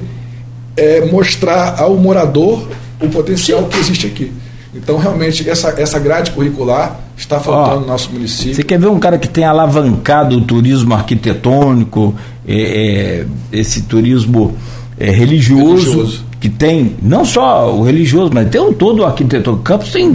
é, 0.77 1.05
mostrar 1.05 1.80
ao 1.80 1.95
morador 1.97 2.68
o 3.01 3.09
potencial 3.09 3.63
Sim. 3.63 3.69
que 3.69 3.77
existe 3.77 4.07
aqui. 4.07 4.31
Então, 4.73 4.97
realmente, 4.97 5.47
essa, 5.49 5.69
essa 5.77 5.99
grade 5.99 6.31
curricular 6.31 6.99
está 7.18 7.39
faltando 7.39 7.77
Ó, 7.77 7.80
no 7.81 7.88
nosso 7.88 8.09
município. 8.11 8.55
Você 8.55 8.63
quer 8.63 8.80
ver 8.80 8.88
um 8.88 8.99
cara 8.99 9.18
que 9.18 9.27
tem 9.27 9.43
alavancado 9.43 10.38
o 10.38 10.41
turismo 10.41 10.93
arquitetônico, 10.93 12.15
é, 12.47 12.55
é, 12.61 13.26
esse 13.51 13.84
turismo 13.84 14.55
é, 14.97 15.11
religioso, 15.11 15.91
religioso, 15.91 16.26
que 16.41 16.49
tem, 16.49 16.95
não 17.03 17.23
só 17.23 17.72
o 17.72 17.84
religioso, 17.84 18.31
mas 18.34 18.49
tem 18.49 18.59
um 18.59 18.73
todo 18.73 19.03
o 19.03 19.05
arquitetônico. 19.05 19.63
Campos 19.63 19.91
tem 19.91 20.09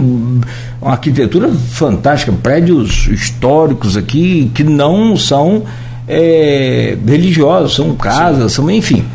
uma 0.81 0.91
arquitetura 0.91 1.49
fantástica, 1.71 2.33
prédios 2.43 3.07
históricos 3.07 3.95
aqui 3.95 4.51
que 4.53 4.61
não 4.61 5.15
são 5.15 5.63
é, 6.05 6.97
religiosos, 7.07 7.75
são 7.75 7.95
casas, 7.95 8.51
são, 8.51 8.69
enfim. 8.69 9.05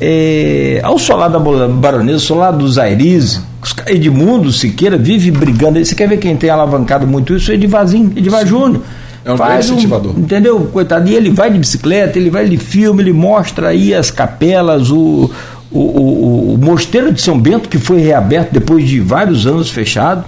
É, 0.00 0.80
ao 0.82 0.98
solar 0.98 1.30
da 1.30 1.38
Baronesa, 1.38 2.18
solar 2.18 2.52
dos 2.52 2.76
Aires, 2.76 3.40
Edmundo 3.86 4.52
Siqueira 4.52 4.98
vive 4.98 5.30
brigando. 5.30 5.84
Você 5.84 5.94
quer 5.94 6.08
ver 6.08 6.16
quem 6.16 6.36
tem 6.36 6.50
alavancado 6.50 7.06
muito 7.06 7.36
isso? 7.36 7.52
É 7.52 7.54
Edivazinho, 7.54 8.12
Edivar 8.16 8.44
Júnior. 8.44 8.82
É 9.24 9.32
um 9.32 9.36
faz 9.36 9.68
incentivador. 9.68 10.16
Um, 10.16 10.20
entendeu? 10.20 10.58
Coitado. 10.72 11.08
E 11.08 11.14
ele 11.14 11.30
vai 11.30 11.50
de 11.50 11.58
bicicleta, 11.58 12.18
ele 12.18 12.30
vai, 12.30 12.44
ele 12.44 12.56
filma, 12.56 13.00
ele 13.00 13.12
mostra 13.12 13.68
aí 13.68 13.94
as 13.94 14.10
capelas, 14.10 14.90
o, 14.90 15.30
o, 15.70 15.78
o, 15.78 16.54
o 16.54 16.58
Mosteiro 16.58 17.12
de 17.12 17.20
São 17.20 17.38
Bento, 17.38 17.68
que 17.68 17.78
foi 17.78 18.00
reaberto 18.00 18.52
depois 18.52 18.86
de 18.86 19.00
vários 19.00 19.46
anos 19.46 19.70
fechado. 19.70 20.24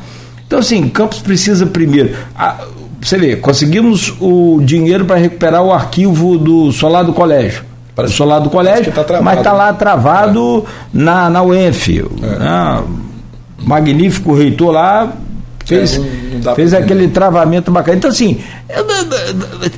Então, 0.47 0.59
assim, 0.59 0.89
Campos 0.89 1.21
precisa 1.21 1.67
primeiro. 1.67 2.15
A, 2.37 2.65
você 3.01 3.17
vê, 3.17 3.37
conseguimos 3.37 4.15
o 4.21 4.61
dinheiro 4.63 5.05
para 5.05 5.17
recuperar 5.17 5.63
o 5.63 5.73
arquivo 5.73 6.37
do 6.37 6.71
solar 6.73 7.05
do 7.05 7.13
colégio. 7.13 7.65
Para 7.95 8.07
o 8.07 8.11
solar 8.11 8.41
do 8.41 8.51
colégio, 8.51 8.93
tá 8.93 9.21
mas 9.21 9.39
está 9.39 9.53
lá 9.53 9.73
travado 9.73 10.65
é. 10.67 10.71
na, 10.93 11.31
na 11.31 11.43
UENF. 11.43 11.99
É. 11.99 12.39
Né? 12.39 12.83
Magnífico 13.63 14.35
reitor 14.35 14.73
lá 14.73 15.13
fez, 15.65 15.99
é, 15.99 16.55
fez 16.55 16.75
aquele 16.75 17.09
travamento 17.09 17.71
bacana. 17.71 17.97
Então, 17.97 18.11
assim, 18.11 18.41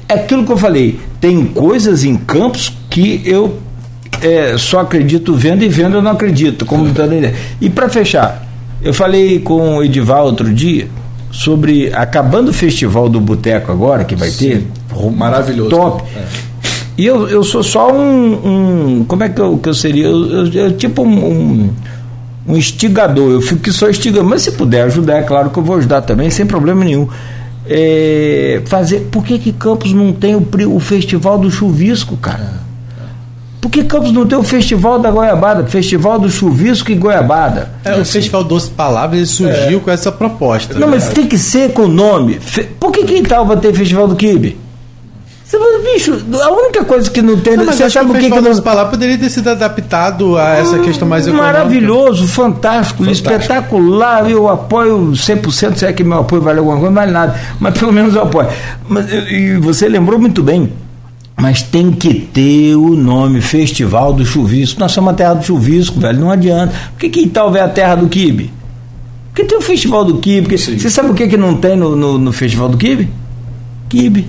é 0.09 0.15
aquilo 0.15 0.45
que 0.45 0.53
eu 0.53 0.57
falei, 0.57 1.01
tem 1.21 1.45
coisas 1.47 2.05
em 2.05 2.17
Campos 2.17 2.73
que 2.91 3.23
eu 3.25 3.59
é, 4.21 4.57
só 4.59 4.81
acredito 4.81 5.35
vendo 5.35 5.63
e 5.63 5.69
vendo 5.69 5.97
eu 5.97 6.03
não 6.03 6.13
acredito. 6.13 6.65
Como 6.67 6.93
tá 6.93 7.05
e 7.61 7.71
para 7.71 7.89
fechar, 7.89 8.47
eu 8.83 8.93
falei 8.93 9.39
com 9.39 9.77
o 9.77 9.85
Edival 9.85 10.27
outro 10.27 10.53
dia 10.53 10.89
sobre 11.31 11.93
acabando 11.95 12.51
o 12.51 12.53
festival 12.53 13.09
do 13.09 13.19
Boteco 13.19 13.73
agora, 13.73 14.05
que 14.05 14.15
vai 14.15 14.29
Sim. 14.29 14.49
ter. 14.49 14.67
Maravilhoso. 15.17 15.71
Top. 15.71 16.05
É. 16.15 16.53
E 16.99 17.07
eu, 17.07 17.27
eu 17.27 17.43
sou 17.43 17.63
só 17.63 17.91
um, 17.91 18.99
um. 19.01 19.05
como 19.05 19.25
é 19.25 19.29
que 19.31 19.41
eu, 19.41 19.57
que 19.57 19.69
eu 19.69 19.75
seria? 19.75 20.05
Eu, 20.05 20.31
eu, 20.31 20.53
eu 20.53 20.77
tipo 20.77 21.03
um, 21.03 21.71
um, 22.47 22.57
instigador. 22.57 23.31
Eu 23.31 23.41
fico 23.41 23.63
que 23.63 23.73
só 23.73 23.89
instigando. 23.89 24.29
Mas 24.29 24.43
se 24.43 24.53
puder 24.53 24.83
ajudar, 24.83 25.19
é 25.19 25.23
claro 25.23 25.49
que 25.49 25.59
eu 25.59 25.63
vou 25.63 25.77
ajudar 25.77 26.03
também, 26.03 26.31
sem 26.31 26.45
problema 26.45 26.85
nenhum. 26.85 27.09
É, 27.67 28.61
fazer. 28.67 29.09
Por 29.11 29.25
que, 29.25 29.39
que 29.39 29.53
Campos 29.53 29.93
não 29.95 30.13
tem 30.13 30.35
o, 30.35 30.47
o 30.69 30.81
festival 30.81 31.39
do 31.39 31.51
chuvisco, 31.51 32.17
cara? 32.19 32.61
É. 32.69 32.72
Por 33.63 33.71
que 33.71 33.85
Campos 33.85 34.11
não 34.11 34.27
tem 34.27 34.37
o 34.37 34.43
Festival 34.43 34.99
da 34.99 35.09
Goiabada, 35.09 35.65
Festival 35.69 36.19
do 36.19 36.29
Chuvisco 36.29 36.91
e 36.91 36.97
Goiabada? 36.97 37.71
É, 37.85 37.95
o 37.95 38.05
Festival 38.05 38.43
Doce 38.43 38.69
Palavras 38.69 39.31
surgiu 39.31 39.79
é. 39.79 39.81
com 39.81 39.89
essa 39.89 40.11
proposta. 40.11 40.75
Não, 40.75 40.89
né? 40.89 40.95
mas 40.97 41.11
tem 41.11 41.29
que 41.29 41.39
ser 41.39 41.73
com 41.73 41.83
o 41.83 41.89
nome. 41.89 42.41
Por 42.81 42.91
que 42.91 43.05
que 43.05 43.23
vai 43.23 43.57
ter 43.59 43.73
Festival 43.73 44.09
do 44.09 44.17
Kibe? 44.17 44.59
Você 45.45 45.59
fala, 45.61 45.79
bicho, 45.79 46.25
a 46.43 46.51
única 46.51 46.85
coisa 46.85 47.09
que 47.09 47.23
não 47.23 47.39
tem. 47.39 47.57
Não, 47.57 47.67
você 47.67 47.89
sabe 47.89 48.11
o 48.11 48.15
que, 48.15 48.31
que 48.31 48.41
não. 48.41 48.61
Palavras 48.63 48.91
poderia 48.91 49.17
ter 49.17 49.31
sido 49.31 49.49
adaptado 49.49 50.37
a 50.37 50.55
essa 50.55 50.79
hum, 50.79 50.83
questão 50.83 51.07
mais 51.07 51.29
econômica. 51.29 51.53
Maravilhoso, 51.53 52.27
fantástico, 52.27 53.05
fantástico, 53.05 53.31
espetacular. 53.31 54.29
Eu 54.29 54.49
apoio 54.49 55.13
100%, 55.13 55.77
se 55.77 55.87
é 55.87 55.93
que 55.93 56.03
meu 56.03 56.19
apoio 56.19 56.43
vale 56.43 56.59
alguma 56.59 56.79
coisa, 56.79 56.91
não 56.91 57.01
vale 57.01 57.13
nada. 57.13 57.41
Mas 57.61 57.79
pelo 57.79 57.93
menos 57.93 58.17
eu 58.17 58.23
apoio. 58.23 58.49
Mas, 58.89 59.07
e 59.13 59.57
você 59.59 59.89
lembrou 59.89 60.19
muito 60.19 60.43
bem 60.43 60.73
mas 61.43 61.61
tem 61.61 61.91
que 61.91 62.15
ter 62.15 62.77
o 62.77 62.95
nome 62.95 63.41
Festival 63.41 64.13
do 64.13 64.25
Chuvisco. 64.25 64.79
Nós 64.79 64.93
somos 64.93 65.13
a 65.13 65.17
terra 65.17 65.35
do 65.35 65.45
chuvisco, 65.45 65.99
velho, 65.99 66.21
não 66.21 66.31
adianta. 66.31 66.73
Por 66.93 67.01
que 67.01 67.09
Quintal 67.09 67.57
é 67.57 67.61
a 67.61 67.69
terra 67.69 67.97
do 67.97 68.09
Kibe? 68.09 68.53
Porque 69.27 69.43
tem 69.43 69.59
o 69.59 69.61
Festival 69.61 70.05
do 70.05 70.19
Kibe. 70.19 70.57
Você 70.57 70.89
sabe 70.89 71.11
o 71.11 71.15
que, 71.15 71.27
que 71.27 71.37
não 71.37 71.57
tem 71.57 71.77
no, 71.77 71.97
no, 71.97 72.17
no 72.17 72.33
Festival 72.33 72.69
do 72.69 72.79
Kibe? 72.79 73.11
Kibe. 73.89 74.29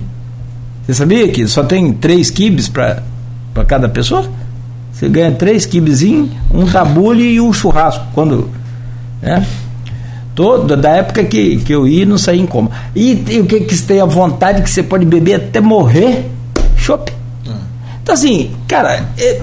Você 0.84 0.94
sabia 0.94 1.28
que 1.28 1.46
só 1.46 1.62
tem 1.62 1.92
três 1.92 2.30
quibes 2.30 2.68
para 2.68 3.00
cada 3.64 3.88
pessoa? 3.88 4.28
Você 4.92 5.08
ganha 5.08 5.30
três 5.30 5.64
quibezinhos, 5.64 6.30
um 6.52 6.66
tabule 6.66 7.34
e 7.34 7.40
um 7.40 7.52
churrasco. 7.52 8.04
Quando. 8.12 8.50
Né? 9.22 9.46
Toda, 10.34 10.76
da 10.76 10.90
época 10.90 11.22
que, 11.22 11.58
que 11.58 11.72
eu 11.72 11.86
ia, 11.86 12.04
não 12.04 12.18
saía 12.18 12.42
em 12.42 12.46
coma. 12.46 12.72
E, 12.92 13.24
e 13.28 13.38
o 13.38 13.46
que, 13.46 13.60
que 13.60 13.76
você 13.76 13.84
tem 13.84 14.00
a 14.00 14.04
vontade 14.04 14.62
que 14.62 14.68
você 14.68 14.82
pode 14.82 15.04
beber 15.04 15.34
até 15.36 15.60
morrer? 15.60 16.33
Chopp. 16.84 17.12
Então, 18.04 18.14
assim, 18.14 18.50
cara, 18.68 19.08
é, 19.16 19.40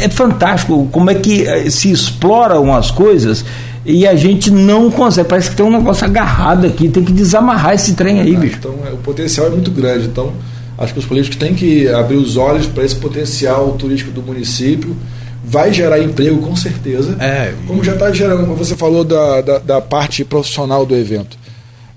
é, 0.00 0.08
fantástico 0.08 0.88
como 0.90 1.08
é 1.08 1.14
que 1.14 1.46
eh, 1.46 1.70
se 1.70 1.92
exploram 1.92 2.74
as 2.74 2.90
coisas 2.90 3.44
e 3.86 4.04
a 4.08 4.16
gente 4.16 4.50
não 4.50 4.90
consegue. 4.90 5.28
Parece 5.28 5.50
que 5.50 5.56
tem 5.56 5.64
um 5.64 5.70
negócio 5.70 6.04
agarrado 6.04 6.66
aqui, 6.66 6.88
tem 6.88 7.04
que 7.04 7.12
desamarrar 7.12 7.74
esse 7.74 7.94
trem 7.94 8.20
aí, 8.20 8.34
bicho. 8.34 8.56
Então, 8.58 8.74
é, 8.84 8.90
o 8.90 8.96
potencial 8.96 9.46
é 9.46 9.50
muito 9.50 9.70
grande. 9.70 10.06
Então, 10.06 10.32
acho 10.76 10.92
que 10.92 10.98
os 10.98 11.04
políticos 11.04 11.38
têm 11.38 11.54
que 11.54 11.88
abrir 11.90 12.16
os 12.16 12.36
olhos 12.36 12.66
para 12.66 12.84
esse 12.84 12.96
potencial 12.96 13.70
turístico 13.74 14.10
do 14.10 14.20
município. 14.20 14.96
Vai 15.44 15.72
gerar 15.72 16.00
emprego, 16.00 16.42
com 16.42 16.56
certeza. 16.56 17.16
É, 17.20 17.54
como 17.68 17.84
já 17.84 17.92
está 17.92 18.12
gerando, 18.12 18.40
como 18.40 18.56
você 18.56 18.74
falou 18.74 19.04
da, 19.04 19.40
da, 19.42 19.58
da, 19.58 19.80
parte 19.80 20.24
profissional 20.24 20.84
do 20.84 20.96
evento. 20.96 21.38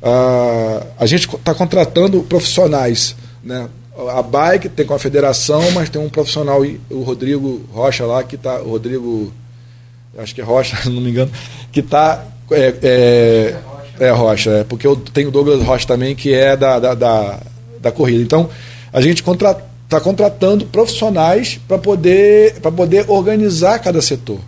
Uh, 0.04 0.86
a 1.00 1.06
gente 1.08 1.28
está 1.28 1.54
contratando 1.56 2.22
profissionais, 2.22 3.16
né? 3.44 3.68
A 3.98 4.22
bike 4.22 4.70
tem 4.70 4.86
com 4.86 4.94
a 4.94 5.00
federação, 5.00 5.72
mas 5.72 5.90
tem 5.90 6.02
um 6.02 6.10
profissional, 6.10 6.62
o 6.90 7.02
Rodrigo 7.04 7.62
Rocha 7.72 8.06
lá, 8.06 8.24
que 8.24 8.36
está. 8.36 8.62
O 8.62 8.72
Rodrigo, 8.72 9.32
acho 10.18 10.36
que 10.36 10.42
é 10.42 10.44
Rocha, 10.44 10.78
não 10.90 11.02
me 11.02 11.10
engano, 11.10 11.32
que 11.72 11.80
está. 11.80 12.26
É, 12.52 12.76
é, 12.84 13.56
é, 14.00 14.12
Rocha, 14.12 14.52
é, 14.52 14.64
porque 14.64 14.86
eu 14.86 14.96
tenho 14.96 15.30
o 15.30 15.32
Douglas 15.32 15.64
Rocha 15.64 15.88
também, 15.88 16.16
que 16.16 16.34
é 16.34 16.56
da, 16.58 16.78
da, 16.78 16.94
da, 16.94 17.40
da 17.80 17.92
corrida. 17.92 18.22
Então, 18.22 18.50
a 18.92 19.00
gente 19.00 19.22
está 19.22 19.26
contra, 19.26 20.00
contratando 20.02 20.66
profissionais 20.66 21.60
para 21.68 21.78
poder, 21.78 22.60
poder 22.60 23.10
organizar 23.10 23.80
cada 23.80 24.02
setor. 24.02 24.40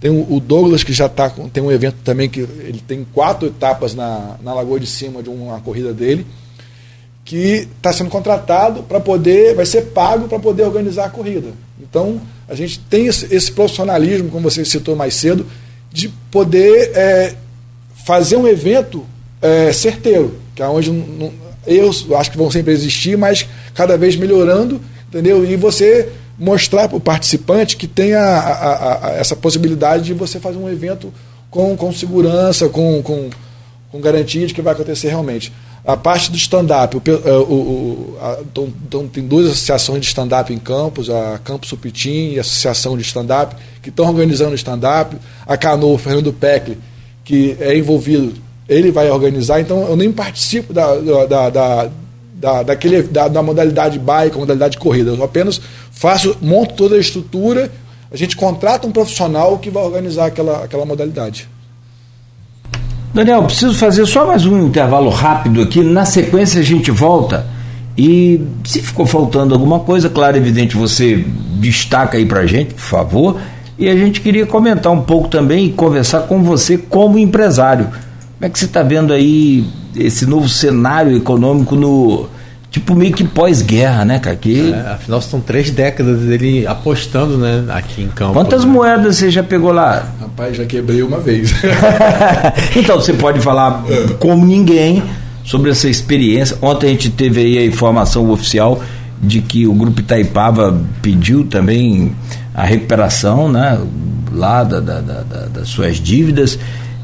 Tem 0.00 0.10
o, 0.10 0.34
o 0.34 0.40
Douglas, 0.40 0.84
que 0.84 0.92
já 0.92 1.08
tá, 1.08 1.30
tem 1.52 1.62
um 1.62 1.70
evento 1.70 1.96
também 2.04 2.28
que 2.28 2.40
ele 2.40 2.82
tem 2.86 3.06
quatro 3.14 3.46
etapas 3.46 3.94
na, 3.94 4.36
na 4.42 4.52
Lagoa 4.52 4.80
de 4.80 4.86
Cima 4.86 5.22
de 5.22 5.30
uma 5.30 5.60
corrida 5.60 5.94
dele 5.94 6.26
que 7.26 7.68
está 7.76 7.92
sendo 7.92 8.08
contratado 8.08 8.84
para 8.84 9.00
poder, 9.00 9.56
vai 9.56 9.66
ser 9.66 9.86
pago 9.86 10.28
para 10.28 10.38
poder 10.38 10.62
organizar 10.62 11.06
a 11.06 11.10
corrida. 11.10 11.48
Então, 11.82 12.20
a 12.48 12.54
gente 12.54 12.78
tem 12.78 13.08
esse, 13.08 13.34
esse 13.34 13.50
profissionalismo, 13.50 14.30
como 14.30 14.48
você 14.48 14.64
citou 14.64 14.94
mais 14.94 15.14
cedo, 15.14 15.44
de 15.92 16.08
poder 16.30 16.92
é, 16.94 17.34
fazer 18.06 18.36
um 18.36 18.46
evento 18.46 19.04
é, 19.42 19.72
certeiro, 19.72 20.36
que 20.54 20.62
é 20.62 20.68
onde 20.68 20.92
não, 20.92 21.32
erros 21.66 22.06
acho 22.14 22.30
que 22.30 22.38
vão 22.38 22.48
sempre 22.48 22.72
existir, 22.72 23.18
mas 23.18 23.44
cada 23.74 23.98
vez 23.98 24.14
melhorando. 24.14 24.80
entendeu? 25.08 25.44
E 25.44 25.56
você 25.56 26.08
mostrar 26.38 26.86
para 26.86 26.96
o 26.96 27.00
participante 27.00 27.76
que 27.76 27.88
tem 27.88 28.14
a, 28.14 28.22
a, 28.22 29.08
a, 29.08 29.10
essa 29.14 29.34
possibilidade 29.34 30.04
de 30.04 30.14
você 30.14 30.38
fazer 30.38 30.58
um 30.58 30.68
evento 30.68 31.12
com, 31.50 31.76
com 31.76 31.92
segurança, 31.92 32.68
com, 32.68 33.02
com, 33.02 33.30
com 33.90 34.00
garantia 34.00 34.46
de 34.46 34.54
que 34.54 34.62
vai 34.62 34.74
acontecer 34.74 35.08
realmente. 35.08 35.52
A 35.86 35.96
parte 35.96 36.32
do 36.32 36.36
stand-up, 36.36 36.96
é, 36.96 38.40
então, 38.40 38.68
então, 38.84 39.06
tem 39.06 39.24
duas 39.24 39.46
associações 39.46 40.00
de 40.00 40.08
stand-up 40.08 40.52
em 40.52 40.58
Campos, 40.58 41.08
a 41.08 41.38
Campos 41.44 41.68
Supitim 41.68 42.32
e 42.32 42.38
a 42.38 42.40
Associação 42.40 42.96
de 42.96 43.04
Stand-up, 43.04 43.54
que 43.80 43.90
estão 43.90 44.08
organizando 44.08 44.56
stand-up. 44.56 45.16
A 45.46 45.56
Cano, 45.56 45.92
o 45.92 45.96
Fernando 45.96 46.32
Peckle, 46.32 46.76
que 47.24 47.56
é 47.60 47.78
envolvido, 47.78 48.34
ele 48.68 48.90
vai 48.90 49.08
organizar, 49.12 49.60
então 49.60 49.86
eu 49.86 49.94
nem 49.94 50.10
participo 50.10 50.72
da, 50.72 50.92
da, 50.96 51.50
da, 51.50 51.90
da, 52.34 52.62
daquele, 52.64 53.04
da, 53.04 53.28
da 53.28 53.40
modalidade 53.40 53.96
bike, 53.96 54.36
modalidade 54.36 54.78
corrida. 54.78 55.12
Eu 55.12 55.22
apenas 55.22 55.60
faço, 55.92 56.36
monto 56.42 56.74
toda 56.74 56.96
a 56.96 56.98
estrutura, 56.98 57.70
a 58.10 58.16
gente 58.16 58.36
contrata 58.36 58.88
um 58.88 58.92
profissional 58.92 59.56
que 59.58 59.70
vai 59.70 59.84
organizar 59.84 60.26
aquela, 60.26 60.64
aquela 60.64 60.84
modalidade. 60.84 61.48
Daniel, 63.14 63.44
preciso 63.44 63.74
fazer 63.74 64.04
só 64.06 64.26
mais 64.26 64.44
um 64.44 64.66
intervalo 64.66 65.08
rápido 65.10 65.62
aqui. 65.62 65.82
Na 65.82 66.04
sequência 66.04 66.60
a 66.60 66.64
gente 66.64 66.90
volta. 66.90 67.46
E 67.96 68.42
se 68.64 68.82
ficou 68.82 69.06
faltando 69.06 69.54
alguma 69.54 69.80
coisa, 69.80 70.10
claro, 70.10 70.36
evidente, 70.36 70.76
você 70.76 71.24
destaca 71.54 72.18
aí 72.18 72.26
pra 72.26 72.46
gente, 72.46 72.74
por 72.74 72.82
favor. 72.82 73.40
E 73.78 73.88
a 73.88 73.96
gente 73.96 74.20
queria 74.20 74.46
comentar 74.46 74.92
um 74.92 75.00
pouco 75.00 75.28
também 75.28 75.66
e 75.66 75.72
conversar 75.72 76.22
com 76.22 76.42
você 76.42 76.76
como 76.76 77.18
empresário. 77.18 77.86
Como 77.86 78.42
é 78.42 78.48
que 78.50 78.58
você 78.58 78.66
está 78.66 78.82
vendo 78.82 79.12
aí 79.12 79.66
esse 79.94 80.26
novo 80.26 80.48
cenário 80.48 81.16
econômico 81.16 81.74
no, 81.74 82.28
tipo 82.76 82.94
meio 82.94 83.12
que 83.12 83.24
pós-guerra, 83.24 84.04
né, 84.04 84.18
cara? 84.18 84.36
Que... 84.36 84.70
É, 84.70 84.92
afinal, 84.92 85.22
são 85.22 85.40
três 85.40 85.70
décadas 85.70 86.20
dele 86.20 86.66
apostando, 86.66 87.38
né, 87.38 87.64
aqui 87.70 88.02
em 88.02 88.08
campo. 88.08 88.34
Quantas 88.34 88.66
né? 88.66 88.70
moedas 88.70 89.16
você 89.16 89.30
já 89.30 89.42
pegou 89.42 89.72
lá? 89.72 90.06
Rapaz, 90.20 90.58
já 90.58 90.66
quebrei 90.66 91.02
uma 91.02 91.18
vez. 91.18 91.54
então, 92.76 92.96
você 92.96 93.14
pode 93.14 93.40
falar 93.40 93.82
é. 93.88 94.12
como 94.20 94.44
ninguém 94.44 95.02
sobre 95.42 95.70
essa 95.70 95.88
experiência. 95.88 96.58
Ontem 96.60 96.88
a 96.88 96.90
gente 96.90 97.08
teve 97.08 97.40
aí 97.40 97.58
a 97.58 97.64
informação 97.64 98.30
oficial 98.30 98.82
de 99.22 99.40
que 99.40 99.66
o 99.66 99.72
Grupo 99.72 100.00
Itaipava 100.00 100.78
pediu 101.00 101.44
também 101.44 102.12
a 102.54 102.64
recuperação, 102.64 103.50
né, 103.50 103.80
lá 104.30 104.62
da, 104.64 104.80
da, 104.80 105.00
da, 105.00 105.22
das 105.46 105.68
suas 105.68 105.96
dívidas. 105.96 106.58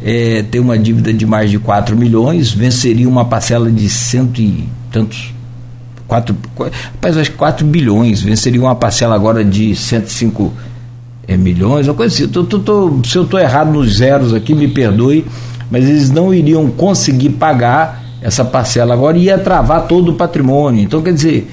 É, 0.04 0.42
tem 0.50 0.60
uma 0.60 0.78
dívida 0.78 1.14
de 1.14 1.24
mais 1.24 1.50
de 1.50 1.58
4 1.58 1.96
milhões, 1.96 2.50
venceria 2.52 3.08
uma 3.08 3.24
parcela 3.24 3.70
de 3.70 3.88
cento 3.88 4.40
e 4.40 4.68
tantos 4.90 5.32
4, 6.12 6.36
rapaz, 6.92 7.16
acho 7.16 7.30
que 7.30 7.36
4 7.38 7.66
bilhões, 7.66 8.20
venceria 8.20 8.60
uma 8.60 8.74
parcela 8.74 9.14
agora 9.14 9.42
de 9.42 9.74
105 9.74 10.52
é, 11.26 11.38
milhões, 11.38 11.88
uma 11.88 11.94
coisa 11.94 12.14
assim. 12.14 12.28
Tô, 12.28 12.44
tô, 12.44 12.58
tô, 12.58 13.00
se 13.02 13.16
eu 13.16 13.22
estou 13.22 13.40
errado 13.40 13.72
nos 13.72 13.96
zeros 13.96 14.34
aqui, 14.34 14.54
me 14.54 14.68
perdoe, 14.68 15.24
mas 15.70 15.88
eles 15.88 16.10
não 16.10 16.34
iriam 16.34 16.68
conseguir 16.70 17.30
pagar 17.30 18.02
essa 18.20 18.44
parcela 18.44 18.92
agora 18.92 19.16
ia 19.16 19.38
travar 19.38 19.86
todo 19.86 20.10
o 20.10 20.14
patrimônio. 20.14 20.82
Então, 20.82 21.00
quer 21.00 21.14
dizer, 21.14 21.50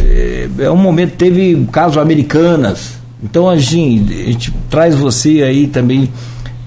é, 0.00 0.48
é 0.60 0.70
um 0.70 0.76
momento, 0.76 1.16
teve 1.16 1.68
caso 1.70 2.00
Americanas. 2.00 2.94
Então, 3.22 3.50
assim, 3.50 4.06
a 4.08 4.30
gente 4.30 4.50
traz 4.70 4.94
você 4.94 5.42
aí 5.42 5.66
também 5.66 6.08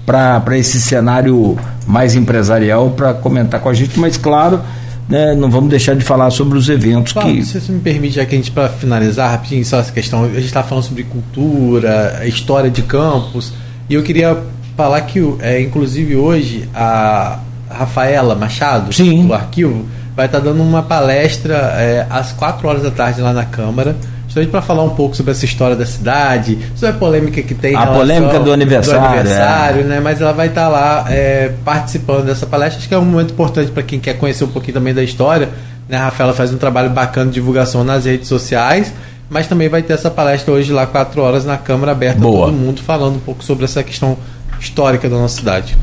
para 0.06 0.56
esse 0.56 0.80
cenário 0.80 1.58
mais 1.84 2.14
empresarial 2.14 2.90
para 2.90 3.12
comentar 3.12 3.60
com 3.60 3.68
a 3.68 3.74
gente, 3.74 3.98
mas 3.98 4.16
claro 4.16 4.60
né, 5.08 5.34
não 5.34 5.50
vamos 5.50 5.70
deixar 5.70 5.96
de 5.96 6.04
falar 6.04 6.30
sobre 6.30 6.58
os 6.58 6.68
eventos 6.68 7.12
que. 7.12 7.44
Se 7.44 7.60
você 7.60 7.72
me 7.72 7.80
permite, 7.80 8.16
já 8.16 8.26
que 8.26 8.34
a 8.34 8.38
gente, 8.38 8.50
para 8.50 8.68
finalizar 8.68 9.30
rapidinho, 9.30 9.64
só 9.64 9.78
essa 9.78 9.92
questão, 9.92 10.24
a 10.24 10.28
gente 10.28 10.44
está 10.44 10.62
falando 10.62 10.84
sobre 10.84 11.04
cultura, 11.04 12.22
história 12.26 12.70
de 12.70 12.82
campos, 12.82 13.52
e 13.88 13.94
eu 13.94 14.02
queria 14.02 14.36
falar 14.76 15.00
que, 15.02 15.18
é, 15.40 15.60
inclusive, 15.60 16.14
hoje, 16.14 16.68
a 16.74 17.40
Rafaela 17.70 18.34
Machado, 18.34 18.92
Sim. 18.92 19.26
do 19.26 19.34
arquivo, 19.34 19.86
vai 20.14 20.26
estar 20.26 20.38
tá 20.38 20.44
dando 20.44 20.62
uma 20.62 20.82
palestra 20.82 21.54
é, 21.78 22.06
às 22.10 22.32
4 22.32 22.68
horas 22.68 22.82
da 22.82 22.90
tarde 22.90 23.20
lá 23.20 23.32
na 23.32 23.44
Câmara 23.44 23.96
justamente 24.38 24.50
para 24.50 24.62
falar 24.62 24.82
um 24.82 24.90
pouco 24.90 25.16
sobre 25.16 25.32
essa 25.32 25.44
história 25.44 25.74
da 25.74 25.84
cidade, 25.84 26.58
sobre 26.74 26.94
a 26.94 26.98
polêmica 26.98 27.42
que 27.42 27.54
tem. 27.54 27.74
A 27.74 27.86
polêmica 27.86 28.38
do 28.38 28.52
aniversário. 28.52 29.00
Do 29.00 29.06
aniversário, 29.06 29.80
é. 29.82 29.84
né? 29.84 30.00
Mas 30.00 30.20
ela 30.20 30.32
vai 30.32 30.48
estar 30.48 30.62
tá 30.62 30.68
lá 30.68 31.04
é, 31.08 31.52
participando 31.64 32.26
dessa 32.26 32.46
palestra. 32.46 32.78
Acho 32.78 32.88
que 32.88 32.94
é 32.94 32.98
um 32.98 33.04
momento 33.04 33.32
importante 33.32 33.70
para 33.70 33.82
quem 33.82 33.98
quer 33.98 34.14
conhecer 34.14 34.44
um 34.44 34.48
pouquinho 34.48 34.74
também 34.74 34.94
da 34.94 35.02
história. 35.02 35.48
Né? 35.88 35.96
A 35.96 36.04
Rafaela 36.04 36.32
faz 36.32 36.52
um 36.52 36.58
trabalho 36.58 36.90
bacana 36.90 37.26
de 37.26 37.34
divulgação 37.34 37.84
nas 37.84 38.04
redes 38.04 38.28
sociais. 38.28 38.92
Mas 39.30 39.46
também 39.46 39.68
vai 39.68 39.82
ter 39.82 39.92
essa 39.92 40.10
palestra 40.10 40.54
hoje 40.54 40.72
lá, 40.72 40.86
4 40.86 41.20
horas, 41.20 41.44
na 41.44 41.58
Câmara 41.58 41.92
aberta 41.92 42.18
Boa. 42.18 42.46
todo 42.46 42.56
mundo, 42.56 42.80
falando 42.80 43.16
um 43.16 43.20
pouco 43.20 43.44
sobre 43.44 43.64
essa 43.64 43.82
questão 43.82 44.16
histórica 44.58 45.08
da 45.08 45.16
nossa 45.16 45.36
cidade. 45.36 45.76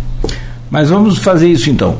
Mas 0.69 0.89
vamos 0.89 1.19
fazer 1.19 1.47
isso 1.47 1.69
então. 1.69 1.97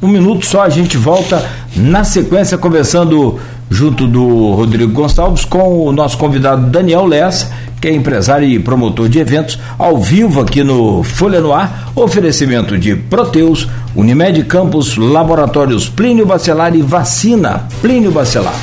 Um 0.00 0.06
minuto 0.06 0.46
só, 0.46 0.62
a 0.62 0.68
gente 0.68 0.96
volta 0.96 1.44
na 1.74 2.04
sequência 2.04 2.56
conversando 2.56 3.40
junto 3.70 4.06
do 4.06 4.54
Rodrigo 4.54 4.92
Gonçalves 4.92 5.44
com 5.44 5.86
o 5.86 5.92
nosso 5.92 6.16
convidado 6.16 6.70
Daniel 6.70 7.06
Lessa, 7.06 7.50
que 7.80 7.88
é 7.88 7.92
empresário 7.92 8.48
e 8.48 8.58
promotor 8.58 9.08
de 9.08 9.18
eventos, 9.18 9.58
ao 9.78 9.98
vivo 9.98 10.40
aqui 10.40 10.64
no 10.64 11.02
Folha 11.02 11.40
no 11.40 11.52
Ar, 11.52 11.92
oferecimento 11.94 12.76
de 12.76 12.96
Proteus, 12.96 13.68
Unimed 13.94 14.42
Campos, 14.44 14.96
Laboratórios 14.96 15.88
Plínio 15.88 16.26
Bacelar 16.26 16.74
e 16.74 16.82
Vacina 16.82 17.68
Plínio 17.80 18.10
Bacelar. 18.10 18.54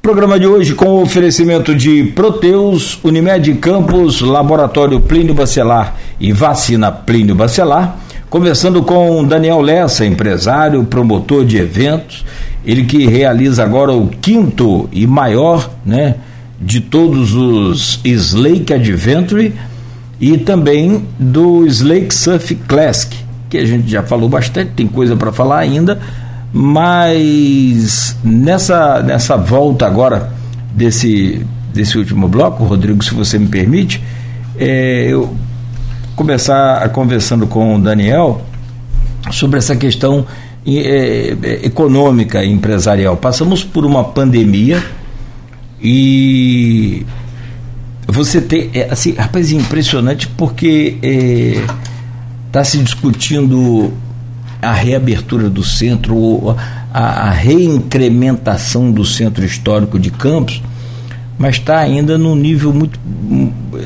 Programa 0.00 0.38
de 0.38 0.46
hoje 0.46 0.74
com 0.74 1.00
oferecimento 1.00 1.74
de 1.74 2.04
Proteus, 2.04 2.98
Unimed 3.04 3.54
Campos, 3.54 4.20
Laboratório 4.20 5.00
Plínio 5.00 5.32
Bacelar 5.32 5.94
e 6.18 6.32
Vacina 6.32 6.90
Plínio 6.90 7.34
Bacelar 7.34 8.01
Conversando 8.32 8.82
com 8.82 9.22
Daniel 9.22 9.60
Lessa, 9.60 10.06
empresário, 10.06 10.82
promotor 10.84 11.44
de 11.44 11.58
eventos, 11.58 12.24
ele 12.64 12.84
que 12.84 13.06
realiza 13.06 13.62
agora 13.62 13.92
o 13.92 14.08
quinto 14.08 14.88
e 14.90 15.06
maior, 15.06 15.70
né, 15.84 16.14
de 16.58 16.80
todos 16.80 17.34
os 17.34 18.00
Slake 18.02 18.72
Adventure 18.72 19.52
e 20.18 20.38
também 20.38 21.04
do 21.18 21.66
Slake 21.66 22.14
Surf 22.14 22.54
Classic, 22.54 23.14
que 23.50 23.58
a 23.58 23.66
gente 23.66 23.90
já 23.90 24.02
falou 24.02 24.30
bastante, 24.30 24.70
tem 24.76 24.86
coisa 24.86 25.14
para 25.14 25.30
falar 25.30 25.58
ainda, 25.58 26.00
mas 26.50 28.16
nessa 28.24 29.02
nessa 29.02 29.36
volta 29.36 29.86
agora 29.86 30.32
desse 30.74 31.44
desse 31.70 31.98
último 31.98 32.28
bloco, 32.28 32.64
Rodrigo, 32.64 33.04
se 33.04 33.12
você 33.12 33.38
me 33.38 33.48
permite, 33.48 34.02
é, 34.58 35.08
eu 35.10 35.36
começar 36.14 36.88
conversando 36.90 37.46
com 37.46 37.76
o 37.76 37.78
Daniel 37.80 38.42
sobre 39.30 39.58
essa 39.58 39.76
questão 39.76 40.26
é, 40.66 41.36
é, 41.42 41.66
econômica 41.66 42.44
e 42.44 42.50
empresarial. 42.50 43.16
Passamos 43.16 43.64
por 43.64 43.84
uma 43.84 44.04
pandemia 44.04 44.82
e 45.80 47.04
você 48.06 48.40
tem, 48.40 48.70
é, 48.74 48.88
assim, 48.90 49.12
rapaz, 49.14 49.52
é 49.52 49.56
impressionante 49.56 50.28
porque 50.28 50.98
está 52.46 52.62
se 52.62 52.78
discutindo 52.78 53.92
a 54.60 54.72
reabertura 54.72 55.50
do 55.50 55.64
centro, 55.64 56.56
a, 56.92 57.28
a 57.28 57.30
reincrementação 57.30 58.92
do 58.92 59.04
centro 59.04 59.44
histórico 59.44 59.98
de 59.98 60.10
Campos 60.10 60.62
mas 61.38 61.56
está 61.56 61.78
ainda 61.78 62.16
num 62.16 62.34
nível 62.34 62.72
muito. 62.72 62.98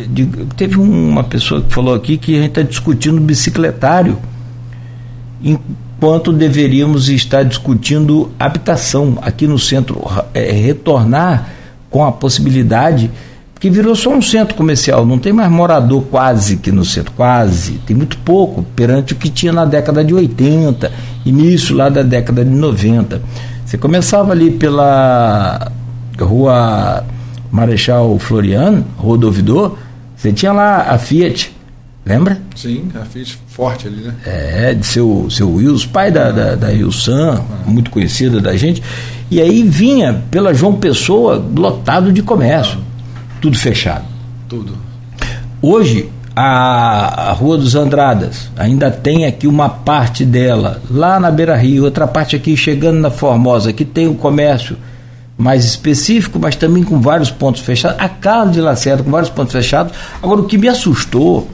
De, 0.08 0.26
teve 0.56 0.78
uma 0.78 1.24
pessoa 1.24 1.62
que 1.62 1.72
falou 1.72 1.94
aqui 1.94 2.16
que 2.16 2.34
a 2.34 2.42
gente 2.42 2.48
está 2.48 2.62
discutindo 2.62 3.20
bicicletário, 3.20 4.18
enquanto 5.42 6.32
deveríamos 6.32 7.08
estar 7.08 7.44
discutindo 7.44 8.30
habitação 8.38 9.18
aqui 9.22 9.46
no 9.46 9.58
centro, 9.58 10.02
é, 10.34 10.50
retornar 10.50 11.48
com 11.90 12.04
a 12.04 12.12
possibilidade 12.12 13.10
que 13.58 13.70
virou 13.70 13.96
só 13.96 14.10
um 14.10 14.20
centro 14.20 14.54
comercial, 14.54 15.06
não 15.06 15.18
tem 15.18 15.32
mais 15.32 15.50
morador 15.50 16.02
quase 16.10 16.58
que 16.58 16.70
no 16.70 16.84
centro, 16.84 17.12
quase, 17.12 17.80
tem 17.86 17.96
muito 17.96 18.18
pouco 18.18 18.62
perante 18.62 19.14
o 19.14 19.16
que 19.16 19.30
tinha 19.30 19.52
na 19.52 19.64
década 19.64 20.04
de 20.04 20.12
80, 20.12 20.92
início 21.24 21.74
lá 21.74 21.88
da 21.88 22.02
década 22.02 22.44
de 22.44 22.50
90. 22.50 23.22
Você 23.64 23.78
começava 23.78 24.32
ali 24.32 24.50
pela 24.50 25.72
rua 26.20 27.02
Marechal 27.56 28.18
Floriano, 28.18 28.84
Rodovidor, 28.98 29.78
você 30.14 30.30
tinha 30.30 30.52
lá 30.52 30.90
a 30.90 30.98
Fiat, 30.98 31.50
lembra? 32.04 32.38
Sim, 32.54 32.90
a 32.94 33.06
Fiat 33.06 33.38
forte 33.48 33.86
ali, 33.86 34.02
né? 34.02 34.14
É, 34.26 34.74
de 34.74 34.84
seu, 34.84 35.26
seu 35.30 35.50
Wilson, 35.50 35.88
pai 35.88 36.10
da, 36.10 36.28
ah. 36.28 36.32
da, 36.32 36.54
da 36.54 36.68
Wilson, 36.68 37.30
ah. 37.32 37.42
muito 37.66 37.90
conhecida 37.90 38.42
da 38.42 38.54
gente. 38.58 38.82
E 39.30 39.40
aí 39.40 39.62
vinha 39.62 40.22
pela 40.30 40.52
João 40.52 40.74
Pessoa 40.74 41.42
lotado 41.56 42.12
de 42.12 42.20
comércio, 42.20 42.78
ah. 42.78 43.20
tudo 43.40 43.56
fechado. 43.56 44.04
Tudo. 44.46 44.74
Hoje, 45.62 46.10
a, 46.36 47.30
a 47.30 47.32
Rua 47.32 47.56
dos 47.56 47.74
Andradas 47.74 48.50
ainda 48.54 48.90
tem 48.90 49.24
aqui 49.24 49.46
uma 49.46 49.70
parte 49.70 50.26
dela, 50.26 50.82
lá 50.90 51.18
na 51.18 51.30
Beira 51.30 51.56
Rio, 51.56 51.84
outra 51.84 52.06
parte 52.06 52.36
aqui 52.36 52.54
chegando 52.54 53.00
na 53.00 53.10
Formosa, 53.10 53.72
que 53.72 53.86
tem 53.86 54.06
o 54.06 54.14
comércio 54.14 54.76
mais 55.36 55.64
específico, 55.64 56.38
mas 56.38 56.56
também 56.56 56.82
com 56.82 57.00
vários 57.00 57.30
pontos 57.30 57.60
fechados. 57.60 57.98
A 58.00 58.08
Carla 58.08 58.50
de 58.50 58.60
Lacerda 58.60 59.02
com 59.02 59.10
vários 59.10 59.30
pontos 59.30 59.52
fechados. 59.52 59.92
Agora, 60.22 60.40
o 60.40 60.44
que 60.44 60.56
me 60.56 60.68
assustou 60.68 61.48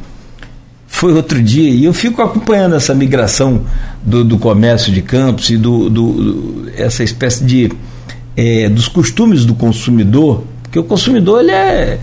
foi 0.87 1.15
outro 1.15 1.43
dia, 1.43 1.71
e 1.71 1.85
eu 1.85 1.93
fico 1.93 2.23
acompanhando 2.23 2.77
essa 2.77 2.95
migração 2.95 3.63
do, 4.03 4.23
do 4.23 4.39
comércio 4.39 4.93
de 4.93 5.03
campos 5.03 5.51
e 5.51 5.57
do, 5.57 5.89
do, 5.89 6.13
do 6.13 6.71
essa 6.77 7.03
espécie 7.03 7.43
de 7.43 7.73
é, 8.37 8.69
dos 8.69 8.89
costumes 8.89 9.45
do 9.45 9.55
consumidor, 9.55 10.45
porque 10.63 10.79
o 10.79 10.85
consumidor 10.85 11.41
ele 11.41 11.51
é 11.51 11.99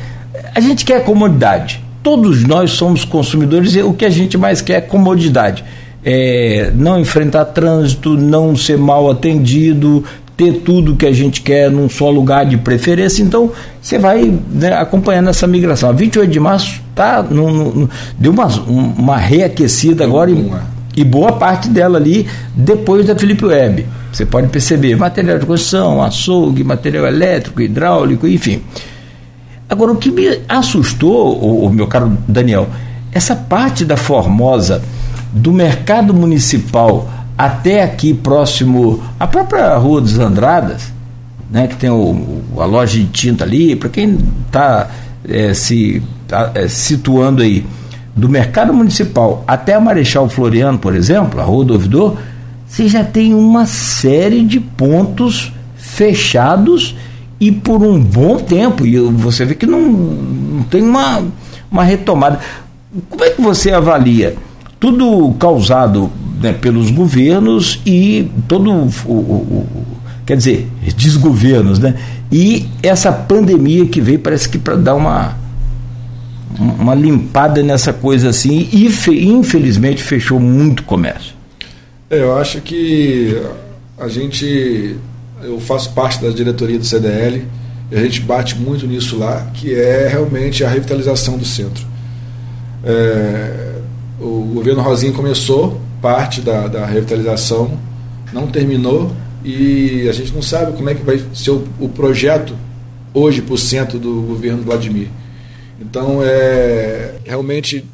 a 0.53 0.59
gente 0.59 0.85
quer 0.85 1.03
comodidade. 1.03 1.83
Todos 2.01 2.43
nós 2.43 2.71
somos 2.71 3.03
consumidores 3.03 3.75
e 3.75 3.81
o 3.81 3.93
que 3.93 4.05
a 4.05 4.09
gente 4.09 4.37
mais 4.37 4.61
quer 4.61 4.73
é 4.75 4.81
comodidade. 4.81 5.63
É, 6.03 6.71
não 6.73 6.99
enfrentar 6.99 7.45
trânsito, 7.45 8.15
não 8.15 8.55
ser 8.55 8.77
mal 8.77 9.11
atendido, 9.11 10.03
ter 10.39 10.61
tudo 10.61 10.95
que 10.95 11.05
a 11.05 11.11
gente 11.11 11.41
quer 11.41 11.69
num 11.69 11.89
só 11.89 12.09
lugar 12.09 12.45
de 12.45 12.55
preferência. 12.55 13.21
Então, 13.21 13.51
você 13.81 13.99
vai 13.99 14.33
né, 14.49 14.71
acompanhando 14.71 15.29
essa 15.29 15.45
migração. 15.45 15.89
A 15.89 15.91
28 15.91 16.31
de 16.31 16.39
março 16.39 16.81
tá 16.95 17.21
no, 17.21 17.51
no, 17.51 17.89
deu 18.17 18.31
uma, 18.31 18.47
uma 18.47 19.17
reaquecida 19.17 20.05
agora 20.05 20.31
e, 20.31 20.49
e, 20.95 21.03
boa 21.03 21.33
parte 21.33 21.67
dela 21.67 21.97
ali 21.97 22.25
depois 22.55 23.05
da 23.05 23.17
Felipe 23.17 23.43
Web. 23.43 23.85
Você 24.13 24.25
pode 24.25 24.47
perceber 24.47 24.95
material 24.95 25.37
de 25.37 25.45
construção, 25.45 26.01
açougue, 26.01 26.63
material 26.63 27.05
elétrico, 27.05 27.61
hidráulico, 27.61 28.25
enfim. 28.25 28.61
Agora, 29.69 29.91
o 29.91 29.97
que 29.97 30.09
me 30.09 30.39
assustou, 30.47 31.37
o, 31.37 31.65
o 31.65 31.69
meu 31.69 31.85
caro 31.85 32.17
Daniel, 32.25 32.69
essa 33.11 33.35
parte 33.35 33.83
da 33.83 33.97
Formosa, 33.97 34.81
do 35.33 35.51
mercado 35.51 36.13
municipal 36.13 37.09
até 37.39 37.83
aqui 37.83 38.13
próximo 38.13 39.01
à 39.17 39.25
própria 39.25 39.73
Rua 39.77 40.01
dos 40.01 40.19
Andradas, 40.19 40.91
né, 41.49 41.67
que 41.67 41.77
tem 41.77 41.89
o, 41.89 42.41
a 42.57 42.65
loja 42.65 42.99
de 42.99 43.05
tinta 43.05 43.45
ali, 43.45 43.77
para 43.77 43.87
quem 43.87 44.17
está 44.45 44.89
é, 45.23 45.53
se 45.53 46.03
tá, 46.27 46.51
é, 46.53 46.67
situando 46.67 47.41
aí, 47.41 47.65
do 48.13 48.27
mercado 48.27 48.73
municipal 48.73 49.41
até 49.47 49.75
a 49.75 49.79
Marechal 49.79 50.27
Floriano, 50.27 50.77
por 50.77 50.93
exemplo, 50.93 51.39
a 51.39 51.43
Rua 51.45 51.63
do 51.63 51.73
Ouvidor, 51.75 52.17
você 52.67 52.89
já 52.89 53.05
tem 53.05 53.33
uma 53.33 53.65
série 53.65 54.43
de 54.43 54.59
pontos 54.59 55.53
fechados 55.77 56.93
e 57.39 57.53
por 57.53 57.81
um 57.81 58.03
bom 58.03 58.35
tempo. 58.35 58.85
E 58.85 58.99
você 58.99 59.45
vê 59.45 59.55
que 59.55 59.65
não, 59.65 59.81
não 59.89 60.63
tem 60.63 60.81
uma, 60.81 61.23
uma 61.71 61.85
retomada. 61.85 62.39
Como 63.09 63.23
é 63.23 63.29
que 63.29 63.41
você 63.41 63.71
avalia? 63.71 64.35
Tudo 64.77 65.33
causado 65.39 66.11
né, 66.41 66.53
pelos 66.53 66.89
governos 66.89 67.81
e 67.85 68.31
todo 68.47 68.71
o, 68.71 68.89
o, 69.05 69.11
o, 69.11 69.67
quer 70.25 70.37
dizer, 70.37 70.67
desgovernos, 70.95 71.79
né? 71.79 71.95
E 72.31 72.67
essa 72.81 73.11
pandemia 73.11 73.85
que 73.87 73.99
veio 73.99 74.19
parece 74.19 74.47
que 74.47 74.57
para 74.57 74.75
dar 74.75 74.95
uma 74.95 75.37
uma 76.57 76.93
limpada 76.93 77.63
nessa 77.63 77.93
coisa 77.93 78.29
assim 78.29 78.67
e 78.73 78.87
infelizmente 79.25 80.03
fechou 80.03 80.39
muito 80.39 80.83
comércio. 80.83 81.33
É, 82.09 82.21
eu 82.21 82.37
acho 82.37 82.59
que 82.61 83.39
a 83.97 84.07
gente 84.07 84.97
eu 85.43 85.59
faço 85.59 85.93
parte 85.93 86.21
da 86.21 86.29
diretoria 86.29 86.77
do 86.77 86.85
CDL 86.85 87.45
e 87.91 87.95
a 87.95 88.01
gente 88.01 88.21
bate 88.21 88.55
muito 88.57 88.85
nisso 88.85 89.17
lá, 89.17 89.47
que 89.53 89.73
é 89.73 90.07
realmente 90.07 90.63
a 90.63 90.69
revitalização 90.69 91.37
do 91.37 91.45
centro. 91.45 91.85
É, 92.83 93.75
o 94.19 94.51
governo 94.53 94.81
Rosinho 94.81 95.13
começou 95.13 95.79
parte 96.01 96.41
da, 96.41 96.67
da 96.67 96.85
revitalização, 96.85 97.79
não 98.31 98.47
terminou 98.47 99.11
e 99.43 100.07
a 100.09 100.11
gente 100.11 100.33
não 100.33 100.41
sabe 100.41 100.73
como 100.73 100.89
é 100.89 100.95
que 100.95 101.03
vai 101.03 101.21
ser 101.33 101.51
o, 101.51 101.67
o 101.79 101.89
projeto 101.89 102.55
hoje 103.13 103.41
para 103.41 103.53
o 103.53 103.57
centro 103.57 103.97
do 103.97 104.21
governo 104.21 104.63
Vladimir. 104.63 105.07
Então, 105.79 106.21
é, 106.23 107.15
realmente 107.25 107.85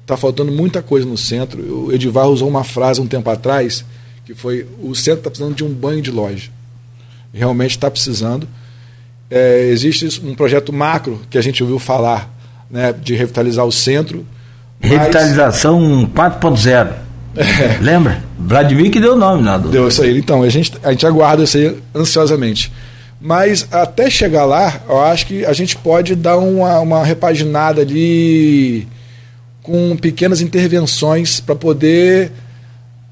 está 0.00 0.16
faltando 0.16 0.50
muita 0.52 0.82
coisa 0.82 1.06
no 1.06 1.16
centro. 1.16 1.86
O 1.86 1.92
Edivar 1.92 2.28
usou 2.28 2.48
uma 2.48 2.64
frase 2.64 3.00
um 3.00 3.06
tempo 3.06 3.28
atrás 3.28 3.84
que 4.24 4.34
foi: 4.34 4.66
o 4.82 4.94
centro 4.94 5.20
está 5.20 5.30
precisando 5.30 5.54
de 5.54 5.64
um 5.64 5.72
banho 5.72 6.00
de 6.00 6.10
loja. 6.10 6.50
Realmente 7.32 7.72
está 7.72 7.90
precisando. 7.90 8.48
É, 9.30 9.68
existe 9.68 10.20
um 10.24 10.34
projeto 10.34 10.72
macro 10.72 11.20
que 11.28 11.36
a 11.36 11.40
gente 11.40 11.62
ouviu 11.62 11.78
falar 11.78 12.32
né, 12.70 12.92
de 12.92 13.14
revitalizar 13.14 13.64
o 13.64 13.72
centro. 13.72 14.26
Revitalização 14.80 16.10
4.0. 16.14 17.05
É. 17.36 17.78
Lembra? 17.82 18.24
Vladimir 18.38 18.90
que 18.90 19.00
deu 19.00 19.14
o 19.14 19.16
nome, 19.16 19.42
nada. 19.42 19.68
Deu 19.68 19.88
isso 19.88 20.02
aí. 20.02 20.18
Então, 20.18 20.42
a 20.42 20.48
gente, 20.48 20.72
a 20.82 20.90
gente 20.90 21.06
aguarda 21.06 21.44
isso 21.44 21.56
aí 21.56 21.76
ansiosamente. 21.94 22.72
Mas 23.20 23.66
até 23.70 24.08
chegar 24.08 24.44
lá, 24.44 24.82
eu 24.88 25.00
acho 25.00 25.26
que 25.26 25.44
a 25.44 25.52
gente 25.52 25.76
pode 25.76 26.14
dar 26.14 26.38
uma, 26.38 26.80
uma 26.80 27.04
repaginada 27.04 27.80
ali 27.80 28.86
com 29.62 29.96
pequenas 29.96 30.40
intervenções 30.40 31.40
para 31.40 31.54
poder 31.54 32.30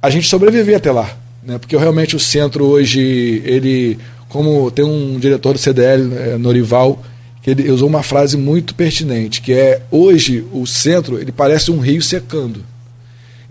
a 0.01 0.11
gente 0.11 0.29
sobreviver 0.29 0.77
até 0.77 0.93
lá. 0.93 1.11
Né? 1.43 1.59
Porque 1.59 1.77
realmente 1.77 2.15
o 2.15 2.21
centro 2.21 2.65
hoje, 2.65 3.43
ele, 3.45 3.99
como 4.29 4.71
tem 4.71 4.85
um 4.85 5.19
diretor 5.19 5.55
do 5.55 5.59
CDL, 5.59 6.15
é, 6.15 6.39
Norival, 6.39 7.03
que 7.43 7.51
ele 7.51 7.71
usou 7.71 7.89
uma 7.89 8.03
frase 8.03 8.37
muito 8.37 8.75
pertinente, 8.75 9.41
que 9.41 9.53
é 9.53 9.83
hoje 9.91 10.45
o 10.53 10.67
centro 10.67 11.19
ele 11.19 11.33
parece 11.33 11.71
um 11.71 11.79
rio 11.79 12.01
secando. 12.01 12.65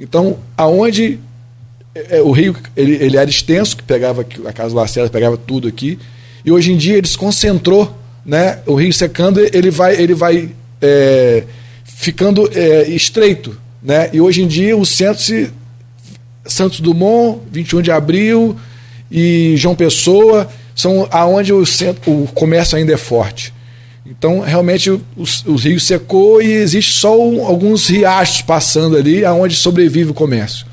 Então, 0.03 0.37
aonde 0.57 1.17
é, 1.95 2.21
o 2.21 2.31
rio 2.31 2.53
ele, 2.75 2.95
ele 2.95 3.15
era 3.15 3.29
extenso, 3.29 3.77
que 3.77 3.83
pegava 3.83 4.25
a 4.45 4.51
Casa 4.51 4.75
Lacerda 4.75 5.09
pegava 5.09 5.37
tudo 5.37 5.65
aqui, 5.65 5.97
e 6.43 6.51
hoje 6.51 6.73
em 6.73 6.77
dia 6.77 6.97
ele 6.97 7.07
se 7.07 7.17
concentrou, 7.17 7.97
né? 8.25 8.59
O 8.65 8.75
rio 8.75 8.91
secando, 8.91 9.39
ele 9.39 9.71
vai, 9.71 9.95
ele 9.95 10.13
vai 10.13 10.49
é, 10.81 11.43
ficando 11.85 12.49
é, 12.53 12.89
estreito, 12.89 13.57
né? 13.81 14.09
E 14.11 14.19
hoje 14.19 14.43
em 14.43 14.47
dia 14.47 14.75
o 14.75 14.85
centro 14.85 15.23
se 15.23 15.49
Santos 16.45 16.81
Dumont, 16.81 17.39
21 17.49 17.81
de 17.81 17.91
abril 17.91 18.57
e 19.09 19.55
João 19.55 19.73
Pessoa 19.73 20.49
são 20.75 21.07
aonde 21.11 21.53
o, 21.53 21.65
centro, 21.65 22.23
o 22.23 22.27
comércio 22.27 22.77
ainda 22.77 22.91
é 22.91 22.97
forte. 22.97 23.53
Então, 24.05 24.41
realmente, 24.41 24.91
os, 25.15 25.45
os 25.45 25.63
rios 25.63 25.83
secou 25.83 26.41
e 26.41 26.51
existe 26.51 26.93
só 26.93 27.17
um, 27.17 27.45
alguns 27.45 27.87
riachos 27.87 28.41
passando 28.41 28.97
ali, 28.97 29.23
aonde 29.23 29.55
sobrevive 29.55 30.11
o 30.11 30.13
comércio. 30.13 30.65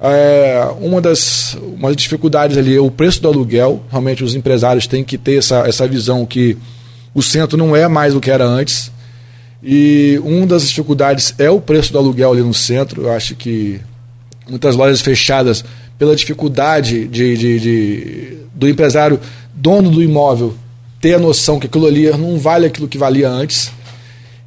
É, 0.00 0.68
uma, 0.80 1.00
das, 1.00 1.54
uma 1.54 1.88
das 1.88 1.96
dificuldades 1.96 2.56
ali 2.56 2.76
é 2.76 2.80
o 2.80 2.90
preço 2.90 3.22
do 3.22 3.28
aluguel. 3.28 3.82
Realmente, 3.90 4.24
os 4.24 4.34
empresários 4.34 4.86
têm 4.86 5.04
que 5.04 5.16
ter 5.16 5.38
essa, 5.38 5.60
essa 5.68 5.86
visão 5.86 6.26
que 6.26 6.56
o 7.14 7.22
centro 7.22 7.56
não 7.56 7.76
é 7.76 7.86
mais 7.86 8.14
o 8.14 8.20
que 8.20 8.30
era 8.30 8.44
antes. 8.44 8.90
E 9.62 10.20
uma 10.24 10.46
das 10.46 10.68
dificuldades 10.68 11.34
é 11.38 11.50
o 11.50 11.60
preço 11.60 11.92
do 11.92 11.98
aluguel 11.98 12.32
ali 12.32 12.42
no 12.42 12.54
centro. 12.54 13.02
Eu 13.02 13.12
acho 13.12 13.36
que 13.36 13.80
muitas 14.48 14.74
lojas 14.74 15.00
fechadas, 15.00 15.64
pela 15.96 16.14
dificuldade 16.14 17.06
de, 17.06 17.36
de, 17.36 17.60
de 17.60 18.38
do 18.54 18.68
empresário 18.68 19.20
dono 19.54 19.90
do 19.90 20.02
imóvel 20.02 20.54
ter 21.00 21.14
a 21.14 21.18
noção 21.18 21.58
que 21.58 21.66
aquilo 21.66 21.86
ali 21.86 22.10
não 22.10 22.38
vale 22.38 22.66
aquilo 22.66 22.88
que 22.88 22.98
valia 22.98 23.28
antes. 23.28 23.70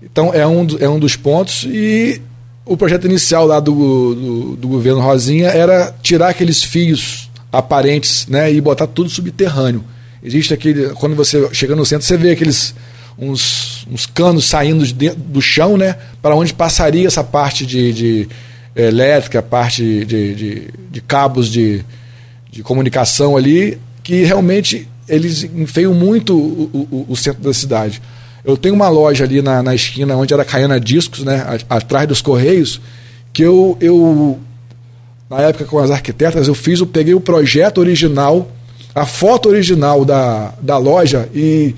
Então 0.02 0.34
é 0.34 0.46
um, 0.46 0.68
é 0.80 0.90
um 0.90 1.00
dos 1.00 1.16
pontos. 1.16 1.66
E 1.68 2.22
o 2.66 2.76
projeto 2.76 3.06
inicial 3.06 3.46
lá 3.46 3.60
do, 3.60 4.16
do, 4.16 4.56
do 4.56 4.68
governo 4.68 5.02
Rosinha 5.02 5.48
era 5.50 5.94
tirar 6.02 6.30
aqueles 6.30 6.64
fios 6.64 7.30
aparentes 7.52 8.28
né, 8.28 8.52
e 8.52 8.62
botar 8.62 8.88
tudo 8.88 9.10
subterrâneo. 9.10 9.84
Existe 10.24 10.54
aquele. 10.54 10.90
Quando 10.90 11.16
você 11.16 11.50
chega 11.54 11.76
no 11.76 11.86
centro, 11.86 12.06
você 12.06 12.18
vê 12.18 12.32
aqueles. 12.32 12.76
Uns, 13.20 13.86
uns 13.92 14.06
canos 14.08 14.46
saindo 14.46 14.86
de 14.86 14.94
dentro 14.94 15.20
do 15.20 15.42
chão, 15.42 15.78
né? 15.78 15.96
Para 16.22 16.36
onde 16.36 16.54
passaria 16.54 17.06
essa 17.06 17.24
parte 17.24 17.66
de, 17.66 17.94
de 17.94 18.30
elétrica, 18.76 19.44
parte 19.44 20.06
de, 20.06 20.34
de, 20.34 20.68
de 20.90 21.02
cabos 21.02 21.48
de, 21.50 21.84
de 22.50 22.64
comunicação 22.64 23.38
ali, 23.38 23.78
que 24.02 24.24
realmente 24.24 24.88
eles 25.08 25.44
enfeiam 25.44 25.94
muito 25.94 26.38
o, 26.38 26.88
o, 26.92 27.06
o, 27.10 27.16
centro 27.16 27.42
da 27.42 27.54
cidade. 27.54 28.02
Eu 28.44 28.58
tenho 28.58 28.74
uma 28.74 28.90
loja 28.90 29.24
ali 29.24 29.42
na, 29.42 29.62
na 29.62 29.76
esquina 29.76 30.16
onde 30.16 30.34
era 30.34 30.46
Caiana 30.46 30.80
Discos, 30.80 31.24
né, 31.24 31.46
atrás 31.70 32.08
dos 32.08 32.22
Correios, 32.22 32.82
que 33.34 33.44
eu, 33.44 33.78
eu, 33.80 34.40
na 35.30 35.42
época 35.42 35.66
com 35.66 35.80
as 35.80 35.92
arquitetas, 35.92 36.48
eu 36.48 36.56
fiz, 36.56 36.80
eu 36.80 36.88
peguei 36.88 37.14
o 37.14 37.22
projeto 37.22 37.80
original, 37.80 38.50
a 38.94 39.06
foto 39.06 39.50
original 39.50 40.04
da, 40.04 40.54
da 40.62 40.78
loja 40.78 41.30
e 41.34 41.76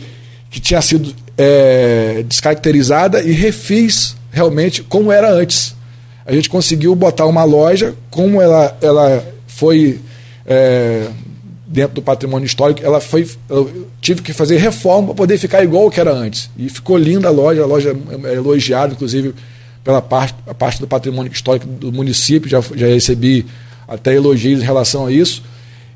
que 0.49 0.59
tinha 0.59 0.81
sido 0.81 1.13
é, 1.37 2.23
descaracterizada 2.27 3.21
e 3.21 3.31
refiz 3.31 4.15
realmente 4.31 4.81
como 4.83 5.11
era 5.11 5.31
antes. 5.31 5.75
A 6.25 6.33
gente 6.33 6.49
conseguiu 6.49 6.95
botar 6.95 7.25
uma 7.25 7.43
loja, 7.43 7.93
como 8.09 8.41
ela, 8.41 8.77
ela 8.81 9.23
foi 9.47 9.99
é, 10.45 11.07
dentro 11.73 11.95
do 11.95 12.01
patrimônio 12.03 12.45
histórico, 12.45 12.85
ela 12.85 13.01
foi. 13.01 13.27
Eu 13.49 13.87
tive 13.99 14.21
que 14.21 14.31
fazer 14.31 14.57
reforma 14.57 15.07
para 15.07 15.15
poder 15.15 15.39
ficar 15.39 15.63
igual 15.63 15.89
que 15.89 15.99
era 15.99 16.13
antes. 16.13 16.49
E 16.55 16.69
ficou 16.69 16.95
linda 16.95 17.27
a 17.27 17.31
loja, 17.31 17.63
a 17.63 17.65
loja 17.65 17.97
é 18.25 18.33
elogiada, 18.35 18.93
inclusive, 18.93 19.33
pela 19.83 20.01
parte, 20.01 20.35
a 20.45 20.53
parte 20.53 20.79
do 20.79 20.87
patrimônio 20.87 21.31
histórico 21.31 21.65
do 21.65 21.91
município, 21.91 22.47
já, 22.47 22.61
já 22.75 22.85
recebi 22.85 23.45
até 23.87 24.13
elogios 24.13 24.61
em 24.61 24.65
relação 24.65 25.07
a 25.07 25.11
isso. 25.11 25.43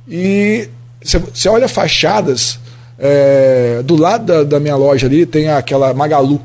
E 0.09 0.67
você 1.03 1.47
olha 1.47 1.67
fachadas, 1.67 2.59
É, 2.99 3.83
do 3.83 3.95
lado 3.95 4.25
da, 4.25 4.43
da, 4.43 4.59
minha 4.59 4.75
loja 4.75 5.05
ali 5.05 5.23
tem 5.23 5.49
aquela 5.49 5.93
Magalu. 5.93 6.41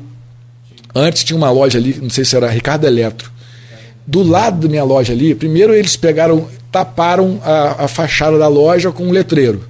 Antes 0.93 1.23
tinha 1.23 1.35
uma 1.35 1.49
loja 1.49 1.79
ali, 1.79 1.97
não 1.99 2.11
sei 2.11 2.23
se 2.23 2.35
era 2.35 2.47
Ricardo 2.47 2.85
Eletro. 2.85 3.32
Do 4.05 4.21
lado 4.21 4.61
da 4.61 4.67
minha 4.67 4.83
loja 4.83 5.13
ali, 5.13 5.33
primeiro 5.33 5.73
eles 5.73 5.95
pegaram, 5.95 6.47
taparam 6.71 7.39
a, 7.43 7.85
a 7.85 7.87
fachada 7.87 8.37
da 8.37 8.47
loja 8.47 8.91
com 8.91 9.07
um 9.07 9.11
letreiro. 9.11 9.63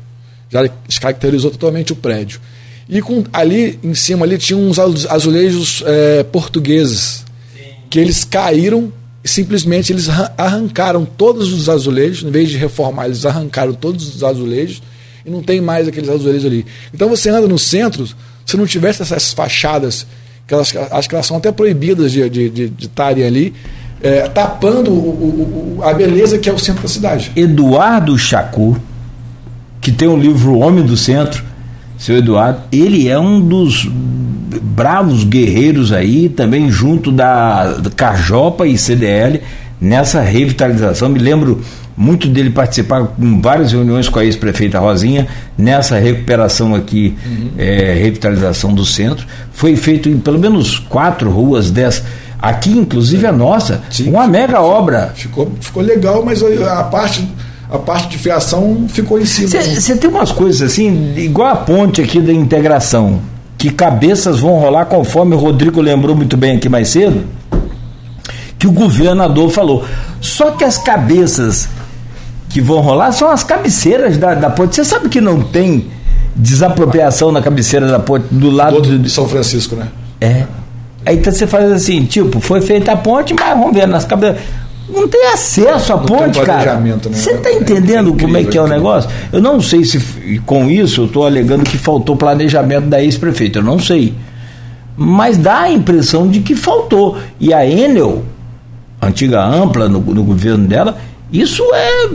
Já 0.49 0.67
descaracterizou 0.87 1.51
totalmente 1.51 1.93
o 1.93 1.95
prédio. 1.95 2.39
E 2.87 3.01
com, 3.01 3.23
ali 3.31 3.79
em 3.83 3.93
cima 3.93 4.25
ali 4.25 4.37
tinha 4.37 4.57
uns 4.57 4.77
azulejos 4.79 5.83
é, 5.85 6.23
portugueses 6.23 7.23
Sim. 7.55 7.61
que 7.89 7.99
eles 7.99 8.23
caíram 8.23 8.91
e 9.23 9.27
simplesmente 9.27 9.93
eles 9.93 10.09
arrancaram 10.37 11.05
todos 11.05 11.53
os 11.53 11.69
azulejos, 11.69 12.27
em 12.27 12.31
vez 12.31 12.49
de 12.49 12.57
reformar, 12.57 13.05
eles 13.05 13.25
arrancaram 13.25 13.73
todos 13.73 14.15
os 14.15 14.23
azulejos 14.23 14.81
e 15.25 15.29
não 15.29 15.41
tem 15.41 15.61
mais 15.61 15.87
aqueles 15.87 16.09
azulejos 16.09 16.45
ali. 16.45 16.65
Então 16.93 17.07
você 17.07 17.29
anda 17.29 17.47
no 17.47 17.57
centro, 17.57 18.05
se 18.45 18.57
não 18.57 18.67
tivesse 18.67 19.01
essas 19.01 19.31
fachadas, 19.31 20.05
que 20.45 20.53
elas, 20.53 20.75
acho 20.91 21.07
que 21.07 21.15
elas 21.15 21.25
são 21.25 21.37
até 21.37 21.51
proibidas 21.53 22.11
de 22.11 22.21
estarem 22.21 22.51
de, 22.51 22.67
de, 22.69 22.87
de 22.89 23.23
ali, 23.23 23.53
é, 24.03 24.27
tapando 24.27 24.91
o, 24.91 25.77
o, 25.79 25.83
a 25.83 25.93
beleza 25.93 26.37
que 26.37 26.49
é 26.49 26.53
o 26.53 26.59
centro 26.59 26.83
da 26.83 26.89
cidade. 26.89 27.31
Eduardo 27.35 28.17
Chacu, 28.17 28.77
que 29.79 29.91
tem 29.91 30.07
o 30.07 30.17
livro 30.17 30.59
Homem 30.59 30.85
do 30.85 30.97
Centro, 30.97 31.43
seu 31.97 32.17
Eduardo, 32.17 32.59
ele 32.71 33.07
é 33.07 33.17
um 33.17 33.39
dos 33.39 33.87
bravos 34.61 35.23
guerreiros 35.23 35.93
aí, 35.93 36.27
também 36.27 36.69
junto 36.69 37.11
da, 37.11 37.77
Cajopa 37.95 38.67
e 38.67 38.77
CDL, 38.77 39.41
nessa 39.79 40.21
revitalização. 40.21 41.07
Me 41.09 41.19
lembro 41.19 41.61
muito 41.95 42.27
dele 42.27 42.49
participar 42.49 43.13
em 43.19 43.39
várias 43.39 43.71
reuniões 43.71 44.09
com 44.09 44.19
a 44.19 44.25
ex-prefeita 44.25 44.79
Rosinha 44.79 45.27
nessa 45.57 45.97
recuperação 45.97 46.73
aqui, 46.73 47.15
uhum. 47.25 47.49
é, 47.57 47.93
revitalização 47.93 48.73
do 48.73 48.85
centro. 48.85 49.25
Foi 49.53 49.75
feito 49.75 50.09
em 50.09 50.17
pelo 50.17 50.39
menos 50.39 50.79
quatro 50.79 51.29
ruas 51.29 51.71
dessa. 51.71 52.03
Aqui, 52.43 52.71
inclusive, 52.71 53.25
a 53.25 53.31
nossa, 53.31 53.81
Sim, 53.89 54.09
uma 54.09 54.27
mega 54.27 54.61
obra. 54.61 55.13
Ficou, 55.15 55.49
ficou 55.61 55.81
legal, 55.81 56.25
mas 56.25 56.43
a 56.43 56.83
parte 56.83 57.25
a 57.71 57.77
parte 57.77 58.09
de 58.09 58.17
fiação 58.17 58.85
ficou 58.89 59.17
em 59.17 59.25
cima. 59.25 59.47
Você 59.47 59.95
tem 59.95 60.09
umas 60.09 60.29
coisas 60.29 60.61
assim, 60.61 61.13
igual 61.15 61.47
a 61.47 61.55
ponte 61.55 62.01
aqui 62.01 62.19
da 62.19 62.33
integração, 62.33 63.21
que 63.57 63.69
cabeças 63.69 64.41
vão 64.41 64.59
rolar 64.59 64.87
conforme 64.87 65.33
o 65.35 65.37
Rodrigo 65.37 65.79
lembrou 65.79 66.13
muito 66.17 66.35
bem 66.35 66.57
aqui 66.57 66.67
mais 66.67 66.89
cedo, 66.89 67.23
que 68.59 68.67
o 68.67 68.73
governador 68.73 69.49
falou. 69.49 69.85
Só 70.19 70.51
que 70.51 70.65
as 70.65 70.77
cabeças 70.77 71.69
que 72.49 72.59
vão 72.59 72.81
rolar 72.81 73.13
são 73.13 73.29
as 73.29 73.41
cabeceiras 73.41 74.17
da, 74.17 74.35
da 74.35 74.49
ponte. 74.49 74.75
Você 74.75 74.83
sabe 74.83 75.07
que 75.07 75.21
não 75.21 75.41
tem 75.41 75.87
desapropriação 76.35 77.31
na 77.31 77.41
cabeceira 77.41 77.87
da 77.87 77.99
ponte 77.99 78.25
do 78.29 78.49
lado 78.49 78.81
do, 78.81 78.99
de 78.99 79.09
São 79.09 79.29
Francisco, 79.29 79.77
né? 79.77 79.87
É. 80.19 80.43
Aí 81.05 81.17
então 81.17 81.33
você 81.33 81.45
faz 81.45 81.71
assim, 81.71 82.05
tipo, 82.05 82.39
foi 82.39 82.61
feita 82.61 82.93
a 82.93 82.97
ponte, 82.97 83.33
mas 83.33 83.57
vamos 83.57 83.73
ver 83.73 83.87
nas 83.87 84.05
cabeceiras 84.05 84.41
não 84.89 85.07
tem 85.07 85.27
acesso 85.27 85.93
à 85.93 85.97
não 85.97 86.05
ponte, 86.05 86.39
cara. 86.41 86.75
Né? 86.75 86.97
Você 87.11 87.31
está 87.31 87.51
entendendo 87.51 88.13
é, 88.13 88.21
como 88.21 88.37
é 88.37 88.43
que 88.43 88.57
é 88.57 88.61
o 88.61 88.67
negócio? 88.67 89.09
Eu 89.31 89.41
não 89.41 89.61
sei 89.61 89.83
se 89.83 89.99
com 90.45 90.69
isso 90.69 91.01
eu 91.01 91.05
estou 91.05 91.25
alegando 91.25 91.63
que 91.63 91.77
faltou 91.77 92.15
planejamento 92.15 92.87
da 92.87 93.01
ex-prefeita. 93.01 93.59
Eu 93.59 93.63
não 93.63 93.79
sei. 93.79 94.13
Mas 94.95 95.37
dá 95.37 95.61
a 95.61 95.71
impressão 95.71 96.27
de 96.27 96.41
que 96.41 96.55
faltou. 96.55 97.17
E 97.39 97.53
a 97.53 97.65
Enel, 97.65 98.23
antiga 99.01 99.43
ampla 99.43 99.87
no, 99.87 99.99
no 99.99 100.23
governo 100.23 100.67
dela, 100.67 100.97
isso 101.31 101.63
é. 101.73 102.09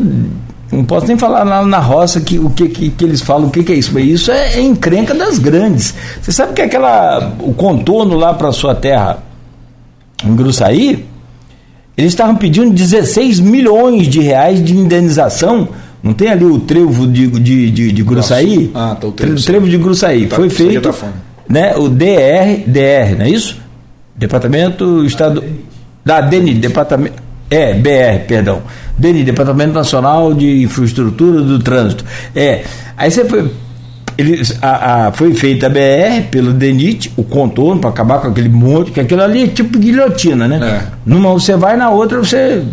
Não 0.71 0.85
posso 0.85 1.07
nem 1.07 1.17
falar 1.17 1.45
lá 1.45 1.65
na 1.65 1.79
roça 1.79 2.21
que, 2.21 2.39
o 2.39 2.51
que, 2.51 2.69
que, 2.69 2.91
que 2.91 3.05
eles 3.05 3.23
falam, 3.23 3.49
o 3.49 3.51
que, 3.51 3.65
que 3.65 3.73
é 3.73 3.77
isso, 3.77 3.91
mas 3.95 4.05
isso 4.05 4.31
é, 4.31 4.55
é 4.55 4.61
encrenca 4.61 5.15
das 5.15 5.39
grandes. 5.39 5.95
Você 6.21 6.31
sabe 6.31 6.53
que 6.53 6.63
aquela. 6.63 7.35
o 7.41 7.55
contorno 7.55 8.17
lá 8.17 8.35
para 8.35 8.53
sua 8.53 8.75
terra 8.75 9.23
em 10.25 10.35
Gruçaí 10.35 11.07
eles 11.99 12.13
estavam 12.13 12.37
pedindo 12.37 12.71
16 12.71 13.41
milhões 13.41 14.07
de 14.07 14.21
reais 14.21 14.65
de 14.65 14.73
indenização. 14.73 15.69
Não 16.01 16.13
tem 16.13 16.29
ali 16.29 16.45
o 16.45 16.61
trevo 16.61 17.09
de, 17.09 17.27
de, 17.27 17.71
de, 17.73 17.91
de 17.91 18.03
Gruçaí? 18.05 18.71
Ah, 18.73 18.97
tá 18.99 19.09
o 19.09 19.11
trevo. 19.11 19.43
trevo 19.43 19.69
de 19.69 19.77
Gruçaí. 19.77 20.29
Tá, 20.29 20.37
Foi 20.37 20.49
feito. 20.49 20.81
Tá 20.93 21.09
né, 21.49 21.75
o 21.77 21.89
DR, 21.89 22.63
DR, 22.69 23.17
não 23.19 23.25
é 23.25 23.31
isso? 23.31 23.61
Departamento 24.15 25.05
Estado. 25.05 25.43
Da 26.05 26.21
DENI, 26.21 26.55
Departamento. 26.55 27.21
É, 27.51 27.75
BR, 27.75 28.27
perdão. 28.29 28.63
DENI, 28.99 29.25
Departamento 29.25 29.73
Nacional 29.73 30.35
de 30.35 30.63
Infraestrutura 30.63 31.41
do 31.41 31.59
Trânsito. 31.59 32.05
É. 32.35 32.65
Aí 32.97 33.11
você 33.11 33.25
foi 33.25 33.51
ele, 34.19 34.43
a, 34.61 35.07
a, 35.07 35.13
foi 35.13 35.33
feita 35.33 35.67
a 35.67 35.71
BR 35.71 36.27
pelo 36.29 36.53
DENIT, 36.53 37.13
o 37.17 37.23
contorno, 37.23 37.81
para 37.81 37.91
acabar 37.91 38.19
com 38.21 38.27
aquele 38.27 38.49
monte, 38.49 38.91
que 38.91 38.99
aquilo 38.99 39.23
ali 39.23 39.45
é 39.45 39.47
tipo 39.47 39.79
guilhotina, 39.79 40.49
né? 40.49 40.59
É. 40.61 40.93
Numa 41.07 41.33
você 41.33 41.57
vai, 41.57 41.77
na 41.77 41.89
outra 41.91 42.19
você. 42.19 42.65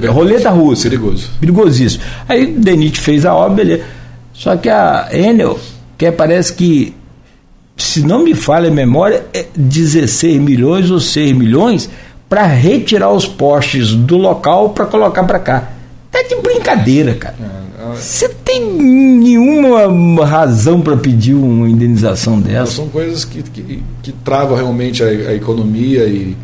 É 0.00 0.06
roleta 0.06 0.50
russa. 0.50 0.88
Perigoso. 0.88 1.30
Perigosíssimo. 1.40 2.04
Aí 2.28 2.44
o 2.44 2.60
DENIT 2.60 3.00
fez 3.00 3.26
a 3.26 3.34
obra, 3.34 3.64
beleza. 3.64 3.82
Só 4.32 4.56
que 4.56 4.68
a 4.68 5.08
Enel, 5.12 5.58
que 5.98 6.10
parece 6.12 6.52
que, 6.52 6.94
se 7.76 8.06
não 8.06 8.22
me 8.22 8.34
falha 8.34 8.68
a 8.68 8.72
memória, 8.72 9.24
é 9.34 9.46
16 9.56 10.40
milhões 10.40 10.88
ou 10.88 11.00
6 11.00 11.36
milhões 11.36 11.90
para 12.28 12.46
retirar 12.46 13.10
os 13.10 13.26
postes 13.26 13.92
do 13.92 14.16
local 14.16 14.70
para 14.70 14.86
colocar 14.86 15.24
para 15.24 15.38
cá. 15.40 15.71
Tá 16.12 16.22
de 16.22 16.36
brincadeira, 16.42 17.14
cara. 17.14 17.34
É. 17.40 17.96
Você 17.96 18.28
tem 18.28 18.70
nenhuma 18.70 20.26
razão 20.26 20.82
para 20.82 20.94
pedir 20.96 21.32
uma 21.32 21.68
indenização 21.68 22.38
dessa? 22.38 22.72
São 22.72 22.88
coisas 22.88 23.24
que, 23.24 23.42
que, 23.42 23.82
que 24.02 24.12
travam 24.12 24.54
realmente 24.54 25.02
a, 25.02 25.06
a 25.06 25.34
economia 25.34 26.04
e 26.04 26.36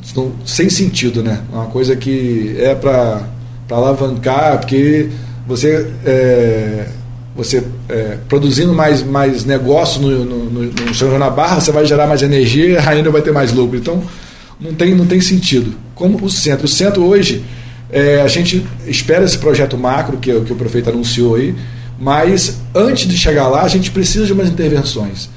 estão 0.00 0.32
sem 0.46 0.70
sentido, 0.70 1.20
né? 1.20 1.40
Uma 1.52 1.66
coisa 1.66 1.96
que 1.96 2.56
é 2.60 2.76
para 2.76 3.26
alavancar, 3.70 4.60
porque 4.60 5.08
você, 5.46 5.90
é, 6.06 6.86
você 7.34 7.64
é, 7.88 8.18
produzindo 8.28 8.72
mais, 8.72 9.02
mais 9.02 9.44
negócio 9.44 10.00
no, 10.00 10.24
no, 10.24 10.44
no, 10.44 10.62
no 10.62 10.94
São 10.94 11.10
João 11.10 11.34
Barra, 11.34 11.60
você 11.60 11.72
vai 11.72 11.84
gerar 11.84 12.06
mais 12.06 12.22
energia 12.22 12.66
e 12.66 12.76
ainda 12.78 13.10
vai 13.10 13.20
ter 13.20 13.32
mais 13.32 13.52
lucro. 13.52 13.76
Então, 13.76 14.00
não 14.60 14.72
tem, 14.74 14.94
não 14.94 15.06
tem 15.06 15.20
sentido. 15.20 15.74
Como 15.94 16.24
o 16.24 16.30
centro. 16.30 16.66
O 16.66 16.68
centro 16.68 17.04
hoje 17.04 17.44
é, 17.90 18.20
a 18.20 18.28
gente 18.28 18.66
espera 18.86 19.24
esse 19.24 19.38
projeto 19.38 19.76
macro 19.76 20.18
que, 20.18 20.32
que 20.40 20.52
o 20.52 20.56
prefeito 20.56 20.90
anunciou 20.90 21.36
aí, 21.36 21.54
mas 21.98 22.60
antes 22.74 23.08
de 23.08 23.16
chegar 23.16 23.48
lá, 23.48 23.62
a 23.62 23.68
gente 23.68 23.90
precisa 23.90 24.26
de 24.26 24.32
umas 24.32 24.48
intervenções. 24.48 25.28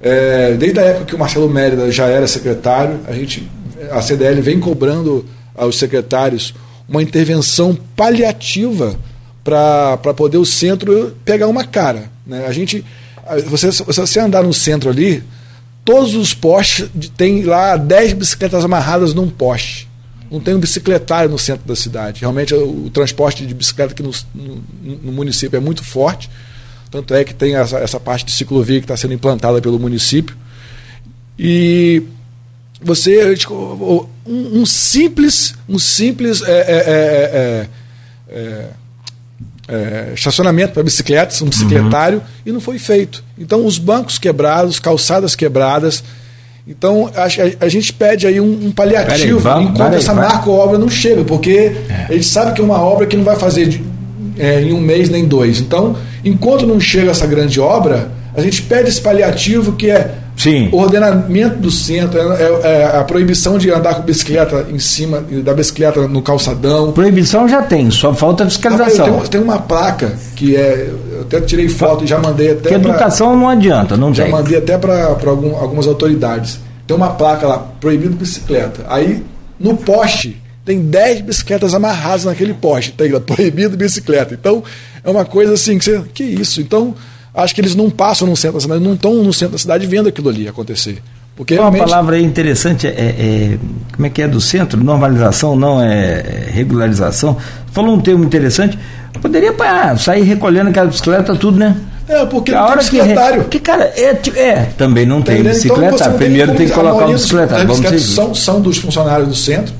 É, 0.00 0.54
desde 0.54 0.80
a 0.80 0.82
época 0.82 1.06
que 1.06 1.14
o 1.14 1.18
Marcelo 1.18 1.48
Mérida 1.48 1.90
já 1.92 2.06
era 2.06 2.26
secretário, 2.26 2.98
a 3.06 3.12
gente, 3.12 3.48
a 3.90 4.02
CDL 4.02 4.40
vem 4.40 4.58
cobrando 4.58 5.24
aos 5.54 5.78
secretários 5.78 6.54
uma 6.88 7.02
intervenção 7.02 7.78
paliativa 7.96 8.96
para 9.44 9.96
poder 10.14 10.38
o 10.38 10.44
centro 10.44 11.16
pegar 11.24 11.46
uma 11.46 11.64
cara. 11.64 12.10
Né? 12.26 12.44
A 12.46 12.52
gente, 12.52 12.84
você, 13.46 13.70
você 13.70 14.20
andar 14.20 14.42
no 14.42 14.52
centro 14.52 14.90
ali, 14.90 15.22
todos 15.84 16.14
os 16.14 16.34
postes 16.34 16.88
tem 17.16 17.44
lá 17.44 17.76
10 17.76 18.14
bicicletas 18.14 18.64
amarradas 18.64 19.14
num 19.14 19.30
poste 19.30 19.81
não 20.32 20.40
tem 20.40 20.54
um 20.54 20.58
bicicletário 20.58 21.30
no 21.30 21.38
centro 21.38 21.68
da 21.68 21.76
cidade. 21.76 22.22
Realmente 22.22 22.54
o, 22.54 22.88
transporte 22.88 23.46
de 23.46 23.52
bicicleta 23.52 23.92
aqui 23.92 24.02
no, 24.02 24.10
no, 24.34 24.62
no, 25.02 25.12
município 25.12 25.58
é 25.58 25.60
muito 25.60 25.84
forte. 25.84 26.30
Tanto 26.90 27.12
é 27.12 27.22
que 27.22 27.34
tem 27.34 27.54
essa, 27.54 27.76
essa 27.76 28.00
parte 28.00 28.24
de 28.24 28.32
ciclovia 28.32 28.80
que 28.80 28.84
está 28.84 28.96
sendo 28.96 29.12
implantada 29.12 29.60
pelo 29.60 29.78
município. 29.78 30.34
E 31.38 32.02
você 32.80 33.34
um, 33.50 34.06
um 34.60 34.66
simples 34.66 35.54
um 35.68 35.78
simples 35.78 36.42
é, 36.42 36.50
é, 36.50 36.64
é, 36.66 37.68
é, 38.34 38.68
é, 39.68 40.08
é 40.08 40.14
estacionamento 40.14 40.72
para 40.72 40.82
bicicletas 40.82 41.40
um 41.42 41.46
bicicletário 41.46 42.18
uhum. 42.18 42.24
e 42.44 42.50
não 42.50 42.60
foi 42.60 42.76
feito 42.80 43.22
então 43.38 43.64
os 43.64 43.78
bancos 43.78 44.18
quebrados 44.18 44.80
calçadas 44.80 45.36
quebradas 45.36 46.02
então, 46.66 47.10
a, 47.16 47.24
a, 47.64 47.68
gente 47.68 47.92
pede 47.92 48.24
aí 48.24 48.40
um, 48.40 48.66
um 48.66 48.70
paliativo 48.70 49.38
aí, 49.38 49.42
vamos, 49.42 49.70
enquanto 49.70 49.94
essa 49.94 50.14
marca-obra 50.14 50.78
não 50.78 50.88
chega, 50.88 51.24
porque 51.24 51.72
é. 51.88 52.06
a 52.08 52.12
gente 52.12 52.26
sabe 52.26 52.52
que 52.52 52.60
é 52.60 52.64
uma 52.64 52.80
obra 52.80 53.04
que 53.04 53.16
não 53.16 53.24
vai 53.24 53.34
fazer 53.34 53.66
de, 53.66 53.82
é, 54.38 54.60
em 54.60 54.72
um 54.72 54.80
mês 54.80 55.08
nem 55.08 55.26
dois. 55.26 55.60
Então, 55.60 55.96
enquanto 56.24 56.64
não 56.64 56.78
chega 56.78 57.10
essa 57.10 57.26
grande 57.26 57.60
obra, 57.60 58.12
a 58.34 58.40
gente 58.40 58.62
pede 58.62 58.88
esse 58.88 59.00
paliativo 59.00 59.72
que 59.72 59.90
é 59.90 60.14
Sim. 60.42 60.68
o 60.72 60.78
ordenamento 60.78 61.56
do 61.58 61.70
centro, 61.70 62.18
é, 62.18 62.42
é, 62.42 62.60
é, 62.62 62.96
a 62.96 63.04
proibição 63.04 63.58
de 63.58 63.70
andar 63.70 63.94
com 63.94 64.02
bicicleta 64.02 64.66
em 64.68 64.78
cima 64.78 65.20
da 65.20 65.54
bicicleta 65.54 66.08
no 66.08 66.20
calçadão. 66.20 66.90
Proibição 66.90 67.48
já 67.48 67.62
tem, 67.62 67.90
só 67.92 68.12
falta 68.12 68.44
fiscalização. 68.44 69.20
tem, 69.20 69.28
tem, 69.28 69.40
uma 69.40 69.58
placa 69.58 70.12
que 70.34 70.56
é. 70.56 70.90
Eu 71.12 71.20
até 71.22 71.40
tirei 71.40 71.68
foto 71.68 72.02
e 72.02 72.06
já 72.08 72.18
mandei 72.18 72.52
até. 72.52 72.70
Que 72.70 72.74
educação 72.74 73.28
pra, 73.28 73.36
não 73.36 73.48
adianta, 73.48 73.96
não 73.96 74.12
já 74.12 74.24
tem. 74.24 74.32
Já 74.32 74.38
mandei 74.38 74.58
até 74.58 74.76
para 74.76 75.16
algum, 75.26 75.56
algumas 75.56 75.86
autoridades. 75.86 76.58
Tem 76.86 76.96
uma 76.96 77.10
placa 77.10 77.46
lá, 77.46 77.58
proibido 77.80 78.16
bicicleta. 78.16 78.84
Aí, 78.88 79.22
no 79.60 79.76
poste, 79.76 80.42
tem 80.64 80.80
10 80.80 81.20
bicicletas 81.20 81.72
amarradas 81.72 82.24
naquele 82.24 82.54
poste, 82.54 82.92
tá 82.92 83.04
proibido 83.24 83.76
bicicleta. 83.76 84.34
Então, 84.34 84.64
é 85.04 85.10
uma 85.10 85.24
coisa 85.24 85.54
assim, 85.54 85.78
que, 85.78 85.84
você, 85.84 86.02
que 86.12 86.24
isso? 86.24 86.60
Então, 86.60 86.94
acho 87.34 87.54
que 87.54 87.60
eles 87.60 87.74
não 87.74 87.90
passam 87.90 88.26
no 88.26 88.36
centro 88.36 88.58
da 88.58 88.60
cidade, 88.60 88.82
não 88.82 88.94
estão 88.94 89.14
no 89.22 89.32
centro 89.32 89.52
da 89.52 89.58
cidade 89.58 89.86
vendo 89.86 90.08
aquilo 90.08 90.28
ali 90.28 90.48
acontecer. 90.48 91.02
Porque 91.34 91.58
Uma 91.58 91.72
palavra 91.72 92.16
aí 92.16 92.24
interessante 92.24 92.86
é, 92.86 92.90
é, 92.90 93.58
como 93.94 94.06
é 94.06 94.10
que 94.10 94.20
é 94.20 94.28
do 94.28 94.40
centro? 94.40 94.82
Normalização, 94.82 95.56
não 95.56 95.80
é 95.80 96.22
regularização. 96.50 97.36
Falou 97.72 97.94
um 97.94 98.00
termo 98.00 98.22
interessante. 98.22 98.78
Poderia 99.20 99.54
ah, 99.60 99.96
sair 99.96 100.22
recolhendo 100.24 100.68
aquela 100.70 100.86
bicicleta 100.88 101.34
tudo, 101.34 101.58
né? 101.58 101.76
É, 102.08 102.26
porque 102.26 102.52
a 102.52 102.60
não 102.60 102.64
hora 102.68 102.80
tem 102.82 102.90
bicicletário. 102.90 103.44
Que, 103.44 103.48
que, 103.50 103.60
cara, 103.60 103.84
é, 103.96 104.18
é, 104.36 104.68
também 104.76 105.06
não 105.06 105.22
tem 105.22 105.36
Entendeu? 105.36 105.52
bicicleta. 105.54 105.94
Então, 105.94 106.12
Primeiro 106.18 106.54
tem 106.54 106.66
que 106.66 106.72
a 106.72 106.76
colocar 106.76 107.06
o 107.06 107.12
das 107.12 107.30
Vamos 107.30 107.78
seguir. 107.78 108.00
são, 108.00 108.34
são 108.34 108.60
dos 108.60 108.76
funcionários 108.78 109.28
do 109.28 109.34
centro. 109.34 109.72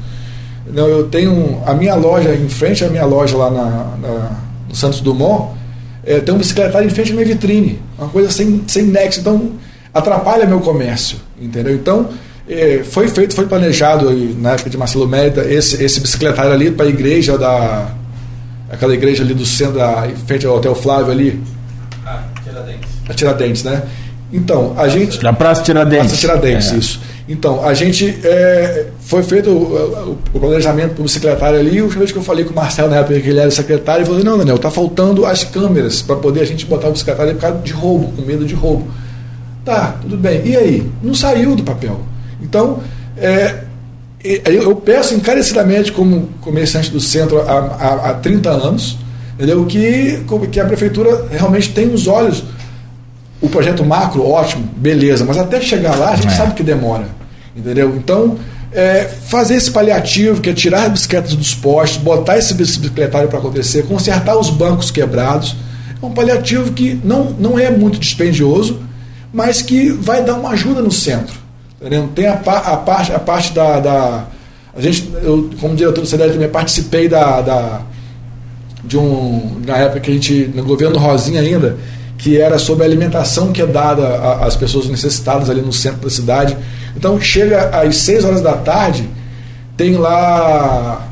Não, 0.73 0.87
eu 0.87 1.05
tenho 1.09 1.61
a 1.67 1.75
minha 1.75 1.95
loja, 1.95 2.35
em 2.35 2.49
frente 2.49 2.83
à 2.85 2.89
minha 2.89 3.05
loja 3.05 3.37
lá 3.37 3.51
na, 3.51 3.65
na- 4.01 4.31
no 4.69 4.75
Santos 4.75 5.01
Dumont, 5.01 5.51
é, 6.05 6.21
tem 6.21 6.35
um 6.35 6.39
bicicletário 6.39 6.87
em 6.87 6.91
frente 6.91 7.13
à 7.13 7.15
minha 7.15 7.27
vitrine. 7.27 7.81
Uma 7.99 8.09
coisa 8.09 8.31
sem, 8.31 8.63
sem 8.67 8.85
nexo. 8.85 9.21
Então, 9.21 9.53
atrapalha 9.93 10.47
meu 10.47 10.61
comércio. 10.61 11.19
Entendeu? 11.41 11.75
Então, 11.75 12.09
é, 12.49 12.83
foi 12.85 13.09
feito, 13.09 13.35
foi 13.35 13.47
planejado 13.47 14.11
na 14.39 14.53
época 14.53 14.69
de 14.71 14.77
Marcelo 14.77 15.07
Mérida, 15.07 15.45
esse, 15.45 15.83
esse 15.83 16.01
bicicletário 16.01 16.53
ali 16.53 16.71
para 16.71 16.87
a 16.87 16.89
igreja 16.89 17.39
da. 17.39 17.91
Aquela 18.71 18.95
igreja 18.95 19.23
ali 19.23 19.35
do 19.35 19.45
centro, 19.45 19.75
da, 19.79 20.09
em 20.09 20.17
frente 20.27 20.47
ao 20.47 20.57
Hotel 20.57 20.75
Flávio 20.75 21.13
ali, 21.13 21.39
a 23.09 23.15
Tiradentes, 23.15 23.63
né? 23.63 23.83
Então, 24.33 24.75
a 24.79 24.89
gente. 24.89 25.21
Da 25.21 25.33
Praça 25.33 25.63
Tiradentes. 25.63 26.07
Praça 26.07 26.21
Tiradentes, 26.21 26.73
É. 26.73 26.77
isso. 26.77 27.01
Então, 27.33 27.65
a 27.65 27.73
gente 27.73 28.19
é, 28.25 28.89
foi 29.01 29.23
feito 29.23 29.49
o, 29.49 29.55
o- 29.55 30.19
o 30.35 30.41
planejamento 30.41 30.95
para 30.97 31.05
o 31.05 31.09
secretário 31.09 31.59
ali. 31.59 31.79
A 31.79 31.83
última 31.83 32.01
vez 32.01 32.13
que 32.13 32.19
eu 32.19 32.23
falei 32.23 32.45
com 32.45 32.53
o 32.53 32.55
Marcelo, 32.55 32.91
na 32.91 32.97
época 32.99 33.19
que 33.19 33.29
ele 33.29 33.41
era 33.41 33.51
secretário, 33.51 34.01
ele 34.01 34.05
falou: 34.07 34.21
assim, 34.21 34.29
Não, 34.29 34.37
Daniel, 34.39 34.59
tá 34.59 34.71
faltando 34.71 35.25
as 35.25 35.43
câmeras 35.43 36.03
para 36.03 36.17
poder 36.17 36.41
a 36.41 36.45
gente 36.45 36.67
botar 36.67 36.89
o 36.89 36.97
secretário 36.97 37.31
ali 37.31 37.39
por 37.41 37.47
causa 37.47 37.59
de 37.63 37.73
roubo, 37.73 38.13
com 38.13 38.23
medo 38.23 38.45
de 38.45 38.55
roubo. 38.55 38.87
Tá, 39.65 39.97
tudo 40.03 40.17
bem. 40.17 40.43
E 40.45 40.57
aí? 40.57 40.91
Não 41.03 41.15
saiu 41.15 41.57
do 41.57 41.63
papel. 41.63 42.01
Então, 42.43 42.81
é, 43.17 43.61
e- 44.23 44.43
eu 44.45 44.63
eu 44.65 44.77
peço 44.77 45.15
encarecidamente, 45.15 45.91
como 45.91 46.29
comerciante 46.43 46.91
do 46.91 47.01
centro 47.01 47.41
há, 47.41 47.53
há, 47.53 48.11
há 48.11 48.15
30 48.15 48.51
anos, 48.51 48.99
entendeu? 49.37 49.65
Que, 49.65 50.23
que 50.51 50.61
a 50.61 50.65
prefeitura 50.67 51.27
realmente 51.31 51.71
tem 51.73 51.89
os 51.95 52.07
olhos 52.07 52.45
o 53.41 53.49
projeto 53.49 53.85
macro, 53.85 54.25
ótimo, 54.25 54.69
beleza, 54.77 55.25
mas 55.25 55.37
até 55.37 55.61
chegar 55.61 55.97
lá 55.97 56.11
a 56.13 56.17
gente 56.17 56.29
É. 56.29 56.37
sabe 56.37 56.55
que 56.55 56.63
demora. 56.63 57.07
Entendeu? 57.55 57.95
Então, 57.97 58.39
é, 58.73 59.05
fazer 59.05 59.55
esse 59.55 59.71
paliativo, 59.71 60.41
que 60.41 60.51
é 60.51 60.53
tirar 60.55 60.85
as 60.85 60.93
bicicletas 60.93 61.35
dos 61.35 61.55
postes, 61.55 62.03
botar 62.03 62.39
esse 62.39 62.55
bicicletário 62.55 63.29
para 63.29 63.39
acontecer, 63.39 63.85
consertar 63.85 64.37
os 64.39 64.49
bancos 64.49 64.91
quebrados, 64.91 65.55
é 66.03 66.05
um 66.05 66.11
paliativo 66.11 66.73
que 66.73 66.99
não, 67.05 67.31
não 67.39 67.59
é 67.59 67.71
muito 67.71 67.99
dispendioso, 67.99 68.81
mas 69.33 69.63
que 69.63 69.91
vai 69.91 70.25
dar 70.25 70.35
uma 70.35 70.51
ajuda 70.51 70.81
no 70.81 70.91
centro. 70.91 71.35
Entendeu? 71.81 72.09
Tem 72.15 72.27
a, 72.27 72.35
a 72.35 72.77
parte, 72.77 73.13
a 73.13 73.19
parte 73.19 73.53
da, 73.53 73.81
da. 73.81 74.27
A 74.75 74.81
gente, 74.81 75.11
eu, 75.23 75.51
como 75.61 75.75
diretor 75.75 76.01
do 76.01 76.07
CDL, 76.07 76.33
também 76.33 76.49
participei 76.49 77.09
da, 77.09 77.41
da 77.41 77.83
de 78.85 78.97
um 78.97 79.61
na 79.67 79.77
época 79.77 80.01
que 80.01 80.11
a 80.11 80.15
gente 80.15 80.51
no 80.55 80.65
governo 80.65 80.99
Rosinha 80.99 81.41
ainda 81.41 81.77
que 82.23 82.39
era 82.39 82.57
sobre 82.59 82.85
a 82.85 82.87
alimentação 82.87 83.53
que 83.53 83.61
é 83.61 83.67
dada 83.67 84.37
às 84.45 84.55
pessoas 84.55 84.87
necessitadas 84.87 85.51
ali 85.51 85.61
no 85.61 85.73
centro 85.73 86.03
da 86.03 86.11
cidade 86.11 86.57
então 86.97 87.21
chega 87.21 87.69
às 87.71 87.97
6 87.97 88.25
horas 88.25 88.41
da 88.41 88.53
tarde 88.53 89.09
tem 89.77 89.95
lá 89.97 91.09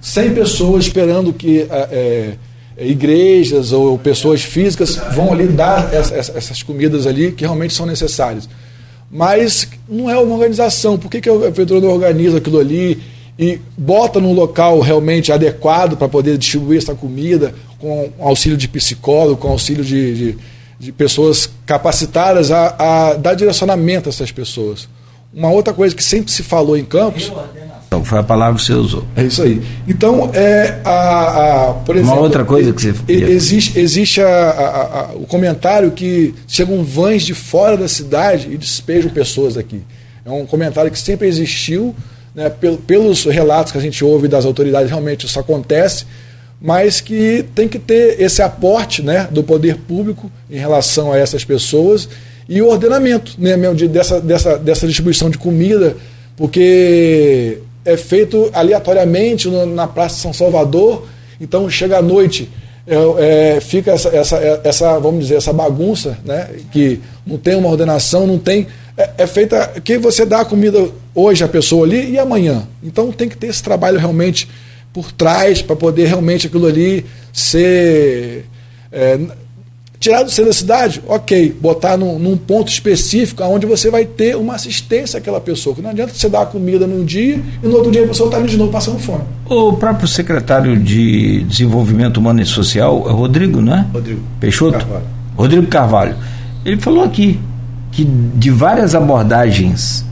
100 0.00 0.34
pessoas 0.34 0.84
esperando 0.84 1.32
que 1.32 1.62
é, 1.70 2.36
é, 2.78 2.86
igrejas 2.86 3.72
ou 3.72 3.98
pessoas 3.98 4.42
físicas 4.42 4.96
vão 5.14 5.32
ali 5.32 5.46
dar 5.48 5.92
essa- 5.92 6.14
essas 6.36 6.62
comidas 6.62 7.06
ali 7.06 7.32
que 7.32 7.44
realmente 7.44 7.74
são 7.74 7.86
necessárias 7.86 8.48
mas 9.14 9.68
não 9.86 10.08
é 10.08 10.16
uma 10.16 10.32
organização. 10.34 10.96
Por 10.96 11.10
que, 11.10 11.20
que 11.20 11.28
a 11.28 11.34
prefeitura 11.36 11.82
não 11.82 11.90
organiza 11.90 12.38
aquilo 12.38 12.58
ali 12.58 12.98
e 13.38 13.60
bota 13.76 14.18
num 14.18 14.32
local 14.32 14.80
realmente 14.80 15.30
adequado 15.30 15.98
para 15.98 16.08
poder 16.08 16.38
distribuir 16.38 16.78
essa 16.78 16.94
comida, 16.94 17.54
com 17.78 18.08
auxílio 18.18 18.56
de 18.56 18.66
psicólogo, 18.68 19.36
com 19.36 19.48
auxílio 19.48 19.84
de, 19.84 20.14
de, 20.14 20.38
de 20.82 20.90
pessoas 20.90 21.48
capacitadas 21.64 22.50
a, 22.50 22.74
a 23.10 23.14
dar 23.14 23.34
direcionamento 23.34 24.08
a 24.08 24.10
essas 24.10 24.32
pessoas? 24.32 24.88
Uma 25.32 25.48
outra 25.50 25.72
coisa 25.72 25.94
que 25.94 26.02
sempre 26.02 26.32
se 26.32 26.42
falou 26.42 26.76
em 26.76 26.84
Campos. 26.84 27.32
Então, 27.86 28.04
foi 28.04 28.18
a 28.18 28.22
palavra 28.22 28.58
que 28.58 28.64
você 28.64 28.72
usou. 28.72 29.04
É 29.14 29.22
isso 29.22 29.42
aí. 29.42 29.62
Então, 29.86 30.30
é, 30.34 30.80
a, 30.84 31.68
a, 31.70 31.74
por 31.74 31.94
exemplo. 31.94 32.18
outra 32.20 32.44
coisa 32.44 32.72
que 32.72 32.80
você- 32.82 32.94
Existe, 33.12 33.78
existe 33.78 34.20
a- 34.20 34.26
a- 35.10 35.10
o 35.14 35.26
comentário 35.26 35.90
que 35.92 36.34
chegam 36.48 36.82
vans 36.82 37.22
de 37.22 37.34
fora 37.34 37.76
da 37.76 37.86
cidade 37.86 38.48
e 38.50 38.56
despejam 38.56 39.10
pessoas 39.10 39.56
aqui. 39.56 39.82
É 40.24 40.30
um 40.30 40.46
comentário 40.46 40.90
que 40.90 40.98
sempre 40.98 41.28
existiu, 41.28 41.94
né, 42.34 42.48
pel- 42.50 42.78
pelos 42.78 43.24
relatos 43.26 43.72
que 43.72 43.78
a 43.78 43.80
gente 43.80 44.02
ouve 44.04 44.26
das 44.26 44.44
autoridades, 44.46 44.88
realmente 44.88 45.26
isso 45.26 45.38
acontece, 45.38 46.06
mas 46.64 47.00
que 47.00 47.44
tem 47.56 47.66
que 47.66 47.78
ter 47.78 48.20
esse 48.22 48.40
aporte 48.40 49.02
né, 49.02 49.26
do 49.32 49.42
poder 49.42 49.76
público 49.78 50.30
em 50.48 50.56
relação 50.58 51.12
a 51.12 51.18
essas 51.18 51.44
pessoas 51.44 52.08
e 52.48 52.62
o 52.62 52.68
ordenamento 52.68 53.34
né, 53.36 53.56
meu, 53.56 53.74
de- 53.74 53.88
dessa, 53.88 54.20
dessa, 54.20 54.56
dessa 54.58 54.86
distribuição 54.86 55.28
de 55.28 55.38
comida, 55.38 55.96
porque 56.36 57.58
é 57.84 57.96
feito 57.96 58.48
aleatoriamente 58.52 59.48
no- 59.48 59.66
na 59.66 59.86
Praça 59.88 60.16
São 60.20 60.32
Salvador, 60.32 61.06
então 61.40 61.68
chega 61.68 61.98
à 61.98 62.02
noite, 62.02 62.48
é, 62.86 63.56
é, 63.56 63.60
fica 63.60 63.90
essa, 63.92 64.08
essa, 64.10 64.36
essa, 64.64 64.98
vamos 64.98 65.22
dizer, 65.24 65.36
essa 65.36 65.52
bagunça, 65.52 66.18
né, 66.24 66.48
que 66.70 67.00
não 67.26 67.38
tem 67.38 67.54
uma 67.56 67.68
ordenação, 67.68 68.26
não 68.26 68.38
tem. 68.38 68.66
É, 68.96 69.10
é 69.18 69.26
feita 69.26 69.80
que 69.82 69.98
você 69.98 70.24
dá 70.26 70.40
a 70.40 70.44
comida 70.44 70.88
hoje 71.14 71.42
à 71.42 71.48
pessoa 71.48 71.84
ali 71.86 72.10
e 72.12 72.18
amanhã. 72.18 72.66
Então 72.82 73.10
tem 73.10 73.28
que 73.28 73.36
ter 73.36 73.46
esse 73.48 73.62
trabalho 73.62 73.98
realmente 73.98 74.48
por 74.92 75.12
trás 75.12 75.62
para 75.62 75.76
poder 75.76 76.06
realmente 76.06 76.46
aquilo 76.46 76.66
ali 76.66 77.04
ser. 77.32 78.46
é, 78.90 79.18
tirar 80.02 80.24
do 80.24 80.30
centro 80.30 80.46
da 80.46 80.52
cidade, 80.52 81.00
ok, 81.06 81.56
botar 81.60 81.96
num, 81.96 82.18
num 82.18 82.36
ponto 82.36 82.68
específico 82.68 83.42
onde 83.44 83.64
você 83.66 83.88
vai 83.88 84.04
ter 84.04 84.36
uma 84.36 84.56
assistência 84.56 85.18
àquela 85.18 85.40
pessoa. 85.40 85.76
Que 85.76 85.80
não 85.80 85.90
adianta 85.90 86.12
você 86.12 86.28
dar 86.28 86.42
a 86.42 86.46
comida 86.46 86.88
num 86.88 87.04
dia 87.04 87.40
e 87.62 87.66
no 87.66 87.76
outro 87.76 87.92
dia 87.92 88.04
a 88.04 88.08
pessoa 88.08 88.26
está 88.26 88.36
ali 88.36 88.48
de 88.48 88.56
novo 88.56 88.72
passando 88.72 88.98
fome. 88.98 89.22
O 89.48 89.74
próprio 89.74 90.08
secretário 90.08 90.76
de 90.76 91.44
Desenvolvimento 91.44 92.16
Humano 92.16 92.42
e 92.42 92.44
Social, 92.44 93.08
é 93.08 93.12
Rodrigo, 93.12 93.62
né? 93.62 93.88
Rodrigo 93.92 94.20
Peixoto? 94.40 94.78
Carvalho. 94.78 95.04
Rodrigo 95.36 95.66
Carvalho. 95.68 96.16
Ele 96.64 96.80
falou 96.80 97.04
aqui 97.04 97.38
que 97.92 98.04
de 98.04 98.50
várias 98.50 98.96
abordagens 98.96 100.04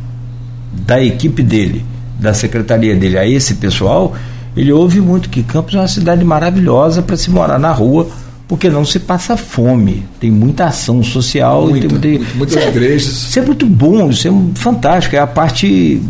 da 0.72 1.02
equipe 1.02 1.42
dele, 1.42 1.84
da 2.18 2.32
secretaria 2.32 2.94
dele 2.94 3.18
a 3.18 3.26
esse 3.26 3.54
pessoal, 3.54 4.14
ele 4.60 4.72
ouve 4.72 5.00
muito 5.00 5.30
que 5.30 5.42
Campos 5.42 5.74
é 5.74 5.78
uma 5.78 5.88
cidade 5.88 6.22
maravilhosa 6.22 7.00
para 7.00 7.16
se 7.16 7.30
morar 7.30 7.58
na 7.58 7.72
rua, 7.72 8.08
porque 8.46 8.68
não 8.68 8.84
se 8.84 8.98
passa 8.98 9.34
fome. 9.34 10.04
Tem 10.20 10.30
muita 10.30 10.66
ação 10.66 11.02
social. 11.02 11.66
Muita, 11.66 11.98
tem, 11.98 12.20
muitas 12.34 12.58
é- 12.58 12.68
igrejas. 12.68 13.06
Isso 13.06 13.38
é 13.38 13.42
muito 13.42 13.64
bom, 13.64 14.10
isso 14.10 14.28
é 14.28 14.32
fantástico, 14.54 15.16
é 15.16 15.18
a 15.18 15.26
parte 15.26 16.02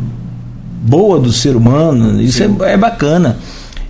boa 0.82 1.20
do 1.20 1.32
ser 1.32 1.54
humano, 1.54 2.20
isso 2.20 2.42
é, 2.42 2.72
é 2.72 2.76
bacana. 2.76 3.38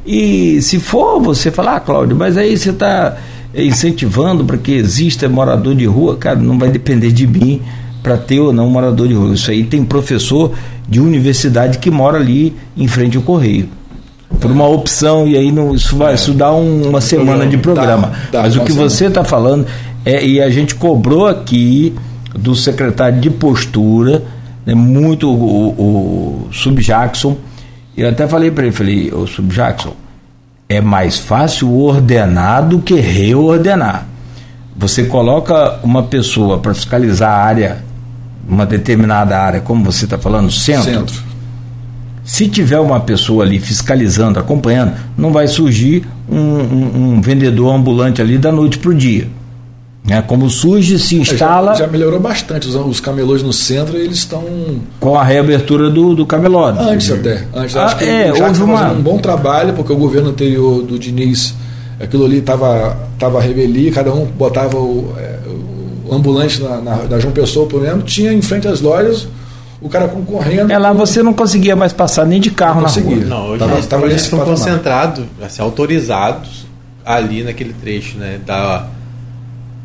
E 0.05 0.61
se 0.61 0.79
for 0.79 1.19
você 1.23 1.51
falar, 1.51 1.77
ah, 1.77 1.81
Cláudio, 1.81 2.15
mas 2.15 2.37
aí 2.37 2.59
você 2.59 2.69
está 2.69 3.17
incentivando 3.55 4.45
para 4.45 4.59
que 4.59 4.73
exista 4.73 5.27
morador 5.27 5.75
de 5.75 5.87
rua, 5.87 6.19
cara, 6.19 6.39
não 6.39 6.59
vai 6.59 6.69
depender 6.69 7.13
de 7.13 7.27
mim 7.27 7.63
para 8.03 8.19
ter 8.19 8.41
ou 8.41 8.53
não 8.53 8.69
morador 8.69 9.09
de 9.09 9.15
rua. 9.15 9.33
Isso 9.33 9.51
aí 9.51 9.65
tem 9.65 9.83
professor 9.83 10.53
de 10.87 11.01
universidade 11.01 11.79
que 11.79 11.91
mora 11.91 12.19
ali 12.19 12.55
em 12.77 12.87
frente 12.87 13.17
ao 13.17 13.23
correio. 13.23 13.80
Por 14.41 14.51
uma 14.51 14.67
opção, 14.67 15.27
e 15.29 15.37
aí 15.37 15.53
não, 15.53 15.75
isso, 15.75 15.97
vai, 15.97 16.15
isso 16.15 16.33
dá 16.33 16.53
um- 16.53 16.89
uma 16.89 17.01
semana 17.01 17.47
de 17.47 17.57
programa. 17.59 18.09
Dá, 18.33 18.39
dá, 18.39 18.43
Mas 18.43 18.57
o 18.57 18.61
que 18.65 18.73
você 18.73 19.07
está 19.07 19.23
falando 19.25 19.67
é, 20.05 20.25
e 20.25 20.41
a 20.41 20.49
gente 20.51 20.75
cobrou 20.75 21.27
aqui 21.27 21.95
do 22.39 22.55
secretário 22.57 23.21
de 23.21 23.29
postura, 23.31 24.23
né, 24.65 24.75
muito 24.75 25.31
o, 25.31 25.69
o 26.47 26.49
Sub 26.53 26.83
Jackson. 26.83 27.37
Eu 27.97 28.09
até 28.09 28.27
falei 28.27 28.51
para 28.51 28.65
ele, 28.65 28.73
falei, 28.73 29.11
o 29.13 29.27
Sub 29.27 29.53
Jackson, 29.55 29.93
é 30.69 30.81
mais 30.81 31.19
fácil 31.19 31.71
ordenar 31.77 32.67
do 32.67 32.79
que 32.79 32.95
reordenar. 32.95 34.07
Você 34.77 35.03
coloca 35.05 35.79
uma 35.83 36.05
pessoa 36.05 36.59
para 36.59 36.73
fiscalizar 36.73 37.29
a 37.31 37.43
área, 37.43 37.85
uma 38.49 38.65
determinada 38.65 39.37
área, 39.39 39.61
como 39.61 39.85
você 39.85 40.05
está 40.07 40.17
falando, 40.17 40.51
centro, 40.51 40.85
Centro. 40.85 41.23
Se 42.25 42.49
tiver 42.49 42.79
uma 42.79 43.01
pessoa 43.01 43.45
ali 43.45 43.59
fiscalizando, 43.59 44.39
acompanhando, 44.39 44.93
não 45.17 45.33
vai 45.33 45.49
surgir 45.49 46.05
um, 46.31 46.37
um- 46.39 47.13
um 47.17 47.21
vendedor 47.21 47.75
ambulante 47.75 48.21
ali 48.23 48.39
da 48.39 48.53
noite 48.53 48.79
para 48.79 48.91
o 48.91 48.95
dia. 48.95 49.27
Né? 50.05 50.23
Como 50.23 50.49
surge, 50.49 50.99
se 50.99 51.17
instala 51.17 51.73
Já, 51.75 51.85
já 51.85 51.87
melhorou 51.87 52.19
bastante. 52.19 52.67
Os, 52.67 52.75
os 52.75 53.01
camelôs 53.01 53.43
no 53.43 53.53
centro, 53.53 53.97
eles 53.99 54.19
estão. 54.19 54.43
com 54.99 55.15
a 55.17 55.23
reabertura 55.23 55.91
do, 55.91 56.15
do 56.15 56.25
camelódromo. 56.25 56.89
Antes 56.89 57.11
até. 57.11 57.45
Antes, 57.55 57.77
Ah, 57.77 57.85
acho 57.85 57.99
que 57.99 58.05
é, 58.05 58.33
o 58.33 58.37
Jacques 58.37 58.61
houve 58.61 58.63
uma- 58.73 58.93
um 58.93 59.03
bom 59.03 59.19
trabalho, 59.19 59.75
porque 59.75 59.93
o 59.93 59.97
governo 59.97 60.31
anterior 60.31 60.83
do 60.83 60.99
Diniz, 60.99 61.55
aquilo 62.01 62.25
ali 62.25 62.39
estava 62.39 62.97
tava 63.19 63.41
revelia, 63.43 63.93
cada 63.93 64.13
um 64.15 64.25
botava 64.25 64.79
o, 64.79 65.13
é, 65.19 65.39
ambulante 66.11 66.63
na, 66.63 66.81
na, 66.81 66.97
na 67.05 67.19
João 67.19 67.33
Pessoa, 67.35 67.67
por 67.67 67.83
exemplo, 67.83 68.03
tinha 68.03 68.33
em 68.33 68.41
frente 68.43 68.67
às 68.67 68.81
lojas 68.81 69.29
o 69.81 69.89
cara 69.89 70.09
concorrendo. 70.09 70.73
É 70.73 70.79
lá 70.79 70.93
você 70.93 71.23
não 71.23 71.33
conseguia 71.33 71.75
mais 71.75 71.93
passar 71.93 72.27
nem 72.27 72.41
de 72.41 72.51
carro 72.51 72.77
Não 72.77 72.83
na 72.83 72.89
conseguia. 72.89 73.17
rua. 73.17 73.25
Não, 73.27 73.47
hoje 73.49 73.59
Tava- 73.59 73.73
eles, 73.75 73.87
tava 73.87 74.03
hoje 74.05 74.13
eles 74.13 74.23
estão 74.23 74.39
patamar. 74.39 74.59
concentrados, 74.59 75.25
assim, 75.43 75.63
autorizados 75.63 76.67
ali 77.05 77.43
naquele 77.43 77.73
trecho, 77.73 78.19
né? 78.19 78.39
Da 78.45 78.87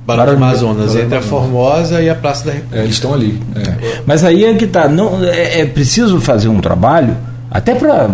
Barão 0.05 0.25
do 0.25 0.31
de- 0.31 0.37
Amazonas, 0.37 0.87
Barão 0.93 1.01
entre 1.05 1.17
a 1.17 1.21
Formosa 1.21 2.01
e 2.01 2.09
a 2.09 2.15
Praça 2.15 2.45
da 2.45 2.51
República. 2.51 2.77
É, 2.79 2.83
eles 2.83 2.95
estão 2.95 3.13
ali. 3.13 3.39
É. 3.55 4.01
Mas 4.05 4.23
aí 4.23 4.43
é 4.45 4.53
que 4.53 4.67
tá, 4.67 4.87
não 4.87 5.23
é, 5.23 5.61
é 5.61 5.65
preciso 5.65 6.19
fazer 6.19 6.47
um 6.49 6.59
trabalho 6.61 7.15
até 7.49 7.73
para 7.73 8.09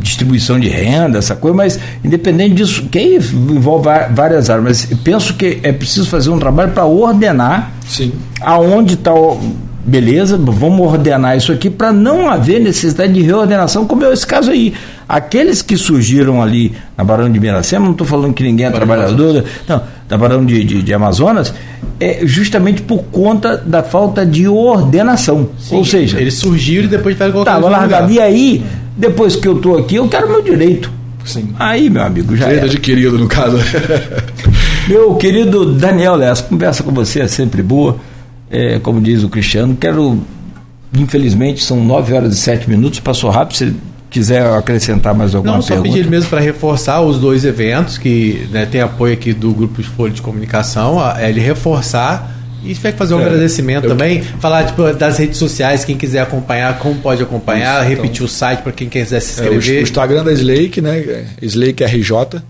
distribuição 0.00 0.60
de 0.60 0.68
renda, 0.68 1.18
essa 1.18 1.34
coisa, 1.34 1.56
mas 1.56 1.80
independente 2.04 2.54
disso, 2.54 2.84
que 2.84 2.96
aí 2.96 3.16
envolve 3.16 3.88
várias 4.12 4.48
áreas, 4.48 4.64
mas 4.64 4.98
penso 5.02 5.34
que 5.34 5.58
é 5.64 5.72
preciso 5.72 6.08
fazer 6.08 6.30
um 6.30 6.38
trabalho 6.38 6.70
para 6.70 6.84
ordenar 6.84 7.72
Sim. 7.88 8.12
aonde 8.40 8.94
está 8.94 9.12
o 9.12 9.40
beleza, 9.86 10.36
vamos 10.36 10.80
ordenar 10.80 11.36
isso 11.36 11.52
aqui 11.52 11.70
para 11.70 11.92
não 11.92 12.28
haver 12.28 12.60
necessidade 12.60 13.12
de 13.12 13.22
reordenação, 13.22 13.86
como 13.86 14.04
é 14.04 14.12
esse 14.12 14.26
caso 14.26 14.50
aí. 14.50 14.74
Aqueles 15.08 15.62
que 15.62 15.76
surgiram 15.76 16.42
ali 16.42 16.74
na 16.96 17.04
Barão 17.04 17.30
de 17.30 17.38
Miracema, 17.38 17.84
não 17.84 17.92
estou 17.92 18.06
falando 18.06 18.34
que 18.34 18.42
ninguém 18.42 18.66
é 18.66 18.70
Barão 18.70 18.86
trabalhador, 18.86 19.44
não, 19.68 19.82
da 20.08 20.18
Barão 20.18 20.44
de, 20.44 20.64
de, 20.64 20.82
de 20.82 20.92
Amazonas, 20.92 21.54
é 22.00 22.20
justamente 22.24 22.82
por 22.82 23.04
conta 23.04 23.56
da 23.56 23.82
falta 23.82 24.26
de 24.26 24.48
ordenação. 24.48 25.48
Ou 25.70 25.84
seja, 25.84 26.20
eles 26.20 26.34
surgiram 26.34 26.86
e 26.86 26.88
depois 26.88 27.16
que 27.16 27.30
colocar 27.30 27.52
eles 27.52 27.64
no 27.64 27.68
largado. 27.70 28.12
E 28.12 28.20
aí, 28.20 28.64
depois 28.96 29.36
que 29.36 29.46
eu 29.46 29.56
estou 29.56 29.78
aqui, 29.78 29.94
eu 29.94 30.08
quero 30.08 30.28
meu 30.28 30.42
direito. 30.42 30.90
Sim. 31.24 31.48
Aí, 31.58 31.90
meu 31.90 32.02
amigo, 32.02 32.36
já 32.36 32.44
Direito 32.44 32.64
era. 32.64 32.72
adquirido, 32.72 33.18
no 33.18 33.26
caso. 33.26 33.58
Meu 34.86 35.16
querido 35.16 35.74
Daniel 35.74 36.14
Lessa, 36.14 36.44
conversa 36.44 36.84
com 36.84 36.92
você 36.92 37.20
é 37.20 37.26
sempre 37.26 37.62
boa, 37.62 37.96
é, 38.50 38.78
como 38.78 39.00
diz 39.00 39.22
o 39.22 39.28
Cristiano. 39.28 39.76
Quero, 39.76 40.20
infelizmente, 40.96 41.62
são 41.62 41.84
9 41.84 42.12
horas 42.14 42.32
e 42.34 42.36
7 42.36 42.68
minutos, 42.68 43.00
passou 43.00 43.30
rápido. 43.30 43.56
Se 43.56 43.76
quiser 44.10 44.46
acrescentar 44.46 45.14
mais 45.14 45.34
alguma 45.34 45.54
Não, 45.56 45.62
só 45.62 45.74
pergunta. 45.74 45.94
pedir 45.94 46.08
mesmo 46.08 46.30
para 46.30 46.40
reforçar 46.40 47.00
os 47.02 47.18
dois 47.18 47.44
eventos 47.44 47.98
que 47.98 48.46
né, 48.50 48.64
tem 48.64 48.80
apoio 48.80 49.12
aqui 49.12 49.32
do 49.32 49.52
Grupo 49.52 49.82
de 49.82 49.88
Folha 49.88 50.12
de 50.12 50.22
Comunicação, 50.22 50.98
a- 51.00 51.16
é 51.20 51.28
ele 51.28 51.40
reforçar 51.40 52.32
e 52.64 52.72
tiver 52.72 52.92
que 52.92 52.98
fazer 52.98 53.14
um 53.14 53.20
É, 53.20 53.24
agradecimento 53.26 53.86
também, 53.86 54.22
falar 54.22 54.64
tipo, 54.64 54.90
das 54.94 55.18
redes 55.18 55.36
sociais, 55.38 55.84
quem 55.84 55.96
quiser 55.96 56.20
acompanhar, 56.20 56.78
como 56.78 56.94
pode 56.96 57.22
acompanhar, 57.22 57.80
Isso, 57.82 57.90
repetir 57.90 58.22
o 58.24 58.28
site 58.28 58.60
para 58.62 58.72
quem 58.72 58.88
quiser 58.88 59.20
se 59.20 59.40
É, 59.40 59.48
o, 59.50 59.52
o 59.52 59.56
inscrever. 59.56 59.82
Instagram 59.82 60.24
da 60.24 60.32
Slake, 60.32 60.80
né? 60.80 60.98
é 60.98 61.24
Slake 61.42 61.84
RJ, 61.84 62.40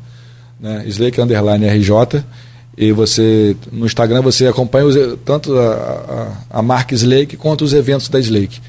né? 0.60 0.84
Slake 0.86 1.20
Underline 1.20 1.66
RJ. 1.66 2.22
E 2.76 2.92
você, 2.92 3.56
no 3.72 3.86
Instagram, 3.86 4.20
você 4.22 4.46
acompanha 4.46 4.84
os- 4.86 5.18
tanto 5.24 5.56
a, 5.56 6.34
a, 6.50 6.58
a 6.58 6.62
marca 6.62 6.94
Slake 6.94 7.36
quanto 7.36 7.64
os 7.64 7.72
eventos 7.72 8.08
da 8.08 8.18
Slake. 8.20 8.60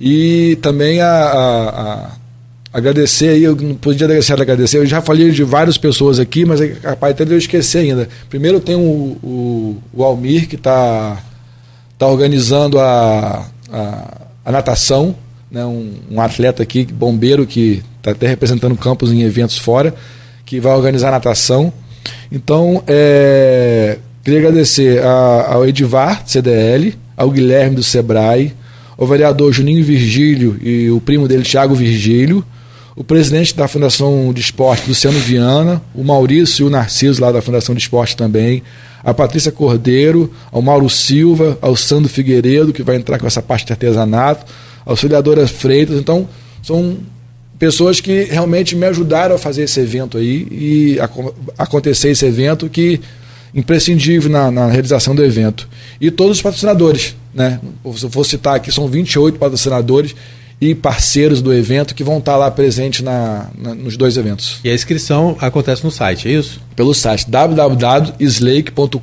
E 0.00 0.56
também 0.62 1.00
a, 1.00 1.06
a- 1.08 1.68
a- 1.68 2.10
agradecer 2.72 3.28
aí, 3.28 3.44
eu 3.44 3.54
não 3.54 3.74
podia 3.74 4.08
de 4.08 4.32
agradecer, 4.32 4.78
eu 4.78 4.86
já 4.86 5.00
falei 5.00 5.30
de 5.30 5.44
várias 5.44 5.78
pessoas 5.78 6.18
aqui, 6.18 6.44
mas 6.44 6.60
é 6.60 6.68
capaz 6.68 7.12
até 7.14 7.24
de 7.24 7.32
eu 7.32 7.38
esquecer 7.38 7.78
ainda. 7.78 8.08
Primeiro 8.28 8.58
tem 8.60 8.74
o, 8.74 8.80
o, 9.22 9.76
o 9.92 10.02
Almir, 10.02 10.48
que 10.48 10.56
está 10.56 11.22
tá 11.98 12.06
organizando 12.08 12.80
a, 12.80 13.46
a, 13.70 14.20
a 14.44 14.50
natação, 14.52 15.14
né, 15.50 15.64
um, 15.64 15.92
um 16.10 16.20
atleta 16.20 16.62
aqui, 16.64 16.84
bombeiro, 16.84 17.46
que 17.46 17.82
está 17.98 18.10
até 18.10 18.26
representando 18.26 18.72
o 18.72 18.76
campus 18.76 19.12
em 19.12 19.22
eventos 19.22 19.56
fora, 19.58 19.94
que 20.44 20.58
vai 20.58 20.74
organizar 20.74 21.08
a 21.08 21.12
natação. 21.12 21.72
Então, 22.34 22.82
é, 22.88 23.96
queria 24.24 24.40
agradecer 24.40 25.00
a- 25.04 25.52
ao 25.54 25.66
Edivar, 25.68 26.24
CDL, 26.26 26.92
ao 27.16 27.30
Guilherme 27.30 27.76
do 27.76 27.82
Sebrae, 27.82 28.52
ao 28.98 29.06
vereador 29.06 29.52
Juninho 29.52 29.84
Virgílio 29.84 30.58
e 30.60 30.90
o 30.90 31.00
primo 31.00 31.28
dele, 31.28 31.44
Tiago 31.44 31.76
Virgílio, 31.76 32.44
o 32.96 33.04
presidente 33.04 33.54
da 33.54 33.68
Fundação 33.68 34.32
de 34.32 34.40
Esporte, 34.40 34.88
Luciano 34.88 35.18
Viana, 35.18 35.80
o 35.94 36.02
Maurício 36.02 36.64
e 36.64 36.66
o 36.66 36.70
Narciso, 36.70 37.22
lá 37.22 37.30
da 37.30 37.40
Fundação 37.40 37.72
de 37.72 37.80
Esporte 37.82 38.16
também, 38.16 38.64
a 39.04 39.14
Patrícia 39.14 39.52
Cordeiro, 39.52 40.32
ao 40.50 40.60
Mauro 40.60 40.90
Silva, 40.90 41.56
ao 41.62 41.76
Sandro 41.76 42.08
Figueiredo, 42.08 42.72
que 42.72 42.82
vai 42.82 42.96
entrar 42.96 43.18
com 43.20 43.26
essa 43.28 43.42
parte 43.42 43.66
de 43.66 43.72
artesanato, 43.72 44.44
a 44.84 44.90
auxiliadora 44.90 45.46
Freitas. 45.46 45.98
Então, 45.98 46.28
são 46.62 46.96
pessoas 47.58 48.00
que 48.00 48.24
realmente 48.24 48.74
me 48.74 48.86
ajudaram 48.86 49.34
a 49.34 49.38
fazer 49.38 49.64
esse 49.64 49.80
evento 49.80 50.18
aí 50.18 50.46
e 50.50 50.98
a, 51.00 51.08
acontecer 51.58 52.10
esse 52.10 52.24
evento 52.24 52.68
que 52.68 53.00
imprescindível 53.54 54.30
na, 54.30 54.50
na, 54.50 54.66
realização 54.66 55.14
do 55.14 55.24
evento. 55.24 55.68
E 56.00 56.10
todos 56.10 56.38
os 56.38 56.42
patrocinadores, 56.42 57.14
né? 57.32 57.60
Se 57.96 58.04
eu 58.04 58.10
for 58.10 58.24
citar 58.24 58.56
aqui, 58.56 58.72
são 58.72 58.88
28 58.88 59.38
patrocinadores 59.38 60.14
e 60.60 60.74
parceiros 60.74 61.40
do 61.40 61.52
evento 61.52 61.94
que 61.94 62.02
vão 62.02 62.18
estar 62.18 62.36
lá 62.36 62.50
presentes 62.50 63.02
na, 63.02 63.48
na, 63.56 63.74
nos 63.74 63.96
dois 63.96 64.16
eventos. 64.16 64.58
E 64.64 64.70
a 64.70 64.74
inscrição 64.74 65.36
acontece 65.40 65.84
no 65.84 65.90
site, 65.90 66.28
é 66.28 66.32
isso? 66.32 66.60
Pelo 66.74 66.94
site 66.94 67.30
www.slake.com.br. 67.30 69.00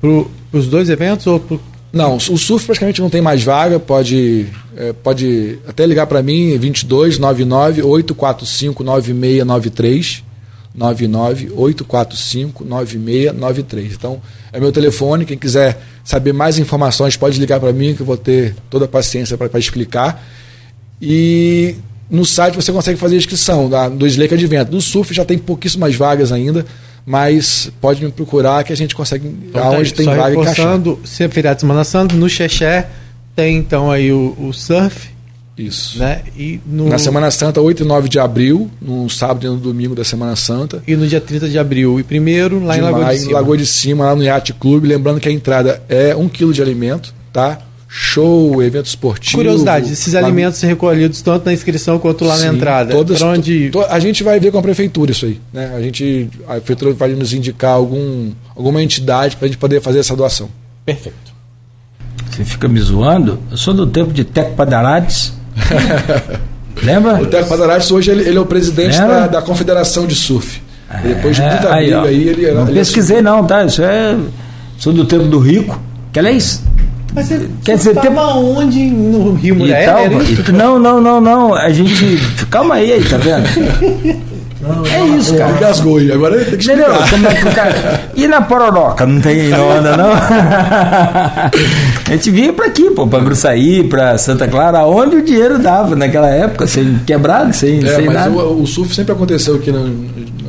Para 0.00 0.10
os 0.52 0.66
dois 0.66 0.88
eventos 0.90 1.26
ou 1.26 1.40
pro... 1.40 1.60
Não, 1.92 2.16
o 2.16 2.36
surf 2.36 2.66
praticamente 2.66 3.00
não 3.00 3.08
tem 3.08 3.22
mais 3.22 3.42
vaga, 3.42 3.78
pode, 3.78 4.46
é, 4.76 4.92
pode 4.92 5.58
até 5.66 5.86
ligar 5.86 6.06
para 6.06 6.22
mim, 6.22 6.56
22 6.58 7.18
99 7.18 7.82
845 7.82 8.84
9693. 8.84 10.24
99 10.74 11.50
845 11.54 12.64
9693. 12.64 13.92
Então, 13.94 14.20
é 14.52 14.60
meu 14.60 14.70
telefone. 14.70 15.24
Quem 15.24 15.36
quiser 15.36 15.80
saber 16.04 16.32
mais 16.32 16.58
informações, 16.58 17.16
pode 17.16 17.40
ligar 17.40 17.58
para 17.58 17.72
mim, 17.72 17.94
que 17.94 18.00
eu 18.00 18.06
vou 18.06 18.16
ter 18.16 18.54
toda 18.70 18.84
a 18.84 18.88
paciência 18.88 19.36
para 19.36 19.58
explicar. 19.58 20.24
E 21.02 21.74
no 22.10 22.24
site 22.24 22.54
você 22.54 22.72
consegue 22.72 22.98
fazer 22.98 23.16
a 23.16 23.18
inscrição 23.18 23.68
da, 23.68 23.88
do 23.88 24.06
Slake 24.06 24.34
Advento. 24.34 24.70
Do 24.70 24.80
surf 24.80 25.12
já 25.12 25.24
tem 25.24 25.36
pouquíssimas 25.36 25.94
vagas 25.94 26.32
ainda, 26.32 26.64
mas 27.08 27.72
pode 27.80 28.04
me 28.04 28.12
procurar 28.12 28.62
que 28.64 28.70
a 28.70 28.76
gente 28.76 28.94
consegue, 28.94 29.26
então, 29.26 29.64
aonde 29.64 29.92
tá, 29.92 29.96
tem 29.96 30.04
só 30.04 30.14
vaga, 30.14 30.34
encaixar. 30.34 30.66
reforçando, 30.66 30.98
se 31.06 31.24
é 31.24 31.28
feriado 31.30 31.56
de 31.56 31.60
Semana 31.62 31.82
Santa, 31.82 32.14
no 32.14 32.28
Xexé 32.28 32.86
tem 33.34 33.56
então 33.56 33.90
aí 33.90 34.12
o, 34.12 34.36
o 34.38 34.52
surf, 34.52 35.08
Isso. 35.56 35.98
né? 35.98 36.20
E 36.36 36.60
no... 36.66 36.86
Na 36.86 36.98
Semana 36.98 37.30
Santa, 37.30 37.62
8 37.62 37.82
e 37.82 37.86
9 37.86 38.10
de 38.10 38.18
abril, 38.18 38.70
no 38.78 39.08
sábado 39.08 39.46
e 39.46 39.48
no 39.48 39.56
domingo 39.56 39.94
da 39.94 40.04
Semana 40.04 40.36
Santa. 40.36 40.82
E 40.86 40.94
no 40.96 41.06
dia 41.06 41.18
30 41.18 41.48
de 41.48 41.58
abril 41.58 41.98
e 41.98 42.02
primeiro 42.02 42.62
lá 42.62 42.74
de 42.74 42.80
em 42.80 42.82
Lagoa 42.82 43.04
de 43.06 43.14
em 43.14 43.18
Cima. 43.20 43.32
Lagoa 43.32 43.56
de 43.56 43.66
Cima, 43.66 44.04
lá 44.04 44.14
no 44.14 44.22
Yacht 44.22 44.52
Clube. 44.52 44.86
Lembrando 44.86 45.18
que 45.18 45.30
a 45.30 45.32
entrada 45.32 45.82
é 45.88 46.14
um 46.14 46.28
quilo 46.28 46.52
de 46.52 46.60
alimento, 46.60 47.14
tá? 47.32 47.58
Show, 47.90 48.62
evento 48.62 48.84
esportivo. 48.86 49.36
Curiosidade, 49.38 49.90
esses 49.92 50.12
Lago- 50.12 50.26
alimentos 50.26 50.60
recolhidos 50.60 51.22
tanto 51.22 51.46
na 51.46 51.54
inscrição 51.54 51.98
quanto 51.98 52.22
lá 52.24 52.36
Sim, 52.36 52.48
na 52.48 52.52
entrada. 52.54 52.92
todas- 52.92 53.22
onde... 53.22 53.70
to- 53.70 53.82
a 53.88 53.98
gente 53.98 54.22
vai 54.22 54.38
ver 54.38 54.52
com 54.52 54.58
a 54.58 54.62
prefeitura 54.62 55.10
isso 55.10 55.24
aí. 55.24 55.40
Né? 55.52 55.72
A 55.74 55.80
gente 55.80 56.28
a 56.46 56.52
prefeitura 56.54 56.92
vai 56.92 57.08
nos 57.14 57.32
indicar 57.32 57.70
algum, 57.72 58.30
alguma 58.54 58.82
entidade 58.82 59.36
para 59.36 59.46
a 59.46 59.48
gente 59.48 59.56
poder 59.58 59.80
fazer 59.80 60.00
essa 60.00 60.14
doação. 60.14 60.50
Perfeito. 60.84 61.16
Você 62.30 62.44
fica 62.44 62.68
me 62.68 62.78
zoando? 62.78 63.38
Eu 63.50 63.56
sou 63.56 63.72
do 63.72 63.86
tempo 63.86 64.12
de 64.12 64.22
Teco 64.22 64.54
Padarates. 64.54 65.32
Lembra? 66.82 67.20
O 67.22 67.26
Teco 67.26 67.48
Padarates 67.48 67.90
hoje 67.90 68.10
ele, 68.10 68.22
ele 68.28 68.36
é 68.38 68.40
o 68.40 68.46
presidente 68.46 68.98
da, 68.98 69.26
da 69.26 69.42
Confederação 69.42 70.06
de 70.06 70.14
Surf. 70.14 70.60
E 71.04 71.08
depois 71.08 71.36
de 71.36 71.42
É, 71.42 71.50
muita 71.50 71.74
aí, 71.74 71.84
briga 71.86 72.00
ó. 72.00 72.04
aí, 72.04 72.28
ele 72.28 72.52
Não 72.52 72.62
ele 72.68 72.74
pesquisei 72.78 73.20
não, 73.20 73.44
tá? 73.46 73.64
Isso 73.64 73.82
é. 73.82 74.16
Sou 74.78 74.92
do 74.92 75.04
tempo 75.04 75.24
do 75.24 75.38
rico. 75.38 75.80
Que 76.12 76.18
aliás. 76.18 76.62
Mas 77.14 77.26
você, 77.26 77.48
Quer 77.64 77.76
dizer, 77.76 77.94
tava 77.94 78.06
tem- 78.08 78.18
onde 78.18 78.90
no 78.90 79.32
Rio 79.34 79.56
Mulher? 79.56 79.88
Isso? 80.20 80.40
It- 80.40 80.52
não, 80.52 80.78
não, 80.78 81.00
não, 81.00 81.20
não. 81.20 81.54
A 81.54 81.70
gente. 81.70 82.18
Calma 82.50 82.74
aí, 82.76 82.92
aí, 82.92 83.02
tá 83.04 83.16
vendo? 83.16 83.46
é 84.92 85.16
isso, 85.16 85.30
Ele 85.32 85.38
cara. 85.38 85.52
gasgou 85.58 85.96
aí, 85.98 86.12
agora 86.12 86.36
tem 86.44 86.58
que 86.58 86.64
Entendeu? 86.64 86.86
Como 87.08 87.26
é 87.28 87.34
que 87.34 87.48
o 87.48 87.52
cara... 87.52 88.00
E 88.14 88.26
na 88.28 88.42
Pororoca? 88.42 89.06
Não 89.06 89.20
tem 89.20 89.52
onda, 89.54 89.96
não? 89.96 90.10
a 90.12 92.10
gente 92.10 92.30
vinha 92.30 92.52
pra 92.52 92.66
aqui, 92.66 92.90
pô, 92.90 93.06
pra 93.06 93.20
Gruçaí, 93.20 93.84
pra 93.84 94.18
Santa 94.18 94.46
Clara, 94.48 94.84
onde 94.84 95.16
o 95.16 95.22
dinheiro 95.24 95.58
dava 95.58 95.94
naquela 95.96 96.28
época, 96.28 96.66
sem 96.66 96.98
quebrado, 97.06 97.54
sem, 97.54 97.78
É, 97.84 97.94
sem 97.96 98.06
mas 98.06 98.14
nada. 98.14 98.30
o, 98.30 98.62
o 98.62 98.66
surf 98.66 98.94
sempre 98.94 99.12
aconteceu 99.12 99.54
aqui 99.56 99.70
no, 99.70 99.86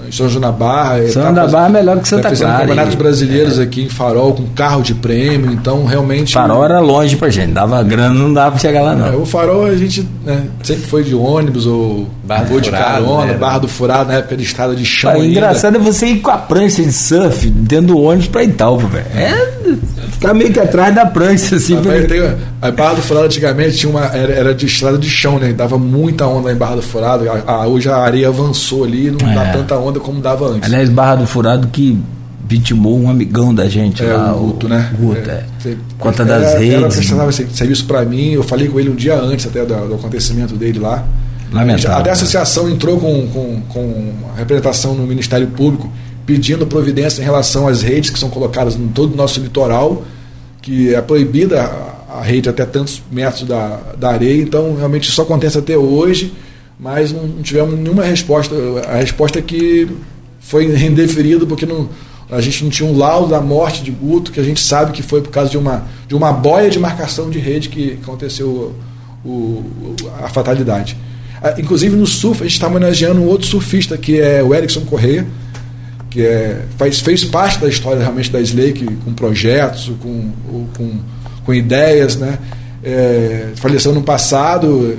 em 0.10 0.12
São 0.12 0.28
João 0.28 0.42
da 0.42 0.52
Barra. 0.52 1.02
São 1.10 1.22
João 1.24 1.34
da 1.34 1.48
Barra 1.48 1.68
é 1.68 1.72
melhor 1.72 2.00
que 2.00 2.08
Santa 2.08 2.36
Clara, 2.36 2.60
campeonatos 2.60 2.96
brasileiros 2.96 3.60
aqui 3.60 3.84
em 3.84 3.90
Farol, 3.90 4.34
com 4.34 4.46
carro 4.48 4.82
de 4.82 4.94
prêmio, 4.94 5.52
então 5.52 5.86
realmente. 5.86 6.34
Farol 6.34 6.66
era 6.66 6.80
longe 6.80 7.16
pra 7.16 7.30
gente, 7.30 7.52
dava 7.54 7.82
grana, 7.84 8.14
não 8.14 8.34
dava 8.34 8.52
pra 8.52 8.60
chegar 8.60 8.82
lá, 8.82 8.94
É, 8.94 8.96
não. 9.12 9.22
o 9.22 9.26
farol 9.26 9.66
a 9.66 9.76
gente 9.76 10.08
né, 10.26 10.44
sempre 10.64 10.84
foi 10.88 11.04
de 11.04 11.16
ônibus 11.16 11.66
ou, 11.66 12.08
Barra 12.24 12.46
ou 12.52 12.60
de 12.60 12.70
Furado, 12.70 12.84
carona, 13.06 13.26
né? 13.26 13.34
barra 13.36 13.60
do 13.60 13.68
furado 13.68 14.10
na 14.10 14.18
época 14.18 14.36
de 14.38 14.44
estrada 14.44 14.76
de 14.76 14.86
chão. 14.86 15.12
O 15.12 15.16
ainda. 15.16 15.28
engraçado 15.28 15.76
é 15.78 15.80
você 15.80 16.08
ir 16.08 16.20
com 16.20 16.32
a 16.32 16.38
prancha 16.38 16.82
de 16.84 16.92
surf 16.92 17.50
dentro 17.50 17.88
do 17.88 18.00
ônibus 18.00 18.28
pra 18.28 18.44
Itaúba, 18.44 18.88
velho. 18.88 19.06
É 19.16 19.60
ficar 20.12 20.34
meio 20.34 20.52
que 20.52 20.60
atrás 20.60 20.94
da 20.94 21.06
prancha, 21.06 21.56
assim. 21.56 21.76
Rapaz, 21.76 22.06
pra- 22.06 22.08
tem- 22.08 22.36
a 22.62 22.72
Barra 22.72 22.96
do 22.96 23.02
Furado 23.02 23.26
antigamente 23.28 23.78
tinha 23.78 23.90
uma, 23.90 24.06
era, 24.08 24.34
era 24.34 24.54
de 24.56 24.66
estrada 24.66 24.98
de 24.98 25.10
chão, 25.10 25.40
né? 25.40 25.54
Dava 25.54 25.78
muita 25.78 26.28
onda 26.28 26.52
em 26.52 26.56
Barra 26.56 26.76
do 26.76 26.82
Furado. 26.82 27.26
A, 27.30 27.52
a- 27.52 27.68
hoje 27.68 27.88
a 27.90 27.96
areia 27.98 28.28
avançou 28.28 28.84
ali, 28.84 29.10
não 29.10 29.34
dá 29.34 29.46
É. 29.46 29.52
tanta 29.54 29.78
onda 29.78 29.99
como 30.00 30.22
dava 30.22 30.48
antes. 30.48 30.64
Aliás, 30.64 30.90
Barra 30.90 31.16
do 31.16 31.28
Furado 31.28 31.68
que 31.68 31.98
vitimou 32.48 33.00
um 33.00 33.10
amigão 33.10 33.54
da 33.54 33.68
gente 33.70 34.04
É, 34.04 34.12
lá, 34.14 34.36
o 34.36 34.48
Guto, 34.48 34.68
né? 34.68 34.92
Guto, 35.00 35.30
É. 35.30 35.44
é. 35.66 35.76
Conta 36.00 36.24
era- 36.24 36.40
das 36.40 36.60
redes. 36.60 36.96
prestava 36.96 37.30
esse 37.30 37.48
serviço 37.54 37.86
para 37.86 38.04
mim, 38.06 38.32
eu 38.32 38.44
falei 38.44 38.68
com 38.68 38.80
ele 38.80 38.90
um 38.90 38.96
dia 38.96 39.16
antes 39.20 39.46
até 39.46 39.64
do, 39.64 39.88
do 39.88 39.96
acontecimento 39.96 40.56
dele 40.56 40.80
lá. 40.80 41.06
Lamentável. 41.52 41.98
Até 42.00 42.10
a 42.12 42.14
associação 42.14 42.70
entrou 42.70 43.00
com, 43.00 43.28
com, 43.28 43.62
com 43.70 44.14
a 44.36 44.38
representação 44.38 44.94
no 44.96 45.06
Ministério 45.06 45.48
Público 45.48 45.92
pedindo 46.26 46.66
providência 46.68 47.22
em 47.22 47.26
relação 47.26 47.68
às 47.68 47.82
redes 47.82 48.10
que 48.12 48.20
são 48.20 48.30
colocadas 48.30 48.76
em 48.76 48.88
todo 48.90 49.14
o 49.14 49.16
nosso 49.18 49.40
litoral, 49.40 50.04
que 50.62 50.94
é 50.94 51.02
proibida 51.02 51.62
a, 51.62 52.20
a 52.20 52.22
rede 52.24 52.48
até 52.50 52.66
tantos 52.66 53.02
metros 53.12 53.48
da, 53.48 53.80
da 53.98 54.10
areia, 54.10 54.42
então 54.42 54.76
realmente 54.76 55.10
isso 55.10 55.20
acontece 55.22 55.58
até 55.58 55.76
hoje, 55.78 56.32
mas 56.80 57.12
não, 57.12 57.28
tivemos 57.44 57.78
nenhuma 57.78 58.04
resposta. 58.04 58.56
A 58.88 58.96
resposta 58.96 59.40
é 59.40 59.42
que 59.42 59.88
foi 60.40 60.66
indeferido 60.66 61.46
porque 61.46 61.66
não, 61.66 61.90
a 62.32 62.40
gente 62.42 62.64
não 62.64 62.70
tinha 62.72 62.90
um 62.90 62.98
laudo 62.98 63.28
da 63.30 63.42
morte 63.42 63.84
de 63.84 63.92
Guto, 63.92 64.32
que 64.32 64.40
a 64.40 64.44
gente 64.44 64.60
sabe 64.62 64.92
que 64.94 65.02
foi 65.04 65.22
por 65.22 65.30
causa 65.30 65.50
de 65.52 65.58
uma, 65.58 65.84
de 66.08 66.16
uma 66.16 66.32
boia 66.32 66.70
de 66.70 66.80
marcação 66.80 67.30
de 67.30 67.38
rede 67.40 67.70
que 67.70 68.00
aconteceu 68.02 68.74
o- 69.26 69.30
o- 69.30 69.96
a 70.24 70.30
fatalidade. 70.30 70.96
Ah, 71.42 71.56
Inclusive 71.58 71.96
no 71.96 72.06
surf, 72.08 72.42
a 72.42 72.46
gente 72.46 72.54
está 72.56 72.68
homenageando 72.68 73.20
um 73.22 73.26
outro 73.28 73.48
surfista, 73.48 73.98
que 73.98 74.20
é 74.20 74.42
o 74.42 74.54
Erickson 74.56 74.82
Correia, 74.82 75.26
que 76.10 76.22
é, 76.22 76.64
faz, 76.78 77.00
fez 77.02 77.24
parte 77.26 77.60
da 77.60 77.68
história 77.68 78.00
realmente 78.02 78.32
da 78.32 78.40
Slake, 78.42 78.86
com 79.06 79.14
projetos, 79.14 79.92
com, 80.02 80.32
com, 80.76 80.92
com 81.46 81.54
ideias. 81.54 82.16
Né? 82.16 82.38
É, 82.84 83.50
faleceu 83.56 83.94
no 83.94 84.02
passado, 84.02 84.98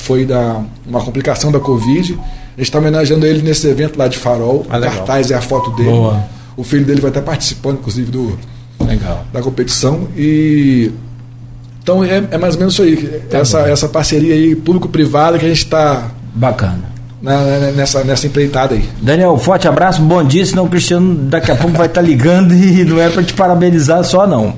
foi 0.00 0.24
da, 0.24 0.60
uma 0.86 1.00
complicação 1.00 1.52
da 1.52 1.60
Covid. 1.60 2.12
A 2.12 2.16
gente 2.58 2.62
está 2.62 2.78
homenageando 2.78 3.26
ele 3.26 3.42
nesse 3.42 3.66
evento 3.68 3.98
lá 3.98 4.08
de 4.08 4.18
Farol. 4.18 4.66
Ah, 4.68 4.78
o 4.78 4.82
cartaz 4.82 5.30
é 5.30 5.34
a 5.34 5.40
foto 5.40 5.70
dele. 5.72 5.90
Boa. 5.90 6.24
O 6.56 6.64
filho 6.64 6.84
dele 6.84 7.00
vai 7.00 7.10
estar 7.10 7.22
participando, 7.22 7.78
inclusive, 7.78 8.10
do, 8.10 8.38
Legal. 8.80 9.24
da 9.32 9.40
competição. 9.40 10.08
E 10.16 10.90
então 11.82 12.04
é, 12.04 12.22
é 12.30 12.38
mais 12.38 12.54
ou 12.54 12.60
menos 12.60 12.74
isso 12.74 12.82
aí. 12.82 13.22
essa, 13.30 13.60
essa 13.60 13.88
parceria 13.88 14.34
aí, 14.34 14.54
público-privada, 14.54 15.38
que 15.38 15.46
a 15.46 15.48
gente 15.48 15.64
está 15.64 16.08
Bacana. 16.34 16.84
nessa, 17.74 18.04
nessa 18.04 18.26
empreitada 18.26 18.74
aí. 18.74 18.88
Daniel, 19.00 19.36
forte 19.38 19.66
abraço, 19.66 20.00
bom 20.02 20.22
dia, 20.22 20.44
senão 20.44 20.64
o 20.64 20.68
Cristiano 20.68 21.14
daqui 21.14 21.50
a 21.50 21.56
pouco 21.56 21.76
vai 21.76 21.86
estar 21.86 22.02
ligando 22.02 22.54
e 22.54 22.84
não 22.84 23.00
é 23.00 23.08
para 23.08 23.22
te 23.22 23.34
parabenizar 23.34 24.04
só 24.04 24.26
não. 24.26 24.54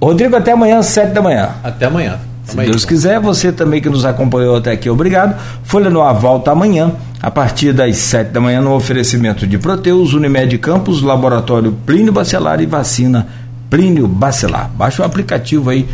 Rodrigo, 0.00 0.36
até 0.36 0.52
amanhã, 0.52 0.78
às 0.78 0.86
7 0.86 1.12
da 1.12 1.22
manhã. 1.22 1.50
Até 1.62 1.86
amanhã. 1.86 2.18
Se 2.48 2.56
Deus 2.56 2.84
quiser, 2.86 3.20
você 3.20 3.52
também 3.52 3.80
que 3.80 3.90
nos 3.90 4.06
acompanhou 4.06 4.56
até 4.56 4.72
aqui, 4.72 4.88
obrigado. 4.88 5.38
Folha 5.64 5.90
no 5.90 6.02
volta 6.14 6.50
amanhã, 6.50 6.92
a 7.20 7.30
partir 7.30 7.74
das 7.74 7.98
7 7.98 8.30
da 8.30 8.40
manhã, 8.40 8.62
no 8.62 8.74
oferecimento 8.74 9.46
de 9.46 9.58
Proteus, 9.58 10.14
Unimed 10.14 10.56
Campos, 10.56 11.02
Laboratório 11.02 11.76
Plínio 11.84 12.10
Bacelar 12.10 12.62
e 12.62 12.66
Vacina 12.66 13.28
Plínio 13.68 14.08
Bacelar. 14.08 14.70
Baixa 14.74 15.02
o 15.02 15.04
aplicativo 15.04 15.68
aí, 15.68 15.86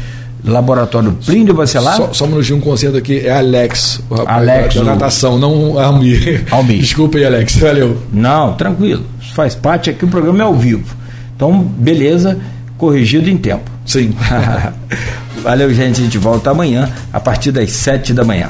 Laboratório 0.45 1.19
Plínio 1.27 1.55
Bacelar. 1.55 1.97
Só, 1.97 2.13
só 2.13 2.25
um 2.25 2.29
minutinho, 2.29 2.59
um 2.59 2.61
conceito 2.61 2.97
aqui, 2.97 3.27
é 3.27 3.33
Alex, 3.33 4.01
o 4.09 4.15
rapaz 4.15 4.49
Alex, 4.49 4.75
da 4.77 4.85
natação, 4.85 5.37
não 5.37 5.77
Almir. 5.77 6.45
Almir. 6.53 6.79
Desculpa 6.83 7.19
aí, 7.19 7.25
Alex, 7.25 7.57
valeu. 7.57 7.99
Não, 8.13 8.53
tranquilo. 8.55 9.05
Isso 9.21 9.35
faz 9.35 9.57
parte 9.57 9.91
aqui, 9.91 10.05
o 10.05 10.09
programa 10.09 10.39
é 10.39 10.43
ao 10.43 10.55
vivo. 10.55 10.95
Então, 11.35 11.59
beleza, 11.61 12.39
corrigido 12.79 13.29
em 13.29 13.37
tempo. 13.37 13.74
Sim. 13.85 14.15
Valeu, 15.43 15.73
gente. 15.75 16.01
A 16.01 16.05
gente 16.05 16.19
volta 16.19 16.51
amanhã, 16.51 16.91
a 17.13 17.21
partir 17.21 17.53
das 17.53 17.71
7 17.71 18.13
da 18.15 18.25
manhã. 18.25 18.49